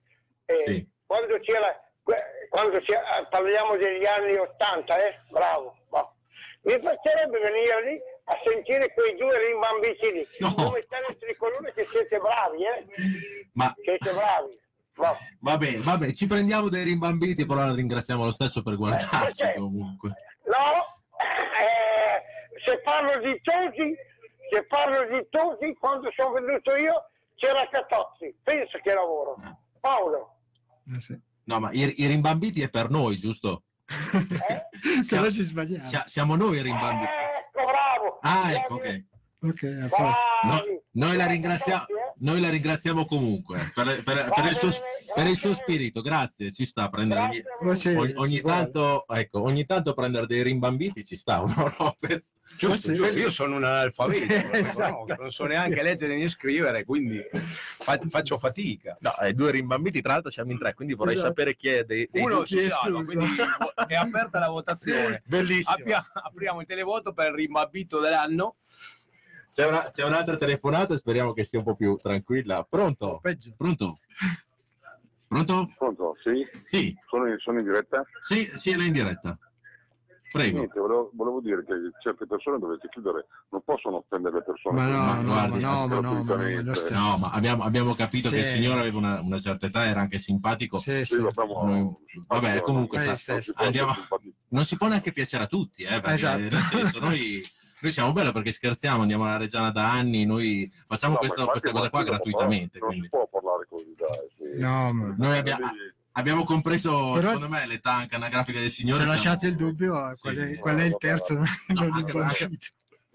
E 0.47 0.63
Sì. 0.67 0.89
Quando 1.05 1.39
c'era... 1.41 1.79
Quando 2.49 2.81
c'era- 2.81 3.27
parliamo 3.29 3.77
degli 3.77 4.05
anni 4.07 4.37
80, 4.37 4.97
eh? 5.07 5.21
Bravo. 5.31 5.77
boh. 5.89 6.15
Mi 6.63 6.79
piacerebbe 6.81 7.39
venire 7.39 7.85
lì 7.91 8.01
a 8.25 8.39
sentire 8.45 8.93
quei 8.95 9.17
due 9.17 9.37
rimbambiti 9.47 10.13
lì. 10.13 10.27
No. 10.41 10.55
Come 10.55 10.83
stanno 10.87 11.07
il 11.11 11.17
tricolore 11.19 11.73
che 11.75 11.85
siete 11.85 12.19
bravi, 12.19 12.63
eh? 12.65 12.87
Ma 13.55 13.73
Siete 13.83 14.13
bravi. 14.13 14.59
Boh. 14.95 15.17
va 15.41 15.59
bene, 15.59 15.79
va 15.83 15.99
bene, 15.99 16.15
ci 16.15 16.27
prendiamo 16.27 16.71
dei 16.71 16.83
rimbambiti, 16.85 17.45
però 17.45 17.61
la 17.67 17.75
ringraziamo 17.75 18.25
lo 18.25 18.31
stesso 18.31 18.63
per 18.63 18.77
guardarci 18.77 19.43
perché? 19.43 19.59
comunque. 19.59 20.09
No, 20.45 20.87
eh, 21.61 22.61
se 22.65 22.81
parlo 22.81 23.19
di 23.21 23.39
Tosi, 23.43 23.95
se 24.51 24.65
parlo 24.67 25.05
di 25.15 25.27
Tosi, 25.29 25.75
quando 25.79 26.11
sono 26.17 26.33
venuto 26.33 26.75
io 26.77 27.11
c'era 27.35 27.69
Catozzi, 27.69 28.35
pensa 28.43 28.79
che 28.79 28.95
lavoro. 28.95 29.37
Paolo, 29.81 30.37
Eh, 30.95 31.01
sì. 31.01 31.21
No, 31.47 31.61
ma 31.61 31.71
i, 31.73 31.95
i 32.03 32.07
rimbambiti 32.07 32.61
è 32.63 32.69
per 32.69 32.91
noi, 32.91 33.17
giusto? 33.19 33.63
Però 35.09 35.31
ci 35.31 35.43
sbagliamo. 35.45 35.89
Sia- 35.89 36.05
siamo 36.07 36.35
noi 36.37 36.59
i 36.59 36.63
rimbambiti. 36.63 37.11
ecco 37.11 37.65
bravo. 37.67 38.19
Ah, 38.23 38.53
ecco, 38.53 38.75
ok. 38.75 39.05
Ok, 39.43 39.63
a 39.83 39.89
posto. 39.89 40.21
Bravi. 40.43 40.71
No, 40.93 41.07
noi, 41.07 41.17
la 41.17 41.27
ringrazia- 41.27 41.85
eh? 41.87 42.13
noi 42.19 42.41
la 42.41 42.49
ringraziamo 42.49 43.05
comunque 43.07 43.71
per, 43.75 44.03
per- 44.03 44.31
per 44.35 44.45
il 44.47 44.57
suo, 44.57 44.71
per 45.15 45.27
il 45.29 45.37
suo 45.37 45.53
spirito, 45.55 46.01
grazie, 46.03 46.51
ci 46.53 46.65
sta 46.65 46.85
a 46.85 46.89
prendere 46.89 47.21
ogni, 47.21 48.13
ogni 48.17 48.41
guarda. 48.41 48.63
tanto, 49.05 49.07
ecco, 49.15 49.43
ogni 49.43 49.65
tanto 49.67 49.93
prendere 49.95 50.27
dei 50.27 50.43
rimbambiti 50.43 51.05
ci 51.05 51.15
sta, 51.17 51.41
uno 51.47 51.73
Lopez. 51.79 52.35
Giusto, 52.57 52.89
sì. 52.89 52.95
giusto. 52.95 53.13
io 53.13 53.31
sono 53.31 53.57
un 53.57 53.65
analfabeto, 53.65 54.25
Sì, 54.39 54.43
non, 54.45 54.55
esatto. 54.55 55.17
non 55.19 55.31
so 55.31 55.45
neanche 55.47 55.83
leggere 55.83 56.17
né 56.17 56.29
scrivere, 56.29 56.85
quindi 56.85 57.21
fa- 57.33 57.99
faccio 58.09 58.39
fatica. 58.39 58.97
No, 59.01 59.15
eh, 59.19 59.35
due 59.35 59.51
rimbambiti, 59.51 60.01
tra 60.01 60.13
l'altro 60.15 60.31
siamo 60.31 60.53
in 60.53 60.59
tre, 60.59 60.73
quindi 60.75 60.95
vorrei 60.95 61.15
Esatto. 61.15 61.29
sapere 61.29 61.57
chi 61.57 61.69
è 61.69 61.85
dei, 61.85 62.09
dei 62.11 62.23
Uno 62.23 62.45
ci 62.47 62.57
escluso. 62.59 63.05
quindi 63.05 63.27
è 63.89 63.95
aperta 63.95 64.39
la 64.39 64.49
votazione. 64.49 65.23
Bellissimo. 65.27 65.77
Appia- 65.77 66.09
apriamo 66.13 66.61
il 66.61 66.67
televoto 66.67 67.13
per 67.13 67.29
il 67.31 67.35
rimbambito 67.35 68.01
dell'anno. 68.01 68.57
C'è, 69.53 69.67
una- 69.67 69.91
c'è 69.91 70.05
un'altra 70.05 70.37
telefonata, 70.37 70.95
speriamo 70.97 71.33
che 71.33 71.45
sia 71.45 71.59
un 71.59 71.65
po' 71.65 71.75
più 71.75 71.97
tranquilla. 72.01 72.65
Pronto? 72.69 73.19
Peggio. 73.23 73.53
Pronto? 73.57 73.99
Pronto? 75.29 75.73
Pronto? 75.77 76.17
Sì? 76.23 76.47
Sì, 76.63 76.97
Sono 77.09 77.27
in, 77.29 77.37
sono 77.39 77.59
in 77.59 77.65
diretta? 77.65 78.05
sì, 78.23 78.45
sì, 78.45 78.71
è 78.71 78.77
lei 78.77 78.87
in 78.87 78.93
diretta. 78.93 79.37
Prego. 80.37 80.57
Niente, 80.59 80.79
volevo, 80.81 81.11
volevo 81.15 81.41
dire 81.41 81.65
che 81.65 81.73
certe 82.03 82.27
persone 82.27 82.59
dovete 82.59 82.89
chiudere, 82.89 83.27
non 83.51 83.63
possono 83.65 83.97
offendere 83.99 84.37
le 84.37 84.43
persone. 84.45 84.77
Ma 84.77 84.87
no, 84.87 84.99
Ma 84.99 85.17
no, 85.17 85.23
guardi, 85.25 85.61
ma 85.61 85.71
no, 85.71 85.87
ma 85.87 86.01
no, 86.01 86.23
ma 86.23 86.35
no. 86.35 86.73
No, 86.91 87.17
ma 87.19 87.31
abbiamo, 87.33 87.63
abbiamo 87.65 87.95
capito 87.95 88.29
che 88.31 88.39
il 88.39 88.45
Sì. 88.45 88.51
signore 88.59 88.81
aveva 88.81 88.99
una, 88.99 89.21
una 89.21 89.39
certa 89.39 89.67
età, 89.67 89.85
era 89.87 90.01
anche 90.01 90.19
simpatico. 90.19 90.79
Sì, 90.79 91.05
Sì, 91.05 91.15
sì. 91.17 91.21
Noi- 91.21 91.95
vabbè, 92.27 92.61
comunque 92.61 93.03
Eh, 93.05 93.17
sta- 93.17 93.37
sì, 93.41 93.43
sì. 93.43 93.53
andiamo- 93.57 93.95
non 94.49 94.65
si 94.65 94.77
può 94.77 94.89
neanche 94.89 95.13
piacere 95.13 95.45
a 95.45 95.47
tutti, 95.47 95.83
eh, 95.83 96.01
perché 96.01 96.13
Esatto. 96.13 96.39
senso, 96.71 96.99
noi, 97.01 97.43
noi 97.81 97.93
siamo 97.93 98.13
bello 98.13 98.33
perché 98.33 98.53
scherziamo, 98.53 99.03
andiamo 99.03 99.25
alla 99.25 99.37
Reggiana 99.37 99.71
da 99.71 99.91
anni, 99.93 100.25
noi 100.25 100.71
facciamo 100.87 101.15
No, 101.15 101.19
questo- 101.19 101.47
questa 101.47 101.73
cosa 101.73 101.91
qua 101.91 102.01
non 102.01 102.09
gratuitamente. 102.09 102.79
parlare- 102.79 103.01
quindi. 103.01 103.09
Non 103.13 103.21
si 103.23 103.29
può 103.29 103.41
parlare 103.41 103.67
così, 103.69 103.95
dai. 103.97 104.51
sì. 104.53 104.61
No, 104.61 104.93
ma... 104.93 105.15
Noi 105.17 105.39
abbia- 105.39 105.57
Quindi- 105.57 105.95
abbiamo 106.17 106.45
compreso, 106.45 107.13
Però- 107.15 107.33
secondo 107.35 107.49
me, 107.49 107.67
l'età 107.67 107.93
anche 107.95 108.15
anagrafica 108.17 108.59
del 108.61 108.71
signore. 108.71 108.99
Ci 108.99 109.05
siamo- 109.05 109.13
lasciate 109.17 109.47
il 109.47 109.57
dubbio, 109.57 110.11
eh, 110.11 110.17
qual, 110.19 110.37
è, 110.37 110.47
Sì. 110.49 110.57
qual 110.57 110.77
è 110.77 110.85
il 110.85 110.97
terzo? 110.99 111.35
non 111.69 111.91
anche- 111.93 112.13
rimbambito. 112.13 112.67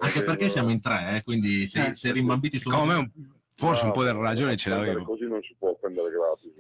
Anche 0.04 0.24
perché 0.24 0.50
siamo 0.50 0.72
in 0.72 0.82
tre, 0.82 1.18
eh, 1.18 1.24
quindi 1.24 1.68
se, 1.68 1.88
Eh. 1.88 1.96
se 1.96 2.12
rimbambiti 2.12 2.58
sono... 2.58 2.74
Secondo 2.76 2.94
me 2.94 3.00
un- 3.00 3.12
forse 3.54 3.82
un 3.84 3.88
No, 3.90 3.94
po' 3.94 4.04
di 4.04 4.12
ragione 4.12 4.56
ce 4.58 4.70
l'avevo. 4.70 5.04
Così 5.04 5.26
non 5.28 5.40
si 5.44 5.56
può 5.60 5.70
offendere 5.70 6.10
gratis. 6.10 6.52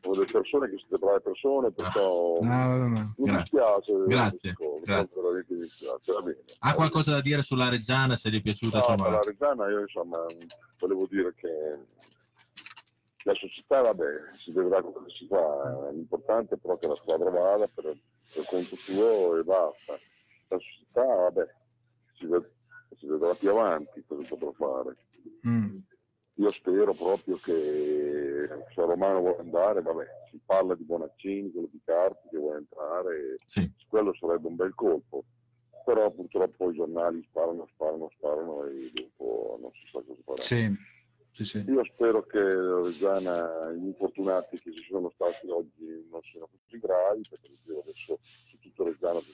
Sono 0.00 0.14
delle 0.14 0.30
persone 0.32 0.68
che 0.70 0.76
siete 0.78 0.96
brave 0.96 1.20
persone, 1.20 1.70
perciò 1.72 2.38
No, 2.40 2.76
no, 2.76 2.88
no. 2.88 3.14
mi 3.18 3.24
Grazie. 3.30 3.40
dispiace. 3.42 3.92
Grazie, 4.06 4.54
grazie. 4.84 5.20
veramente 5.22 5.54
mi 5.54 5.60
dispiace, 5.60 6.12
va 6.12 6.20
bene. 6.22 6.36
Ha 6.60 6.74
qualcosa 6.74 7.10
da 7.12 7.20
dire 7.20 7.42
sulla 7.42 7.68
Reggiana, 7.68 8.16
se 8.16 8.30
gli 8.30 8.38
è 8.38 8.40
piaciuta? 8.40 8.78
No, 8.96 9.10
la 9.10 9.20
Reggiana 9.22 9.68
io 9.68 9.80
insomma 9.80 10.18
volevo 10.78 11.06
dire 11.10 11.34
che 11.36 11.48
la 13.24 13.34
società 13.34 13.80
vabbè 13.82 14.06
si 14.36 14.52
vedrà 14.52 14.80
come 14.82 15.08
si 15.10 15.26
fa, 15.26 15.90
l'importante 15.90 16.54
è 16.54 16.58
però 16.58 16.76
che 16.76 16.86
la 16.86 16.94
squadra 16.94 17.30
vada 17.30 17.66
per, 17.68 17.96
per 18.32 18.44
conto 18.46 18.76
suo 18.76 19.36
e 19.38 19.42
basta. 19.44 19.98
La 20.48 20.58
società 20.58 21.04
vabbè 21.04 21.46
si, 22.14 22.26
ved- 22.26 22.50
si 22.96 23.06
vedrà 23.06 23.34
più 23.34 23.50
avanti 23.50 24.04
cosa 24.06 24.26
potrà 24.28 24.52
fare. 24.52 24.96
Mm. 25.46 25.78
Io 26.34 26.52
spero 26.52 26.94
proprio 26.94 27.34
che 27.36 28.48
se 28.72 28.80
Romano 28.80 29.18
vuole 29.20 29.38
andare, 29.38 29.82
vabbè, 29.82 30.06
si 30.30 30.40
parla 30.46 30.76
di 30.76 30.84
Bonaccini, 30.84 31.50
quello 31.50 31.68
di 31.70 31.80
Carpi 31.84 32.28
che 32.30 32.38
vuole 32.38 32.58
entrare, 32.58 33.38
Sì. 33.44 33.68
quello 33.88 34.14
sarebbe 34.14 34.46
un 34.46 34.54
bel 34.54 34.72
colpo. 34.74 35.24
Però 35.84 36.08
purtroppo 36.12 36.70
i 36.70 36.74
giornali 36.74 37.20
sparano, 37.28 37.66
sparano, 37.72 38.08
sparano 38.16 38.64
e 38.66 38.90
dopo 38.92 39.58
non 39.60 39.72
si 39.72 39.88
sa 39.90 40.00
cosa 40.06 40.20
fare. 40.24 40.42
Sì, 40.42 40.70
sì, 41.32 41.44
sì. 41.44 41.64
Io 41.68 41.84
spero 41.84 42.22
che 42.24 42.38
Reggiana, 42.40 43.70
gli 43.72 43.86
infortunati 43.86 44.58
che 44.58 44.72
ci 44.72 44.84
sono 44.90 45.10
stati 45.14 45.48
oggi 45.48 46.06
non 46.10 46.20
siano 46.22 46.48
così 46.50 46.78
gravi, 46.78 47.22
perché 47.28 47.48
adesso 47.82 48.18
su 48.48 48.58
tutto 48.58 48.84
Reggiana 48.84 49.20
si, 49.20 49.32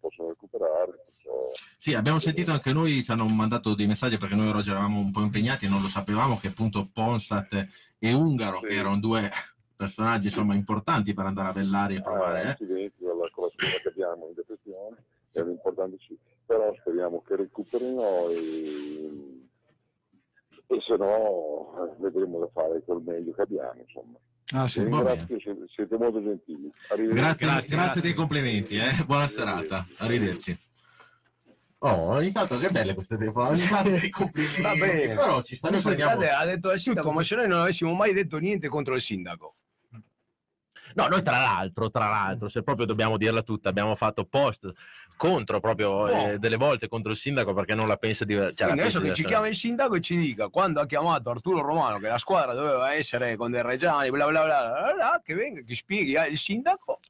possono 0.00 0.28
recuperare. 0.28 1.04
Perciò... 1.06 1.50
Sì, 1.78 1.94
abbiamo 1.94 2.18
sentito 2.18 2.50
anche 2.50 2.72
noi, 2.72 3.02
ci 3.02 3.10
hanno 3.10 3.26
mandato 3.26 3.74
dei 3.74 3.86
messaggi 3.86 4.16
perché 4.16 4.34
noi 4.34 4.48
oggi 4.48 4.70
eravamo 4.70 4.98
un 4.98 5.10
po' 5.10 5.20
impegnati 5.20 5.64
e 5.64 5.68
non 5.68 5.80
lo 5.80 5.88
sapevamo 5.88 6.38
che 6.38 6.48
appunto 6.48 6.88
Ponsat 6.92 7.66
e 7.98 8.12
Ungaro, 8.12 8.58
Sì. 8.60 8.66
che 8.66 8.74
erano 8.74 8.98
due 8.98 9.30
personaggi 9.76 10.26
insomma 10.26 10.54
importanti 10.54 11.14
per 11.14 11.26
andare 11.26 11.48
a 11.48 11.52
Bellari 11.52 11.96
e 11.96 12.02
provare. 12.02 12.40
Ah, 12.42 12.56
eh. 12.58 12.92
dalla- 12.98 13.28
con 13.30 13.44
la 13.44 13.50
squadra 13.52 13.78
che 13.80 13.88
abbiamo 13.88 14.26
in 14.28 14.34
depressione, 14.34 14.96
è 15.32 15.40
importante 15.40 15.96
sì. 16.06 16.16
Però 16.46 16.74
speriamo 16.78 17.22
che 17.26 17.36
recuperino 17.36 18.28
e, 18.28 19.43
e 20.66 20.80
se 20.80 20.96
no 20.96 21.74
eh, 21.78 22.02
vedremo 22.02 22.38
da 22.40 22.48
fare 22.52 22.82
col 22.84 23.02
meglio 23.02 23.32
che 23.32 23.42
abbiamo. 23.42 23.80
Insomma. 23.80 24.18
Ah, 24.52 24.68
sì. 24.68 24.82
Ringrazio, 24.82 25.38
siete, 25.40 25.64
siete 25.68 25.96
molto 25.96 26.22
gentili. 26.22 26.70
Arrivederci. 26.90 27.22
Grazie, 27.22 27.46
Grazie, 27.46 27.46
grazie, 27.46 27.76
grazie. 27.76 28.00
dei 28.02 28.14
complimenti, 28.14 28.76
eh. 28.76 29.04
buona 29.06 29.26
serata, 29.26 29.86
arrivederci. 29.98 30.58
Oh, 31.78 32.12
ogni 32.12 32.32
tanto 32.32 32.56
che 32.56 32.70
belle 32.70 32.94
queste 32.94 33.16
telefonate, 33.18 33.52
ogni 33.54 33.68
tanto 33.68 33.90
dei 33.90 34.08
complimenti, 34.10 34.62
Va 34.62 34.74
bene. 34.74 35.14
però 35.14 35.42
ci 35.42 35.54
stanno, 35.54 35.74
Noi 35.74 35.82
prendiamo... 35.82 36.22
ha 36.22 36.44
detto 36.46 36.72
il 36.72 36.80
sindaco, 36.80 37.12
ma 37.12 37.22
se 37.22 37.34
noi 37.36 37.48
non 37.48 37.60
avessimo 37.60 37.92
mai 37.92 38.12
detto 38.14 38.38
niente 38.38 38.68
contro 38.68 38.94
il 38.94 39.02
sindaco. 39.02 39.56
No, 40.94 41.08
noi 41.08 41.22
tra 41.22 41.38
l'altro, 41.38 41.90
tra 41.90 42.08
l'altro, 42.08 42.48
se 42.48 42.62
proprio 42.62 42.86
dobbiamo 42.86 43.16
dirla 43.16 43.42
tutta, 43.42 43.68
abbiamo 43.68 43.94
fatto 43.94 44.24
post 44.24 44.72
contro 45.16 45.60
proprio 45.60 46.08
eh, 46.08 46.38
delle 46.38 46.56
volte 46.56 46.88
contro 46.88 47.12
il 47.12 47.16
sindaco 47.16 47.52
perché 47.54 47.74
non 47.74 47.86
la 47.86 47.96
pensa 47.96 48.24
di... 48.24 48.34
Cioè, 48.34 48.52
Quindi 48.54 48.80
adesso 48.80 49.00
che 49.00 49.12
ci 49.12 49.24
chiama 49.24 49.48
il 49.48 49.54
sindaco 49.54 49.94
e 49.94 50.00
ci 50.00 50.16
dica 50.16 50.48
quando 50.48 50.80
ha 50.80 50.86
chiamato 50.86 51.30
Arturo 51.30 51.60
Romano 51.60 51.98
che 51.98 52.08
la 52.08 52.18
squadra 52.18 52.54
doveva 52.54 52.92
essere 52.94 53.36
con 53.36 53.50
dei 53.50 53.62
Reggiani, 53.62 54.10
bla 54.10 54.26
bla, 54.26 54.44
bla, 54.44 54.60
bla, 54.60 54.94
bla, 54.94 55.22
che 55.24 55.34
venga, 55.34 55.62
che 55.62 55.74
spieghi 55.74 56.16
al 56.16 56.36
sindaco 56.36 57.00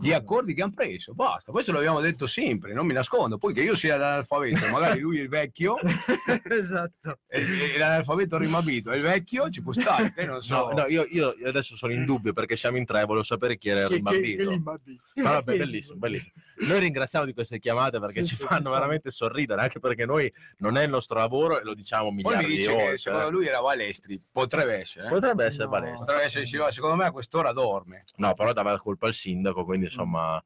gli 0.00 0.12
accordi 0.12 0.54
che 0.54 0.62
hanno 0.62 0.72
preso. 0.74 1.14
Basta, 1.14 1.52
questo 1.52 1.72
l'abbiamo 1.72 2.00
detto 2.00 2.26
sempre, 2.26 2.72
non 2.72 2.86
mi 2.86 2.92
nascondo. 2.92 3.38
Poi 3.38 3.54
che 3.54 3.62
io 3.62 3.74
sia 3.76 3.96
l'analfabeto, 3.96 4.68
magari 4.70 5.00
lui 5.00 5.18
è 5.18 5.22
il 5.22 5.28
vecchio, 5.28 5.76
esatto. 6.50 7.18
e, 7.28 7.74
e 7.74 7.78
l'analfabeto 7.78 8.36
rimabito 8.36 8.90
è 8.90 8.96
il 8.96 9.02
vecchio, 9.02 9.48
ci 9.50 9.62
può 9.62 9.72
stare. 9.72 10.12
Te 10.14 10.24
non 10.26 10.42
so. 10.42 10.68
No, 10.68 10.80
no, 10.82 10.86
io, 10.86 11.06
io 11.10 11.34
adesso 11.44 11.76
sono 11.76 11.92
in 11.92 12.04
dubbio 12.04 12.32
perché 12.32 12.56
siamo 12.56 12.76
in 12.76 12.84
tre, 12.84 13.04
volevo 13.04 13.24
sapere 13.24 13.56
chi 13.56 13.68
era 13.68 13.82
il 13.82 13.88
Che- 13.88 14.02
che- 14.02 14.36
che 14.36 14.44
gli 14.44 14.58
bambini. 14.58 15.00
Ma 15.16 15.30
vabbè, 15.32 15.56
bellissimo, 15.56 15.98
bellissimo. 15.98 16.32
Noi 16.56 16.78
ringraziamo 16.80 17.24
di 17.24 17.32
queste 17.32 17.58
chiamate 17.58 17.98
perché 17.98 18.22
Sì, 18.22 18.28
ci 18.28 18.34
sì, 18.36 18.42
fanno 18.44 18.64
sì. 18.66 18.70
veramente 18.70 19.10
sorridere, 19.10 19.60
anche 19.62 19.80
perché 19.80 20.04
noi 20.06 20.32
non 20.58 20.76
è 20.76 20.84
il 20.84 20.90
nostro 20.90 21.18
lavoro 21.18 21.60
e 21.60 21.64
lo 21.64 21.74
diciamo 21.74 22.04
Poi 22.04 22.14
mi 22.14 22.22
miliardi 22.22 22.46
di 22.46 22.56
dice 22.56 22.70
volte. 22.70 22.90
che 22.90 22.98
secondo 22.98 23.26
eh. 23.26 23.30
lui 23.30 23.46
era 23.46 23.60
Valestri, 23.60 24.22
potrebbe 24.30 24.74
essere. 24.80 25.06
eh. 25.06 25.10
Potrebbe 25.10 25.44
essere 25.44 25.64
No. 25.64 25.70
Valestri. 25.70 25.98
Potrebbe 25.98 26.22
essere 26.22 26.46
Silva, 26.46 26.70
secondo 26.70 26.96
me 26.96 27.04
a 27.06 27.10
quest'ora 27.10 27.52
dorme. 27.52 28.04
No, 28.16 28.34
però 28.34 28.52
dava 28.52 28.72
la 28.72 28.78
colpa 28.78 29.06
al 29.06 29.14
sindaco, 29.14 29.64
quindi 29.64 29.86
insomma... 29.86 30.42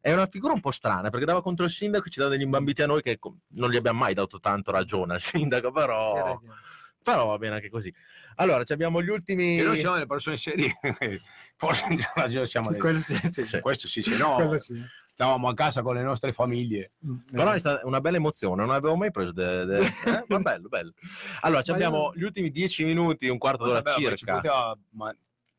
È 0.00 0.12
una 0.12 0.26
figura 0.26 0.52
un 0.52 0.60
po' 0.60 0.70
strana 0.70 1.10
perché 1.10 1.26
dava 1.26 1.42
contro 1.42 1.64
il 1.64 1.72
sindaco 1.72 2.06
e 2.06 2.10
ci 2.10 2.20
dava 2.20 2.30
degli 2.30 2.42
imbambiti 2.42 2.82
a 2.82 2.86
noi 2.86 3.02
che 3.02 3.18
non 3.54 3.68
gli 3.68 3.76
abbiamo 3.76 3.98
mai 3.98 4.14
dato 4.14 4.38
tanto 4.38 4.70
ragione 4.70 5.14
al 5.14 5.20
sindaco, 5.20 5.72
però, 5.72 6.40
però 7.02 7.26
va 7.26 7.36
bene 7.36 7.56
anche 7.56 7.68
così. 7.68 7.92
Allora, 8.36 8.62
ci 8.62 8.72
abbiamo 8.72 9.02
gli 9.02 9.08
ultimi... 9.08 9.58
E 9.58 9.62
noi 9.64 9.76
siamo 9.76 9.94
delle 9.94 10.06
persone 10.06 10.36
serie, 10.36 10.72
forse 11.56 12.46
siamo 12.46 12.70
dei... 12.70 12.78
Quello 12.78 13.00
sì, 13.00 13.18
sì, 13.30 13.44
Sì. 13.44 13.60
Questo 13.60 13.88
sì, 13.88 14.00
se 14.02 14.16
no, 14.16 14.36
quello 14.36 14.58
sì. 14.58 14.80
Stavamo 15.18 15.48
a 15.48 15.54
casa 15.54 15.82
con 15.82 15.96
le 15.96 16.02
nostre 16.02 16.32
famiglie. 16.32 16.92
Però 17.32 17.50
è 17.50 17.58
stata 17.58 17.84
una 17.84 18.00
bella 18.00 18.18
emozione, 18.18 18.64
non 18.64 18.72
avevo 18.72 18.94
mai 18.94 19.10
preso. 19.10 19.32
de- 19.32 19.64
de- 19.64 19.80
eh? 20.06 20.24
Ma 20.28 20.38
bello, 20.38 20.68
bello. 20.68 20.92
Allora, 21.40 21.60
io- 21.66 21.74
abbiamo 21.74 22.12
gli 22.14 22.22
ultimi 22.22 22.52
dieci 22.52 22.84
minuti, 22.84 23.26
un 23.28 23.36
quarto 23.38 23.64
d'ora 23.64 23.82
circa. 23.82 24.34
Poteva, 24.36 24.78
ma- 24.90 25.16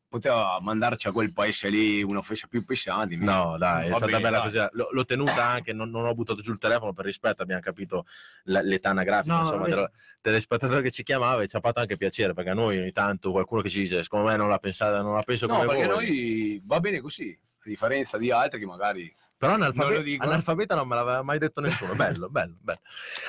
poteva 0.08 0.58
mandarci 0.62 1.08
a 1.08 1.12
quel 1.12 1.34
paese 1.34 1.68
lì 1.68 2.02
un'offesa 2.02 2.46
più 2.48 2.64
pesante. 2.64 3.16
No, 3.16 3.56
dai, 3.58 3.86
è 3.86 3.90
Va 3.90 3.96
stata 3.96 4.10
bene, 4.12 4.22
bella 4.22 4.38
dai. 4.38 4.46
così. 4.50 4.68
L'ho, 4.72 4.88
l'ho 4.92 5.04
tenuta 5.04 5.44
anche, 5.44 5.74
non, 5.74 5.90
non 5.90 6.06
ho 6.06 6.14
buttato 6.14 6.40
giù 6.40 6.52
il 6.52 6.58
telefono 6.58 6.94
per 6.94 7.04
rispetto, 7.04 7.42
abbiamo 7.42 7.60
capito 7.60 8.06
la- 8.44 8.62
l'età 8.62 8.88
anagrafica 8.90 9.34
No, 9.34 9.40
insomma, 9.42 9.66
dello- 9.68 9.90
telespettatore 10.22 10.80
che 10.80 10.90
ci 10.90 11.02
chiamava 11.02 11.42
e 11.42 11.48
ci 11.48 11.56
ha 11.56 11.60
fatto 11.60 11.80
anche 11.80 11.98
piacere 11.98 12.32
perché 12.32 12.48
a 12.50 12.54
noi 12.54 12.78
ogni 12.78 12.92
tanto 12.92 13.30
qualcuno 13.30 13.60
che 13.60 13.68
ci 13.68 13.80
dice 13.80 14.02
secondo 14.02 14.26
me 14.28 14.36
non 14.36 14.48
la 14.48 14.58
pensate, 14.58 15.02
non 15.02 15.14
la 15.14 15.22
penso 15.22 15.46
No, 15.46 15.56
come 15.56 15.66
perché 15.66 15.86
voi. 15.86 15.94
noi 16.06 16.62
va 16.64 16.80
bene 16.80 17.00
così, 17.00 17.38
a 17.58 17.62
differenza 17.68 18.16
di 18.16 18.30
altri 18.30 18.58
che 18.58 18.64
magari... 18.66 19.14
Però 19.40 19.52
Non 19.52 19.62
analfabe- 19.62 19.96
lo 19.96 20.02
dicono. 20.02 20.28
analfabeta 20.28 20.74
non 20.74 20.86
me 20.86 20.96
l'aveva 20.96 21.22
mai 21.22 21.38
detto 21.38 21.62
nessuno. 21.62 21.94
Bello, 21.94 22.28
bello, 22.28 22.56
bello. 22.60 22.80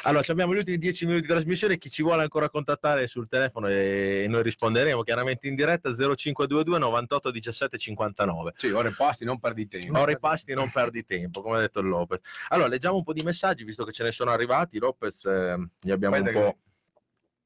Allora, 0.04 0.22
ci 0.22 0.32
abbiamo 0.32 0.54
gli 0.54 0.58
ultimi 0.58 0.78
dieci 0.78 1.06
minuti 1.06 1.22
di 1.22 1.30
trasmissione. 1.30 1.78
Chi 1.78 1.90
ci 1.90 2.04
vuole 2.04 2.22
ancora 2.24 2.50
contattare 2.50 3.08
sul 3.08 3.30
telefono 3.30 3.70
e 3.70 4.26
noi 4.28 4.44
risponderemo 4.44 5.04
chiaramente 5.04 5.48
in 5.48 5.56
diretta 5.56 5.90
0522 5.96 6.80
98 6.80 7.32
17 7.32 7.78
59. 7.78 8.52
Sì, 8.58 8.72
ore 8.72 8.92
pasti, 8.92 9.24
non 9.24 9.40
perdi 9.40 9.70
tempo. 9.70 9.98
Ora 9.98 10.12
i 10.12 10.20
pasti 10.20 10.54
non 10.54 10.70
perdi 10.70 11.06
tempo, 11.06 11.42
come 11.42 11.56
ha 11.56 11.60
detto 11.62 11.80
Lopez. 11.82 12.20
Allora, 12.50 12.68
leggiamo 12.68 12.98
un 12.98 13.04
po' 13.04 13.14
di 13.14 13.22
messaggi, 13.22 13.64
visto 13.64 13.86
che 13.86 13.94
ce 13.94 14.04
ne 14.04 14.12
sono 14.12 14.32
arrivati. 14.32 14.80
Lopez, 14.80 15.24
eh, 15.24 15.66
li 15.80 15.92
abbiamo 15.92 16.18
un 16.18 16.28
Aspetta 16.28 16.40
po'. 16.46 16.58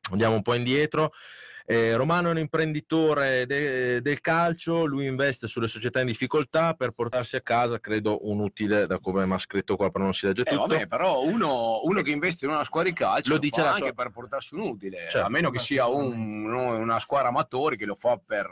Andiamo 0.09 0.33
un 0.33 0.41
po' 0.41 0.55
indietro. 0.55 1.13
Eh, 1.67 1.95
Romano 1.95 2.27
è 2.27 2.31
un 2.31 2.37
imprenditore 2.37 3.47
de- 3.47 3.99
del 3.99 4.21
calcio, 4.21 4.85
lui 4.85 5.07
investe 5.07 5.47
sulle 5.47 5.67
società 5.67 5.99
in 5.99 6.05
difficoltà 6.05 6.75
per 6.75 6.91
portarsi 6.91 7.37
a 7.37 7.41
casa, 7.41 7.79
credo, 7.79 8.29
un 8.29 8.39
utile, 8.39 8.85
da 8.85 8.99
come 8.99 9.25
mi 9.25 9.33
ha 9.33 9.39
scritto 9.39 9.75
qua, 9.75 9.89
però 9.89 10.03
non 10.03 10.13
si 10.13 10.27
legge 10.27 10.43
Eh, 10.43 10.45
tutto. 10.45 10.67
vabbè, 10.67 10.85
però 10.85 11.23
uno, 11.23 11.81
uno 11.83 12.01
che 12.03 12.11
investe 12.11 12.45
in 12.45 12.51
una 12.51 12.63
squadra 12.63 12.91
di 12.91 12.95
calcio 12.95 13.31
Lo 13.31 13.39
dice 13.39 13.61
anche 13.61 13.79
sua- 13.79 13.93
per 13.93 14.11
portarsi 14.11 14.53
un 14.53 14.61
utile, 14.61 15.07
Certo. 15.09 15.25
a 15.25 15.29
meno 15.29 15.49
che 15.49 15.57
sia 15.57 15.87
un- 15.87 16.53
una 16.53 16.99
squadra 16.99 17.29
amatori 17.29 17.77
che 17.77 17.85
lo 17.85 17.95
fa 17.95 18.19
per... 18.23 18.47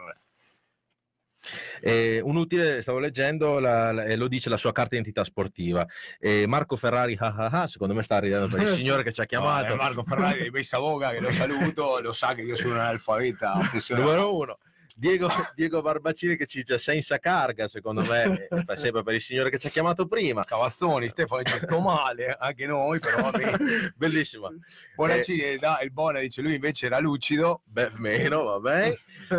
Eh, 1.82 2.22
un 2.24 2.36
utile, 2.38 2.82
stavo 2.82 3.00
leggendo, 3.00 3.60
la- 3.60 3.92
la- 3.92 4.16
lo 4.16 4.28
dice 4.28 4.50
la 4.50 4.58
sua 4.58 4.72
carta 4.72 4.90
d'identità 4.92 5.24
sportiva. 5.24 5.86
Eh, 6.20 6.46
Marco 6.48 6.76
Ferrari, 6.76 7.16
ah 7.20 7.34
ah 7.38 7.62
ah, 7.64 7.68
secondo 7.68 7.94
me 7.94 8.02
sta 8.04 8.20
ridendo 8.20 8.48
per 8.48 8.62
il 8.62 8.68
signore 8.76 9.04
che 9.04 9.12
ci 9.12 9.22
ha 9.22 9.26
chiamato. 9.26 9.68
No, 9.68 9.74
eh, 9.74 9.78
Marco 9.78 10.04
Ferrari 10.04 10.44
di 10.44 10.50
Messa 10.50 10.80
Boga 10.80 11.12
che 11.12 11.20
lo 11.20 11.32
saluto, 11.32 12.00
lo 12.00 12.14
sa 12.14 12.34
che 12.34 12.42
io 12.42 12.56
sono 12.56 12.74
un 12.76 12.80
analfabeta. 12.80 13.54
Numero 13.90 14.36
uno. 14.36 14.58
Diego, 14.96 15.28
Diego 15.56 15.82
Barbacini 15.82 16.36
che 16.36 16.46
ci 16.46 16.60
dice 16.60 16.78
senza 16.78 17.18
carga, 17.20 17.68
secondo 17.68 18.02
me, 18.02 18.48
eh, 18.50 18.78
sempre 18.78 19.04
per 19.04 19.16
il 19.16 19.22
signore 19.22 19.50
che 19.50 19.58
ci 19.58 19.68
ha 19.68 19.70
chiamato 19.70 20.08
prima. 20.08 20.44
Cavazzoni, 20.44 21.08
Stefano 21.10 21.42
dice 21.42 21.60
sto 21.60 21.80
male, 21.80 22.36
anche 22.40 22.66
noi, 22.66 23.00
però 23.00 23.22
va 23.30 23.32
bene. 23.32 23.58
Bellissima. 23.96 24.50
Bonaccini 24.96 25.58
dà 25.58 25.80
il 25.82 25.92
Bona 25.92 26.20
dice 26.20 26.42
lui 26.42 26.56
invece 26.56 26.86
era 26.86 27.00
lucido. 27.00 27.62
Beh, 27.66 27.92
meno, 27.96 28.44
vabbè. 28.44 28.96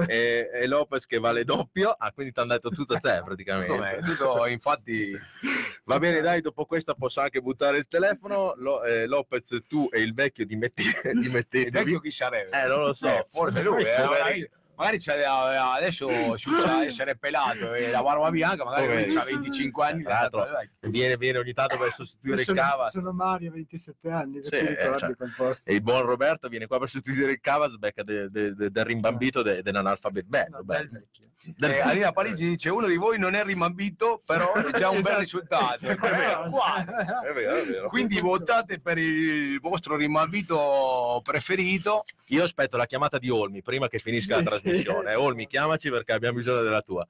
e, 0.08 0.50
e 0.52 0.66
Lopez 0.66 1.06
che 1.06 1.18
vale 1.18 1.44
doppio. 1.44 1.90
Ah, 1.90 2.12
quindi 2.12 2.32
ti 2.32 2.40
hanno 2.40 2.52
detto 2.54 2.70
tutto 2.70 2.94
a 2.94 3.00
te 3.00 3.22
praticamente. 3.24 4.00
Tutto, 4.04 4.46
infatti, 4.46 5.18
Va 5.84 5.98
bene, 5.98 6.20
dai, 6.22 6.40
dopo 6.40 6.64
questa 6.64 6.94
posso 6.94 7.20
anche 7.20 7.40
buttare 7.40 7.76
il 7.78 7.86
telefono. 7.88 8.54
Lo- 8.56 8.82
eh, 8.84 9.06
Lopez, 9.06 9.60
tu 9.68 9.88
e 9.92 10.00
il 10.00 10.14
vecchio 10.14 10.46
dimetti- 10.46 10.82
il 10.82 11.20
dimettetevi. 11.20 11.70
vecchio 11.70 12.00
chi 12.00 12.10
sarebbe? 12.10 12.58
Eh, 12.62 12.66
non 12.66 12.80
lo 12.80 12.94
so. 12.94 13.06
Eh, 13.08 13.24
forse 13.28 13.62
lui, 13.62 13.84
eh, 13.84 14.50
magari, 14.76 14.98
c'è- 14.98 15.22
adesso 15.24 16.36
si 16.36 16.48
usa 16.48 16.84
essere 16.84 17.16
pelato 17.16 17.72
e 17.74 17.90
la 17.90 18.02
barba 18.02 18.30
bianca, 18.30 18.64
magari 18.64 19.14
ha 19.14 19.22
25 19.24 19.84
anni. 19.86 20.02
Tra 20.02 20.14
l'altro, 20.20 20.46
viene, 20.80 21.16
viene 21.16 21.38
ogni 21.38 21.52
tanto 21.52 21.78
per 21.78 21.92
sostituire 21.92 22.40
il 22.40 22.44
sono, 22.46 22.60
Cavas. 22.60 22.90
sono 22.90 23.12
Mario, 23.12 23.52
27 23.52 24.10
anni, 24.10 24.42
Sì, 24.42 24.54
eh, 24.56 24.92
cioè. 24.98 25.12
E 25.64 25.74
il 25.74 25.82
buon 25.82 26.02
Roberto 26.02 26.48
viene 26.48 26.66
qua 26.66 26.78
per 26.78 26.88
sostituire 26.88 27.32
il 27.32 27.40
Cavas, 27.40 27.76
becca 27.76 28.02
de- 28.02 28.28
de- 28.30 28.54
de- 28.54 28.70
del 28.70 28.84
rimbambito 28.84 29.42
de- 29.42 29.62
dell'analfabeto. 29.62 30.26
Bello, 30.28 30.56
No, 30.58 30.62
bello. 30.64 30.88
Del- 31.46 31.70
Eh, 31.72 31.80
Alina 31.80 32.10
Parigi 32.12 32.48
dice 32.48 32.70
uno 32.70 32.86
di 32.86 32.96
voi 32.96 33.18
non 33.18 33.34
è 33.34 33.44
rimambito, 33.44 34.22
però 34.24 34.54
è 34.54 34.70
già 34.72 34.88
un 34.88 35.02
bel 35.02 35.16
risultato. 35.16 35.86
È 35.86 35.94
vero, 35.94 36.48
guarda. 36.48 37.20
È 37.20 37.32
vero, 37.34 37.54
è 37.56 37.66
vero. 37.66 37.88
Quindi 37.88 38.18
votate 38.18 38.80
per 38.80 38.96
il 38.96 39.60
vostro 39.60 39.94
rimambito 39.96 41.20
preferito. 41.22 42.04
Io 42.28 42.42
aspetto 42.44 42.78
la 42.78 42.86
chiamata 42.86 43.18
di 43.18 43.28
Olmi 43.28 43.60
prima 43.62 43.88
che 43.88 43.98
finisca 43.98 44.36
la 44.36 44.42
trasmissione. 44.42 44.62
Eh, 44.64 45.14
Olmi, 45.16 45.46
chiamaci 45.46 45.90
perché 45.90 46.12
abbiamo 46.12 46.38
bisogno 46.38 46.62
della 46.62 46.82
tua. 46.82 47.06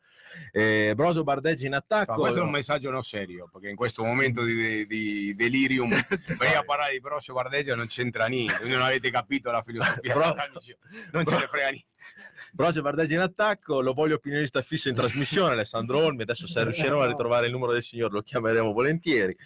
Eh, 0.50 0.92
Broso 0.96 1.22
Bardeggi 1.22 1.64
in 1.66 1.70
Ma 1.72 1.76
attacco. 1.78 2.14
questo 2.14 2.40
è 2.40 2.42
un 2.42 2.50
messaggio 2.50 2.90
non 2.90 3.02
serio, 3.02 3.48
perché 3.52 3.68
in 3.68 3.76
questo 3.76 4.02
momento 4.02 4.42
di, 4.42 4.84
di 4.86 5.34
delirium 5.34 5.88
venire 6.38 6.56
a 6.56 6.64
parlare 6.64 6.92
di 6.92 7.00
Brosso 7.00 7.32
Guardeggio 7.32 7.74
non 7.74 7.86
c'entra 7.86 8.26
niente, 8.26 8.68
non 8.68 8.82
avete 8.82 9.10
capito 9.10 9.50
la 9.50 9.62
filosofia 9.62 10.12
Broso- 10.12 10.34
trasmissione, 10.34 10.80
non 11.12 11.24
ce 11.24 11.36
ne 11.36 11.46
frega 11.46 11.68
niente. 11.68 11.86
Broso 12.52 12.82
Bardeggi 12.82 13.14
in 13.14 13.20
attacco, 13.20 13.80
lo 13.80 13.92
voglio 13.92 14.16
opinionista 14.16 14.60
fisso 14.62 14.88
in 14.88 14.94
trasmissione, 14.94 15.52
Alessandro 15.52 15.98
Olmi. 15.98 16.22
Adesso 16.22 16.46
se 16.46 16.62
riusciremo 16.62 17.00
a 17.00 17.06
ritrovare 17.06 17.46
il 17.46 17.52
numero 17.52 17.72
del 17.72 17.82
signor 17.82 18.12
lo 18.12 18.22
chiameremo 18.22 18.72
volentieri. 18.72 19.36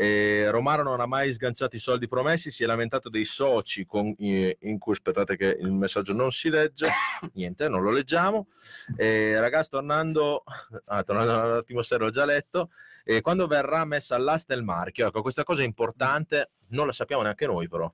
Eh, 0.00 0.50
Romano 0.50 0.82
non 0.82 1.00
ha 1.00 1.04
mai 1.04 1.30
sganciato 1.34 1.76
i 1.76 1.78
soldi 1.78 2.08
promessi, 2.08 2.50
si 2.50 2.62
è 2.62 2.66
lamentato 2.66 3.10
dei 3.10 3.24
soci 3.24 3.84
con, 3.84 4.14
eh, 4.18 4.56
in 4.60 4.78
cui 4.78 4.94
aspettate 4.94 5.36
che 5.36 5.58
il 5.60 5.70
messaggio 5.72 6.14
non 6.14 6.32
si 6.32 6.48
legge, 6.48 6.88
niente, 7.34 7.68
non 7.68 7.82
lo 7.82 7.90
leggiamo. 7.90 8.48
Eh, 8.96 9.38
ragazzi, 9.38 9.68
tornando, 9.68 10.42
ah, 10.86 11.02
tornando 11.02 11.38
all'attimo 11.38 11.82
serio, 11.82 12.06
l'ho 12.06 12.12
già 12.12 12.24
letto. 12.24 12.70
Eh, 13.04 13.20
quando 13.20 13.46
verrà 13.46 13.84
messa 13.84 14.14
all'asta 14.14 14.54
il 14.54 14.62
marchio, 14.62 15.06
ecco, 15.06 15.20
questa 15.20 15.42
cosa 15.42 15.60
è 15.60 15.66
importante, 15.66 16.52
non 16.68 16.86
la 16.86 16.92
sappiamo 16.92 17.20
neanche 17.20 17.44
noi, 17.44 17.68
però. 17.68 17.92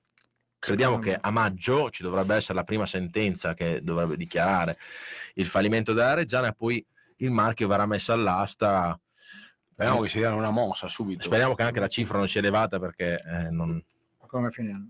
Crediamo 0.60 1.00
che 1.00 1.18
a 1.20 1.30
maggio 1.32 1.90
ci 1.90 2.04
dovrebbe 2.04 2.36
essere 2.36 2.54
la 2.54 2.64
prima 2.64 2.86
sentenza 2.86 3.54
che 3.54 3.80
dovrebbe 3.82 4.16
dichiarare 4.16 4.78
il 5.34 5.46
fallimento 5.46 5.92
della 5.92 6.14
Reggiana 6.14 6.48
e 6.48 6.54
poi 6.54 6.86
il 7.16 7.32
marchio 7.32 7.66
verrà 7.66 7.86
messo 7.86 8.12
all'asta. 8.12 8.96
Speriamo 9.76 10.00
che 10.00 10.08
si 10.08 10.16
diano 10.16 10.36
una 10.36 10.48
mossa 10.48 10.88
subito. 10.88 11.22
Speriamo 11.22 11.54
che 11.54 11.62
anche 11.62 11.80
la 11.80 11.88
cifra 11.88 12.16
non 12.16 12.28
sia 12.28 12.40
elevata 12.40 12.78
perché 12.78 13.22
eh, 13.22 13.50
non- 13.50 13.82
Come 14.26 14.50
finiamo? 14.50 14.88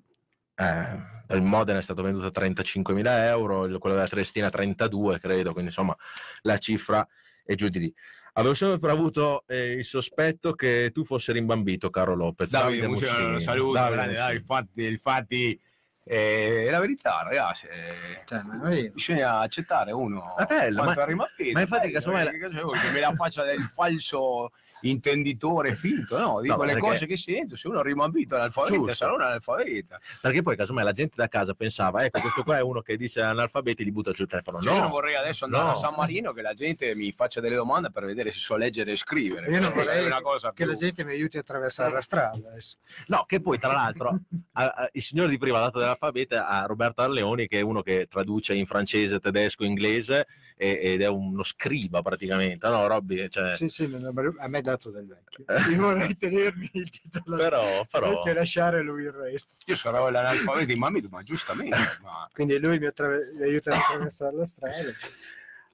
eh, 0.55 1.35
il 1.35 1.43
Modena 1.43 1.81
è 1.81 1.83
stato 1.83 2.03
venduto 2.03 2.27
a 2.27 2.31
35.000 2.31 3.27
euro, 3.27 3.65
il- 3.65 3.79
quello 3.79 3.97
della 3.97 4.07
Triestina 4.07 4.47
a 4.47 4.51
32 4.51 5.19
credo, 5.19 5.51
quindi 5.51 5.71
insomma 5.71 5.95
la 6.43 6.57
cifra 6.59 7.05
è 7.45 7.57
giù 7.57 7.69
di 7.69 7.81
lì. 7.81 7.95
Avevo 8.35 8.55
sempre 8.55 8.93
avuto 8.93 9.43
eh, 9.49 9.73
il 9.73 9.85
sospetto 9.85 10.53
che 10.55 10.93
tu 10.95 11.05
fossi 11.05 11.33
rimbambito, 11.33 11.91
caro 11.91 12.15
Lopez. 12.15 12.49
Davide 12.51 12.83
Davide 12.87 13.07
Mussini. 13.09 13.41
saluto, 13.41 13.73
Davide 13.73 13.95
grande, 13.97 14.15
dai, 14.15 14.37
infatti, 14.37 14.85
infatti 14.87 15.61
E 16.09 16.69
la 16.71 16.79
verità, 16.79 17.23
ragazzi, 17.25 17.67
eh, 17.67 18.23
Cioè, 18.27 18.43
ma 18.43 18.55
noi- 18.55 18.91
bisogna 18.93 19.41
accettare 19.41 19.91
uno 19.91 20.37
È 20.37 20.45
bello, 20.47 20.85
ma- 20.85 20.95
ma 20.95 21.11
infatti, 21.11 21.51
bello, 21.51 21.91
casomai 21.91 22.23
la- 22.25 22.31
eh, 22.31 22.39
che 22.39 22.91
me 22.93 23.01
la 23.01 23.13
faccia 23.17 23.43
del 23.43 23.65
falso 23.65 24.53
intenditore 24.82 25.74
finto, 25.74 26.19
no? 26.19 26.40
Dico 26.40 26.57
No, 26.57 26.62
le 26.65 26.73
perché- 26.74 26.89
cose 26.89 27.07
che 27.07 27.16
sento, 27.16 27.57
se 27.57 27.69
uno 27.69 27.81
è 27.81 27.82
rimambito 27.82 28.35
analfabeta, 28.36 28.94
sarà 28.94 29.15
un 29.15 29.23
analfabeta. 29.23 29.98
Perché 30.20 30.43
poi 30.43 30.57
casomai 30.57 30.85
la 30.85 30.93
gente 30.93 31.15
da 31.16 31.28
casa 31.28 31.55
pensava, 31.55 32.05
ecco, 32.05 32.20
questo 32.20 32.43
qua 32.43 32.59
è 32.59 32.62
uno 32.62 32.81
che 32.82 32.97
dice 32.97 33.20
analfabeti, 33.20 33.85
gli 33.85 33.90
butta 33.90 34.12
giù 34.12 34.23
il 34.23 34.28
telefono. 34.28 34.61
Cioè, 34.61 34.73
io 34.73 34.78
non 34.78 34.86
No, 34.89 34.93
vorrei 34.94 35.15
adesso 35.16 35.44
andare 35.44 35.65
no. 35.65 35.70
a 35.70 35.74
San 35.74 35.94
Marino 35.97 36.32
che 36.32 36.43
la 36.43 36.53
gente 36.55 36.94
mi 36.94 37.12
faccia 37.12 37.40
delle 37.40 37.57
domande 37.57 37.90
per 37.90 38.05
vedere 38.05 38.31
se 38.31 38.39
so 38.39 38.57
leggere 38.57 38.93
e 38.93 38.97
scrivere. 38.97 39.51
Io 39.51 39.61
non 39.61 39.73
vorrei 39.73 40.05
una 40.07 40.20
cosa 40.20 40.48
che 40.48 40.65
più... 40.65 40.66
la 40.66 40.74
gente 40.74 41.05
mi 41.05 41.12
aiuti 41.12 41.36
a 41.36 41.40
attraversare 41.40 41.93
la 41.93 42.01
strada. 42.01 42.36
adesso. 42.51 42.77
no, 43.09 43.24
che 43.27 43.40
poi 43.40 43.59
tra 43.59 43.73
l'altro 43.73 44.19
a- 44.53 44.65
a- 44.65 44.89
il 44.93 45.03
signore 45.03 45.28
di 45.28 45.39
prima 45.39 45.59
ha 45.59 45.62
dato 45.62 45.78
dell'alfabeto 45.78 46.36
a 46.36 46.65
Roberto 46.66 47.03
Arleoni, 47.03 47.47
che 47.48 47.59
è 47.59 47.62
uno 47.62 47.82
che 47.82 48.07
traduce 48.11 48.55
in 48.55 48.66
francese, 48.66 49.19
tedesco, 49.20 49.65
inglese 49.65 50.27
e- 50.57 50.78
ed 50.93 51.03
è 51.03 51.07
uno 51.09 51.43
scriba 51.43 52.03
praticamente, 52.03 52.66
no 52.69 52.87
Robby? 52.87 53.28
Cioè, 53.28 53.55
Sì, 53.55 53.69
sì, 53.69 53.85
a 53.85 54.49
me 54.49 54.59
è 54.59 54.62
dato 54.62 54.91
del 54.91 55.07
vecchio. 55.07 55.45
Io 55.70 55.81
vorrei 55.81 56.16
tenermi 56.16 56.70
il 56.73 56.91
titolo 56.91 57.37
però, 57.37 57.85
però... 57.91 58.24
e 58.24 58.33
lasciare 58.33 58.83
lui 58.83 59.05
il 59.05 59.12
resto. 59.12 59.55
Io 59.66 59.77
sarò 59.77 60.09
l'analfabeta 60.09 60.73
in 60.73 60.78
mamito, 60.78 61.09
ma 61.11 61.23
giustamente. 61.23 61.77
Ma... 62.03 62.28
Quindi 62.35 62.59
lui 62.59 62.78
mi, 62.78 62.87
attraver- 62.87 63.33
mi 63.35 63.43
aiuta 63.43 63.73
ad 63.74 63.81
attraversare 63.81 64.37
la 64.37 64.47
strada. 64.47 64.93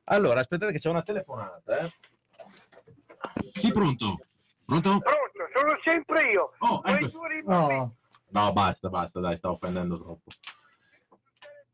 Allora, 0.05 0.41
aspettate 0.41 0.73
che 0.73 0.79
c'è 0.79 0.91
una 0.91 1.03
telefonata, 1.03 1.79
eh. 1.79 1.93
Sì, 3.55 3.71
pronto? 3.71 4.19
Pronto? 4.65 4.99
Pronto, 4.99 5.49
sono 5.55 5.79
sempre 5.85 6.31
io. 6.33 6.53
Oh, 6.59 6.83
ecco. 6.85 7.21
No, 7.45 7.97
No, 8.31 8.51
basta, 8.53 8.89
basta, 8.89 9.21
dai, 9.21 9.37
stavo 9.37 9.55
offendendo 9.55 10.01
troppo. 10.01 10.31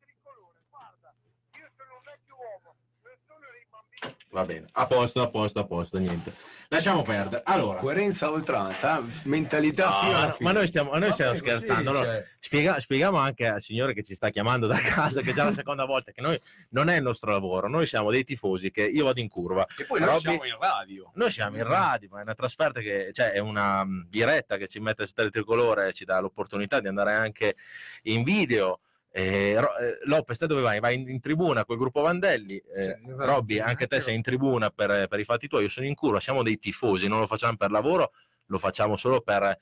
tricolore, 0.00 0.58
guarda, 0.68 1.14
io 1.54 1.70
sono 1.76 1.94
un 1.94 2.02
vecchio 2.02 2.34
uomo, 2.34 2.74
non 3.02 3.14
sono 3.26 3.46
rimbambito. 3.54 3.86
Va 4.30 4.44
bene, 4.44 4.66
a 4.72 4.86
posto, 4.86 5.22
a 5.22 5.28
posto, 5.28 5.58
a 5.60 5.64
posto, 5.64 5.98
niente. 5.98 6.32
Lasciamo 6.70 7.00
perdere. 7.02 7.42
Allora, 7.46 7.78
Coerenza 7.78 8.26
a 8.26 8.30
oltranza, 8.30 9.02
mentalità 9.22 9.88
No, 10.02 10.10
ma- 10.12 10.36
ma 10.40 10.52
noi 10.52 10.66
stiamo, 10.66 10.94
noi 10.98 11.12
stiamo 11.12 11.34
scherzando. 11.34 11.94
sì, 11.94 11.98
no? 11.98 12.04
cioè, 12.04 12.26
Spiega- 12.38 12.78
spieghiamo 12.78 13.16
anche 13.16 13.46
al 13.48 13.62
signore 13.62 13.94
che 13.94 14.02
ci 14.02 14.14
sta 14.14 14.28
chiamando 14.28 14.66
da 14.66 14.76
casa, 14.78 15.22
che 15.22 15.30
è 15.30 15.32
già 15.32 15.44
la 15.44 15.52
seconda 15.52 15.86
volta, 15.86 16.12
che 16.12 16.20
noi 16.20 16.38
non 16.70 16.90
è 16.90 16.96
il 16.96 17.02
nostro 17.02 17.30
lavoro, 17.30 17.68
noi 17.70 17.86
siamo 17.86 18.10
dei 18.10 18.22
tifosi 18.22 18.70
che 18.70 18.84
io 18.84 19.06
vado 19.06 19.18
in 19.20 19.28
curva. 19.28 19.66
E 19.78 19.84
poi 19.86 19.98
noi 20.00 20.08
Robby- 20.10 20.20
siamo 20.20 20.44
in 20.44 20.58
radio. 20.60 21.10
Noi 21.14 21.30
siamo 21.30 21.56
in 21.56 21.64
radio, 21.64 22.08
ma 22.12 22.18
è 22.18 22.22
una 22.22 22.34
trasferta 22.34 22.80
che 22.80 23.10
cioè, 23.14 23.30
è 23.30 23.38
una 23.38 23.82
mh, 23.84 24.06
diretta 24.10 24.58
che 24.58 24.68
ci 24.68 24.78
mette 24.78 25.04
a 25.04 25.06
stare 25.06 25.28
il 25.28 25.32
tricolore, 25.32 25.94
ci 25.94 26.04
dà 26.04 26.20
l'opportunità 26.20 26.80
di 26.80 26.88
andare 26.88 27.14
anche 27.14 27.56
in 28.02 28.22
video. 28.22 28.80
Eh, 29.10 29.54
eh, 29.54 29.60
Lopez, 30.04 30.38
te 30.38 30.46
dove 30.46 30.60
vai? 30.60 30.80
Vai 30.80 30.96
in, 31.00 31.08
in 31.08 31.20
tribuna 31.20 31.64
col 31.64 31.78
gruppo 31.78 32.02
Vandelli. 32.02 32.56
Eh, 32.56 32.98
Sì, 33.02 33.10
va- 33.12 33.24
Robby, 33.24 33.58
anche 33.58 33.86
te 33.86 34.00
sei 34.00 34.14
in 34.14 34.22
tribuna 34.22 34.70
per, 34.70 35.08
per 35.08 35.18
i 35.18 35.24
fatti 35.24 35.48
tuoi. 35.48 35.64
Io 35.64 35.68
sono 35.68 35.86
in 35.86 35.94
curva, 35.94 36.20
siamo 36.20 36.42
dei 36.42 36.58
tifosi, 36.58 37.08
non 37.08 37.20
lo 37.20 37.26
facciamo 37.26 37.56
per 37.56 37.70
lavoro, 37.70 38.12
lo 38.46 38.58
facciamo 38.58 38.96
solo 38.96 39.20
per 39.20 39.58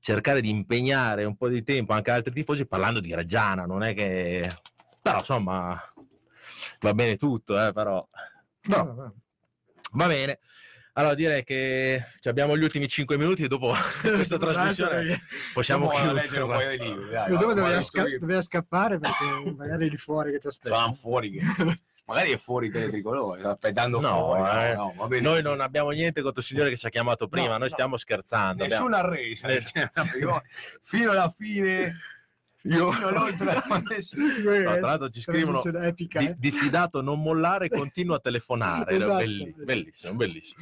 cercare 0.00 0.40
di 0.40 0.50
impegnare 0.50 1.24
un 1.24 1.36
po' 1.36 1.48
di 1.48 1.62
tempo 1.62 1.92
anche 1.92 2.10
altri 2.10 2.32
tifosi 2.32 2.66
parlando 2.66 3.00
di 3.00 3.14
Reggiana. 3.14 3.64
Non 3.66 3.82
è 3.82 3.94
che. 3.94 4.48
Però 5.02 5.18
insomma, 5.18 5.80
va 6.80 6.94
bene 6.94 7.16
tutto, 7.16 7.64
eh, 7.64 7.72
però. 7.72 8.06
però. 8.60 9.12
Va 9.92 10.06
bene. 10.06 10.40
Allora 10.98 11.14
direi 11.14 11.44
che 11.44 12.02
ci 12.20 12.28
abbiamo 12.28 12.56
gli 12.56 12.62
ultimi 12.62 12.88
5 12.88 13.18
minuti 13.18 13.44
e 13.44 13.48
dopo 13.48 13.74
questa 14.00 14.38
trasmissione 14.38 15.20
possiamo 15.52 15.88
chiudere. 15.90 16.14
leggere 16.14 16.42
un 16.42 16.48
paio 16.48 16.70
di 16.70 16.84
libri. 16.84 17.10
Dai, 17.10 17.28
Io 17.30 17.34
va, 17.34 17.40
dopo 17.40 17.46
va, 17.46 17.52
doveva, 17.54 17.74
va, 17.76 17.82
sca- 17.82 18.18
doveva 18.18 18.40
scappare 18.40 18.98
perché 18.98 19.54
magari 19.56 19.90
lì 19.90 19.96
fuori 19.98 20.30
che 20.32 20.38
ti 20.38 20.46
aspetta. 20.46 20.74
Saranno 20.74 20.94
fuori. 20.94 21.30
che- 21.32 21.80
Magari 22.06 22.30
è 22.32 22.36
fuori 22.38 22.70
per 22.70 22.82
il 22.84 22.90
tricolore, 22.90 23.40
sta 23.40 23.50
aspettando 23.50 24.00
No, 24.00 24.08
fuori. 24.08 24.40
no, 24.42 24.62
eh. 24.64 24.74
no, 24.74 24.94
va 24.96 25.06
bene. 25.08 25.22
Noi 25.22 25.42
non 25.42 25.60
abbiamo 25.60 25.90
niente 25.90 26.22
contro 26.22 26.40
il 26.40 26.46
signore 26.46 26.70
che 26.70 26.76
ci 26.76 26.86
ha 26.86 26.88
chiamato 26.88 27.26
prima, 27.26 27.48
No, 27.48 27.58
noi 27.58 27.68
no. 27.68 27.74
stiamo 27.74 27.96
scherzando. 27.96 28.62
abbiamo- 28.62 28.88
Nessuna 28.88 29.08
resa. 29.10 29.46
Ness- 29.48 29.72
Io- 30.20 30.42
fino 30.82 31.10
alla 31.10 31.34
fine. 31.36 31.96
Io- 32.68 32.90
all'oltre. 32.90 33.62
No, 33.66 34.76
tra 34.76 34.80
l'altro 34.80 35.08
ci 35.10 35.20
scrivono 35.20 35.62
epica, 35.62 36.18
di, 36.20 36.26
eh. 36.26 36.34
diffidato 36.36 37.00
non 37.00 37.20
mollare, 37.20 37.68
continua 37.70 38.16
a 38.16 38.20
telefonare. 38.20 38.96
Esatto. 38.96 39.16
Belli- 39.16 39.54
bellissimo, 39.56 40.14
bellissimo. 40.14 40.60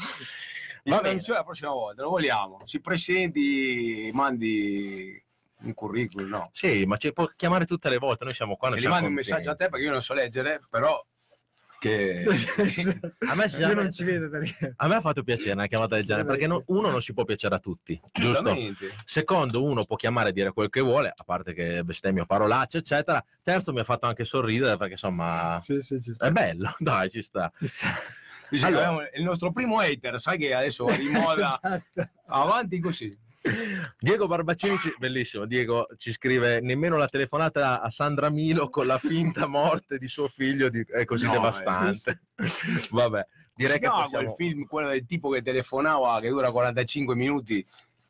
Va 0.85 0.97
Va 0.97 1.01
bene, 1.01 1.22
la 1.26 1.44
prossima 1.44 1.70
volta, 1.70 2.02
lo 2.02 2.10
vogliamo. 2.10 2.60
Si 2.66 2.81
presenti, 2.81 4.10
mandi 4.12 5.22
un 5.60 5.72
curriculum, 5.72 6.28
no? 6.28 6.51
Sì, 6.52 6.85
ma 6.85 6.97
ci 6.97 7.12
può 7.12 7.26
chiamare 7.35 7.64
tutte 7.64 7.89
le 7.89 7.97
volte, 7.97 8.24
noi 8.24 8.35
siamo 8.35 8.56
qua. 8.56 8.76
Siamo 8.76 8.94
mandi 8.94 9.09
un 9.09 9.14
messaggio 9.14 9.51
a 9.51 9.55
te 9.55 9.68
perché 9.70 9.86
io 9.86 9.93
non 9.93 10.02
so 10.02 10.12
leggere, 10.12 10.60
però 10.68 11.02
che 11.89 12.24
A 13.28 13.35
me, 13.35 13.44
Io 13.59 13.74
non 13.74 13.93
ci 13.93 14.05
vedo 14.05 14.28
perché. 14.31 14.73
a 14.77 14.89
me 14.89 14.94
ha 14.97 15.01
fatto 15.01 15.23
piacere 15.23 15.52
una 15.52 15.66
chiamata 15.66 15.97
del 15.97 16.05
genere, 16.05 16.24
perché 16.27 16.47
no- 16.47 16.62
uno 16.66 16.90
non 16.90 17.01
si 17.02 17.12
può 17.12 17.24
piacere 17.24 17.55
a 17.55 17.59
tutti, 17.59 18.01
giusto? 18.12 18.55
Secondo, 19.05 19.62
uno 19.62 19.85
può 19.85 19.97
chiamare 19.97 20.31
e 20.31 20.32
dire 20.32 20.52
quel 20.52 20.70
che 20.70 20.81
vuole, 20.81 21.12
a 21.15 21.24
parte 21.24 21.52
che 21.52 21.82
bestemmio 21.85 22.24
parolacce, 22.27 22.78
eccetera. 22.78 23.23
Terzo, 23.43 23.73
mi 23.73 23.81
ha 23.81 23.85
fatto 23.85 24.06
anche 24.06 24.24
sorridere 24.24 24.77
perché 24.77 24.93
insomma 24.93 25.59
Sì, 25.62 25.81
sì, 25.81 25.98
è 26.19 26.31
bello, 26.31 26.74
dai, 26.78 27.11
ci 27.11 27.23
sta. 27.23 27.52
Ci 27.59 27.66
sta. 27.69 27.89
Dice, 28.51 28.66
Allora. 28.66 28.86
abbiamo 28.89 29.06
il 29.15 29.23
nostro 29.24 29.52
primo 29.52 29.78
hater, 29.81 30.20
sai 30.20 30.39
che 30.39 30.55
adesso 30.55 30.85
va 30.85 30.97
di 30.97 31.09
moda 31.09 31.59
Esatto. 31.62 32.09
avanti 32.27 32.78
così. 32.81 33.16
Diego 33.98 34.26
Barbaccini, 34.26 34.76
ci- 34.78 34.94
bellissimo. 34.98 35.44
Diego 35.44 35.86
ci 35.98 36.12
scrive: 36.12 36.60
nemmeno 36.60 36.96
la 36.96 37.06
telefonata 37.08 37.82
a 37.82 37.90
Sandra 37.90 38.30
Milo 38.30 38.70
con 38.70 38.86
la 38.86 38.98
finta 38.98 39.46
morte 39.46 39.98
di 39.98 40.08
suo 40.08 40.28
figlio 40.28 40.68
di- 40.70 40.84
è 40.88 41.04
così 41.04 41.26
No, 41.26 41.32
devastante. 41.32 42.22
Vabbè, 42.90 43.26
direi 43.54 43.78
che 43.78 43.86
no, 43.86 44.00
possiamo. 44.02 44.32
quel 44.32 44.48
film, 44.48 44.64
quello 44.66 44.88
del 44.88 45.04
tipo 45.04 45.28
che 45.30 45.42
telefonava 45.42 46.20
che 46.20 46.28
dura 46.30 46.50
45 46.50 47.14
minuti 47.14 47.64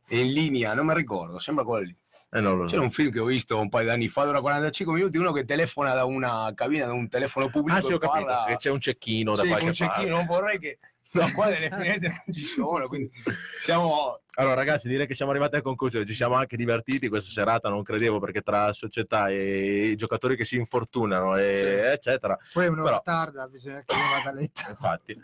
e 0.06 0.20
in 0.20 0.32
linea, 0.32 0.74
non 0.74 0.86
mi 0.86 0.94
ricordo, 0.94 1.39
sembra 1.39 1.65
quello 1.65 1.85
lì. 1.86 1.97
Eh, 2.31 2.40
so. 2.40 2.65
C'era 2.65 2.82
un 2.82 2.90
film 2.90 3.11
che 3.12 3.20
ho 3.20 3.24
visto 3.27 3.59
un 3.59 3.69
paio 3.69 3.85
di 3.86 3.90
anni 3.93 4.09
fa, 4.09 4.24
dura 4.24 4.40
45 4.40 4.94
minuti, 4.94 5.19
uno 5.19 5.32
che 5.32 5.44
telefona 5.44 5.94
da 5.94 6.05
una 6.05 6.51
cabina, 6.55 6.86
da 6.86 6.93
un 6.93 7.09
telefono 7.09 7.48
pubblico. 7.48 7.78
Ah, 7.78 7.81
sì, 7.81 7.93
ho 7.93 7.97
e 7.97 7.98
capito. 8.01 8.24
parla- 8.27 8.44
Che 8.48 8.56
c'è 8.56 8.70
un 8.70 8.81
cecchino 8.81 9.35
da 9.36 9.43
Sì, 9.43 9.48
qualche 9.48 9.65
con 9.66 9.74
cecchino, 9.74 9.94
parte. 9.97 10.11
non 10.11 10.27
vorrei 10.27 10.59
che... 10.59 10.78
No, 11.15 11.32
qua 11.32 11.47
delle 11.47 11.70
finestre 11.70 12.23
non 12.27 12.35
ci 12.35 12.45
sono, 12.45 12.86
quindi 12.89 13.11
siamo... 13.59 14.20
Allora, 14.36 14.55
ragazzi, 14.55 14.89
direi 14.89 15.07
che 15.07 15.15
siamo 15.15 15.31
arrivati 15.31 15.57
a 15.57 15.62
conclusione. 15.62 16.05
Ci 16.05 16.15
siamo 16.15 16.35
anche 16.35 16.57
divertiti 16.57 17.09
questa 17.09 17.31
serata, 17.31 17.69
non 17.69 17.85
credevo, 17.85 18.19
perché 18.19 18.41
tra 18.41 18.73
società 18.73 19.28
e 19.28 19.86
i 19.86 19.97
giocatori 19.97 20.36
che 20.36 20.45
si 20.45 20.57
infortunano, 20.57 21.36
e 21.36 21.91
eccetera. 21.93 22.36
Poi 22.53 22.66
un'ora 22.66 23.01
Però- 23.01 23.03
tarda 23.05 23.47
bisogna 23.47 23.82
che 23.86 23.95
io 23.95 24.01
vada 24.16 24.31
a 24.31 24.32
letto. 24.32 24.62
Infatti. 24.69 25.20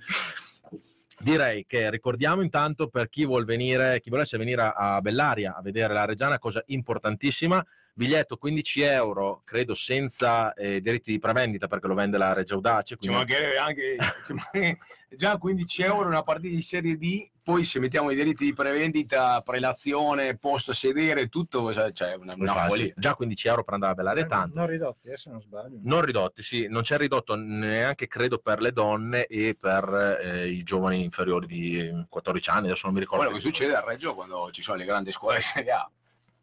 Direi 1.18 1.66
che 1.66 1.90
ricordiamo 1.90 2.40
intanto 2.40 2.88
per 2.88 3.10
chi 3.10 3.26
vuol 3.26 3.44
venire, 3.44 4.00
chi 4.00 4.08
volesse 4.08 4.38
venire 4.38 4.72
a 4.74 5.00
Bellaria 5.02 5.54
a 5.54 5.60
vedere 5.60 5.92
la 5.92 6.06
Reggiana, 6.06 6.38
cosa 6.38 6.62
importantissima, 6.66 7.62
biglietto 7.94 8.36
15 8.36 8.80
euro, 8.82 9.42
credo 9.44 9.74
senza 9.74 10.52
eh, 10.54 10.80
diritti 10.80 11.10
di 11.10 11.18
prevendita 11.18 11.66
perché 11.66 11.86
lo 11.86 11.94
vende 11.94 12.18
la 12.18 12.32
Regia 12.32 12.54
Audace. 12.54 12.96
Ci 12.96 12.96
quindi- 12.96 13.16
mancherebbe 13.16 13.58
anche 13.58 13.96
mancherebbe- 14.28 14.78
già 15.10 15.36
15 15.36 15.82
euro 15.82 16.08
una 16.08 16.22
partita 16.22 16.54
di 16.54 16.62
Serie 16.62 16.96
D, 16.96 17.28
poi 17.42 17.64
se 17.64 17.80
mettiamo 17.80 18.10
i 18.10 18.14
diritti 18.14 18.44
di 18.44 18.52
prevendita, 18.52 19.40
prelazione, 19.42 20.36
posto 20.36 20.72
sedere, 20.72 21.28
tutto, 21.28 21.72
cioè 21.72 21.90
cioè, 21.92 22.14
una, 22.14 22.34
una 22.36 22.54
follia. 22.66 22.92
già 22.96 23.14
15 23.14 23.48
euro 23.48 23.64
per 23.64 23.74
andare 23.74 23.92
a 23.92 23.94
Bellaria 23.96 24.22
è 24.22 24.26
tanto. 24.26 24.56
Non 24.56 24.66
ridotti, 24.68 25.08
eh, 25.08 25.16
se 25.16 25.30
non 25.30 25.40
sbaglio. 25.40 25.78
Non 25.82 26.02
ridotti, 26.02 26.42
sì, 26.42 26.68
non 26.68 26.82
c'è 26.82 26.96
ridotto 26.96 27.34
neanche 27.34 28.06
credo 28.06 28.38
per 28.38 28.60
le 28.60 28.72
donne 28.72 29.26
e 29.26 29.56
per 29.58 30.18
eh, 30.22 30.48
i 30.48 30.62
giovani 30.62 31.02
inferiori 31.02 31.46
di 31.46 31.78
eh, 31.80 32.06
14 32.08 32.50
anni, 32.50 32.66
adesso 32.66 32.82
non 32.86 32.94
mi 32.94 33.00
ricordo. 33.00 33.24
Quello 33.24 33.38
che 33.38 33.44
succede 33.44 33.74
a 33.74 33.82
Reggio 33.84 34.14
quando 34.14 34.50
ci 34.52 34.62
sono 34.62 34.76
le 34.78 34.84
grandi 34.84 35.10
scuole 35.10 35.40
Serie 35.42 35.72
A. 35.72 35.90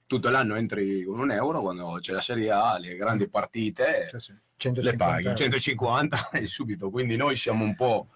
Tutto 0.07 0.29
l'anno 0.29 0.55
entri 0.55 1.03
con 1.03 1.19
un 1.19 1.31
euro, 1.31 1.59
quando 1.61 1.97
c'è 1.99 2.13
la 2.13 2.21
Serie 2.21 2.49
A, 2.49 2.77
le 2.77 2.95
grandi 2.95 3.27
partite, 3.27 4.07
Sì, 4.13 4.19
sì. 4.19 4.33
150 4.55 4.81
Le 4.89 4.95
paghi, 4.95 5.23
euro. 5.25 5.35
150 5.37 6.29
e 6.31 6.45
subito. 6.45 6.89
Quindi 6.89 7.17
noi 7.17 7.35
siamo 7.35 7.63
un 7.65 7.75
po'... 7.75 8.07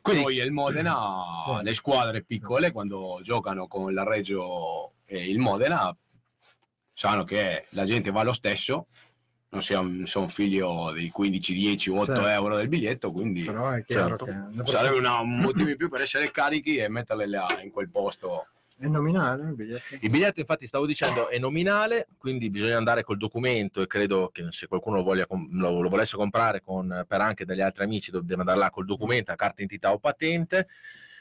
Quindi- 0.00 0.22
noi 0.22 0.40
e 0.40 0.44
il 0.44 0.52
Modena, 0.52 0.96
Sì. 1.44 1.62
le 1.62 1.74
squadre 1.74 2.22
piccole, 2.22 2.72
quando 2.72 3.20
giocano 3.22 3.66
con 3.68 3.92
la 3.92 4.04
Reggio 4.04 4.94
e 5.04 5.28
il 5.28 5.38
Modena, 5.38 5.94
sanno 6.94 7.24
che 7.24 7.66
la 7.70 7.84
gente 7.84 8.10
va 8.10 8.22
lo 8.22 8.32
stesso, 8.32 8.86
non 9.50 9.62
siamo, 9.62 10.06
sono 10.06 10.28
figlio 10.28 10.92
dei 10.92 11.10
15, 11.10 11.52
10, 11.52 11.90
8 11.90 12.04
Certo. 12.06 12.26
euro 12.26 12.56
del 12.56 12.68
biglietto, 12.68 13.12
quindi 13.12 13.42
Però 13.44 13.70
è 13.70 13.84
chiaro 13.84 14.16
Certo. 14.16 14.24
che 14.24 14.56
dopo- 14.56 14.70
sarebbe 14.70 14.96
una- 14.96 15.18
un 15.20 15.38
motivo 15.40 15.68
in 15.70 15.76
più 15.76 15.90
per 15.90 16.00
essere 16.00 16.30
carichi 16.30 16.76
e 16.76 16.88
metterle 16.88 17.26
là 17.26 17.60
in 17.62 17.70
quel 17.70 17.90
posto. 17.90 18.46
È 18.78 18.86
nominale 18.86 19.44
il 19.44 19.54
biglietto. 19.54 19.94
Il 20.00 20.10
biglietto, 20.10 20.40
infatti, 20.40 20.66
stavo 20.66 20.86
dicendo, 20.86 21.28
è 21.28 21.38
nominale, 21.38 22.08
quindi 22.18 22.50
bisogna 22.50 22.76
andare 22.76 23.02
col 23.02 23.16
documento 23.16 23.80
e 23.82 23.86
credo 23.86 24.30
che 24.32 24.46
se 24.50 24.66
qualcuno 24.66 24.96
lo, 24.96 25.02
voglia 25.02 25.26
lo, 25.28 25.80
lo 25.80 25.88
volesse 25.88 26.16
comprare 26.16 26.60
con, 26.60 27.04
per 27.06 27.20
anche 27.20 27.44
degli 27.44 27.60
altri 27.60 27.84
amici, 27.84 28.10
deve 28.10 28.34
andare 28.34 28.58
là 28.58 28.70
col 28.70 28.84
documento, 28.84 29.32
a 29.32 29.36
carta 29.36 29.62
identità 29.62 29.92
o 29.92 29.98
patente. 29.98 30.68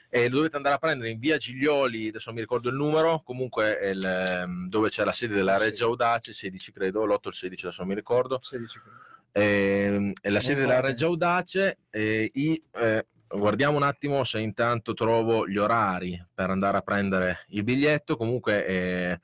E 0.09 0.29
lo 0.29 0.37
dovete 0.37 0.57
andare 0.57 0.75
a 0.75 0.77
prendere 0.77 1.09
in 1.09 1.17
via 1.17 1.37
Giglioli, 1.37 2.09
adesso 2.09 2.25
non 2.27 2.35
mi 2.35 2.41
ricordo 2.41 2.69
il 2.69 2.75
numero, 2.75 3.21
comunque 3.23 3.79
il, 3.91 4.05
ehm, 4.05 4.69
dove 4.69 4.89
c'è 4.89 5.03
la 5.03 5.11
sede 5.11 5.33
della 5.33 5.57
Reggia 5.57 5.85
Audace, 5.85 6.33
16 6.33 6.71
credo, 6.71 7.03
l'8 7.03 7.13
o 7.23 7.29
il 7.29 7.33
16 7.33 7.65
adesso 7.65 7.81
non 7.81 7.89
mi 7.89 7.95
ricordo. 7.95 8.39
16 8.43 8.79
credo. 8.79 9.11
È 10.21 10.29
la 10.29 10.39
sede 10.39 10.61
della. 10.61 10.81
Reggia 10.81 11.07
Audace 11.07 11.79
e 11.89 12.29
i- 12.31 12.61
eh, 12.75 13.07
guardiamo 13.35 13.77
un 13.77 13.83
attimo 13.83 14.23
se 14.23 14.39
intanto 14.39 14.93
trovo 14.93 15.47
gli 15.47 15.57
orari 15.57 16.21
per 16.33 16.49
andare 16.49 16.77
a 16.77 16.81
prendere 16.81 17.45
il 17.49 17.63
biglietto 17.63 18.15
comunque 18.17 18.65
eh, 18.65 19.19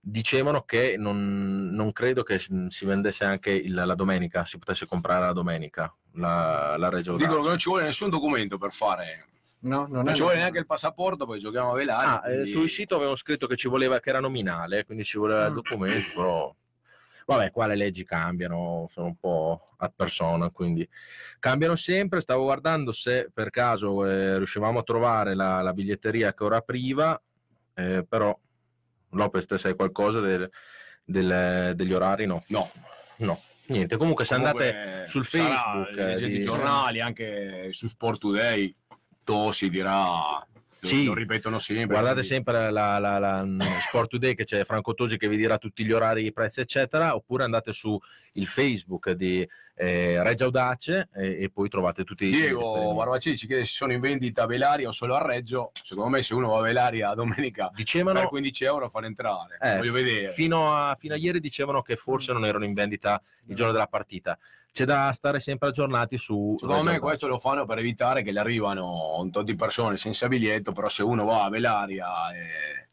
dicevano 0.00 0.62
che 0.62 0.96
non, 0.98 1.68
non 1.72 1.92
credo 1.92 2.22
che 2.22 2.38
si 2.38 2.84
vendesse 2.84 3.24
anche 3.24 3.50
il- 3.50 3.72
la 3.74 3.94
domenica 3.94 4.44
si 4.44 4.58
potesse 4.58 4.86
comprare 4.86 5.26
la 5.26 5.32
domenica 5.32 5.94
la, 6.14 6.76
la 6.76 6.86
Audace 6.86 7.16
Dicono 7.16 7.42
che 7.42 7.48
non 7.48 7.58
ci 7.58 7.68
vuole 7.68 7.84
nessun 7.84 8.10
documento 8.10 8.58
per 8.58 8.72
fare. 8.72 9.26
No, 9.60 9.86
non, 9.88 10.02
Non 10.04 10.14
ci 10.14 10.22
vuole 10.22 10.36
neanche 10.38 10.58
il 10.58 10.66
passaporto, 10.66 11.24
poi 11.24 11.38
giochiamo 11.38 11.70
a 11.70 11.74
velare. 11.74 12.06
Ah, 12.06 12.22
eh, 12.26 12.32
quindi- 12.32 12.50
sul 12.50 12.68
sito 12.68 12.96
avevano 12.96 13.16
scritto 13.16 13.46
che 13.46 13.54
ci 13.56 13.68
voleva 13.68 14.00
che 14.00 14.08
era 14.10 14.18
nominale 14.20 14.84
quindi 14.84 15.04
ci 15.04 15.16
voleva 15.18 15.44
il 15.46 15.52
Mm. 15.52 15.54
documento 15.54 16.08
però 16.14 16.54
vabbè 17.26 17.50
qua 17.50 17.66
le 17.66 17.76
leggi 17.76 18.04
cambiano 18.04 18.86
sono 18.90 19.06
un 19.06 19.16
po' 19.16 19.68
ad 19.78 19.92
persona 19.94 20.50
quindi 20.50 20.88
cambiano 21.38 21.74
sempre. 21.76 22.20
Stavo 22.20 22.44
guardando 22.44 22.92
se 22.92 23.30
per 23.32 23.50
caso 23.50 24.06
eh, 24.06 24.36
riuscivamo 24.36 24.78
a 24.78 24.82
trovare 24.82 25.34
la, 25.34 25.60
la 25.62 25.72
biglietteria 25.72 26.34
che 26.34 26.44
ora 26.44 26.56
apriva 26.58 27.20
eh, 27.74 28.04
però 28.08 28.36
Lopez 29.10 29.46
te 29.46 29.58
sai 29.58 29.74
qualcosa 29.74 30.20
del- 30.20 30.48
del- 31.04 31.72
degli 31.74 31.92
orari? 31.92 32.26
No. 32.26 32.42
No. 32.48 32.70
no. 33.16 33.40
Niente. 33.66 33.96
Comunque 33.96 34.24
se 34.24 34.34
Comunque, 34.36 34.68
andate 34.70 35.06
sul 35.08 35.24
Facebook 35.24 35.88
eh, 35.90 36.04
leggete 36.04 36.26
di- 36.32 36.38
i 36.38 36.42
giornali, 36.42 37.00
anche 37.00 37.68
su 37.72 37.88
Sport 37.88 38.20
Today, 38.20 38.74
to 39.24 39.52
si 39.52 39.70
dirà, 39.70 40.44
Sì. 40.88 41.04
lo 41.04 41.14
ripetono 41.14 41.58
sempre. 41.58 41.86
Guardate 41.86 42.14
quindi- 42.26 42.28
sempre 42.28 42.70
la, 42.70 42.98
la- 42.98 43.18
la- 43.18 43.46
Sport 43.80 44.10
Today 44.10 44.34
che 44.34 44.44
c'è 44.44 44.64
Franco 44.64 44.94
Tosi 44.94 45.16
che 45.16 45.28
vi 45.28 45.36
dirà 45.36 45.58
tutti 45.58 45.84
gli 45.84 45.92
orari, 45.92 46.24
i 46.26 46.32
prezzi, 46.32 46.60
eccetera, 46.60 47.14
oppure 47.14 47.44
andate 47.44 47.72
su 47.72 47.98
il 48.34 48.46
Facebook 48.46 49.10
di 49.12 49.48
eh, 49.74 50.22
Reggio 50.22 50.44
Audace 50.44 51.08
e, 51.14 51.42
e 51.44 51.50
poi 51.50 51.68
trovate 51.68 52.04
tutti 52.04 52.26
i 52.26 52.30
Diego 52.30 52.60
riferimenti. 52.60 52.96
Barbacini 52.96 53.36
ci 53.36 53.46
chiede 53.46 53.64
se 53.64 53.72
sono 53.72 53.92
in 53.92 54.00
vendita 54.00 54.42
a 54.42 54.46
Velaria 54.46 54.88
o 54.88 54.92
solo 54.92 55.14
a 55.14 55.24
Reggio. 55.24 55.70
Secondo 55.82 56.10
me, 56.10 56.22
se 56.22 56.34
uno 56.34 56.48
va 56.48 56.58
a 56.58 56.62
Velaria 56.62 57.14
domenica 57.14 57.66
per 57.68 57.76
Dicevano 57.76 58.28
15 58.28 58.64
euro 58.64 58.88
fanno 58.90 59.06
entrare. 59.06 59.58
Eh, 59.60 59.76
Voglio 59.78 59.92
vedere. 59.92 60.28
fino 60.32 60.74
a, 60.74 60.94
fino 60.98 61.14
a 61.14 61.16
ieri 61.16 61.40
dicevano 61.40 61.80
che 61.82 61.96
forse 61.96 62.32
non 62.32 62.44
erano 62.44 62.64
in 62.64 62.74
vendita 62.74 63.20
il 63.46 63.54
giorno 63.54 63.72
della 63.72 63.86
partita. 63.86 64.38
C'è 64.72 64.84
da 64.86 65.12
stare 65.12 65.38
sempre 65.38 65.68
aggiornati 65.68 66.16
su 66.16 66.56
Secondo 66.58 66.90
me 66.90 66.98
questo 66.98 67.26
lo 67.28 67.38
fanno 67.38 67.66
per 67.66 67.76
evitare 67.78 68.22
che 68.22 68.32
le 68.32 68.40
arrivano 68.40 69.18
un 69.18 69.30
tot 69.30 69.44
di 69.44 69.54
persone 69.54 69.98
senza 69.98 70.28
biglietto, 70.28 70.72
però 70.72 70.88
se 70.88 71.02
uno 71.02 71.24
va 71.26 71.44
a 71.44 71.50
Velaria 71.50 72.06
e 72.34 72.88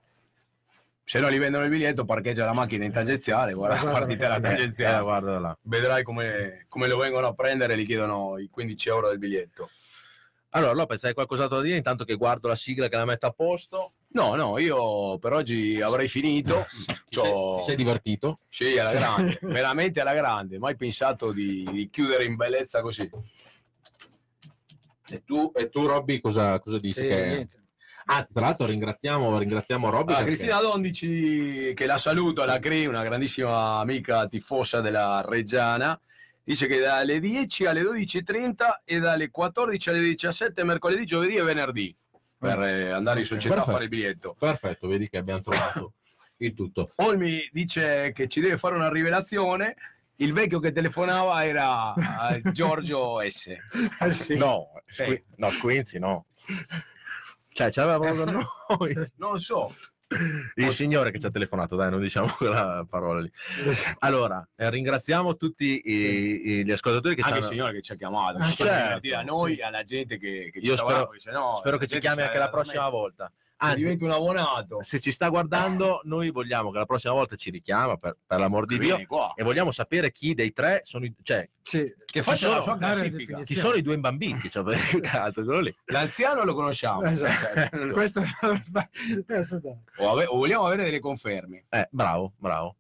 se 1.06 1.20
non 1.22 1.32
gli 1.32 1.40
vendono 1.40 1.64
il 1.64 1.70
biglietto 1.70 2.04
parcheggia 2.04 2.44
la 2.46 2.54
macchina 2.54 2.84
in 2.84 2.92
tangenziale, 2.92 3.54
guarda 3.54 3.82
la 3.82 3.92
partita 3.92 4.28
la 4.28 4.36
Eh, 4.36 4.42
tangenziale, 4.42 4.98
eh, 4.98 5.02
guarda 5.02 5.40
là. 5.40 5.58
vedrai 5.62 6.04
come, 6.04 6.66
come 6.68 6.88
lo 6.88 6.98
vengono 6.98 7.28
a 7.28 7.34
prendere 7.34 7.74
e 7.74 7.78
gli 7.78 7.86
chiedono 7.86 8.38
i 8.38 8.50
15 8.50 8.90
euro 8.90 9.08
del 9.08 9.18
biglietto. 9.18 9.70
Allora 10.50 10.74
Lopez 10.74 11.04
hai 11.06 11.14
qualcos'altro 11.14 11.58
da 11.58 11.64
dire 11.64 11.78
intanto 11.78 12.04
che 12.04 12.16
guardo 12.16 12.50
la 12.50 12.56
sigla 12.56 12.90
che 12.90 12.96
la 12.98 13.06
metto 13.06 13.26
a 13.26 13.32
posto? 13.32 13.94
No, 14.12 14.34
no, 14.36 14.58
io 14.58 15.20
per 15.20 15.34
oggi 15.34 15.80
avrei 15.82 16.08
finito. 16.08 16.66
Ti 16.86 16.94
C'ho- 17.20 17.58
sei, 17.58 17.66
sei 17.68 17.76
divertito? 17.76 18.40
Sì, 18.50 18.78
alla 18.78 18.92
grande, 18.94 19.40
veramente 19.44 20.02
alla 20.02 20.14
grande, 20.16 20.58
mai 20.58 20.76
pensato 20.76 21.32
di, 21.32 21.68
di 21.72 21.90
chiudere 21.90 22.26
in 22.26 22.36
bellezza 22.36 22.82
così. 22.82 23.10
E 25.12 25.24
tu, 25.24 25.52
e 25.56 25.70
tu 25.70 25.86
Robby 25.86 26.20
cosa, 26.20 26.60
cosa 26.60 26.80
dici? 26.80 27.02
Sì, 27.02 27.08
che... 27.08 27.26
niente. 27.26 27.64
Ah, 28.12 28.28
tra 28.32 28.42
l'altro 28.46 28.66
ringraziamo, 28.66 29.38
ringraziamo 29.38 29.90
Robby. 29.92 30.14
Ah, 30.14 30.16
perché- 30.18 30.32
Cristina 30.32 30.62
Dondici, 30.62 31.74
che 31.76 31.86
la 31.86 32.00
saluto, 32.00 32.44
la 32.46 32.58
CRI, 32.58 32.88
una 32.88 33.04
grandissima 33.04 33.78
amica 33.80 34.28
tifosa 34.28 34.82
della 34.82 35.24
Reggiana, 35.24 36.00
dice 36.44 36.66
che 36.66 36.80
dalle 36.80 37.20
10 37.20 37.66
alle 37.66 37.84
12.30 37.84 38.82
e 38.84 38.98
dalle 39.00 39.30
14 39.30 39.90
alle 39.90 40.00
17 40.02 40.64
mercoledì, 40.64 41.06
giovedì 41.06 41.36
e 41.36 41.44
venerdì 41.44 41.96
per 42.40 42.60
eh, 42.62 42.90
andare 42.92 43.20
in 43.20 43.26
società 43.26 43.56
Perfetto. 43.56 43.70
a 43.70 43.74
fare 43.74 43.84
il 43.84 43.90
biglietto. 43.90 44.36
Perfetto, 44.40 44.88
vedi 44.88 45.10
che 45.10 45.18
abbiamo 45.18 45.42
trovato 45.42 45.94
il 46.38 46.54
tutto. 46.54 46.92
Olmi 46.96 47.48
dice 47.52 48.12
che 48.14 48.28
ci 48.30 48.40
deve 48.40 48.58
fare 48.58 48.76
una 48.76 48.90
rivelazione. 48.90 49.76
Il 50.16 50.34
vecchio 50.34 50.60
che 50.60 50.72
telefonava 50.72 51.46
era 51.46 51.94
eh, 52.32 52.42
Giorgio 52.52 53.20
S. 53.28 53.50
No, 54.38 54.70
Sì. 54.86 55.04
Squi- 55.04 55.24
no, 55.36 55.50
Squinzi 55.50 56.00
no. 56.00 56.26
Cioè, 57.52 57.72
ce 57.72 57.80
l'aveva 57.82 58.00
proprio 58.00 58.24
con 58.26 58.46
noi. 58.80 59.12
Non 59.18 59.38
so. 59.40 59.74
Il 60.56 60.72
signore 60.72 61.12
che 61.12 61.20
ci 61.20 61.26
ha 61.28 61.30
telefonato, 61.30 61.76
dai, 61.76 61.90
non 61.92 62.02
diciamo 62.02 62.28
quella 62.38 62.86
parola 62.90 63.22
lì. 63.22 63.32
Allora, 64.00 64.48
eh, 64.56 64.70
ringraziamo 64.70 65.36
tutti 65.38 65.82
i- 65.86 66.50
i- 66.50 66.66
gli 66.66 66.72
ascoltatori 66.72 67.16
che 67.16 67.22
ci 67.22 67.28
Anche 67.28 67.40
il 67.40 67.46
hanno... 67.46 67.54
signore 67.54 67.74
che 67.74 67.82
ci 67.82 67.92
ha 67.92 67.96
chiamato. 67.96 68.38
Ah, 68.40 68.50
certo, 68.52 69.16
a 69.16 69.22
noi 69.22 69.56
sì. 69.56 69.62
alla 69.62 69.84
gente 69.84 70.18
che, 70.18 70.50
che 70.52 70.60
ci 70.62 70.66
Io 70.66 70.76
spero- 70.78 71.12
sennò 71.18 71.56
Spero 71.56 71.78
che 71.78 71.88
ci 71.88 72.00
chiami 72.00 72.22
anche 72.24 72.38
la 72.38 72.50
prossima 72.50 72.90
volta. 72.90 73.32
Se 73.62 73.66
Anzi, 73.66 73.78
diventi 73.82 74.04
un 74.06 74.12
abbonato. 74.12 74.82
se 74.84 75.00
ci 75.02 75.12
sta 75.12 75.28
guardando, 75.28 76.00
noi 76.06 76.30
vogliamo 76.32 76.72
che 76.72 76.78
la 76.78 76.86
prossima 76.86 77.12
volta 77.12 77.36
ci 77.36 77.50
richiama, 77.50 77.98
per, 77.98 78.16
per 78.26 78.40
l'amor 78.40 78.66
di 78.66 78.80
Dio, 78.80 79.04
qua. 79.06 79.34
e 79.36 79.44
vogliamo 79.44 79.72
sapere 79.72 80.14
chi 80.14 80.34
dei 80.34 80.54
tre 80.54 80.80
sono 80.86 81.04
i... 81.04 81.14
Cioè, 81.22 81.50
Sì, 81.62 81.94
Che 82.06 82.24
faccia 82.24 82.46
sono- 82.46 82.56
la 82.56 82.62
sua 82.62 82.78
classifica. 82.78 83.42
chi 83.42 83.56
sono 83.56 83.74
i 83.76 83.82
due 83.82 83.98
bambini? 84.00 84.50
Cioè. 84.50 84.64
L'anziano 85.88 86.44
lo 86.46 86.54
conosciamo. 86.54 87.02
Esatto. 87.04 87.78
Questo 87.92 88.24
adesso 89.28 89.60
dai. 89.60 89.76
O, 89.98 90.10
ave- 90.12 90.26
o 90.26 90.38
vogliamo 90.38 90.66
avere 90.66 90.84
delle 90.86 91.00
conferme. 91.00 91.66
Eh, 91.70 91.88
bravo, 91.92 92.34
bravo. 92.38 92.76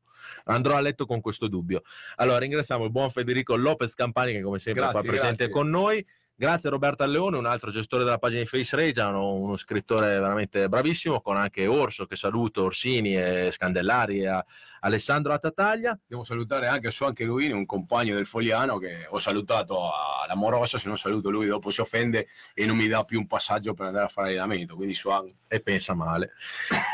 Andrò 0.45 0.75
a 0.75 0.79
letto 0.79 1.05
con 1.05 1.21
questo 1.21 1.47
dubbio. 1.47 1.81
Allora, 2.15 2.39
ringraziamo 2.39 2.83
il 2.85 2.91
buon 2.91 3.09
Federico 3.11 3.55
Lopez 3.55 3.93
Campani, 3.93 4.31
che 4.33 4.41
come 4.41 4.59
sempre 4.59 4.83
è 4.83 4.91
qua 4.91 5.01
Grazie, 5.01 5.09
presente 5.09 5.45
grazie. 5.47 5.53
con 5.53 5.69
noi. 5.69 6.05
Grazie 6.39 6.69
Roberto 6.69 7.03
Alleone, 7.03 7.35
un 7.35 7.45
altro 7.45 7.69
gestore 7.69 8.05
della 8.05 8.17
pagina 8.17 8.39
di 8.39 8.47
Face 8.47 8.73
Regia, 8.73 9.09
uno, 9.09 9.33
uno 9.33 9.57
scrittore 9.57 10.21
veramente 10.21 10.69
bravissimo, 10.69 11.19
con 11.19 11.35
anche 11.35 11.67
Orso, 11.67 12.05
che 12.05 12.15
saluto, 12.15 12.63
Orsini 12.63 13.13
e 13.13 13.49
Scandellari 13.51 14.21
e 14.21 14.27
a- 14.27 14.45
Alessandro 14.81 15.33
Attataglia. 15.33 15.97
Devo 16.05 16.23
salutare 16.23 16.67
anche 16.67 16.91
su 16.91 17.03
anche 17.03 17.25
Guini, 17.25 17.53
un 17.53 17.65
compagno 17.65 18.15
del 18.15 18.25
Fogliano 18.25 18.77
che 18.77 19.05
ho 19.07 19.19
salutato 19.19 19.91
alla 20.23 20.35
Morossa, 20.35 20.77
se 20.77 20.87
non 20.87 20.97
saluto 20.97 21.29
lui 21.29 21.47
dopo 21.47 21.71
si 21.71 21.81
offende 21.81 22.27
e 22.53 22.65
non 22.65 22.77
mi 22.77 22.87
dà 22.87 23.03
più 23.03 23.19
un 23.19 23.27
passaggio 23.27 23.73
per 23.73 23.87
andare 23.87 24.05
a 24.05 24.09
fare 24.09 24.29
allenamento, 24.29 24.75
quindi 24.75 24.93
su 24.93 25.09
An- 25.09 25.33
e 25.47 25.59
pensa 25.61 25.93
male. 25.93 26.33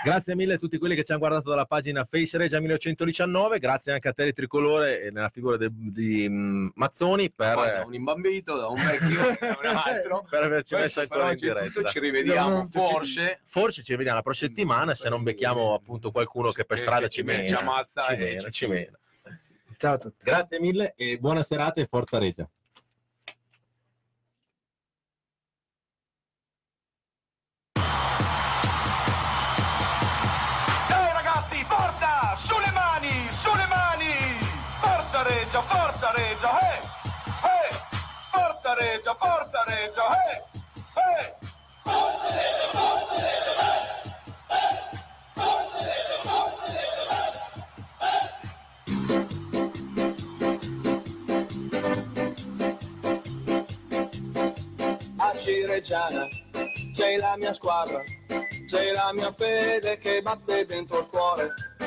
Grazie 0.03 0.35
mille 0.35 0.53
a 0.53 0.57
tutti 0.57 0.77
quelli 0.77 0.95
che 0.95 1.03
ci 1.03 1.11
hanno 1.11 1.19
guardato 1.19 1.49
dalla 1.49 1.65
pagina 1.65 2.05
Face 2.05 2.37
Regia 2.37 2.59
1919, 2.59 3.59
grazie 3.59 3.91
anche 3.91 4.07
a 4.07 4.13
te 4.13 4.31
Tricolore 4.31 5.01
e 5.01 5.11
nella 5.11 5.29
figura 5.29 5.57
de- 5.57 5.69
di 5.71 6.27
mm, 6.29 6.69
Mazzoni 6.75 7.31
per, 7.31 7.55
da 7.55 7.83
un 7.85 7.93
imbambito, 7.93 8.57
da 8.57 8.67
un 8.67 8.81
vecchio, 8.81 9.19
da 9.39 9.57
un 9.61 9.77
altro. 9.77 10.25
per 10.29 10.43
averci 10.43 10.75
messo 10.75 11.01
ancora 11.01 11.31
in 11.31 11.37
diretta. 11.37 11.83
ci 11.83 11.99
rivediamo 11.99 12.65
forse 12.67 13.41
Forse 13.45 13.83
ci 13.83 13.95
vediamo 13.95 14.17
la 14.17 14.23
prossima 14.23 14.49
settimana 14.49 14.93
se 14.95 15.09
non 15.09 15.23
becchiamo 15.23 15.73
appunto 15.73 16.11
qualcuno 16.11 16.51
che 16.51 16.65
per 16.65 16.79
strada 16.79 17.07
ci 17.07 17.23
ci 17.25 17.53
ammazza 17.75 18.01
ci 18.03 18.13
e 18.13 18.17
mena, 18.17 18.41
ci 18.41 18.51
ci 18.51 18.67
mena. 18.67 18.97
Ciao 19.77 19.95
a 19.95 19.97
tutti. 19.97 20.23
Grazie 20.23 20.59
mille 20.59 20.93
e 20.95 21.17
buona 21.17 21.43
serata 21.43 21.81
e 21.81 21.87
forza 21.87 22.17
Regia. 22.17 22.49
Dai 30.87 31.13
ragazzi, 31.13 31.63
forza! 31.65 32.35
Sulle 32.37 32.71
mani, 32.71 33.27
sulle 33.31 33.65
mani! 33.67 34.13
Forza 34.79 35.23
Reggio, 35.23 35.61
forza 35.63 36.11
Reggio, 36.11 36.47
eh! 36.47 36.79
Eh! 37.43 37.75
Forza 38.31 38.73
Reggio, 38.75 39.15
forza 39.19 39.44
Cireggiana 55.85 56.27
c'è 56.93 57.15
la 57.17 57.37
mia 57.37 57.53
squadra, 57.53 58.01
c'è 58.67 58.91
la 58.91 59.13
mia 59.13 59.31
fede 59.31 59.99
che 59.99 60.19
batte 60.23 60.65
dentro 60.65 61.01
il 61.01 61.07
cuore. 61.07 61.53